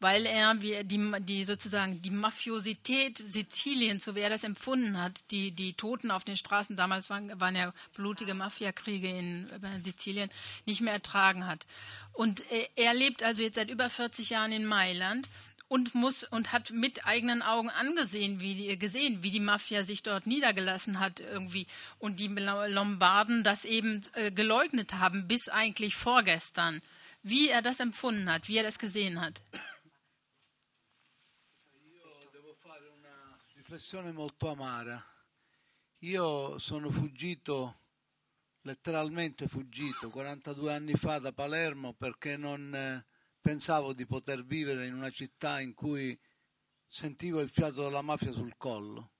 weil 0.00 0.26
er 0.26 0.60
wie 0.62 0.82
die, 0.82 1.12
die 1.20 1.44
sozusagen 1.44 2.02
die 2.02 2.10
Mafiosität 2.10 3.18
Siziliens, 3.18 4.04
so 4.04 4.14
wie 4.16 4.20
er 4.20 4.30
das 4.30 4.44
empfunden 4.44 5.00
hat, 5.00 5.30
die, 5.30 5.52
die 5.52 5.74
Toten 5.74 6.10
auf 6.10 6.24
den 6.24 6.36
Straßen, 6.36 6.76
damals 6.76 7.08
waren, 7.08 7.38
waren 7.38 7.54
ja 7.54 7.72
blutige 7.94 8.34
Mafiakriege 8.34 9.08
in, 9.08 9.48
in 9.74 9.84
Sizilien, 9.84 10.30
nicht 10.64 10.80
mehr 10.80 10.94
ertragen 10.94 11.46
hat. 11.46 11.66
Und 12.12 12.42
er 12.76 12.94
lebt 12.94 13.22
also 13.22 13.42
jetzt 13.42 13.56
seit 13.56 13.70
über 13.70 13.90
40 13.90 14.30
Jahren 14.30 14.52
in 14.52 14.64
Mailand 14.64 15.28
und 15.68 15.94
muss 15.94 16.22
und 16.22 16.52
hat 16.52 16.70
mit 16.70 17.06
eigenen 17.06 17.42
Augen 17.42 17.70
angesehen, 17.70 18.40
wie 18.40 18.54
die, 18.54 18.78
gesehen, 18.78 19.22
wie 19.22 19.30
die 19.30 19.40
Mafia 19.40 19.84
sich 19.84 20.02
dort 20.02 20.26
niedergelassen 20.26 21.00
hat 21.00 21.20
irgendwie 21.20 21.66
und 21.98 22.20
die 22.20 22.28
Lombarden 22.28 23.42
das 23.42 23.64
eben 23.64 24.02
äh, 24.14 24.30
geleugnet 24.30 24.94
haben 24.94 25.26
bis 25.26 25.48
eigentlich 25.48 25.94
vorgestern. 25.96 26.80
Wie 27.22 27.48
er 27.48 27.62
das 27.62 27.80
empfunden 27.80 28.30
hat, 28.30 28.48
wie 28.48 28.58
er 28.58 28.62
das 28.62 28.78
gesehen 28.78 29.20
hat. 29.20 29.42
riflessione 33.66 34.12
molto 34.12 34.48
amara. 34.48 35.04
Io 36.00 36.56
sono 36.58 36.88
fuggito, 36.92 37.80
letteralmente 38.60 39.48
fuggito, 39.48 40.08
42 40.08 40.70
anni 40.70 40.94
fa 40.94 41.18
da 41.18 41.32
Palermo 41.32 41.92
perché 41.92 42.36
non 42.36 42.72
eh, 42.72 43.04
pensavo 43.46 43.92
di 43.92 44.06
poter 44.06 44.44
vivere 44.44 44.86
in 44.86 44.94
una 44.94 45.10
città 45.10 45.60
in 45.60 45.72
cui 45.72 46.18
sentivo 46.84 47.40
il 47.40 47.48
fiato 47.48 47.84
della 47.84 48.02
mafia 48.02 48.32
sul 48.32 48.56
collo. 48.56 49.12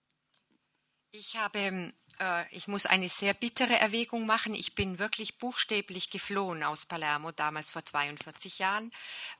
Ich 1.10 1.36
habe 1.36 1.94
äh, 2.18 2.44
ich 2.50 2.66
muss 2.66 2.86
eine 2.86 3.08
sehr 3.08 3.34
bittere 3.34 3.78
Erwägung 3.78 4.26
machen. 4.26 4.52
Ich 4.54 4.74
bin 4.74 4.98
wirklich 4.98 5.38
buchstäblich 5.38 6.10
geflohen 6.10 6.64
aus 6.64 6.86
Palermo 6.86 7.30
damals 7.30 7.70
vor 7.70 7.84
42 7.84 8.58
Jahren, 8.58 8.90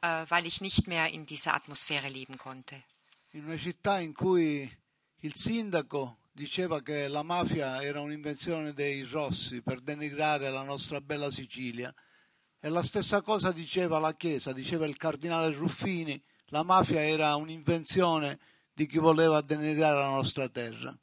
äh, 0.03 0.25
weil 0.29 0.47
ich 0.47 0.61
nicht 0.61 0.87
mehr 0.87 1.13
in 1.13 1.27
dieser 1.27 1.55
Atmosphäre 1.55 2.09
leben 2.09 2.39
konnte. 2.39 2.83
In 3.33 3.45
una 3.45 3.59
città 3.59 3.99
in 4.01 4.15
cui 4.15 4.71
il 5.23 5.35
sindaco 5.35 6.19
diceva 6.33 6.81
che 6.81 7.09
la 7.09 7.25
mafia 7.25 7.83
era 7.83 8.01
un'invenzione 8.01 8.73
dei 8.73 9.03
rossi 9.03 9.63
per 9.63 9.81
denigrare 9.81 10.49
la 10.51 10.63
nostra 10.63 11.01
bella 11.01 11.31
Sicilia 11.31 11.93
E 12.61 12.69
la 12.69 12.83
stessa 12.83 13.23
cosa 13.23 13.53
diceva 13.53 13.99
la 13.99 14.15
Chiesa, 14.15 14.53
diceva 14.53 14.87
il 14.87 14.97
cardinale 14.97 15.55
Ruffini, 15.55 16.21
la 16.47 16.63
mafia 16.63 17.05
era 17.05 17.35
un'invenzione 17.37 18.39
di 18.73 18.87
chi 18.87 18.99
voleva 18.99 19.41
denigrare 19.41 19.99
la 19.99 20.09
nostra 20.09 20.49
terra. 20.49 20.97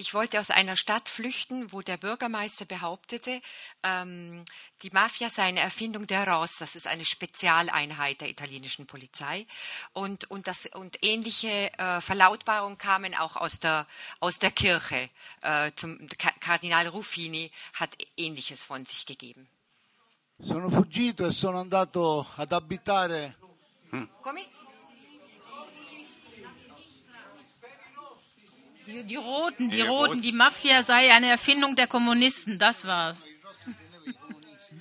Ich 0.00 0.14
wollte 0.14 0.38
aus 0.38 0.50
einer 0.50 0.76
Stadt 0.76 1.08
flüchten, 1.08 1.72
wo 1.72 1.82
der 1.82 1.96
Bürgermeister 1.96 2.64
behauptete, 2.64 3.40
ähm, 3.82 4.44
die 4.82 4.90
Mafia 4.90 5.28
sei 5.28 5.42
eine 5.42 5.58
Erfindung 5.58 6.06
der 6.06 6.24
ROS, 6.24 6.58
das 6.58 6.76
ist 6.76 6.86
eine 6.86 7.04
Spezialeinheit 7.04 8.20
der 8.20 8.28
italienischen 8.28 8.86
Polizei. 8.86 9.44
Und, 9.92 10.30
und, 10.30 10.46
das, 10.46 10.66
und 10.66 10.98
ähnliche 11.02 11.72
äh, 11.78 12.00
Verlautbarungen 12.00 12.78
kamen 12.78 13.12
auch 13.16 13.34
aus 13.34 13.58
der, 13.58 13.88
aus 14.20 14.38
der 14.38 14.52
Kirche. 14.52 15.10
Äh, 15.42 15.72
zum, 15.74 15.98
Kardinal 16.38 16.86
Ruffini 16.86 17.50
hat 17.74 17.96
Ähnliches 18.16 18.64
von 18.64 18.84
sich 18.84 19.04
gegeben. 19.04 19.48
Sono 20.40 20.70
fuggito 20.70 21.26
e 21.26 21.32
sono 21.32 21.58
andato 21.58 22.26
ad 22.36 22.52
abitare. 22.52 23.36
Come? 24.20 24.46
Die, 28.86 29.04
die 29.04 29.16
Roten, 29.16 29.68
die 29.68 29.82
Roten, 29.82 30.22
die 30.22 30.32
Mafia 30.32 30.82
sei 30.82 31.12
eine 31.12 31.28
Erfindung 31.28 31.74
der 31.76 31.86
Kommunisten, 31.86 32.58
das 32.58 32.86
war's. 32.86 33.26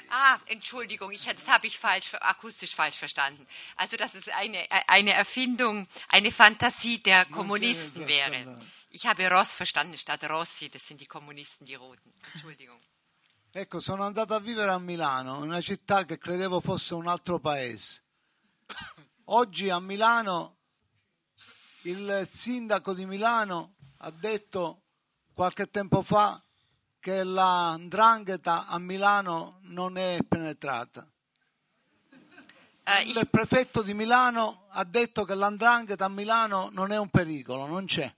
Ah, 0.10 0.40
Entschuldigung, 0.46 1.12
ich, 1.12 1.26
das 1.26 1.50
habe 1.50 1.68
ich 1.68 1.78
falsch, 1.78 2.14
akustisch 2.22 2.74
falsch 2.74 2.96
verstanden. 2.96 3.46
Also, 3.76 3.98
dass 3.98 4.16
es 4.16 4.30
eine, 4.30 4.66
eine 4.88 5.12
Erfindung, 5.12 5.86
eine 6.08 6.32
Fantasie 6.32 7.00
der 7.00 7.26
Kommunisten 7.26 8.08
wäre. 8.08 8.56
Ich 8.90 9.06
habe 9.06 9.30
Ross 9.30 9.54
verstanden 9.54 9.98
statt 9.98 10.24
Rossi, 10.30 10.70
das 10.70 10.88
sind 10.88 11.02
die 11.02 11.08
Kommunisten, 11.08 11.66
die 11.66 11.76
Roten. 11.76 12.14
Entschuldigung. 12.34 12.80
Ecco, 13.52 13.80
sono 13.80 14.04
andato 14.04 14.34
a 14.34 14.40
vivere 14.40 14.72
a 14.72 14.78
Milano, 14.78 15.40
una 15.40 15.62
città 15.62 16.04
che 16.04 16.18
credevo 16.18 16.60
fosse 16.60 16.94
un 16.94 17.08
altro 17.08 17.40
paese. 17.40 18.04
Oggi 19.26 19.70
a 19.70 19.80
Milano 19.80 20.58
il 21.84 22.28
sindaco 22.30 22.94
di 22.94 23.06
Milano 23.06 23.76
ha 24.00 24.12
detto 24.12 24.84
qualche 25.34 25.70
tempo 25.70 26.02
fa 26.02 26.42
che 27.00 27.24
la 27.24 27.78
'ndrangheta 27.78 28.68
a 28.68 28.78
Milano 28.80 29.60
non 29.64 29.98
è 29.98 30.18
penetrata. 30.28 31.10
Ich, 33.00 33.18
Il 33.18 33.30
prefetto 33.30 33.82
di 33.82 33.94
Milano 33.94 34.68
ha 34.70 34.84
detto 34.84 35.24
che 35.24 35.36
la 35.36 35.50
'ndrangheta 35.50 36.06
a 36.06 36.10
Milano 36.10 36.70
non 36.72 36.92
è 36.92 36.98
un 36.98 37.10
pericolo, 37.10 37.66
non 37.66 37.86
c'è. 37.86 38.14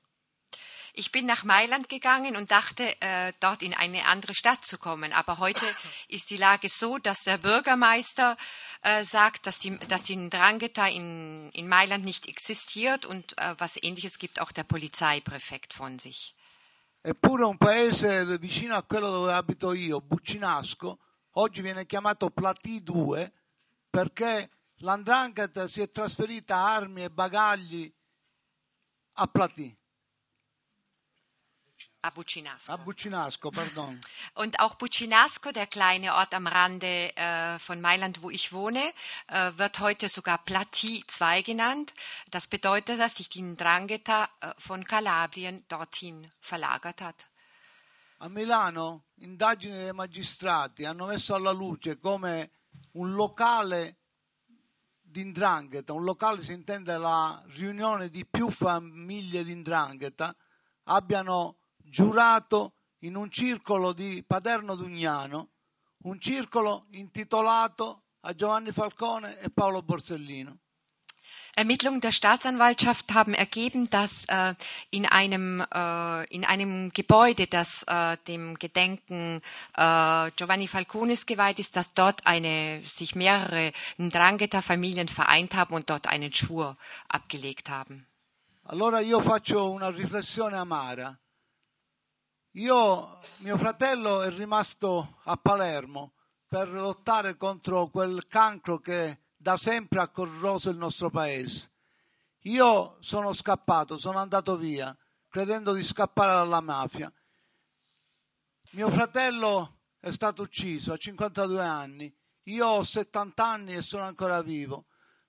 Ich 0.93 1.11
bin 1.11 1.25
nach 1.25 1.43
Mailand 1.43 1.89
gegangen 1.89 2.35
und 2.35 2.51
dachte, 2.51 2.83
äh, 3.01 3.33
dort 3.39 3.61
in 3.61 3.73
eine 3.73 4.05
andere 4.05 4.33
Stadt 4.33 4.65
zu 4.65 4.77
kommen. 4.77 5.13
Aber 5.13 5.37
heute 5.37 5.65
ist 6.07 6.29
die 6.29 6.37
Lage 6.37 6.69
so, 6.69 6.97
dass 6.97 7.23
der 7.23 7.37
Bürgermeister 7.37 8.37
äh, 8.81 9.03
sagt, 9.03 9.47
dass 9.47 9.59
die, 9.59 9.77
dass 9.87 10.03
die 10.03 10.15
Ndrangheta 10.15 10.87
in, 10.87 11.49
in 11.51 11.67
Mailand 11.67 12.03
nicht 12.05 12.27
existiert 12.27 13.05
und 13.05 13.37
äh, 13.37 13.55
was 13.57 13.81
Ähnliches 13.81 14.19
gibt 14.19 14.39
auch 14.41 14.51
der 14.51 14.63
Polizeipräfekt 14.63 15.73
von 15.73 15.99
sich. 15.99 16.35
Eppure 17.01 17.45
un 17.45 17.57
paese 17.57 18.39
vicino 18.41 18.75
a 18.75 18.83
quello 18.83 19.09
dove 19.09 19.31
abito 19.31 19.71
io, 19.71 20.01
Buccinasco, 20.01 20.99
oggi 21.35 21.61
viene 21.61 21.85
chiamato 21.85 22.29
Platì 22.29 22.83
2 22.83 23.31
perché 23.89 24.49
l'andrangheta 24.79 25.67
si 25.67 25.79
è 25.81 25.89
trasferita 25.91 26.57
armi 26.57 27.03
e 27.03 27.09
bagagli 27.09 27.91
a 29.13 29.27
Platì, 29.27 29.77
Ah, 32.01 32.11
Bucinasco. 32.11 32.71
a 32.71 32.77
Buccinasco, 32.77 33.49
pardon. 33.49 33.99
Und 34.35 34.61
auch 34.61 34.75
Bucinasco, 34.75 35.51
der 35.51 35.67
kleine 35.67 36.13
Ort 36.13 36.33
am 36.33 36.47
Rande 36.47 37.13
äh, 37.17 37.59
von 37.59 37.81
Mailand, 37.81 38.21
wo 38.21 38.29
ich 38.29 38.53
wohne, 38.53 38.93
äh, 39.27 39.51
wird 39.57 39.79
heute 39.81 40.07
sogar 40.07 40.37
Plati 40.37 41.03
2 41.05 41.41
genannt. 41.41 41.93
Das 42.31 42.47
bedeutet, 42.47 43.01
dass 43.01 43.15
sich 43.15 43.27
die 43.27 43.41
Ndrangheta 43.41 44.29
äh, 44.39 44.53
von 44.57 44.85
Kalabrien 44.85 45.65
dorthin 45.67 46.31
verlagert 46.39 47.01
hat. 47.01 47.27
A 48.19 48.29
Milano 48.29 49.03
indagini 49.15 49.83
dei 49.83 49.93
magistrati 49.93 50.85
hanno 50.85 51.05
messo 51.05 51.35
alla 51.35 51.51
luce 51.51 51.99
come 51.99 52.51
un 52.93 53.13
locale 53.13 53.97
di 55.01 55.21
indrangheta, 55.21 55.91
un 55.91 56.05
locale 56.05 56.41
si 56.43 56.53
intende 56.53 56.97
la 56.97 57.41
riunione 57.47 58.09
di 58.09 58.25
più 58.25 58.49
famiglie 58.49 59.43
di 59.43 59.51
indrangheta, 59.51 60.33
abbiano 60.83 61.58
giurato 61.89 62.73
in 62.99 63.15
un 63.15 63.29
circolo 63.31 63.93
di 63.93 64.23
Paderno 64.25 64.75
Dugnano, 64.75 65.49
un 66.03 66.19
circolo 66.19 66.85
intitolato 66.91 68.03
a 68.21 68.33
Giovanni 68.33 68.71
Falcone 68.71 69.39
e 69.39 69.49
Paolo 69.49 69.81
Borsellino. 69.81 70.57
Ermittlungen 71.55 71.99
der 71.99 72.11
Staatsanwaltschaft 72.11 73.13
haben 73.13 73.33
ergeben, 73.33 73.89
dass 73.89 74.25
äh, 74.25 74.55
in, 74.91 75.05
einem, 75.05 75.61
äh, 75.73 76.25
in 76.27 76.45
einem 76.45 76.91
Gebäude, 76.93 77.47
das 77.47 77.83
äh, 77.83 78.17
dem 78.27 78.55
Gedenken 78.55 79.41
äh, 79.75 80.31
Giovanni 80.37 80.67
Falcones 80.67 81.25
geweiht 81.25 81.59
ist, 81.59 81.75
dass 81.75 81.93
dort 81.93 82.25
eine, 82.25 82.81
sich 82.85 83.15
mehrere 83.15 83.73
Ndrangheta-Familien 83.97 85.09
vereint 85.09 85.55
haben 85.55 85.75
und 85.75 85.89
dort 85.89 86.07
einen 86.07 86.33
Schwur 86.33 86.77
abgelegt 87.09 87.69
haben. 87.69 88.05
Allora 88.63 88.99
io 88.99 89.19
faccio 89.19 89.71
una 89.71 89.89
riflessione 89.89 90.55
amara. 90.55 91.17
Io, 92.53 93.19
mio 93.37 93.57
fratello 93.57 94.23
è 94.23 94.31
rimasto 94.31 95.19
a 95.25 95.37
Palermo 95.37 96.13
per 96.47 96.67
lottare 96.69 97.37
contro 97.37 97.89
quel 97.89 98.25
cancro 98.27 98.79
che 98.79 99.19
da 99.37 99.55
sempre 99.55 99.99
ha 99.99 100.07
corroso 100.07 100.71
il 100.71 100.77
nostro 100.77 101.11
paese. 101.11 101.69
Io 102.43 102.97
sono 103.01 103.33
scappato, 103.33 103.99
sono 103.99 104.17
andato 104.17 104.57
via, 104.57 104.97
credendo 105.27 105.73
di 105.73 105.83
scappare 105.83 106.31
dalla 106.31 106.59
mafia. 106.59 107.13
Mio 108.71 108.89
fratello 108.89 109.81
è 109.99 110.09
stato 110.09 110.41
ucciso 110.41 110.91
a 110.93 110.97
52 110.97 111.61
anni, 111.61 112.11
io 112.45 112.65
ho 112.65 112.83
70 112.83 113.45
anni 113.45 113.75
e 113.75 113.83
sono 113.83 114.03
ancora 114.03 114.41
vivo. 114.41 114.87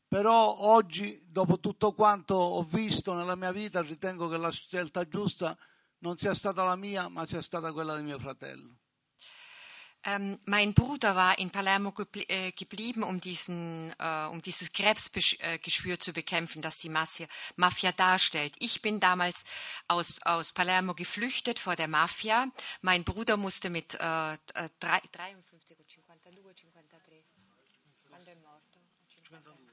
Però 0.09 0.57
oggi, 0.59 1.23
dopo 1.27 1.61
tutto 1.61 1.93
quanto 1.93 2.35
ho 2.35 2.63
visto 2.63 3.13
nella 3.13 3.37
mia 3.37 3.53
vita, 3.53 3.83
ritengo 3.83 4.27
che 4.27 4.39
la 4.39 4.51
scelta 4.51 5.07
giusta 5.07 5.55
non 6.01 6.17
sia 6.17 6.35
stata 6.35 6.63
la 6.65 6.77
mia, 6.77 7.09
ma 7.09 7.27
sia 7.27 7.43
stata 7.43 7.73
quella 7.73 7.97
di 7.97 8.03
mio 8.03 8.19
fratello. 8.19 8.77
Ähm, 10.03 10.39
mein 10.47 10.73
Bruder 10.73 11.15
war 11.15 11.39
in 11.39 11.51
Palermo 11.51 11.93
gebl 11.93 12.25
äh, 12.29 12.53
geblieben, 12.53 13.03
um, 13.03 13.21
diesen, 13.21 13.93
äh, 13.99 14.29
um 14.31 14.41
dieses 14.41 14.73
Krebsgeschwür 14.73 16.01
zu 16.01 16.15
bekämpfen, 16.15 16.63
das 16.63 16.79
die 16.79 16.89
Mafia, 16.89 17.27
Mafia 17.57 17.93
darstellt. 17.93 18.55
Ich 18.61 18.81
bin 18.81 18.99
damals 18.99 19.45
aus, 19.89 20.23
aus 20.23 20.53
Palermo 20.53 20.95
geflüchtet 20.95 21.59
vor 21.59 21.77
der 21.77 21.89
Mafia. 21.89 22.47
Mein 22.81 23.05
Bruder 23.05 23.37
musste 23.37 23.69
mit 23.69 23.93
äh, 24.01 24.33
äh, 24.33 24.37
drei- 24.81 25.03
53 25.13 25.79
o 25.79 25.85
52, 25.85 26.71
53. 26.73 27.25
Quando 28.09 28.31
è 28.31 28.35
morto? 28.37 28.81
52. 29.07 29.70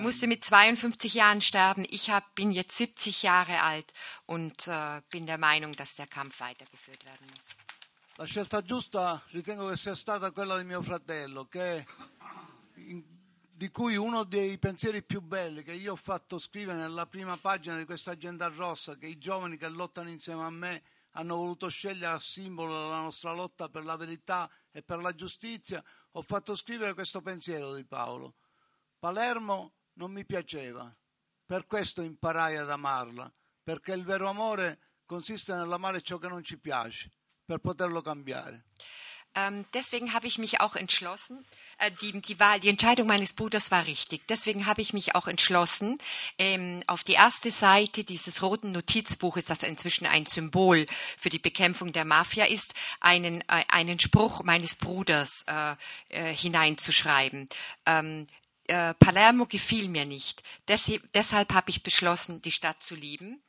Musste 0.00 0.26
mit 0.26 0.44
52 0.44 1.14
Jahren 1.14 1.40
sterben. 1.40 1.84
Ich 1.90 2.10
hab, 2.10 2.34
bin 2.34 2.50
jetzt 2.50 2.76
70 2.76 3.22
Jahre 3.22 3.60
alt 3.60 3.92
und 4.26 4.66
äh, 4.68 5.02
bin 5.10 5.26
der 5.26 5.38
Meinung, 5.38 5.74
dass 5.76 5.96
der 5.96 6.06
Kampf 6.06 6.40
weitergeführt 6.40 7.04
werden 7.04 7.26
muss. 7.34 7.48
La 8.16 8.26
scelta 8.26 8.62
giusta 8.62 9.22
ritengo 9.32 9.68
che 9.68 9.76
sia 9.76 9.94
stata 9.94 10.30
quella 10.32 10.58
di 10.58 10.64
mio 10.64 10.82
fratello, 10.82 11.46
che, 11.46 11.86
in- 12.74 13.02
di 13.50 13.70
cui 13.70 13.96
uno 13.96 14.24
dei 14.24 14.58
pensieri 14.58 15.02
più 15.02 15.20
belli 15.22 15.62
che 15.62 15.72
io 15.72 15.92
ho 15.92 15.96
fatto 15.96 16.38
scrivere 16.38 16.78
nella 16.78 17.06
prima 17.06 17.36
pagina 17.36 17.76
di 17.76 17.84
questa 17.84 18.10
agenda 18.10 18.48
rossa, 18.48 18.96
che 18.96 19.06
i 19.06 19.18
giovani 19.18 19.56
che 19.56 19.68
lottano 19.68 20.10
insieme 20.10 20.42
a 20.44 20.50
me 20.50 20.82
hanno 21.12 21.36
voluto 21.36 21.68
scegliere 21.68 22.14
a 22.14 22.18
simbolo 22.18 22.72
della 22.72 23.00
nostra 23.00 23.32
lotta 23.32 23.68
per 23.68 23.84
la 23.84 23.96
verità 23.96 24.50
e 24.72 24.82
per 24.82 24.98
la 24.98 25.14
giustizia, 25.14 25.82
ho 26.12 26.22
fatto 26.22 26.56
scrivere 26.56 26.94
questo 26.94 27.20
pensiero 27.22 27.74
di 27.74 27.84
Paolo. 27.84 28.34
Palermo 29.02 29.72
non 29.94 30.12
mi 30.12 30.24
piaceva, 30.24 30.96
per 31.44 31.66
questo 31.66 32.02
imparai 32.02 32.56
ad 32.56 32.70
amarla, 32.70 33.28
perché 33.60 33.94
il 33.94 34.04
vero 34.04 34.28
amore 34.28 34.78
consiste 35.06 35.52
nell'amare 35.56 36.02
ciò 36.02 36.18
che 36.18 36.28
non 36.28 36.44
ci 36.44 36.56
piace, 36.56 37.10
per 37.44 37.58
poterlo 37.58 38.00
cambiare. 38.00 38.66
Ähm, 39.34 39.64
deswegen 39.72 40.12
habe 40.12 40.26
ich 40.26 40.38
mich 40.38 40.60
auch 40.60 40.76
entschlossen, 40.76 41.44
äh, 41.78 41.90
die, 41.90 42.20
die 42.20 42.38
Wahl, 42.38 42.60
die 42.60 42.68
Entscheidung 42.68 43.08
meines 43.08 43.32
Bruders 43.32 43.70
war 43.70 43.86
richtig. 43.86 44.28
Deswegen 44.28 44.66
habe 44.66 44.82
ich 44.82 44.92
mich 44.92 45.14
auch 45.16 45.26
entschlossen, 45.26 45.98
ähm, 46.38 46.84
auf 46.86 47.02
die 47.02 47.14
erste 47.14 47.50
Seite 47.50 48.04
dieses 48.04 48.42
roten 48.42 48.72
Notizbuches, 48.72 49.46
das 49.46 49.62
inzwischen 49.62 50.06
ein 50.06 50.26
Symbol 50.26 50.86
für 51.16 51.30
die 51.30 51.38
Bekämpfung 51.38 51.92
der 51.92 52.04
Mafia 52.04 52.44
ist, 52.44 52.74
einen, 53.00 53.40
äh, 53.48 53.64
einen 53.68 53.98
Spruch 53.98 54.44
meines 54.44 54.76
Bruders 54.76 55.44
äh, 55.46 55.74
äh, 56.10 56.34
hineinzuschreiben. 56.34 57.48
Ähm, 57.86 58.26
äh, 58.68 58.94
Palermo 58.94 59.46
gefiel 59.46 59.88
mir 59.88 60.04
nicht. 60.04 60.42
Deshalb, 60.68 61.10
deshalb 61.12 61.52
habe 61.52 61.70
ich 61.70 61.82
beschlossen, 61.82 62.42
die 62.42 62.52
Stadt 62.52 62.82
zu 62.82 62.94
lieben. 62.94 63.42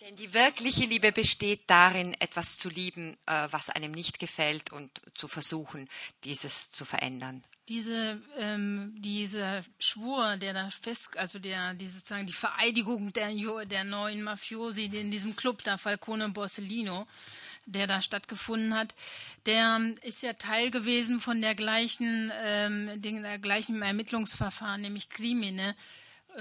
Denn 0.00 0.16
die 0.16 0.32
wirkliche 0.32 0.84
Liebe 0.84 1.12
besteht 1.12 1.68
darin, 1.68 2.14
etwas 2.20 2.56
zu 2.56 2.70
lieben, 2.70 3.18
äh, 3.26 3.48
was 3.50 3.68
einem 3.68 3.92
nicht 3.92 4.18
gefällt 4.18 4.72
und 4.72 5.02
zu 5.14 5.28
versuchen, 5.28 5.88
dieses 6.24 6.70
zu 6.70 6.84
verändern. 6.84 7.42
Diese, 7.68 8.20
ähm, 8.38 8.94
dieser 8.96 9.62
Schwur, 9.78 10.36
der 10.38 10.54
da 10.54 10.70
fest, 10.70 11.16
also 11.18 11.38
der, 11.38 11.74
die 11.74 11.88
sozusagen 11.88 12.26
die 12.26 12.32
Vereidigung 12.32 13.12
der, 13.12 13.30
der 13.66 13.84
neuen 13.84 14.22
Mafiosi 14.22 14.86
in 14.86 15.10
diesem 15.10 15.36
Club 15.36 15.62
da 15.64 15.76
Falcone 15.76 16.30
Borsellino, 16.30 17.06
der 17.66 17.86
da 17.86 18.00
stattgefunden 18.00 18.74
hat, 18.74 18.94
der 19.44 19.80
ist 20.02 20.22
ja 20.22 20.32
Teil 20.32 20.70
gewesen 20.70 21.20
von 21.20 21.42
der 21.42 21.54
gleichen, 21.54 22.32
ähm, 22.42 23.02
den, 23.02 23.22
der 23.22 23.38
gleichen 23.38 23.82
Ermittlungsverfahren, 23.82 24.80
nämlich 24.80 25.10
Krimine, 25.10 25.76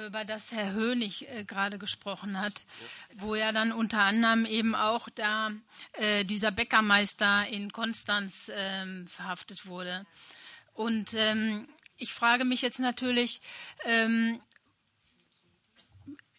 über 0.06 0.26
das 0.26 0.52
Herr 0.52 0.74
Hönig 0.74 1.28
äh, 1.30 1.44
gerade 1.44 1.78
gesprochen 1.78 2.40
hat, 2.40 2.66
wo 3.16 3.36
ja 3.36 3.52
dann 3.52 3.72
unter 3.72 4.00
anderem 4.00 4.46
eben 4.46 4.76
auch 4.76 5.10
da 5.10 5.52
äh, 5.94 6.24
dieser 6.24 6.52
Bäckermeister 6.52 7.48
in 7.48 7.72
Konstanz 7.72 8.52
ähm, 8.54 9.08
verhaftet 9.08 9.66
wurde. 9.66 10.06
Und 10.78 11.16
ähm, 11.16 11.68
ich 11.98 12.14
frage 12.14 12.46
mich 12.46 12.62
jetzt 12.62 12.80
natürlich, 12.80 13.42
ähm, 13.84 14.40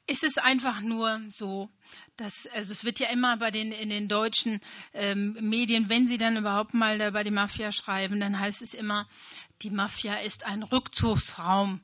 ist 0.06 0.23
es 0.23 0.39
einfach 0.39 0.81
nur 0.81 1.20
so, 1.28 1.69
dass, 2.16 2.47
also 2.55 2.73
es 2.73 2.85
wird 2.85 3.01
ja 3.01 3.09
immer 3.09 3.36
bei 3.39 3.51
den, 3.51 3.73
in 3.73 3.90
den 3.90 4.06
deutschen 4.06 4.60
ähm, 4.94 5.36
Medien, 5.40 5.89
wenn 5.89 6.06
sie 6.06 6.19
dann 6.19 6.36
überhaupt 6.36 6.73
mal 6.73 7.10
bei 7.10 7.24
die 7.24 7.32
Mafia 7.32 7.73
schreiben, 7.73 8.20
dann 8.20 8.39
heißt 8.39 8.62
es 8.62 8.74
immer, 8.74 9.09
die 9.62 9.70
Mafia 9.70 10.15
ist 10.20 10.47
ein 10.47 10.62
Rückzugsraum 10.62 11.81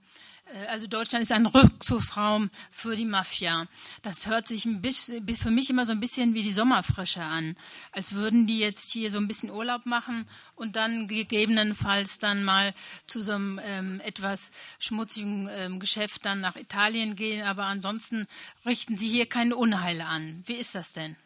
also 0.68 0.86
Deutschland 0.86 1.22
ist 1.22 1.32
ein 1.32 1.46
Rückzugsraum 1.46 2.50
für 2.70 2.96
die 2.96 3.04
Mafia. 3.04 3.66
Das 4.02 4.26
hört 4.26 4.46
sich 4.46 4.64
ein 4.66 4.82
bisschen, 4.82 5.26
für 5.36 5.50
mich 5.50 5.70
immer 5.70 5.86
so 5.86 5.92
ein 5.92 6.00
bisschen 6.00 6.34
wie 6.34 6.42
die 6.42 6.52
Sommerfrische 6.52 7.22
an. 7.22 7.56
Als 7.92 8.12
würden 8.12 8.46
die 8.46 8.58
jetzt 8.58 8.92
hier 8.92 9.10
so 9.10 9.18
ein 9.18 9.26
bisschen 9.26 9.50
Urlaub 9.50 9.86
machen 9.86 10.28
und 10.54 10.76
dann 10.76 11.08
gegebenenfalls 11.08 12.18
dann 12.18 12.44
mal 12.44 12.74
zu 13.06 13.20
so 13.20 13.32
einem 13.32 13.60
ähm, 13.64 14.00
etwas 14.04 14.50
schmutzigen 14.78 15.48
ähm, 15.50 15.80
Geschäft 15.80 16.24
dann 16.24 16.40
nach 16.40 16.56
Italien 16.56 17.16
gehen. 17.16 17.44
Aber 17.44 17.64
ansonsten 17.64 18.26
richten 18.64 18.96
sie 18.98 19.08
hier 19.08 19.26
keine 19.26 19.56
Unheile 19.56 20.06
an. 20.06 20.42
Wie 20.46 20.54
ist 20.54 20.74
das 20.74 20.92
denn? 20.92 21.16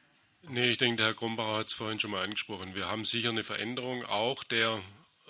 Nee, 0.50 0.70
ich 0.70 0.78
denke, 0.78 0.96
der 0.96 1.06
Herr 1.06 1.14
Krombacher 1.14 1.58
hat 1.58 1.66
es 1.66 1.74
vorhin 1.74 1.98
schon 1.98 2.12
mal 2.12 2.24
angesprochen. 2.24 2.74
Wir 2.74 2.88
haben 2.88 3.04
sicher 3.04 3.30
eine 3.30 3.44
Veränderung 3.44 4.04
auch 4.04 4.44
der 4.44 4.80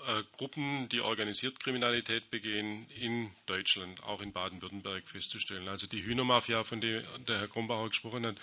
äh, 0.07 0.23
Gruppen, 0.37 0.89
die 0.89 1.01
organisiert 1.01 1.59
Kriminalität 1.59 2.29
begehen, 2.29 2.87
in 2.99 3.31
Deutschland, 3.45 4.01
auch 4.03 4.21
in 4.21 4.31
Baden-Württemberg 4.31 5.07
festzustellen. 5.07 5.67
Also 5.67 5.87
die 5.87 6.03
Hühnermafia, 6.03 6.63
von 6.63 6.81
der 6.81 7.01
der 7.27 7.39
Herr 7.39 7.47
Krombacher 7.47 7.89
gesprochen 7.89 8.25
hat, 8.25 8.35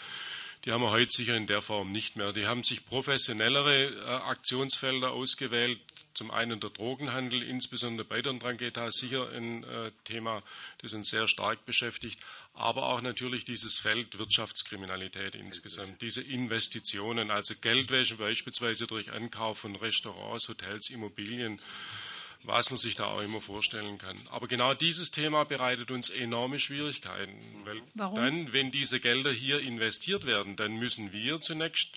die 0.64 0.72
haben 0.72 0.82
wir 0.82 0.90
heute 0.90 1.10
sicher 1.10 1.36
in 1.36 1.46
der 1.46 1.62
Form 1.62 1.92
nicht 1.92 2.16
mehr. 2.16 2.32
Die 2.32 2.46
haben 2.46 2.64
sich 2.64 2.84
professionellere 2.86 3.84
äh, 3.84 4.04
Aktionsfelder 4.28 5.12
ausgewählt. 5.12 5.78
Zum 6.14 6.30
einen 6.30 6.60
der 6.60 6.70
Drogenhandel, 6.70 7.42
insbesondere 7.42 8.06
bei 8.06 8.22
der 8.22 8.32
Drangheta, 8.32 8.90
sicher 8.90 9.28
ein 9.30 9.64
äh, 9.64 9.92
Thema, 10.04 10.42
das 10.78 10.92
uns 10.92 11.10
sehr 11.10 11.28
stark 11.28 11.64
beschäftigt, 11.66 12.18
aber 12.56 12.86
auch 12.86 13.02
natürlich 13.02 13.44
dieses 13.44 13.78
Feld 13.78 14.18
Wirtschaftskriminalität 14.18 15.34
insgesamt, 15.34 16.00
diese 16.00 16.22
Investitionen, 16.22 17.30
also 17.30 17.54
Geldwäsche 17.60 18.16
beispielsweise 18.16 18.86
durch 18.86 19.12
Ankauf 19.12 19.58
von 19.58 19.76
Restaurants, 19.76 20.48
Hotels, 20.48 20.88
Immobilien, 20.88 21.60
was 22.44 22.70
man 22.70 22.78
sich 22.78 22.94
da 22.96 23.06
auch 23.06 23.20
immer 23.20 23.42
vorstellen 23.42 23.98
kann. 23.98 24.16
Aber 24.30 24.48
genau 24.48 24.72
dieses 24.72 25.10
Thema 25.10 25.44
bereitet 25.44 25.90
uns 25.90 26.08
enorme 26.08 26.58
Schwierigkeiten, 26.58 27.36
weil 27.64 27.82
Warum? 27.94 28.16
dann, 28.16 28.52
wenn 28.54 28.70
diese 28.70 29.00
Gelder 29.00 29.32
hier 29.32 29.60
investiert 29.60 30.24
werden, 30.24 30.56
dann 30.56 30.76
müssen 30.76 31.12
wir 31.12 31.40
zunächst 31.42 31.90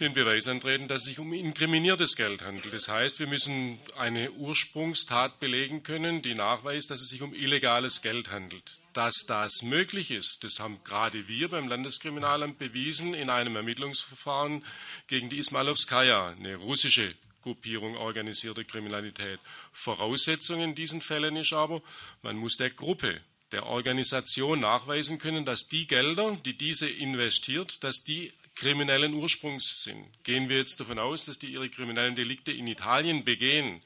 den 0.00 0.14
Beweis 0.14 0.48
antreten, 0.48 0.88
dass 0.88 1.02
es 1.02 1.08
sich 1.08 1.18
um 1.18 1.32
inkriminiertes 1.32 2.16
Geld 2.16 2.42
handelt. 2.42 2.72
Das 2.72 2.88
heißt, 2.88 3.18
wir 3.18 3.26
müssen 3.26 3.78
eine 3.98 4.30
Ursprungstat 4.30 5.40
belegen 5.40 5.82
können, 5.82 6.22
die 6.22 6.34
nachweist, 6.34 6.90
dass 6.90 7.00
es 7.00 7.08
sich 7.08 7.20
um 7.20 7.34
illegales 7.34 8.00
Geld 8.00 8.30
handelt. 8.30 8.78
Dass 8.98 9.26
das 9.28 9.62
möglich 9.62 10.10
ist, 10.10 10.42
das 10.42 10.58
haben 10.58 10.82
gerade 10.82 11.28
wir 11.28 11.48
beim 11.48 11.68
Landeskriminalamt 11.68 12.58
bewiesen 12.58 13.14
in 13.14 13.30
einem 13.30 13.54
Ermittlungsverfahren 13.54 14.64
gegen 15.06 15.28
die 15.28 15.38
Ismailowskaja, 15.38 16.30
eine 16.30 16.56
russische 16.56 17.14
Gruppierung 17.40 17.96
organisierte 17.96 18.64
Kriminalität. 18.64 19.38
Voraussetzung 19.70 20.60
in 20.62 20.74
diesen 20.74 21.00
Fällen 21.00 21.36
ist 21.36 21.52
aber, 21.52 21.80
man 22.22 22.36
muss 22.38 22.56
der 22.56 22.70
Gruppe, 22.70 23.20
der 23.52 23.66
Organisation 23.66 24.58
nachweisen 24.58 25.20
können, 25.20 25.44
dass 25.44 25.68
die 25.68 25.86
Gelder, 25.86 26.36
die 26.44 26.58
diese 26.58 26.88
investiert, 26.88 27.84
dass 27.84 28.02
die 28.02 28.32
kriminellen 28.56 29.14
Ursprungs 29.14 29.84
sind. 29.84 30.04
Gehen 30.24 30.48
wir 30.48 30.56
jetzt 30.56 30.80
davon 30.80 30.98
aus, 30.98 31.24
dass 31.24 31.38
die 31.38 31.52
ihre 31.52 31.68
kriminellen 31.68 32.16
Delikte 32.16 32.50
in 32.50 32.66
Italien 32.66 33.22
begehen 33.22 33.80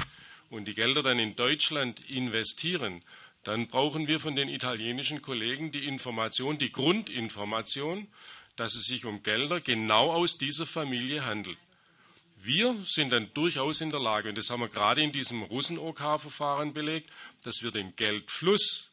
und 0.49 0.69
die 0.69 0.75
Gelder 0.75 1.03
dann 1.03 1.19
in 1.19 1.37
Deutschland 1.37 2.01
investieren, 2.09 3.03
dann 3.45 3.67
brauchen 3.67 4.07
wir 4.07 4.21
von 4.21 4.37
den 4.37 4.49
italienischen 4.49 5.23
Kollegen 5.23 5.73
die 5.73 5.87
Information, 5.87 6.59
die 6.59 6.73
Grundinformation, 6.73 8.07
dass 8.57 8.75
es 8.75 8.85
sich 8.85 9.05
um 9.05 9.23
Gelder 9.23 9.61
genau 9.61 10.13
aus 10.13 10.39
dieser 10.39 10.67
Familie 10.67 11.25
handelt. 11.25 11.59
Wir 12.37 12.77
sind 12.83 13.13
dann 13.13 13.33
durchaus 13.35 13.81
in 13.81 13.91
der 13.91 14.01
Lage, 14.01 14.29
und 14.29 14.39
das 14.39 14.51
haben 14.51 14.61
wir 14.61 14.69
gerade 14.69 15.03
in 15.03 15.13
diesem 15.13 15.43
Russen-OK-Verfahren 15.43 16.73
belegt, 16.73 17.11
dass 17.45 17.63
wir 17.63 17.71
den 17.71 17.95
Geldfluss 17.97 18.91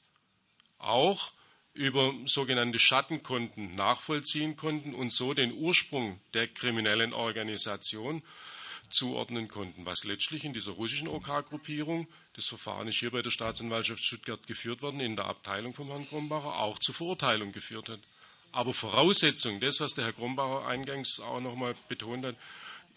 auch 0.78 1.32
über 1.74 2.14
sogenannte 2.26 2.80
Schattenkonten 2.80 3.72
nachvollziehen 3.72 4.56
konnten 4.56 4.94
und 4.94 5.14
so 5.14 5.34
den 5.34 5.54
Ursprung 5.54 6.20
der 6.34 6.48
kriminellen 6.48 7.14
Organisation 7.14 8.22
zuordnen 8.90 9.48
konnten, 9.48 9.86
was 9.86 10.04
letztlich 10.04 10.46
in 10.46 10.54
dieser 10.54 10.72
russischen 10.74 11.08
OK-Gruppierung, 11.08 12.08
das 12.40 12.48
Verfahren 12.48 12.88
ist 12.88 13.00
hier 13.00 13.12
bei 13.12 13.22
der 13.22 13.32
Staatsanwaltschaft 13.32 14.02
Stuttgart 14.02 14.48
geführt 14.48 14.82
worden, 14.82 15.02
in 15.02 15.18
der 15.18 15.26
Abteilung 15.26 15.74
von 15.74 15.88
Herrn 15.88 16.08
Krombacher 16.08 16.60
auch 16.60 16.80
zur 16.80 16.96
Verurteilung 16.96 17.52
geführt 17.52 17.90
hat. 17.90 18.00
Aber 18.54 18.74
Voraussetzung, 18.74 19.60
das, 19.60 19.82
was 19.82 19.94
der 19.94 20.06
Herr 20.06 20.14
Krombacher 20.14 20.66
eingangs 20.66 21.20
auch 21.20 21.42
nochmal 21.42 21.76
betont 21.90 22.26
hat, 22.26 22.38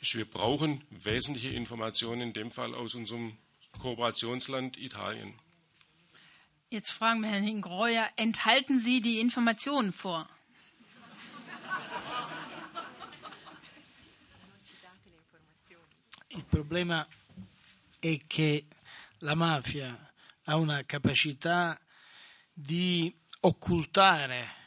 wir 0.01 0.24
brauchen 0.24 0.85
wesentliche 0.90 1.48
Informationen, 1.48 2.20
in 2.20 2.32
dem 2.32 2.52
Fall 2.52 2.73
aus 2.74 2.94
unserem 2.94 3.36
Kooperationsland 3.81 4.77
Italien. 4.77 5.35
Jetzt 6.70 6.93
fragen 6.93 7.20
wir 7.23 7.28
Herrn 7.28 7.43
Hingreuer, 7.43 8.09
enthalten 8.14 8.78
Sie 8.78 9.01
die 9.01 9.19
Informationen 9.19 9.93
vor? 9.93 10.28
Il 16.28 16.44
problema 16.44 17.06
è 18.01 18.19
che 18.27 18.64
la 19.23 19.35
mafia 19.35 20.12
ha 20.44 20.57
una 20.57 20.82
capacità 20.85 21.78
di 22.53 23.15
occultare 23.40 24.61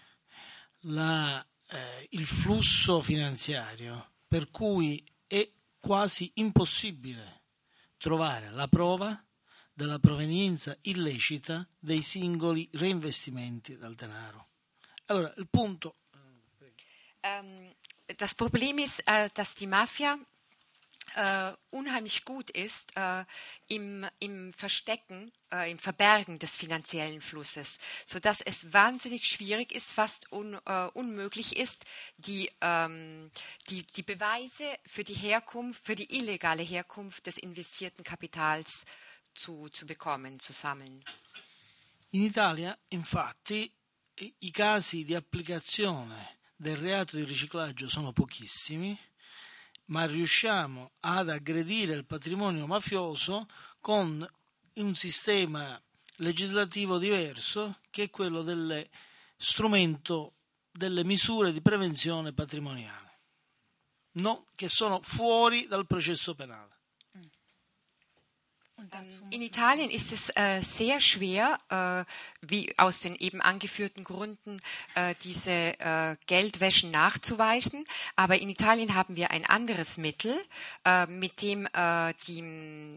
la, 0.81 1.45
eh, 1.69 2.07
il 2.11 2.25
flusso 2.25 3.01
finanziario, 3.01 4.13
per 4.27 4.51
cui 4.51 5.03
è 5.27 5.49
quasi 5.79 6.31
impossibile 6.35 7.41
trovare 7.97 8.49
la 8.49 8.67
prova 8.67 9.21
della 9.73 9.99
provenienza 9.99 10.77
illecita 10.81 11.67
dei 11.77 12.01
singoli 12.01 12.67
reinvestimenti 12.73 13.77
del 13.77 13.93
denaro. 13.93 14.47
Allora, 15.07 15.33
il 15.37 15.47
punto. 15.47 15.95
Ähm, 17.21 17.75
das 18.17 18.35
Problem 18.35 18.77
ist, 18.77 19.01
äh, 19.05 19.29
dass 19.33 19.55
die 19.55 19.67
Mafia 19.67 20.17
äh, 21.15 21.53
unheimlich 21.71 22.25
gut 22.25 22.49
ist 22.49 22.95
äh, 22.95 23.25
im, 23.67 24.05
im 24.19 24.53
Verstecken, 24.53 25.31
äh, 25.51 25.71
im 25.71 25.79
Verbergen 25.79 26.39
des 26.39 26.55
finanziellen 26.55 27.21
Flusses, 27.21 27.79
so 28.05 28.19
dass 28.19 28.41
es 28.41 28.73
wahnsinnig 28.73 29.27
schwierig 29.27 29.73
ist, 29.73 29.91
fast 29.91 30.31
un, 30.31 30.57
äh, 30.65 30.87
unmöglich 30.93 31.57
ist, 31.57 31.85
die, 32.17 32.51
ähm, 32.61 33.31
die, 33.69 33.83
die 33.83 34.03
Beweise 34.03 34.65
für 34.85 35.03
die 35.03 35.13
Herkunft, 35.13 35.85
für 35.85 35.95
die 35.95 36.15
illegale 36.17 36.63
Herkunft 36.63 37.27
des 37.27 37.37
investierten 37.37 38.03
Kapitals 38.03 38.85
zu, 39.33 39.69
zu 39.69 39.85
bekommen, 39.85 40.39
zu 40.39 40.53
sammeln. 40.53 41.03
In 42.11 42.23
Italia, 42.23 42.77
infatti, 42.89 43.69
i 44.39 44.51
casi 44.51 45.03
di 45.03 45.13
applicazione 45.13 46.37
del 46.55 46.77
reato 46.77 47.17
di 47.17 47.25
riciclaggio 47.25 47.89
sono 47.89 48.13
pochissimi 48.13 48.97
ma 49.87 50.05
riusciamo 50.05 50.91
ad 51.01 51.29
aggredire 51.29 51.93
il 51.93 52.05
patrimonio 52.05 52.65
mafioso 52.65 53.47
con 53.79 54.27
un 54.73 54.95
sistema 54.95 55.79
legislativo 56.17 56.97
diverso 56.97 57.79
che 57.89 58.03
è 58.03 58.09
quello 58.09 58.41
del 58.41 58.87
strumento 59.37 60.33
delle 60.71 61.03
misure 61.03 61.53
di 61.53 61.61
prevenzione 61.61 62.33
patrimoniale, 62.33 63.13
no, 64.13 64.45
che 64.55 64.67
sono 64.67 64.99
fuori 65.01 65.67
dal 65.67 65.87
processo 65.87 66.35
penale. 66.35 66.74
Ähm, 68.93 69.31
in 69.31 69.41
Italien 69.41 69.89
ist 69.89 70.11
es 70.11 70.29
äh, 70.35 70.61
sehr 70.61 70.99
schwer, 70.99 71.59
äh, 71.69 72.05
wie 72.41 72.73
aus 72.77 72.99
den 72.99 73.15
eben 73.15 73.41
angeführten 73.41 74.03
Gründen, 74.03 74.61
äh, 74.95 75.15
diese 75.23 75.51
äh, 75.51 76.15
Geldwäschen 76.27 76.91
nachzuweisen. 76.91 77.83
Aber 78.15 78.39
in 78.39 78.49
Italien 78.49 78.95
haben 78.95 79.15
wir 79.15 79.31
ein 79.31 79.45
anderes 79.45 79.97
Mittel, 79.97 80.35
äh, 80.85 81.05
mit 81.07 81.41
dem 81.41 81.67
äh, 81.73 82.13
die, 82.27 82.95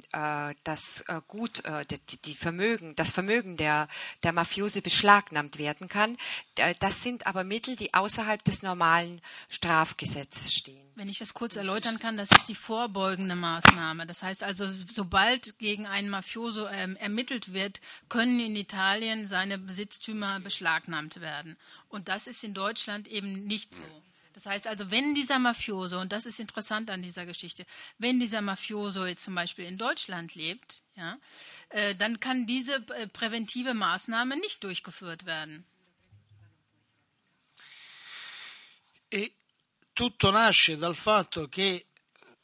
das 0.65 1.05
Gut, 1.27 1.62
die, 1.90 2.16
die, 2.19 2.35
Vermögen, 2.35 2.94
das 2.97 3.10
Vermögen 3.10 3.56
der, 3.56 3.89
der 4.23 4.32
Mafiose 4.32 4.82
beschlagnahmt 4.82 5.59
werden 5.59 5.89
kann. 5.89 6.16
das 6.81 7.02
sind 7.02 7.27
aber 7.27 7.44
Mittel, 7.44 7.77
die 7.77 7.94
außerhalb 7.94 8.43
des 8.44 8.62
normalen 8.62 9.20
Strafgesetzes 9.48 10.55
stehen. 10.55 10.88
Wenn 10.99 11.09
ich 11.09 11.19
das 11.19 11.33
kurz 11.33 11.55
erläutern 11.55 12.01
kann, 12.01 12.16
das 12.16 12.29
ist 12.33 12.49
die 12.49 12.57
vorbeugende 12.57 13.37
Maßnahme. 13.37 14.05
Das 14.05 14.25
heißt 14.25 14.43
also, 14.43 14.65
sobald 14.93 15.57
gegen 15.61 15.87
einen 15.87 16.11
Mafioso 16.11 16.66
ähm, 16.66 16.97
ermittelt 16.97 17.53
wird, 17.53 17.81
können 18.09 18.41
in 18.41 18.57
Italien 18.57 19.29
seine 19.29 19.59
Besitztümer 19.59 20.41
beschlagnahmt 20.41 21.20
werden. 21.20 21.57
Und 21.89 22.09
das 22.09 22.27
ist 22.27 22.43
in 22.43 22.53
Deutschland 22.53 23.07
eben 23.07 23.45
nicht 23.45 23.77
so. 23.77 23.83
Das 24.33 24.47
heißt 24.47 24.66
also, 24.66 24.91
wenn 24.91 25.15
dieser 25.15 25.39
Mafioso, 25.39 26.01
und 26.01 26.11
das 26.11 26.27
ist 26.27 26.41
interessant 26.41 26.91
an 26.91 27.01
dieser 27.01 27.27
Geschichte, 27.27 27.65
wenn 27.99 28.19
dieser 28.19 28.41
Mafioso 28.41 29.07
jetzt 29.07 29.23
zum 29.23 29.37
Beispiel 29.37 29.66
in 29.66 29.79
Deutschland 29.79 30.35
lebt, 30.35 30.83
ja, 30.97 31.16
äh, 31.69 31.95
dann 31.95 32.19
kann 32.19 32.49
diese 32.49 32.85
äh, 32.97 33.07
präventive 33.07 33.73
Maßnahme 33.73 34.37
nicht 34.37 34.65
durchgeführt 34.65 35.27
werden. 35.27 35.65
Tutto 39.99 40.31
nasce 40.31 40.77
dal 40.77 40.95
fatto 40.95 41.49
che, 41.49 41.89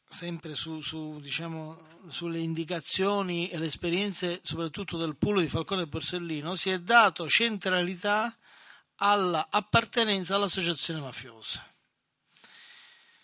sempre 0.09 0.57
su, 0.57 0.81
su, 0.81 1.21
diciamo, 1.21 2.01
sulle 2.09 2.41
indicazioni 2.41 3.49
e 3.49 3.59
le 3.59 3.67
esperienze 3.67 4.41
soprattutto 4.43 4.97
del 4.97 5.15
pool 5.15 5.41
di 5.41 5.47
Falcone 5.47 5.83
e 5.83 5.87
Borsellino, 5.87 6.57
si 6.57 6.71
è 6.71 6.81
dato 6.81 7.29
centralità 7.29 8.37
all'appartenenza 8.97 10.35
all'associazione 10.35 10.99
mafiosa. 10.99 11.65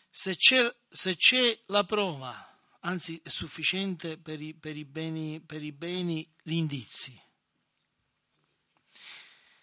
Se 0.08 0.36
c'è, 0.36 0.72
se 0.88 1.16
c'è 1.16 1.58
la 1.66 1.82
prova, 1.82 2.56
anzi 2.82 3.20
è 3.24 3.28
sufficiente 3.28 4.16
per 4.16 4.40
i, 4.40 4.54
per 4.54 4.76
i, 4.76 4.84
beni, 4.84 5.40
per 5.40 5.60
i 5.60 5.72
beni 5.72 6.24
gli 6.44 6.54
indizi. 6.54 7.20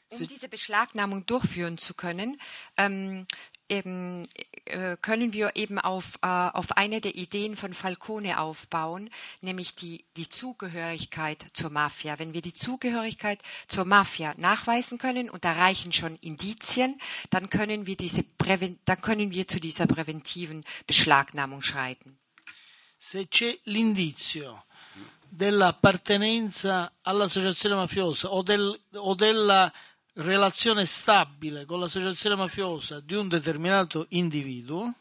Um 0.10 0.26
diese 0.26 0.48
Beschlagnahmung 0.48 1.26
durchführen 1.26 1.78
zu 1.78 1.94
können, 1.94 2.40
ähm, 2.78 3.26
eben, 3.70 4.28
äh, 4.66 4.98
können 5.02 5.34
wir 5.34 5.56
eben 5.56 5.80
auf, 5.80 6.20
äh, 6.22 6.28
auf 6.28 6.78
eine 6.78 7.02
der 7.02 7.16
Ideen 7.16 7.56
von 7.56 7.74
Falcone 7.74 8.40
aufbauen, 8.40 9.10
nämlich 9.42 9.76
die, 9.76 10.06
die 10.16 10.30
Zugehörigkeit 10.30 11.46
zur 11.54 11.70
Mafia. 11.70 12.20
Wenn 12.20 12.34
wir 12.34 12.42
die 12.42 12.54
Zugehörigkeit 12.54 13.42
zur 13.68 13.86
Mafia 13.86 14.34
nachweisen 14.38 14.98
können 14.98 15.30
und 15.30 15.46
da 15.46 15.54
reichen 15.54 15.94
schon 15.94 16.16
Indizien, 16.18 17.00
dann 17.30 17.50
können 17.50 17.86
wir 17.86 17.98
diese 17.98 18.24
Präven 18.24 18.80
dann 18.86 19.02
können 19.02 19.32
wir 19.32 19.48
zu 19.48 19.60
dieser 19.60 19.88
präventiven 19.88 20.64
Beschlagnahmung 20.86 21.62
schreiten. 21.62 22.18
Se 23.00 23.28
c'è 23.28 23.60
l'indizio 23.66 24.64
dell'appartenenza 25.30 26.94
all'associazione 27.04 27.76
mafiosa 27.76 28.32
o, 28.34 28.42
del, 28.42 28.80
o 28.96 29.14
della 29.14 29.72
relazione 30.18 30.86
stabile 30.86 31.66
con 31.66 31.80
l'associazione 31.80 32.36
mafiosa 32.36 33.00
di 33.00 33.14
un 33.14 33.28
determinato 33.28 34.06
individuo 34.10 34.94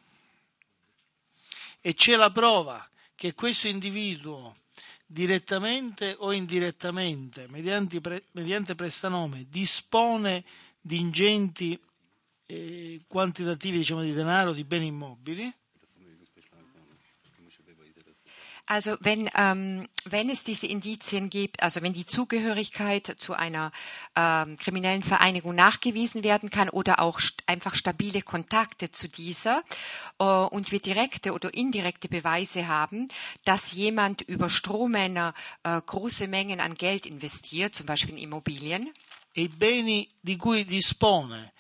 e 1.81 1.95
c'è 1.95 2.17
la 2.17 2.31
prova 2.31 2.87
che 3.15 3.33
questo 3.33 3.69
individuo 3.69 4.55
direttamente 5.07 6.15
o 6.19 6.33
indirettamente, 6.33 7.47
mediante, 7.49 8.01
pre, 8.01 8.25
mediante 8.33 8.75
prestanome, 8.75 9.47
dispone 9.49 10.45
di 10.81 10.99
ingenti 10.99 11.81
eh, 12.47 13.01
quantitativi 13.07 13.79
diciamo, 13.79 14.03
di 14.03 14.13
denaro, 14.13 14.53
di 14.53 14.65
beni 14.65 14.87
immobili, 14.87 15.53
Also 18.67 18.97
wenn, 18.99 19.31
ähm, 19.37 19.89
wenn 20.05 20.29
es 20.29 20.43
diese 20.43 20.67
Indizien 20.67 21.31
gibt, 21.31 21.63
also 21.63 21.83
wenn 21.83 21.93
die 21.93 22.05
Zugehörigkeit 22.05 23.15
zu 23.19 23.35
einer 23.35 23.71
ähm, 24.17 24.57
kriminellen 24.59 25.05
Vereinigung 25.05 25.55
nachgewiesen 25.55 26.25
werden 26.25 26.51
kann 26.51 26.69
oder 26.69 26.99
auch 26.99 27.21
st 27.21 27.45
einfach 27.47 27.77
stabile 27.77 28.23
Kontakte 28.23 28.91
zu 28.91 29.09
dieser 29.09 29.63
äh, 30.19 30.25
und 30.25 30.73
wir 30.73 30.81
direkte 30.81 31.33
oder 31.33 31.55
indirekte 31.55 32.09
Beweise 32.09 32.67
haben, 32.67 33.07
dass 33.45 33.71
jemand 33.71 34.23
über 34.23 34.51
Strohmänner 34.51 35.33
äh, 35.63 35.81
große 35.81 36.27
Mengen 36.27 36.59
an 36.59 36.75
Geld 36.75 37.07
investiert, 37.07 37.73
zum 37.73 37.87
Beispiel 37.87 38.15
in 38.15 38.23
Immobilien. 38.23 38.91
e 39.33 39.43
i 39.43 39.49
beni 39.49 40.09
di 40.19 40.37
cui 40.37 40.65
dispone, 40.65 41.53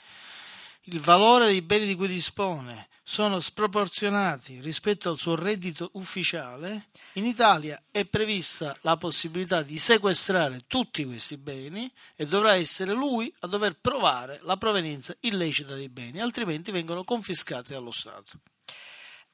il 0.84 0.98
valore 0.98 1.46
dei 1.46 1.60
beni 1.60 1.86
di 1.86 1.94
cui 1.94 2.08
dispone 2.08 2.88
sono 3.08 3.38
sproporzionati 3.38 4.60
rispetto 4.60 5.08
al 5.08 5.16
suo 5.16 5.36
reddito 5.36 5.90
ufficiale, 5.92 6.88
in 7.12 7.24
Italia 7.24 7.80
è 7.92 8.04
prevista 8.04 8.76
la 8.80 8.96
possibilità 8.96 9.62
di 9.62 9.78
sequestrare 9.78 10.62
tutti 10.66 11.04
questi 11.04 11.36
beni 11.36 11.88
e 12.16 12.26
dovrà 12.26 12.56
essere 12.56 12.94
lui 12.94 13.32
a 13.40 13.46
dover 13.46 13.78
provare 13.78 14.40
la 14.42 14.56
provenienza 14.56 15.14
illecita 15.20 15.76
dei 15.76 15.88
beni, 15.88 16.20
altrimenti 16.20 16.72
vengono 16.72 17.04
confiscati 17.04 17.74
dallo 17.74 17.92
Stato. 17.92 18.40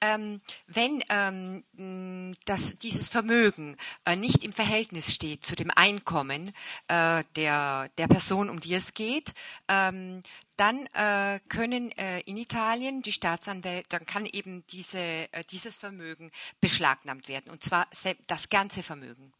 ähm, 0.02 0.40
wenn 0.66 1.02
ähm, 1.08 2.34
das, 2.44 2.78
dieses 2.78 3.08
Vermögen 3.08 3.76
äh, 4.04 4.16
nicht 4.16 4.44
im 4.44 4.52
Verhältnis 4.52 5.14
steht 5.14 5.46
zu 5.46 5.54
dem 5.54 5.70
Einkommen 5.74 6.52
äh, 6.88 7.22
der, 7.36 7.88
der 7.96 8.08
Person, 8.08 8.50
um 8.50 8.58
die 8.60 8.74
es 8.74 8.94
geht, 8.94 9.32
ähm, 9.68 10.20
dann 10.56 10.86
äh, 10.94 11.40
können 11.48 11.90
äh, 11.92 12.20
in 12.20 12.36
Italien 12.36 13.02
die 13.02 13.12
Staatsanwälte, 13.12 13.86
dann 13.90 14.06
kann 14.06 14.26
eben 14.26 14.64
diese, 14.68 14.98
äh, 14.98 15.44
dieses 15.50 15.76
Vermögen 15.76 16.30
beschlagnahmt 16.60 17.28
werden, 17.28 17.50
und 17.50 17.62
zwar 17.64 17.88
das 18.26 18.48
ganze 18.48 18.82
Vermögen. 18.82 19.32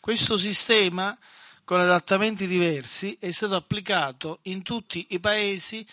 Questo 0.00 0.36
sistema, 0.36 1.16
con 1.64 1.80
adattamenti 1.80 2.46
diversi, 2.46 3.16
è 3.20 3.30
stato 3.30 3.56
applicato 3.56 4.38
in 4.42 4.62
tutti 4.62 5.06
i 5.10 5.20
paesi 5.20 5.86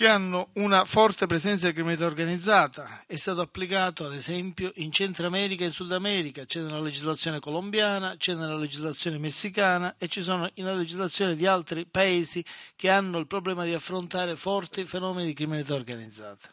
che 0.00 0.08
hanno 0.08 0.48
una 0.54 0.86
forte 0.86 1.26
presenza 1.26 1.66
di 1.66 1.74
criminalità 1.74 2.06
organizzata. 2.06 3.04
È 3.06 3.16
stato 3.16 3.42
applicato, 3.42 4.06
ad 4.06 4.14
esempio, 4.14 4.72
in 4.76 4.90
Centro 4.92 5.26
America 5.26 5.62
e 5.62 5.66
in 5.66 5.72
Sud 5.74 5.92
America, 5.92 6.46
c'è 6.46 6.62
nella 6.62 6.80
legislazione 6.80 7.38
colombiana, 7.38 8.16
c'è 8.16 8.32
nella 8.32 8.56
legislazione 8.56 9.18
messicana 9.18 9.96
e 9.98 10.08
ci 10.08 10.22
sono 10.22 10.50
nella 10.54 10.72
legislazione 10.72 11.36
di 11.36 11.44
altri 11.44 11.84
paesi 11.84 12.42
che 12.76 12.88
hanno 12.88 13.18
il 13.18 13.26
problema 13.26 13.62
di 13.62 13.74
affrontare 13.74 14.36
forti 14.36 14.86
fenomeni 14.86 15.26
di 15.26 15.34
criminalità 15.34 15.74
organizzata. 15.74 16.48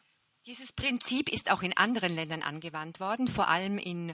Dieses 0.45 0.73
Prinzip 0.73 1.29
ist 1.29 1.49
auch 1.49 1.61
in 1.61 1.71
anderen 1.75 2.15
Ländern 2.15 2.41
angewandt 2.41 2.99
worden, 2.99 3.27
vor 3.27 3.47
allem 3.47 3.77
in, 3.81 4.13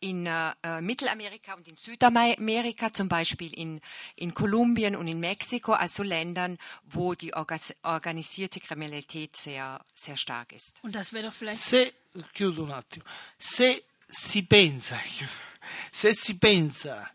in 0.00 0.26
äh, 0.26 0.80
Mittelamerika 0.80 1.54
und 1.54 1.68
in 1.68 1.76
Südamerika, 1.76 2.92
zum 2.92 3.08
Beispiel 3.08 3.52
in, 3.52 3.80
in 4.16 4.34
Kolumbien 4.34 4.96
und 4.96 5.08
in 5.08 5.20
Mexiko, 5.20 5.72
also 5.72 6.02
Ländern, 6.02 6.58
wo 6.84 7.14
die 7.14 7.34
orgas- 7.34 7.74
organisierte 7.82 8.60
Kriminalität 8.60 9.36
sehr, 9.36 9.80
sehr 9.94 10.16
stark 10.16 10.52
ist. 10.52 10.82
Und 10.82 10.94
das 10.94 11.12
wäre 11.12 11.26
doch 11.26 11.34
vielleicht 11.34 11.60
Se, 11.60 11.92
chiudo 12.34 12.62
un 12.64 12.72
attimo, 12.72 13.04
se 13.38 13.84
si 14.08 14.42
pensa, 14.42 14.98
se 15.92 16.12
si 16.14 16.34
pensa, 16.34 17.10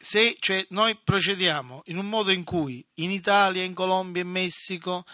se 0.00 0.36
cioè, 0.40 0.64
noi 0.70 0.94
procediamo 0.94 1.82
in 1.86 1.98
un 1.98 2.06
modo 2.06 2.30
in 2.30 2.44
cui 2.44 2.84
in 2.94 3.10
Italia, 3.10 3.64
in 3.64 3.74
Colombia, 3.74 4.22
in 4.22 4.30
Messico 4.30 5.04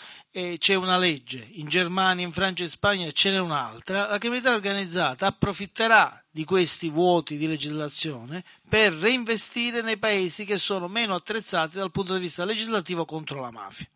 c'è 0.58 0.74
una 0.74 0.98
legge, 0.98 1.46
in 1.52 1.68
Germania, 1.68 2.24
in 2.24 2.32
Francia 2.32 2.64
e 2.64 2.68
Spagna 2.68 3.08
ce 3.12 3.30
n'è 3.30 3.38
un'altra, 3.38 4.08
la 4.08 4.18
criminalità 4.18 4.52
organizzata 4.52 5.26
approfitterà 5.26 6.20
di 6.28 6.44
questi 6.44 6.88
vuoti 6.88 7.36
di 7.36 7.46
legislazione 7.46 8.42
per 8.68 8.92
reinvestire 8.92 9.80
nei 9.80 9.96
paesi 9.96 10.44
che 10.44 10.58
sono 10.58 10.88
meno 10.88 11.14
attrezzati 11.14 11.76
dal 11.76 11.92
punto 11.92 12.14
di 12.14 12.20
vista 12.20 12.44
legislativo 12.44 13.04
contro 13.04 13.40
la 13.40 13.52
mafia. 13.52 13.86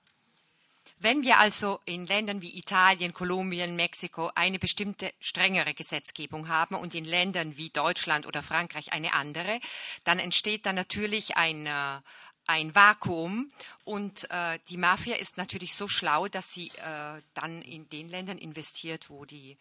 Wenn 1.00 1.22
wir 1.22 1.38
also 1.38 1.80
in 1.84 2.06
Ländern 2.06 2.42
wie 2.42 2.58
Italien, 2.58 3.12
Kolumbien, 3.12 3.76
Mexiko 3.76 4.32
eine 4.34 4.58
bestimmte 4.58 5.12
strengere 5.20 5.72
Gesetzgebung 5.72 6.48
haben 6.48 6.74
und 6.74 6.92
in 6.92 7.04
Ländern 7.04 7.56
wie 7.56 7.70
Deutschland 7.70 8.26
oder 8.26 8.42
Frankreich 8.42 8.92
eine 8.92 9.12
andere, 9.12 9.60
dann 10.02 10.18
entsteht 10.18 10.66
da 10.66 10.72
natürlich 10.72 11.36
ein, 11.36 11.66
äh, 11.66 12.00
ein 12.48 12.74
Vakuum 12.74 13.52
und 13.84 14.28
äh, 14.30 14.58
die 14.68 14.78
Mafia 14.78 15.16
ist 15.16 15.36
natürlich 15.36 15.74
so 15.74 15.86
schlau, 15.86 16.28
dass 16.28 16.52
sie 16.52 16.68
äh, 16.68 17.22
dann 17.34 17.62
in 17.62 17.88
den 17.90 18.08
Ländern 18.08 18.38
investiert, 18.38 19.10
wo 19.10 19.24
die 19.24 19.56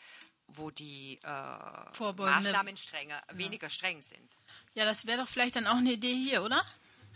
wo 0.49 0.72
die 0.72 1.19
äh, 1.23 2.14
Maßnahmen 2.14 2.77
strenger, 2.77 3.22
weniger 3.34 3.69
streng 3.69 4.01
sind. 4.01 4.30
Ja, 4.76 4.85
das 4.85 5.05
wäre 5.05 5.19
doch 5.19 5.27
vielleicht 5.27 5.57
dann 5.57 5.68
auch 5.68 5.76
eine 5.76 5.91
Idee 5.91 6.15
hier, 6.15 6.41
oder? 6.41 6.65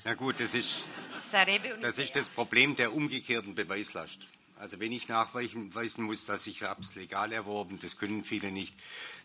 Na 0.04 0.16
gut, 0.16 0.42
das 0.42 0.54
ist, 0.54 0.84
das 1.82 1.98
ist 1.98 2.16
das 2.16 2.28
Problem 2.28 2.76
der 2.76 2.94
umgekehrten 2.94 3.56
Beweislast. 3.56 4.20
Also 4.58 4.82
wenn 4.82 4.92
ich 4.92 5.08
nachweisen 5.08 6.04
muss, 6.04 6.26
dass 6.26 6.46
ich 6.46 6.64
habe 6.64 6.82
es 6.82 6.96
legal 6.96 7.32
erworben, 7.32 7.80
das 7.80 7.96
können 7.96 8.26
viele 8.26 8.52
nicht. 8.52 8.74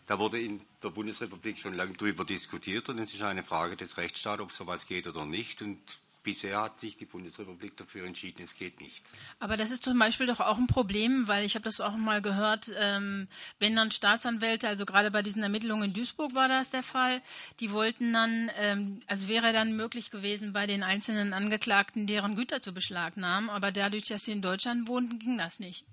Da 0.05 0.17
wurde 0.19 0.41
in 0.41 0.61
der 0.81 0.89
Bundesrepublik 0.89 1.59
schon 1.59 1.73
lange 1.73 1.93
darüber 1.93 2.23
diskutiert 2.23 2.87
und 2.87 2.99
es 2.99 3.13
ist 3.13 3.21
eine 3.23 3.43
Frage 3.43 3.75
des 3.75 3.97
Rechtsstaats, 3.97 4.41
ob 4.41 4.53
sowas 4.53 4.87
geht 4.87 5.05
oder 5.05 5.25
nicht. 5.25 5.61
Und 5.61 5.99
bisher 6.27 6.61
hat 6.61 6.77
sich 6.77 6.97
die 6.97 7.05
Bundesrepublik 7.05 7.77
dafür 7.77 8.05
entschieden, 8.05 8.43
es 8.43 8.53
geht 8.53 8.81
nicht. 8.81 9.01
Aber 9.39 9.55
das 9.55 9.71
ist 9.71 9.85
zum 9.85 9.97
Beispiel 9.97 10.25
doch 10.25 10.41
auch 10.41 10.57
ein 10.57 10.67
Problem, 10.67 11.29
weil 11.29 11.45
ich 11.45 11.55
habe 11.55 11.63
das 11.63 11.79
auch 11.79 11.95
mal 11.95 12.21
gehört, 12.21 12.69
ähm, 12.77 13.29
wenn 13.59 13.77
dann 13.77 13.91
Staatsanwälte, 13.91 14.67
also 14.67 14.85
gerade 14.85 15.09
bei 15.09 15.21
diesen 15.21 15.41
Ermittlungen 15.41 15.85
in 15.85 15.93
Duisburg 15.93 16.35
war 16.35 16.49
das 16.49 16.69
der 16.69 16.83
Fall, 16.83 17.21
die 17.61 17.71
wollten 17.71 18.11
dann, 18.11 18.51
ähm, 18.57 19.01
also 19.07 19.29
wäre 19.29 19.53
dann 19.53 19.77
möglich 19.77 20.11
gewesen, 20.11 20.51
bei 20.51 20.67
den 20.67 20.83
einzelnen 20.83 21.31
Angeklagten 21.31 22.07
deren 22.07 22.35
Güter 22.35 22.61
zu 22.61 22.73
beschlagnahmen, 22.73 23.49
aber 23.49 23.71
dadurch, 23.71 24.07
dass 24.07 24.25
sie 24.25 24.33
in 24.33 24.41
Deutschland 24.41 24.89
wohnten, 24.89 25.19
ging 25.19 25.37
das 25.37 25.61
nicht. 25.61 25.85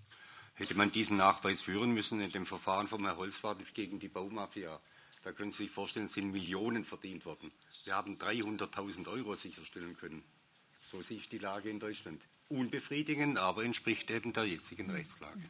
Hätte 0.54 0.74
man 0.74 0.90
diesen 0.90 1.16
Nachweis 1.16 1.60
führen 1.60 1.92
müssen 1.92 2.18
in 2.18 2.32
dem 2.32 2.44
Verfahren 2.44 2.88
von 2.88 3.04
Herrn 3.04 3.18
Holzwart 3.18 3.58
gegen 3.72 4.00
die 4.00 4.08
Baumafia, 4.08 4.80
da 5.22 5.30
können 5.30 5.52
Sie 5.52 5.62
sich 5.62 5.70
vorstellen, 5.70 6.08
sind 6.08 6.32
Millionen 6.32 6.84
verdient 6.84 7.24
worden. 7.24 7.52
Wir 7.84 7.94
haben 7.94 8.16
300.000 8.16 9.08
Euro 9.08 9.34
sicherstellen 9.34 9.96
können. 9.96 10.22
So 10.80 11.00
ich 11.00 11.28
die 11.28 11.38
Lage 11.38 11.68
in 11.70 11.80
Deutschland. 11.80 12.20
Unbefriedigend, 12.48 13.38
aber 13.38 13.64
entspricht 13.64 14.10
eben 14.10 14.32
der 14.32 14.44
jetzigen 14.44 14.90
Rechtslage. 14.90 15.40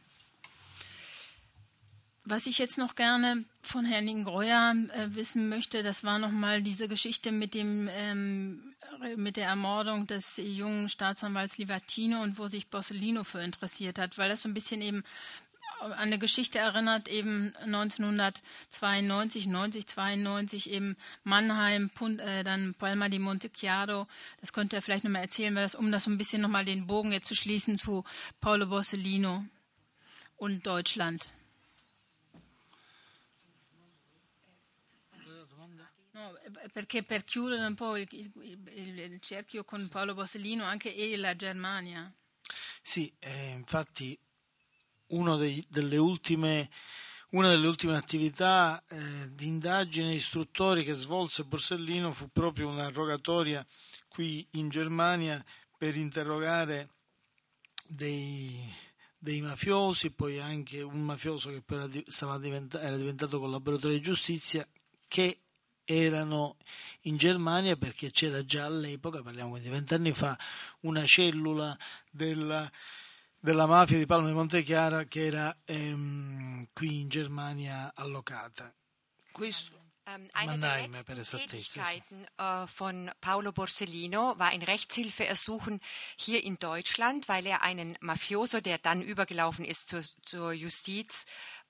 Was 2.27 2.47
ich 2.47 2.57
jetzt 2.57 2.77
noch 2.77 2.95
gerne 2.95 3.45
von 3.61 3.85
Herrn 3.85 4.07
Ingreuer 4.07 4.73
äh, 4.93 5.15
wissen 5.15 5.47
möchte, 5.47 5.83
das 5.83 6.03
war 6.03 6.17
nochmal 6.17 6.63
diese 6.63 6.87
Geschichte 6.87 7.31
mit 7.31 7.53
dem 7.53 7.87
ähm, 7.93 8.75
mit 9.17 9.37
der 9.37 9.47
Ermordung 9.47 10.07
des 10.07 10.37
jungen 10.37 10.89
Staatsanwalts 10.89 11.57
Livatino 11.57 12.23
und 12.23 12.39
wo 12.39 12.47
sich 12.47 12.69
Borsellino 12.69 13.23
für 13.23 13.41
interessiert 13.41 13.99
hat, 13.99 14.17
weil 14.17 14.29
das 14.29 14.41
so 14.41 14.49
ein 14.49 14.53
bisschen 14.53 14.81
eben 14.81 15.03
an 15.79 15.93
eine 15.93 16.19
Geschichte 16.19 16.59
erinnert, 16.59 17.07
eben 17.07 17.53
1992, 17.57 19.47
90, 19.47 19.87
92 19.87 20.69
eben 20.69 20.97
Mannheim, 21.23 21.91
äh, 22.19 22.43
dann 22.43 22.75
Palma 22.75 23.09
di 23.09 23.19
Montechiaro. 23.19 24.07
Das 24.39 24.53
könnte 24.53 24.75
er 24.75 24.81
vielleicht 24.81 25.03
nochmal 25.03 25.23
erzählen, 25.23 25.55
weil 25.55 25.63
das, 25.63 25.75
um 25.75 25.91
das 25.91 26.05
so 26.05 26.11
ein 26.11 26.17
bisschen 26.17 26.41
nochmal 26.41 26.65
den 26.65 26.87
Bogen 26.87 27.11
jetzt 27.11 27.27
zu 27.27 27.35
schließen 27.35 27.77
zu 27.77 28.03
Paolo 28.41 28.67
Borsellino 28.67 29.45
und 30.37 30.65
Deutschland. 30.65 31.31
Perché 36.73 37.03
per 37.03 37.23
chiudere 37.23 37.65
un 37.65 37.75
po' 37.75 37.95
il, 37.95 38.07
il, 38.11 38.99
il, 38.99 39.19
cerchio 39.21 39.63
con 39.63 39.87
Paolo 39.87 40.13
Borsellino, 40.13 40.63
anche 40.63 40.93
e 40.93 41.15
la 41.17 41.35
Germania. 41.35 42.11
Sì, 42.81 43.13
eh, 43.19 43.51
infatti 43.51 44.17
dei, 45.07 45.65
delle 45.69 45.97
ultime, 45.97 46.69
una 47.31 47.49
delle 47.49 47.67
ultime 47.67 47.95
attività 47.95 48.83
eh, 48.87 49.33
di 49.33 49.47
indagine 49.47 50.13
istruttori 50.13 50.83
che 50.83 50.93
svolse 50.93 51.43
Borsellino 51.43 52.11
fu 52.11 52.29
proprio 52.31 52.67
una 52.67 52.89
rogatoria 52.89 53.65
qui 54.07 54.45
in 54.51 54.69
Germania 54.69 55.43
per 55.77 55.97
interrogare 55.97 56.89
dei, 57.87 58.73
dei 59.17 59.41
mafiosi, 59.41 60.11
poi 60.11 60.39
anche 60.39 60.81
un 60.81 61.01
mafioso 61.01 61.49
che 61.49 61.61
poi 61.61 61.77
era, 61.77 62.37
diventa, 62.37 62.81
era 62.81 62.97
diventato 62.97 63.39
collaboratore 63.39 63.93
di 63.93 64.01
giustizia, 64.01 64.67
che 65.07 65.39
erano 65.85 66.57
in 67.01 67.17
Germania 67.17 67.75
perché 67.75 68.09
c'era 68.09 68.43
già 68.43 68.65
all'epoca, 68.65 69.21
parliamo 69.21 69.57
di 69.59 69.69
vent'anni 69.69 70.13
fa, 70.13 70.37
una 70.81 71.05
cellula 71.05 71.77
della, 72.09 72.69
della, 73.45 73.67
mafia 73.67 73.99
di 73.99 74.07
Palma 74.07 74.27
di 74.27 74.33
Montechiara 74.33 75.03
che 75.03 75.25
era 75.25 75.55
ehm, 75.65 76.65
qui 76.73 77.01
in 77.01 77.07
Germania 77.07 77.91
allocata. 77.93 78.73
Questo 79.31 79.85
Ähm, 80.07 80.29
eine 80.33 80.59
der 80.59 81.15
letzten 81.15 81.39
Tätigkeiten 81.39 82.27
äh, 82.37 82.67
von 82.67 83.09
Paolo 83.21 83.51
Borsellino 83.51 84.35
war 84.37 84.49
ein 84.49 84.61
Rechtshilfeersuchen 84.61 85.79
hier 86.15 86.43
in 86.43 86.59
Deutschland, 86.59 87.27
weil 87.27 87.47
er 87.47 87.63
einen 87.63 87.97
Mafioso, 88.01 88.61
der 88.61 88.77
dann 88.77 89.01
übergelaufen 89.01 89.65
ist 89.65 89.89
zur, 89.89 90.03
zur 90.23 90.53
Justiz, 90.53 91.25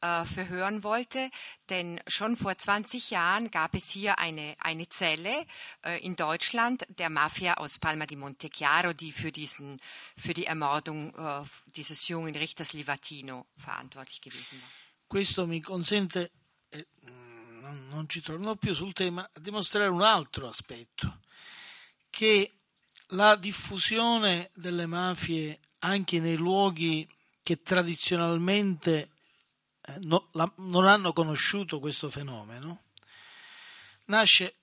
äh, 0.06 0.26
verhören 0.26 0.84
wollte. 0.84 1.32
Denn 1.70 2.00
schon 2.08 2.36
vor 2.36 2.56
20 2.56 3.10
Jahren 3.10 3.50
gab 3.50 3.74
es 3.74 3.90
hier 3.90 4.20
eine, 4.20 4.56
eine 4.60 4.88
Zelle 4.88 5.46
äh, 5.84 6.00
in 6.06 6.16
Deutschland 6.16 6.86
der 7.00 7.10
Mafia 7.10 7.56
aus 7.56 7.80
Palma 7.80 8.06
di 8.06 8.16
Montechiaro, 8.16 8.94
die 8.94 9.12
für, 9.12 9.32
diesen, 9.32 9.80
für 10.16 10.34
die 10.34 10.46
Ermordung 10.46 11.14
äh, 11.16 11.44
dieses 11.76 12.08
jungen 12.08 12.36
Richters 12.36 12.74
Livatino 12.74 13.46
verantwortlich 13.58 14.22
gewesen 14.22 14.62
war. 14.62 14.70
Questo 15.08 15.46
mi 15.48 15.62
consente 15.62 16.32
eh, 16.72 16.86
non 17.92 18.08
ci 18.08 18.22
torno 18.22 18.56
più 18.56 18.74
sul 18.74 18.94
tema, 18.94 19.22
a 19.22 19.40
dimostrare 19.40 19.90
un 19.90 20.02
altro 20.02 20.48
aspetto, 20.48 21.22
che 22.10 22.52
la 23.10 23.36
diffusione 23.36 24.50
delle 24.56 24.88
mafie 24.88 25.60
anche 25.80 26.20
nei 26.20 26.36
luoghi 26.36 27.08
che 27.44 27.62
tradizionalmente 27.62 29.15
no, 30.02 30.30
la, 30.34 30.52
non 30.58 30.88
hanno 30.88 31.14
conosciuto 31.14 31.80
questo 31.80 32.10
fenomeno, 32.10 32.84
nasce 34.06 34.56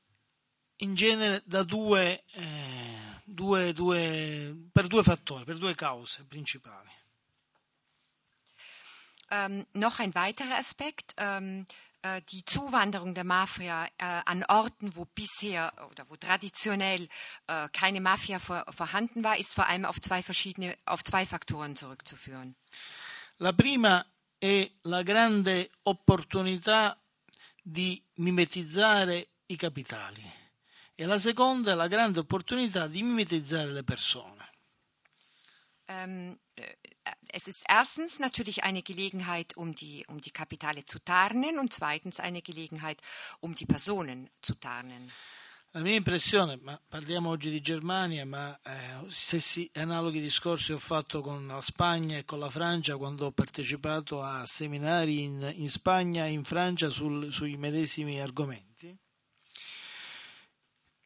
in 0.77 0.95
genere 0.95 1.43
da 1.45 1.63
due, 1.63 2.25
eh, 2.33 3.21
due, 3.25 3.73
due, 3.73 4.69
per 4.73 4.87
due 4.87 5.03
fattori, 5.03 5.45
per 5.45 5.59
due 5.59 5.75
cause 5.75 6.25
principali. 6.25 6.91
Um, 9.31 9.65
noch 9.73 9.99
ein 9.99 10.13
weiterer 10.13 10.59
Aspekt. 10.59 11.15
Um, 11.19 11.65
Äh, 12.03 12.21
die 12.33 12.45
Zuwanderung 12.45 13.15
der 13.15 13.25
Mafia 13.25 13.87
äh, 13.99 14.05
an 14.25 14.45
Orten, 14.49 14.97
wo 14.97 15.05
bisher 15.05 15.73
oder 15.91 16.09
wo 16.11 16.17
traditionell 16.17 17.09
äh, 17.47 17.69
keine 17.73 18.01
Mafia 18.01 18.41
vorhanden 18.41 19.23
war, 19.23 19.39
ist 19.39 19.55
vor 19.55 19.69
allem 19.69 19.85
auf 19.85 20.01
zwei 20.01 20.21
verschiedene, 20.21 20.77
auf 20.85 21.05
zwei 21.05 21.25
Faktoren 21.25 21.77
zurückzuführen. 21.77 22.57
La 23.39 23.53
prima 23.53 24.05
è 24.43 24.69
la 24.83 25.03
grande 25.03 25.71
opportunità 25.83 27.01
di 27.63 28.03
mimetizzare 28.15 29.29
i 29.47 29.55
capitali 29.55 30.29
e 30.97 31.07
la 31.07 31.21
seconda 31.21 31.71
è 31.71 31.75
la 31.77 31.87
grande 31.87 32.19
opportunità 32.19 32.89
di 32.89 33.05
mimetizzare 33.05 33.71
le 33.71 33.85
persone. 33.85 34.51
Um, 35.87 36.37
es 37.33 37.47
ist 37.47 37.63
erstens 37.69 38.19
natürlich 38.19 38.65
eine 38.65 38.83
Gelegenheit, 38.83 39.57
um 39.57 39.77
die, 39.77 40.05
um 40.09 40.21
die 40.21 40.33
Kapitale 40.33 40.85
zu 40.85 40.99
tarnen 40.99 41.61
und 41.61 41.73
zweitens 41.73 42.19
eine 42.19 42.43
Gelegenheit, 42.43 43.01
um 43.39 43.55
die 43.55 43.67
Personen 43.67 44.29
zu 44.41 44.57
tarnen. 44.57 45.13
La 45.75 45.81
mia 45.81 45.95
impressione, 45.95 46.59
ma 46.61 46.79
parliamo 46.87 47.31
oggi 47.31 47.49
di 47.49 47.63
Germania, 47.63 48.27
ma 48.27 48.55
eh, 48.63 49.07
stessi 49.09 49.71
analoghi 49.77 50.21
discorsi 50.21 50.73
ho 50.73 50.79
fatto 50.79 51.23
con 51.23 51.47
la 51.47 51.63
Spagna 51.63 52.19
e 52.19 52.27
con 52.27 52.39
la 52.39 52.51
Francia 52.51 52.99
quando 52.99 53.25
ho 53.25 53.33
partecipato 53.33 54.21
a 54.21 54.45
seminari 54.45 55.23
in, 55.23 55.51
in 55.57 55.71
Spagna 55.71 56.27
e 56.27 56.33
in 56.33 56.45
Francia 56.45 56.91
sul, 56.91 57.33
sui 57.33 57.57
medesimi 57.57 58.21
argomenti. 58.21 58.95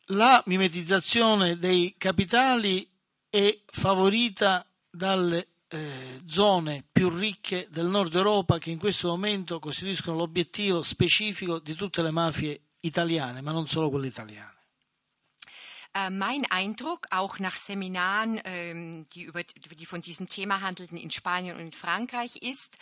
La 0.06 0.42
mimetizzazione 0.46 1.56
dei 1.56 1.94
capitali 1.96 2.90
è 3.30 3.56
favorita 3.66 4.68
dalle 4.90 5.46
eh, 5.68 6.22
zone 6.26 6.84
più 6.90 7.08
ricche 7.08 7.68
del 7.70 7.86
nord 7.86 8.12
Europa 8.16 8.58
che 8.58 8.70
in 8.70 8.78
questo 8.78 9.06
momento 9.06 9.60
costituiscono 9.60 10.16
l'obiettivo 10.16 10.82
specifico 10.82 11.60
di 11.60 11.74
tutte 11.74 12.02
le 12.02 12.10
mafie 12.10 12.62
italiane, 12.80 13.40
ma 13.42 13.52
non 13.52 13.68
solo 13.68 13.90
quelle 13.90 14.08
italiane. 14.08 14.54
Äh, 15.96 16.10
mein 16.10 16.44
Eindruck, 16.50 17.06
auch 17.10 17.38
nach 17.38 17.56
Seminaren, 17.56 18.38
ähm, 18.44 19.04
die, 19.14 19.22
über, 19.22 19.42
die 19.42 19.86
von 19.86 20.02
diesem 20.02 20.28
Thema 20.28 20.60
handelten 20.60 20.98
in 20.98 21.10
Spanien 21.10 21.56
und 21.56 21.62
in 21.62 21.72
Frankreich, 21.72 22.36
ist, 22.36 22.76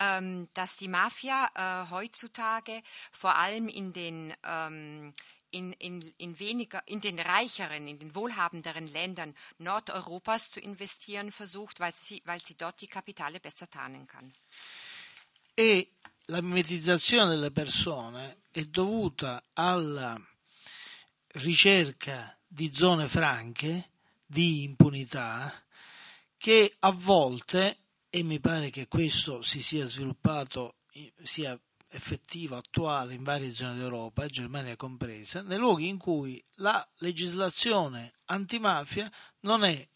ähm, 0.00 0.48
dass 0.54 0.76
die 0.76 0.88
Mafia 0.88 1.48
äh, 1.54 1.90
heutzutage 1.90 2.82
vor 3.12 3.36
allem 3.36 3.68
in 3.68 3.92
den 3.92 4.34
ähm, 4.44 5.14
in, 5.50 5.74
in, 5.74 6.02
in, 6.18 6.40
weniger, 6.40 6.82
in 6.86 7.00
den 7.00 7.20
reicheren, 7.20 7.86
in 7.86 8.00
den 8.00 8.16
wohlhabenderen 8.16 8.88
Ländern 8.88 9.36
Nordeuropas 9.58 10.50
zu 10.50 10.58
investieren 10.58 11.30
versucht, 11.30 11.78
weil 11.78 11.92
sie, 11.94 12.20
weil 12.24 12.44
sie 12.44 12.56
dort 12.56 12.80
die 12.80 12.88
Kapitale 12.88 13.38
besser 13.38 13.70
tarnen 13.70 14.08
kann. 14.08 14.32
E 15.54 15.92
la 16.26 16.42
mimetizzazione 16.42 17.30
delle 17.30 17.52
persone 17.52 18.38
è 18.50 18.64
dovuta 18.64 19.40
alla 19.54 20.20
ricerca 21.28 22.36
di 22.56 22.72
zone 22.72 23.06
franche, 23.06 23.90
di 24.24 24.62
impunità, 24.62 25.52
che 26.38 26.74
a 26.78 26.90
volte, 26.90 27.80
e 28.08 28.22
mi 28.22 28.40
pare 28.40 28.70
che 28.70 28.88
questo 28.88 29.42
si 29.42 29.60
sia 29.60 29.84
sviluppato, 29.84 30.76
sia 31.22 31.58
effettiva, 31.90 32.56
attuale 32.56 33.12
in 33.12 33.24
varie 33.24 33.52
zone 33.52 33.74
d'Europa, 33.74 34.26
Germania 34.28 34.74
compresa, 34.74 35.42
nei 35.42 35.58
luoghi 35.58 35.86
in 35.86 35.98
cui 35.98 36.42
la 36.54 36.82
legislazione 37.00 38.14
antimafia 38.24 39.10
non 39.40 39.62
è 39.62 39.86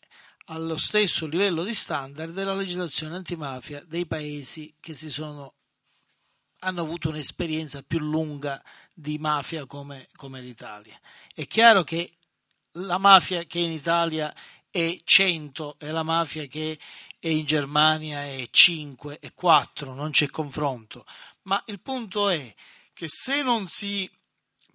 allo 0.48 0.76
stesso 0.76 1.26
livello 1.26 1.64
di 1.64 1.72
standard 1.72 2.34
della 2.34 2.54
legislazione 2.54 3.16
antimafia 3.16 3.82
dei 3.86 4.04
paesi 4.04 4.74
che 4.80 4.92
si 4.92 5.10
sono, 5.10 5.54
hanno 6.58 6.82
avuto 6.82 7.08
un'esperienza 7.08 7.82
più 7.82 8.00
lunga 8.00 8.62
di 8.92 9.16
mafia 9.16 9.64
come, 9.64 10.08
come 10.14 10.42
l'Italia. 10.42 11.00
È 11.34 11.46
chiaro 11.46 11.84
che 11.84 12.16
la 12.72 12.98
mafia 12.98 13.44
che 13.44 13.58
in 13.58 13.72
Italia 13.72 14.34
è 14.70 15.00
100 15.02 15.76
e 15.78 15.90
la 15.90 16.02
mafia 16.02 16.46
che 16.46 16.78
è 17.18 17.28
in 17.28 17.44
Germania 17.44 18.22
è 18.22 18.46
5 18.50 19.18
e 19.18 19.32
4, 19.34 19.94
non 19.94 20.10
c'è 20.10 20.28
confronto, 20.28 21.04
ma 21.42 21.62
il 21.66 21.80
punto 21.80 22.28
è 22.28 22.54
che 22.92 23.06
se 23.08 23.42
non 23.42 23.66
si 23.66 24.08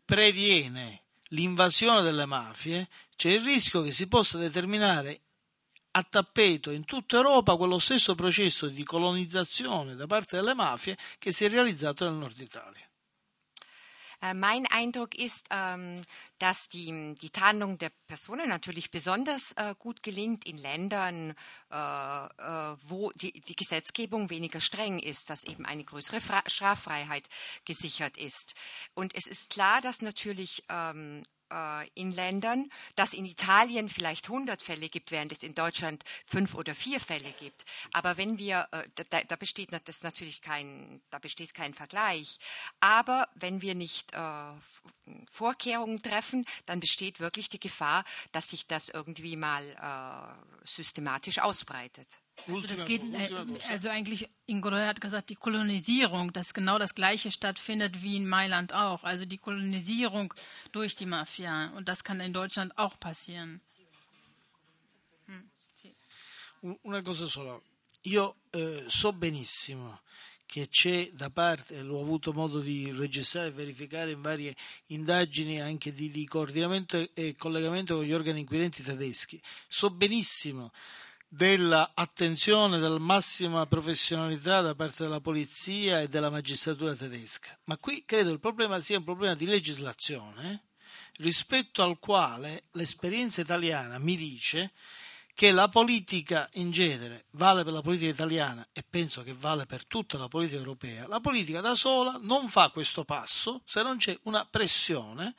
previene 0.04 1.04
l'invasione 1.30 2.02
delle 2.02 2.26
mafie, 2.26 2.88
c'è 3.16 3.32
il 3.32 3.44
rischio 3.44 3.82
che 3.82 3.92
si 3.92 4.08
possa 4.08 4.38
determinare 4.38 5.22
a 5.92 6.04
tappeto 6.04 6.72
in 6.72 6.84
tutta 6.84 7.16
Europa 7.16 7.56
quello 7.56 7.80
stesso 7.80 8.16
processo 8.16 8.68
di 8.68 8.84
colonizzazione 8.84 9.96
da 9.96 10.08
parte 10.08 10.36
delle 10.36 10.54
mafie 10.54 10.98
che 11.18 11.32
si 11.32 11.46
è 11.46 11.50
realizzato 11.50 12.06
nel 12.06 12.18
nord 12.18 12.38
Italia. 12.40 12.86
Äh, 14.22 14.34
mein 14.34 14.66
Eindruck 14.68 15.16
ist, 15.16 15.48
ähm, 15.52 16.04
dass 16.40 16.68
die, 16.70 17.16
die 17.22 17.30
Tarnung 17.30 17.78
der 17.78 17.92
Personen 18.08 18.50
natürlich 18.50 18.92
besonders 18.92 19.54
äh, 19.54 19.76
gut 19.78 20.04
gelingt 20.04 20.46
in 20.46 20.58
Ländern, 20.58 21.36
äh, 21.70 21.76
wo 21.76 23.12
die, 23.12 23.32
die 23.42 23.56
Gesetzgebung 23.56 24.30
weniger 24.30 24.62
streng 24.62 25.00
ist, 25.00 25.30
dass 25.30 25.44
eben 25.46 25.66
eine 25.66 25.84
größere 25.84 26.22
Straffreiheit 26.48 27.28
gesichert 27.66 28.18
ist. 28.18 28.56
Und 28.94 29.16
es 29.16 29.28
ist 29.28 29.50
klar, 29.50 29.82
dass 29.82 30.02
natürlich 30.02 30.64
ähm, 30.70 31.24
äh, 31.24 31.35
in 31.94 32.12
Ländern, 32.12 32.70
dass 32.96 33.14
in 33.14 33.26
Italien 33.26 33.90
vielleicht 33.90 34.26
100 34.26 34.62
Fälle 34.62 34.90
gibt, 34.90 35.12
während 35.12 35.32
es 35.32 35.44
in 35.44 35.56
Deutschland 35.56 36.04
fünf 36.26 36.56
oder 36.56 36.76
vier 36.76 37.00
Fälle 37.00 37.32
gibt. 37.40 37.66
Aber 37.94 38.18
wenn 38.18 38.38
wir, 38.38 38.68
äh, 38.72 38.88
da, 39.10 39.22
da 39.22 39.36
besteht 39.36 39.70
das 39.86 40.04
natürlich 40.04 40.42
kein, 40.42 41.02
da 41.10 41.20
besteht 41.20 41.54
kein 41.54 41.74
Vergleich. 41.74 42.38
Aber 42.80 43.28
wenn 43.36 43.62
wir 43.62 43.76
nicht 43.76 44.14
äh, 44.14 44.52
Vorkehrungen 45.30 46.02
treffen, 46.02 46.46
dann 46.66 46.80
besteht 46.80 47.20
wirklich 47.20 47.50
die 47.50 47.60
Gefahr, 47.60 48.04
dass 48.32 48.50
sich 48.50 48.68
das 48.68 48.90
irgendwie 48.90 49.36
mal 49.36 49.64
äh, 49.64 50.66
systematisch 50.68 51.40
ausbreitet. 51.40 52.22
Also, 52.48 52.68
das 52.68 52.86
geht, 52.86 53.02
äh, 53.02 53.30
also 53.70 53.90
eigentlich, 53.90 54.30
Ingoroy 54.46 54.86
hat 54.86 55.02
gesagt, 55.02 55.30
die 55.30 55.36
Kolonisierung, 55.36 56.32
dass 56.34 56.54
genau 56.54 56.78
das 56.78 56.94
Gleiche 56.94 57.32
stattfindet 57.32 58.04
wie 58.04 58.18
in 58.18 58.28
Mailand 58.28 58.74
auch. 58.74 59.04
Also 59.04 59.26
die 59.26 59.38
Kolonisierung 59.38 60.34
durch 60.72 60.96
die 60.96 61.06
Mafia. 61.06 61.72
Und 61.76 61.88
das 61.88 62.04
kann 62.04 62.20
in 62.20 62.34
Deutschland 62.34 62.78
auch 62.78 63.00
passieren. 63.00 63.62
Hm. 65.28 66.78
Una 66.84 67.02
cosa 67.02 67.26
sola. 67.26 67.60
Io 68.04 68.36
eh, 68.52 68.84
so 68.88 69.14
benissimo 69.14 70.02
che 70.46 70.68
c'è 70.68 71.10
da 71.12 71.32
parte, 71.32 71.82
l'ho 71.82 72.00
avuto 72.00 72.32
modo 72.32 72.60
di 72.60 72.92
registrare 72.92 73.48
e 73.48 73.52
verificare 73.52 74.12
in 74.12 74.22
varie 74.22 74.56
indagini 74.88 75.60
anche 75.60 75.92
di, 75.92 76.12
di 76.12 76.26
coordinamento 76.26 77.10
e 77.16 77.36
collegamento 77.36 77.96
con 77.96 78.06
gli 78.06 78.14
organi 78.14 78.42
inquirenti 78.42 78.84
tedeschi, 78.84 79.42
so 79.68 79.90
benissimo 79.90 80.72
dell'attenzione, 81.28 82.80
della 82.80 83.00
massima 83.00 83.66
professionalità 83.66 84.62
da 84.62 84.76
parte 84.76 85.04
della 85.04 85.20
polizia 85.20 86.02
e 86.02 86.08
della 86.08 86.30
magistratura 86.30 86.96
tedesca. 86.96 87.58
Ma 87.66 87.78
qui 87.78 88.04
credo 88.06 88.32
il 88.32 88.40
problema 88.40 88.80
sia 88.80 88.98
un 88.98 89.04
problema 89.04 89.36
di 89.36 89.46
legislazione 89.46 90.64
rispetto 91.18 91.84
al 91.84 92.00
quale 92.00 92.66
l'esperienza 92.72 93.42
italiana 93.42 93.98
mi 93.98 94.16
dice 94.16 94.72
che 95.36 95.52
la 95.52 95.68
politica 95.68 96.50
in 96.54 96.72
genere 96.72 97.26
vale 97.32 97.66
per 97.66 97.74
la 97.74 97.82
politica 97.82 98.10
italiana 98.10 98.66
e 98.72 98.86
penso 98.90 99.22
che 99.22 99.34
vale 99.34 99.66
per 99.66 99.86
tutta 99.86 100.18
la 100.18 100.30
politica 100.30 100.60
europea, 100.60 101.08
la 101.08 101.20
politica 101.20 101.60
da 101.60 101.76
sola 101.76 102.18
non 102.22 102.48
fa 102.48 102.70
questo 102.70 103.04
passo 103.04 103.62
se 103.66 103.84
non 103.84 103.98
c'è 103.98 104.18
una 104.24 104.48
pressione 104.50 105.36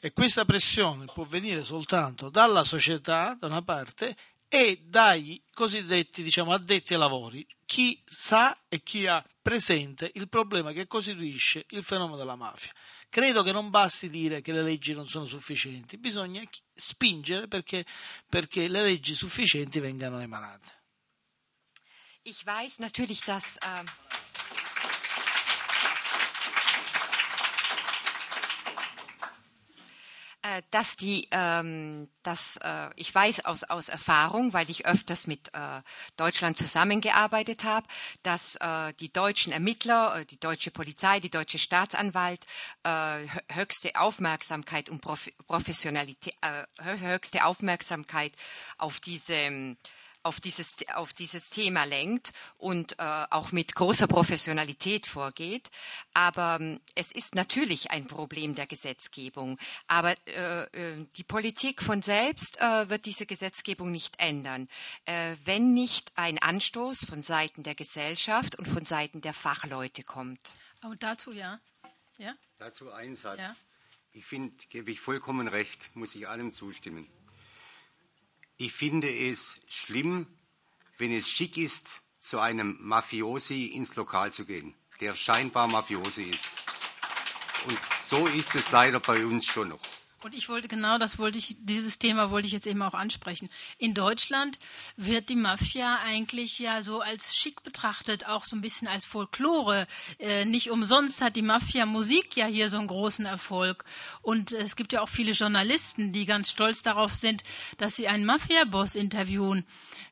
e 0.00 0.12
questa 0.12 0.44
pressione 0.44 1.06
può 1.06 1.24
venire 1.24 1.64
soltanto 1.64 2.28
dalla 2.28 2.62
società 2.62 3.34
da 3.40 3.46
una 3.46 3.62
parte 3.62 4.14
e 4.48 4.82
dai 4.84 5.42
cosiddetti 5.52 6.22
diciamo, 6.22 6.52
addetti 6.52 6.94
ai 6.94 6.98
lavori, 6.98 7.46
chi 7.66 8.02
sa 8.04 8.56
e 8.68 8.82
chi 8.82 9.06
ha 9.06 9.24
presente 9.42 10.10
il 10.14 10.28
problema 10.28 10.72
che 10.72 10.86
costituisce 10.86 11.66
il 11.70 11.82
fenomeno 11.82 12.16
della 12.16 12.36
mafia. 12.36 12.72
Credo 13.10 13.42
che 13.42 13.52
non 13.52 13.70
basti 13.70 14.08
dire 14.08 14.40
che 14.40 14.52
le 14.52 14.62
leggi 14.62 14.94
non 14.94 15.06
sono 15.06 15.24
sufficienti, 15.24 15.98
bisogna 15.98 16.42
spingere 16.72 17.46
perché, 17.46 17.84
perché 18.28 18.68
le 18.68 18.82
leggi 18.82 19.14
sufficienti 19.14 19.80
vengano 19.80 20.20
emanate. 20.20 20.76
Ich 22.24 22.44
weiß 22.44 22.78
natürlich, 22.78 23.24
dass 23.24 23.56
äh 23.62 23.84
dass 30.70 30.96
die, 30.96 31.28
ähm, 31.30 32.08
dass 32.22 32.58
äh, 32.58 32.90
ich 32.96 33.14
weiß 33.14 33.44
aus, 33.44 33.64
aus 33.64 33.88
Erfahrung, 33.88 34.52
weil 34.52 34.68
ich 34.70 34.86
öfters 34.86 35.26
mit 35.26 35.48
äh, 35.54 35.82
Deutschland 36.16 36.58
zusammengearbeitet 36.58 37.64
habe, 37.64 37.86
dass 38.22 38.56
äh, 38.56 38.92
die 39.00 39.12
deutschen 39.12 39.52
Ermittler, 39.52 40.20
äh, 40.20 40.24
die 40.26 40.38
deutsche 40.38 40.70
Polizei, 40.70 41.20
die 41.20 41.30
deutsche 41.30 41.58
Staatsanwalt 41.58 42.46
äh, 42.82 43.26
höchste 43.52 43.96
Aufmerksamkeit 43.96 44.88
und 44.88 45.00
Prof 45.00 45.28
Professionalität, 45.46 46.34
äh, 46.42 46.64
höchste 46.82 47.44
Aufmerksamkeit 47.44 48.32
auf 48.76 49.00
diese 49.00 49.76
auf 50.28 50.40
dieses, 50.40 50.76
auf 50.94 51.14
dieses 51.14 51.48
Thema 51.48 51.84
lenkt 51.84 52.32
und 52.58 52.98
äh, 52.98 53.24
auch 53.30 53.50
mit 53.50 53.74
großer 53.74 54.06
Professionalität 54.06 55.06
vorgeht. 55.06 55.70
Aber 56.12 56.60
äh, 56.60 56.78
es 56.94 57.12
ist 57.12 57.34
natürlich 57.34 57.90
ein 57.90 58.06
Problem 58.06 58.54
der 58.54 58.66
Gesetzgebung. 58.66 59.58
Aber 59.86 60.14
äh, 60.26 60.64
äh, 60.64 61.06
die 61.16 61.24
Politik 61.24 61.82
von 61.82 62.02
selbst 62.02 62.60
äh, 62.60 62.90
wird 62.90 63.06
diese 63.06 63.24
Gesetzgebung 63.24 63.90
nicht 63.90 64.20
ändern, 64.20 64.68
äh, 65.06 65.34
wenn 65.44 65.72
nicht 65.72 66.12
ein 66.16 66.38
Anstoß 66.38 67.06
von 67.06 67.22
Seiten 67.22 67.62
der 67.62 67.74
Gesellschaft 67.74 68.54
und 68.56 68.68
von 68.68 68.84
Seiten 68.84 69.22
der 69.22 69.32
Fachleute 69.32 70.02
kommt. 70.02 70.52
Aber 70.82 70.94
dazu 70.96 71.32
ja. 71.32 71.58
ja? 72.18 72.34
Dazu 72.58 72.92
ein 72.92 73.16
Satz. 73.16 73.40
Ja? 73.40 73.56
Ich 74.12 74.26
finde, 74.26 74.52
gebe 74.68 74.90
ich 74.90 75.00
vollkommen 75.00 75.48
recht, 75.48 75.96
muss 75.96 76.14
ich 76.14 76.28
allem 76.28 76.52
zustimmen. 76.52 77.08
Ich 78.60 78.72
finde 78.72 79.08
es 79.08 79.60
schlimm, 79.68 80.26
wenn 80.98 81.12
es 81.12 81.28
schick 81.28 81.56
ist, 81.56 82.00
zu 82.18 82.40
einem 82.40 82.76
Mafiosi 82.80 83.66
ins 83.66 83.94
Lokal 83.94 84.32
zu 84.32 84.44
gehen, 84.44 84.74
der 85.00 85.14
scheinbar 85.14 85.68
Mafiosi 85.68 86.24
ist. 86.24 86.50
Und 87.68 87.78
so 88.00 88.26
ist 88.26 88.56
es 88.56 88.72
leider 88.72 88.98
bei 88.98 89.24
uns 89.24 89.46
schon 89.46 89.68
noch. 89.68 89.97
Und 90.24 90.34
ich 90.34 90.48
wollte 90.48 90.66
genau 90.66 90.98
das 90.98 91.18
wollte 91.18 91.38
ich, 91.38 91.56
dieses 91.60 91.98
Thema 91.98 92.30
wollte 92.30 92.46
ich 92.46 92.52
jetzt 92.52 92.66
eben 92.66 92.82
auch 92.82 92.94
ansprechen. 92.94 93.48
In 93.78 93.94
Deutschland 93.94 94.58
wird 94.96 95.28
die 95.28 95.36
Mafia 95.36 95.98
eigentlich 96.04 96.58
ja 96.58 96.82
so 96.82 97.00
als 97.00 97.36
schick 97.36 97.62
betrachtet, 97.62 98.26
auch 98.26 98.44
so 98.44 98.56
ein 98.56 98.60
bisschen 98.60 98.88
als 98.88 99.04
Folklore. 99.04 99.86
Äh, 100.18 100.44
nicht 100.44 100.70
umsonst 100.70 101.22
hat 101.22 101.36
die 101.36 101.42
Mafia 101.42 101.86
Musik 101.86 102.36
ja 102.36 102.46
hier 102.46 102.68
so 102.68 102.78
einen 102.78 102.88
großen 102.88 103.26
Erfolg. 103.26 103.84
Und 104.22 104.52
es 104.52 104.74
gibt 104.74 104.92
ja 104.92 105.02
auch 105.02 105.08
viele 105.08 105.32
Journalisten, 105.32 106.12
die 106.12 106.26
ganz 106.26 106.50
stolz 106.50 106.82
darauf 106.82 107.14
sind, 107.14 107.44
dass 107.76 107.94
sie 107.94 108.08
einen 108.08 108.24
Mafia-Boss 108.24 108.96
interviewen. 108.96 109.64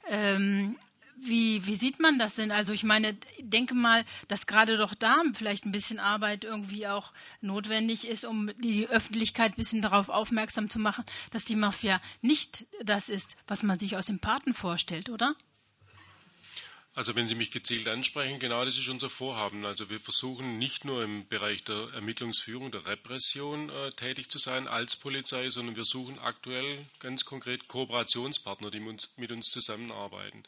Ähm, 0.09 0.77
wie, 1.16 1.64
wie 1.66 1.74
sieht 1.74 2.01
man 2.01 2.18
das 2.18 2.36
denn? 2.36 2.51
Also 2.51 2.72
ich 2.72 2.82
meine, 2.82 3.16
denke 3.40 3.74
mal, 3.74 4.05
dass 4.28 4.47
gerade 4.47 4.76
doch 4.76 4.94
da 4.94 5.22
vielleicht 5.34 5.64
ein 5.64 5.72
bisschen 5.72 5.98
Arbeit 5.98 6.44
irgendwie 6.44 6.86
auch 6.86 7.12
notwendig 7.40 8.06
ist, 8.06 8.24
um 8.24 8.51
die 8.59 8.88
Öffentlichkeit 8.88 9.52
ein 9.52 9.56
bisschen 9.56 9.82
darauf 9.82 10.09
aufmerksam 10.09 10.68
zu 10.68 10.78
machen, 10.78 11.05
dass 11.30 11.44
die 11.44 11.56
Mafia 11.56 12.01
nicht 12.20 12.66
das 12.82 13.09
ist, 13.09 13.36
was 13.47 13.62
man 13.62 13.78
sich 13.78 13.97
aus 13.97 14.06
dem 14.06 14.20
Paten 14.20 14.55
vorstellt, 14.55 15.09
oder? 15.09 15.34
Also 16.97 17.14
wenn 17.14 17.26
Sie 17.26 17.34
mich 17.34 17.51
gezielt 17.51 17.88
ansprechen, 17.88 18.38
genau 18.38 18.64
das 18.64 18.78
ist 18.78 18.88
unser 18.88 19.10
Vorhaben. 19.10 19.66
Also 19.66 19.90
wir 19.90 20.01
versuchen 20.01 20.56
nicht 20.56 20.86
nur 20.86 21.05
im 21.05 21.28
Bereich 21.28 21.62
der 21.62 21.90
Ermittlungsführung, 21.93 22.72
der 22.72 22.86
Repression 22.86 23.68
äh, 23.68 23.90
tätig 23.90 24.30
zu 24.30 24.38
sein 24.38 24.66
als 24.66 24.97
Polizei, 24.97 25.51
sondern 25.51 25.76
wir 25.76 25.84
suchen 25.84 26.18
aktuell 26.20 26.86
ganz 27.01 27.26
konkret 27.26 27.68
Kooperationspartner, 27.68 28.70
die 28.70 28.80
mit 28.80 28.93
uns, 28.93 29.09
mit 29.18 29.30
uns 29.30 29.51
zusammenarbeiten 29.51 30.43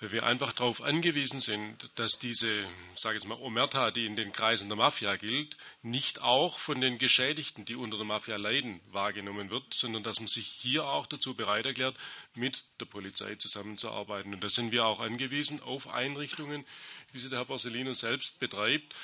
weil 0.00 0.12
wir 0.12 0.24
einfach 0.24 0.54
darauf 0.54 0.82
angewiesen 0.82 1.40
sind, 1.40 1.90
dass 1.96 2.18
diese, 2.18 2.66
sage 2.96 3.18
ich 3.18 3.26
mal, 3.26 3.38
Omerta, 3.38 3.90
die 3.90 4.06
in 4.06 4.16
den 4.16 4.32
Kreisen 4.32 4.68
der 4.68 4.78
Mafia 4.78 5.16
gilt, 5.16 5.58
nicht 5.82 6.22
auch 6.22 6.58
von 6.58 6.80
den 6.80 6.96
Geschädigten, 6.96 7.66
die 7.66 7.76
unter 7.76 7.98
der 7.98 8.06
Mafia 8.06 8.36
leiden, 8.36 8.80
wahrgenommen 8.92 9.50
wird, 9.50 9.74
sondern 9.74 10.02
dass 10.02 10.18
man 10.18 10.28
sich 10.28 10.46
hier 10.46 10.86
auch 10.86 11.06
dazu 11.06 11.34
bereit 11.34 11.66
erklärt, 11.66 11.96
mit 12.34 12.64
der 12.80 12.86
Polizei 12.86 13.34
zusammenzuarbeiten. 13.34 14.32
Und 14.32 14.42
da 14.42 14.48
sind 14.48 14.72
wir 14.72 14.86
auch 14.86 15.00
angewiesen 15.00 15.62
auf 15.62 15.88
Einrichtungen, 15.88 16.64
wie 17.12 17.18
sie 17.18 17.28
der 17.28 17.40
Herr 17.40 17.44
Borsellino 17.44 17.92
selbst 17.92 18.40
betreibt, 18.40 18.94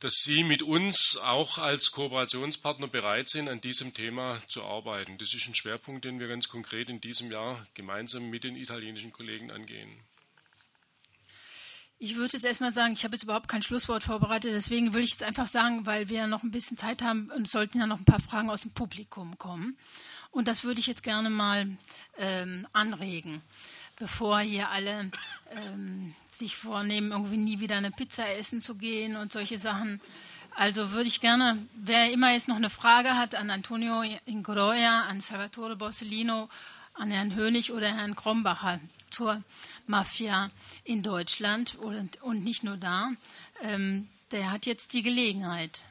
dass 0.00 0.22
Sie 0.24 0.44
mit 0.44 0.62
uns 0.62 1.18
auch 1.18 1.58
als 1.58 1.92
Kooperationspartner 1.92 2.88
bereit 2.88 3.28
sind, 3.28 3.48
an 3.48 3.60
diesem 3.60 3.92
Thema 3.92 4.42
zu 4.48 4.62
arbeiten. 4.64 5.18
Das 5.18 5.34
ist 5.34 5.46
ein 5.46 5.54
Schwerpunkt, 5.54 6.06
den 6.06 6.18
wir 6.18 6.28
ganz 6.28 6.48
konkret 6.48 6.88
in 6.88 7.00
diesem 7.00 7.30
Jahr 7.30 7.66
gemeinsam 7.74 8.30
mit 8.30 8.44
den 8.44 8.56
italienischen 8.56 9.12
Kollegen 9.12 9.50
angehen. 9.50 9.90
Ich 11.98 12.16
würde 12.16 12.32
jetzt 12.32 12.46
erstmal 12.46 12.72
sagen, 12.72 12.94
ich 12.94 13.04
habe 13.04 13.14
jetzt 13.14 13.24
überhaupt 13.24 13.48
kein 13.48 13.62
Schlusswort 13.62 14.02
vorbereitet, 14.02 14.52
deswegen 14.54 14.94
will 14.94 15.02
ich 15.02 15.10
jetzt 15.10 15.22
einfach 15.22 15.46
sagen, 15.46 15.84
weil 15.84 16.08
wir 16.08 16.26
noch 16.26 16.42
ein 16.42 16.50
bisschen 16.50 16.78
Zeit 16.78 17.02
haben 17.02 17.30
und 17.36 17.46
sollten 17.46 17.78
ja 17.78 17.86
noch 17.86 17.98
ein 17.98 18.06
paar 18.06 18.20
Fragen 18.20 18.48
aus 18.48 18.62
dem 18.62 18.72
Publikum 18.72 19.36
kommen. 19.36 19.78
Und 20.30 20.48
das 20.48 20.64
würde 20.64 20.80
ich 20.80 20.86
jetzt 20.86 21.02
gerne 21.02 21.28
mal 21.28 21.76
ähm, 22.16 22.66
anregen 22.72 23.42
bevor 24.00 24.40
hier 24.40 24.70
alle 24.70 25.10
ähm, 25.50 26.12
sich 26.30 26.56
vornehmen, 26.56 27.12
irgendwie 27.12 27.36
nie 27.36 27.60
wieder 27.60 27.76
eine 27.76 27.92
Pizza 27.92 28.28
essen 28.36 28.60
zu 28.62 28.74
gehen 28.74 29.14
und 29.14 29.30
solche 29.30 29.58
Sachen. 29.58 30.00
Also 30.56 30.90
würde 30.90 31.06
ich 31.06 31.20
gerne, 31.20 31.56
wer 31.74 32.10
immer 32.10 32.32
jetzt 32.32 32.48
noch 32.48 32.56
eine 32.56 32.70
Frage 32.70 33.16
hat 33.16 33.36
an 33.36 33.50
Antonio 33.50 34.02
Ingroia, 34.26 35.02
an 35.02 35.20
Salvatore 35.20 35.76
Borsellino, 35.76 36.48
an 36.94 37.10
Herrn 37.10 37.34
Hönig 37.36 37.72
oder 37.72 37.94
Herrn 37.94 38.16
Krombacher 38.16 38.80
zur 39.10 39.42
Mafia 39.86 40.48
in 40.84 41.02
Deutschland 41.02 41.76
und, 41.76 42.20
und 42.22 42.42
nicht 42.42 42.64
nur 42.64 42.78
da, 42.78 43.10
ähm, 43.62 44.08
der 44.32 44.50
hat 44.50 44.66
jetzt 44.66 44.94
die 44.94 45.02
Gelegenheit. 45.02 45.84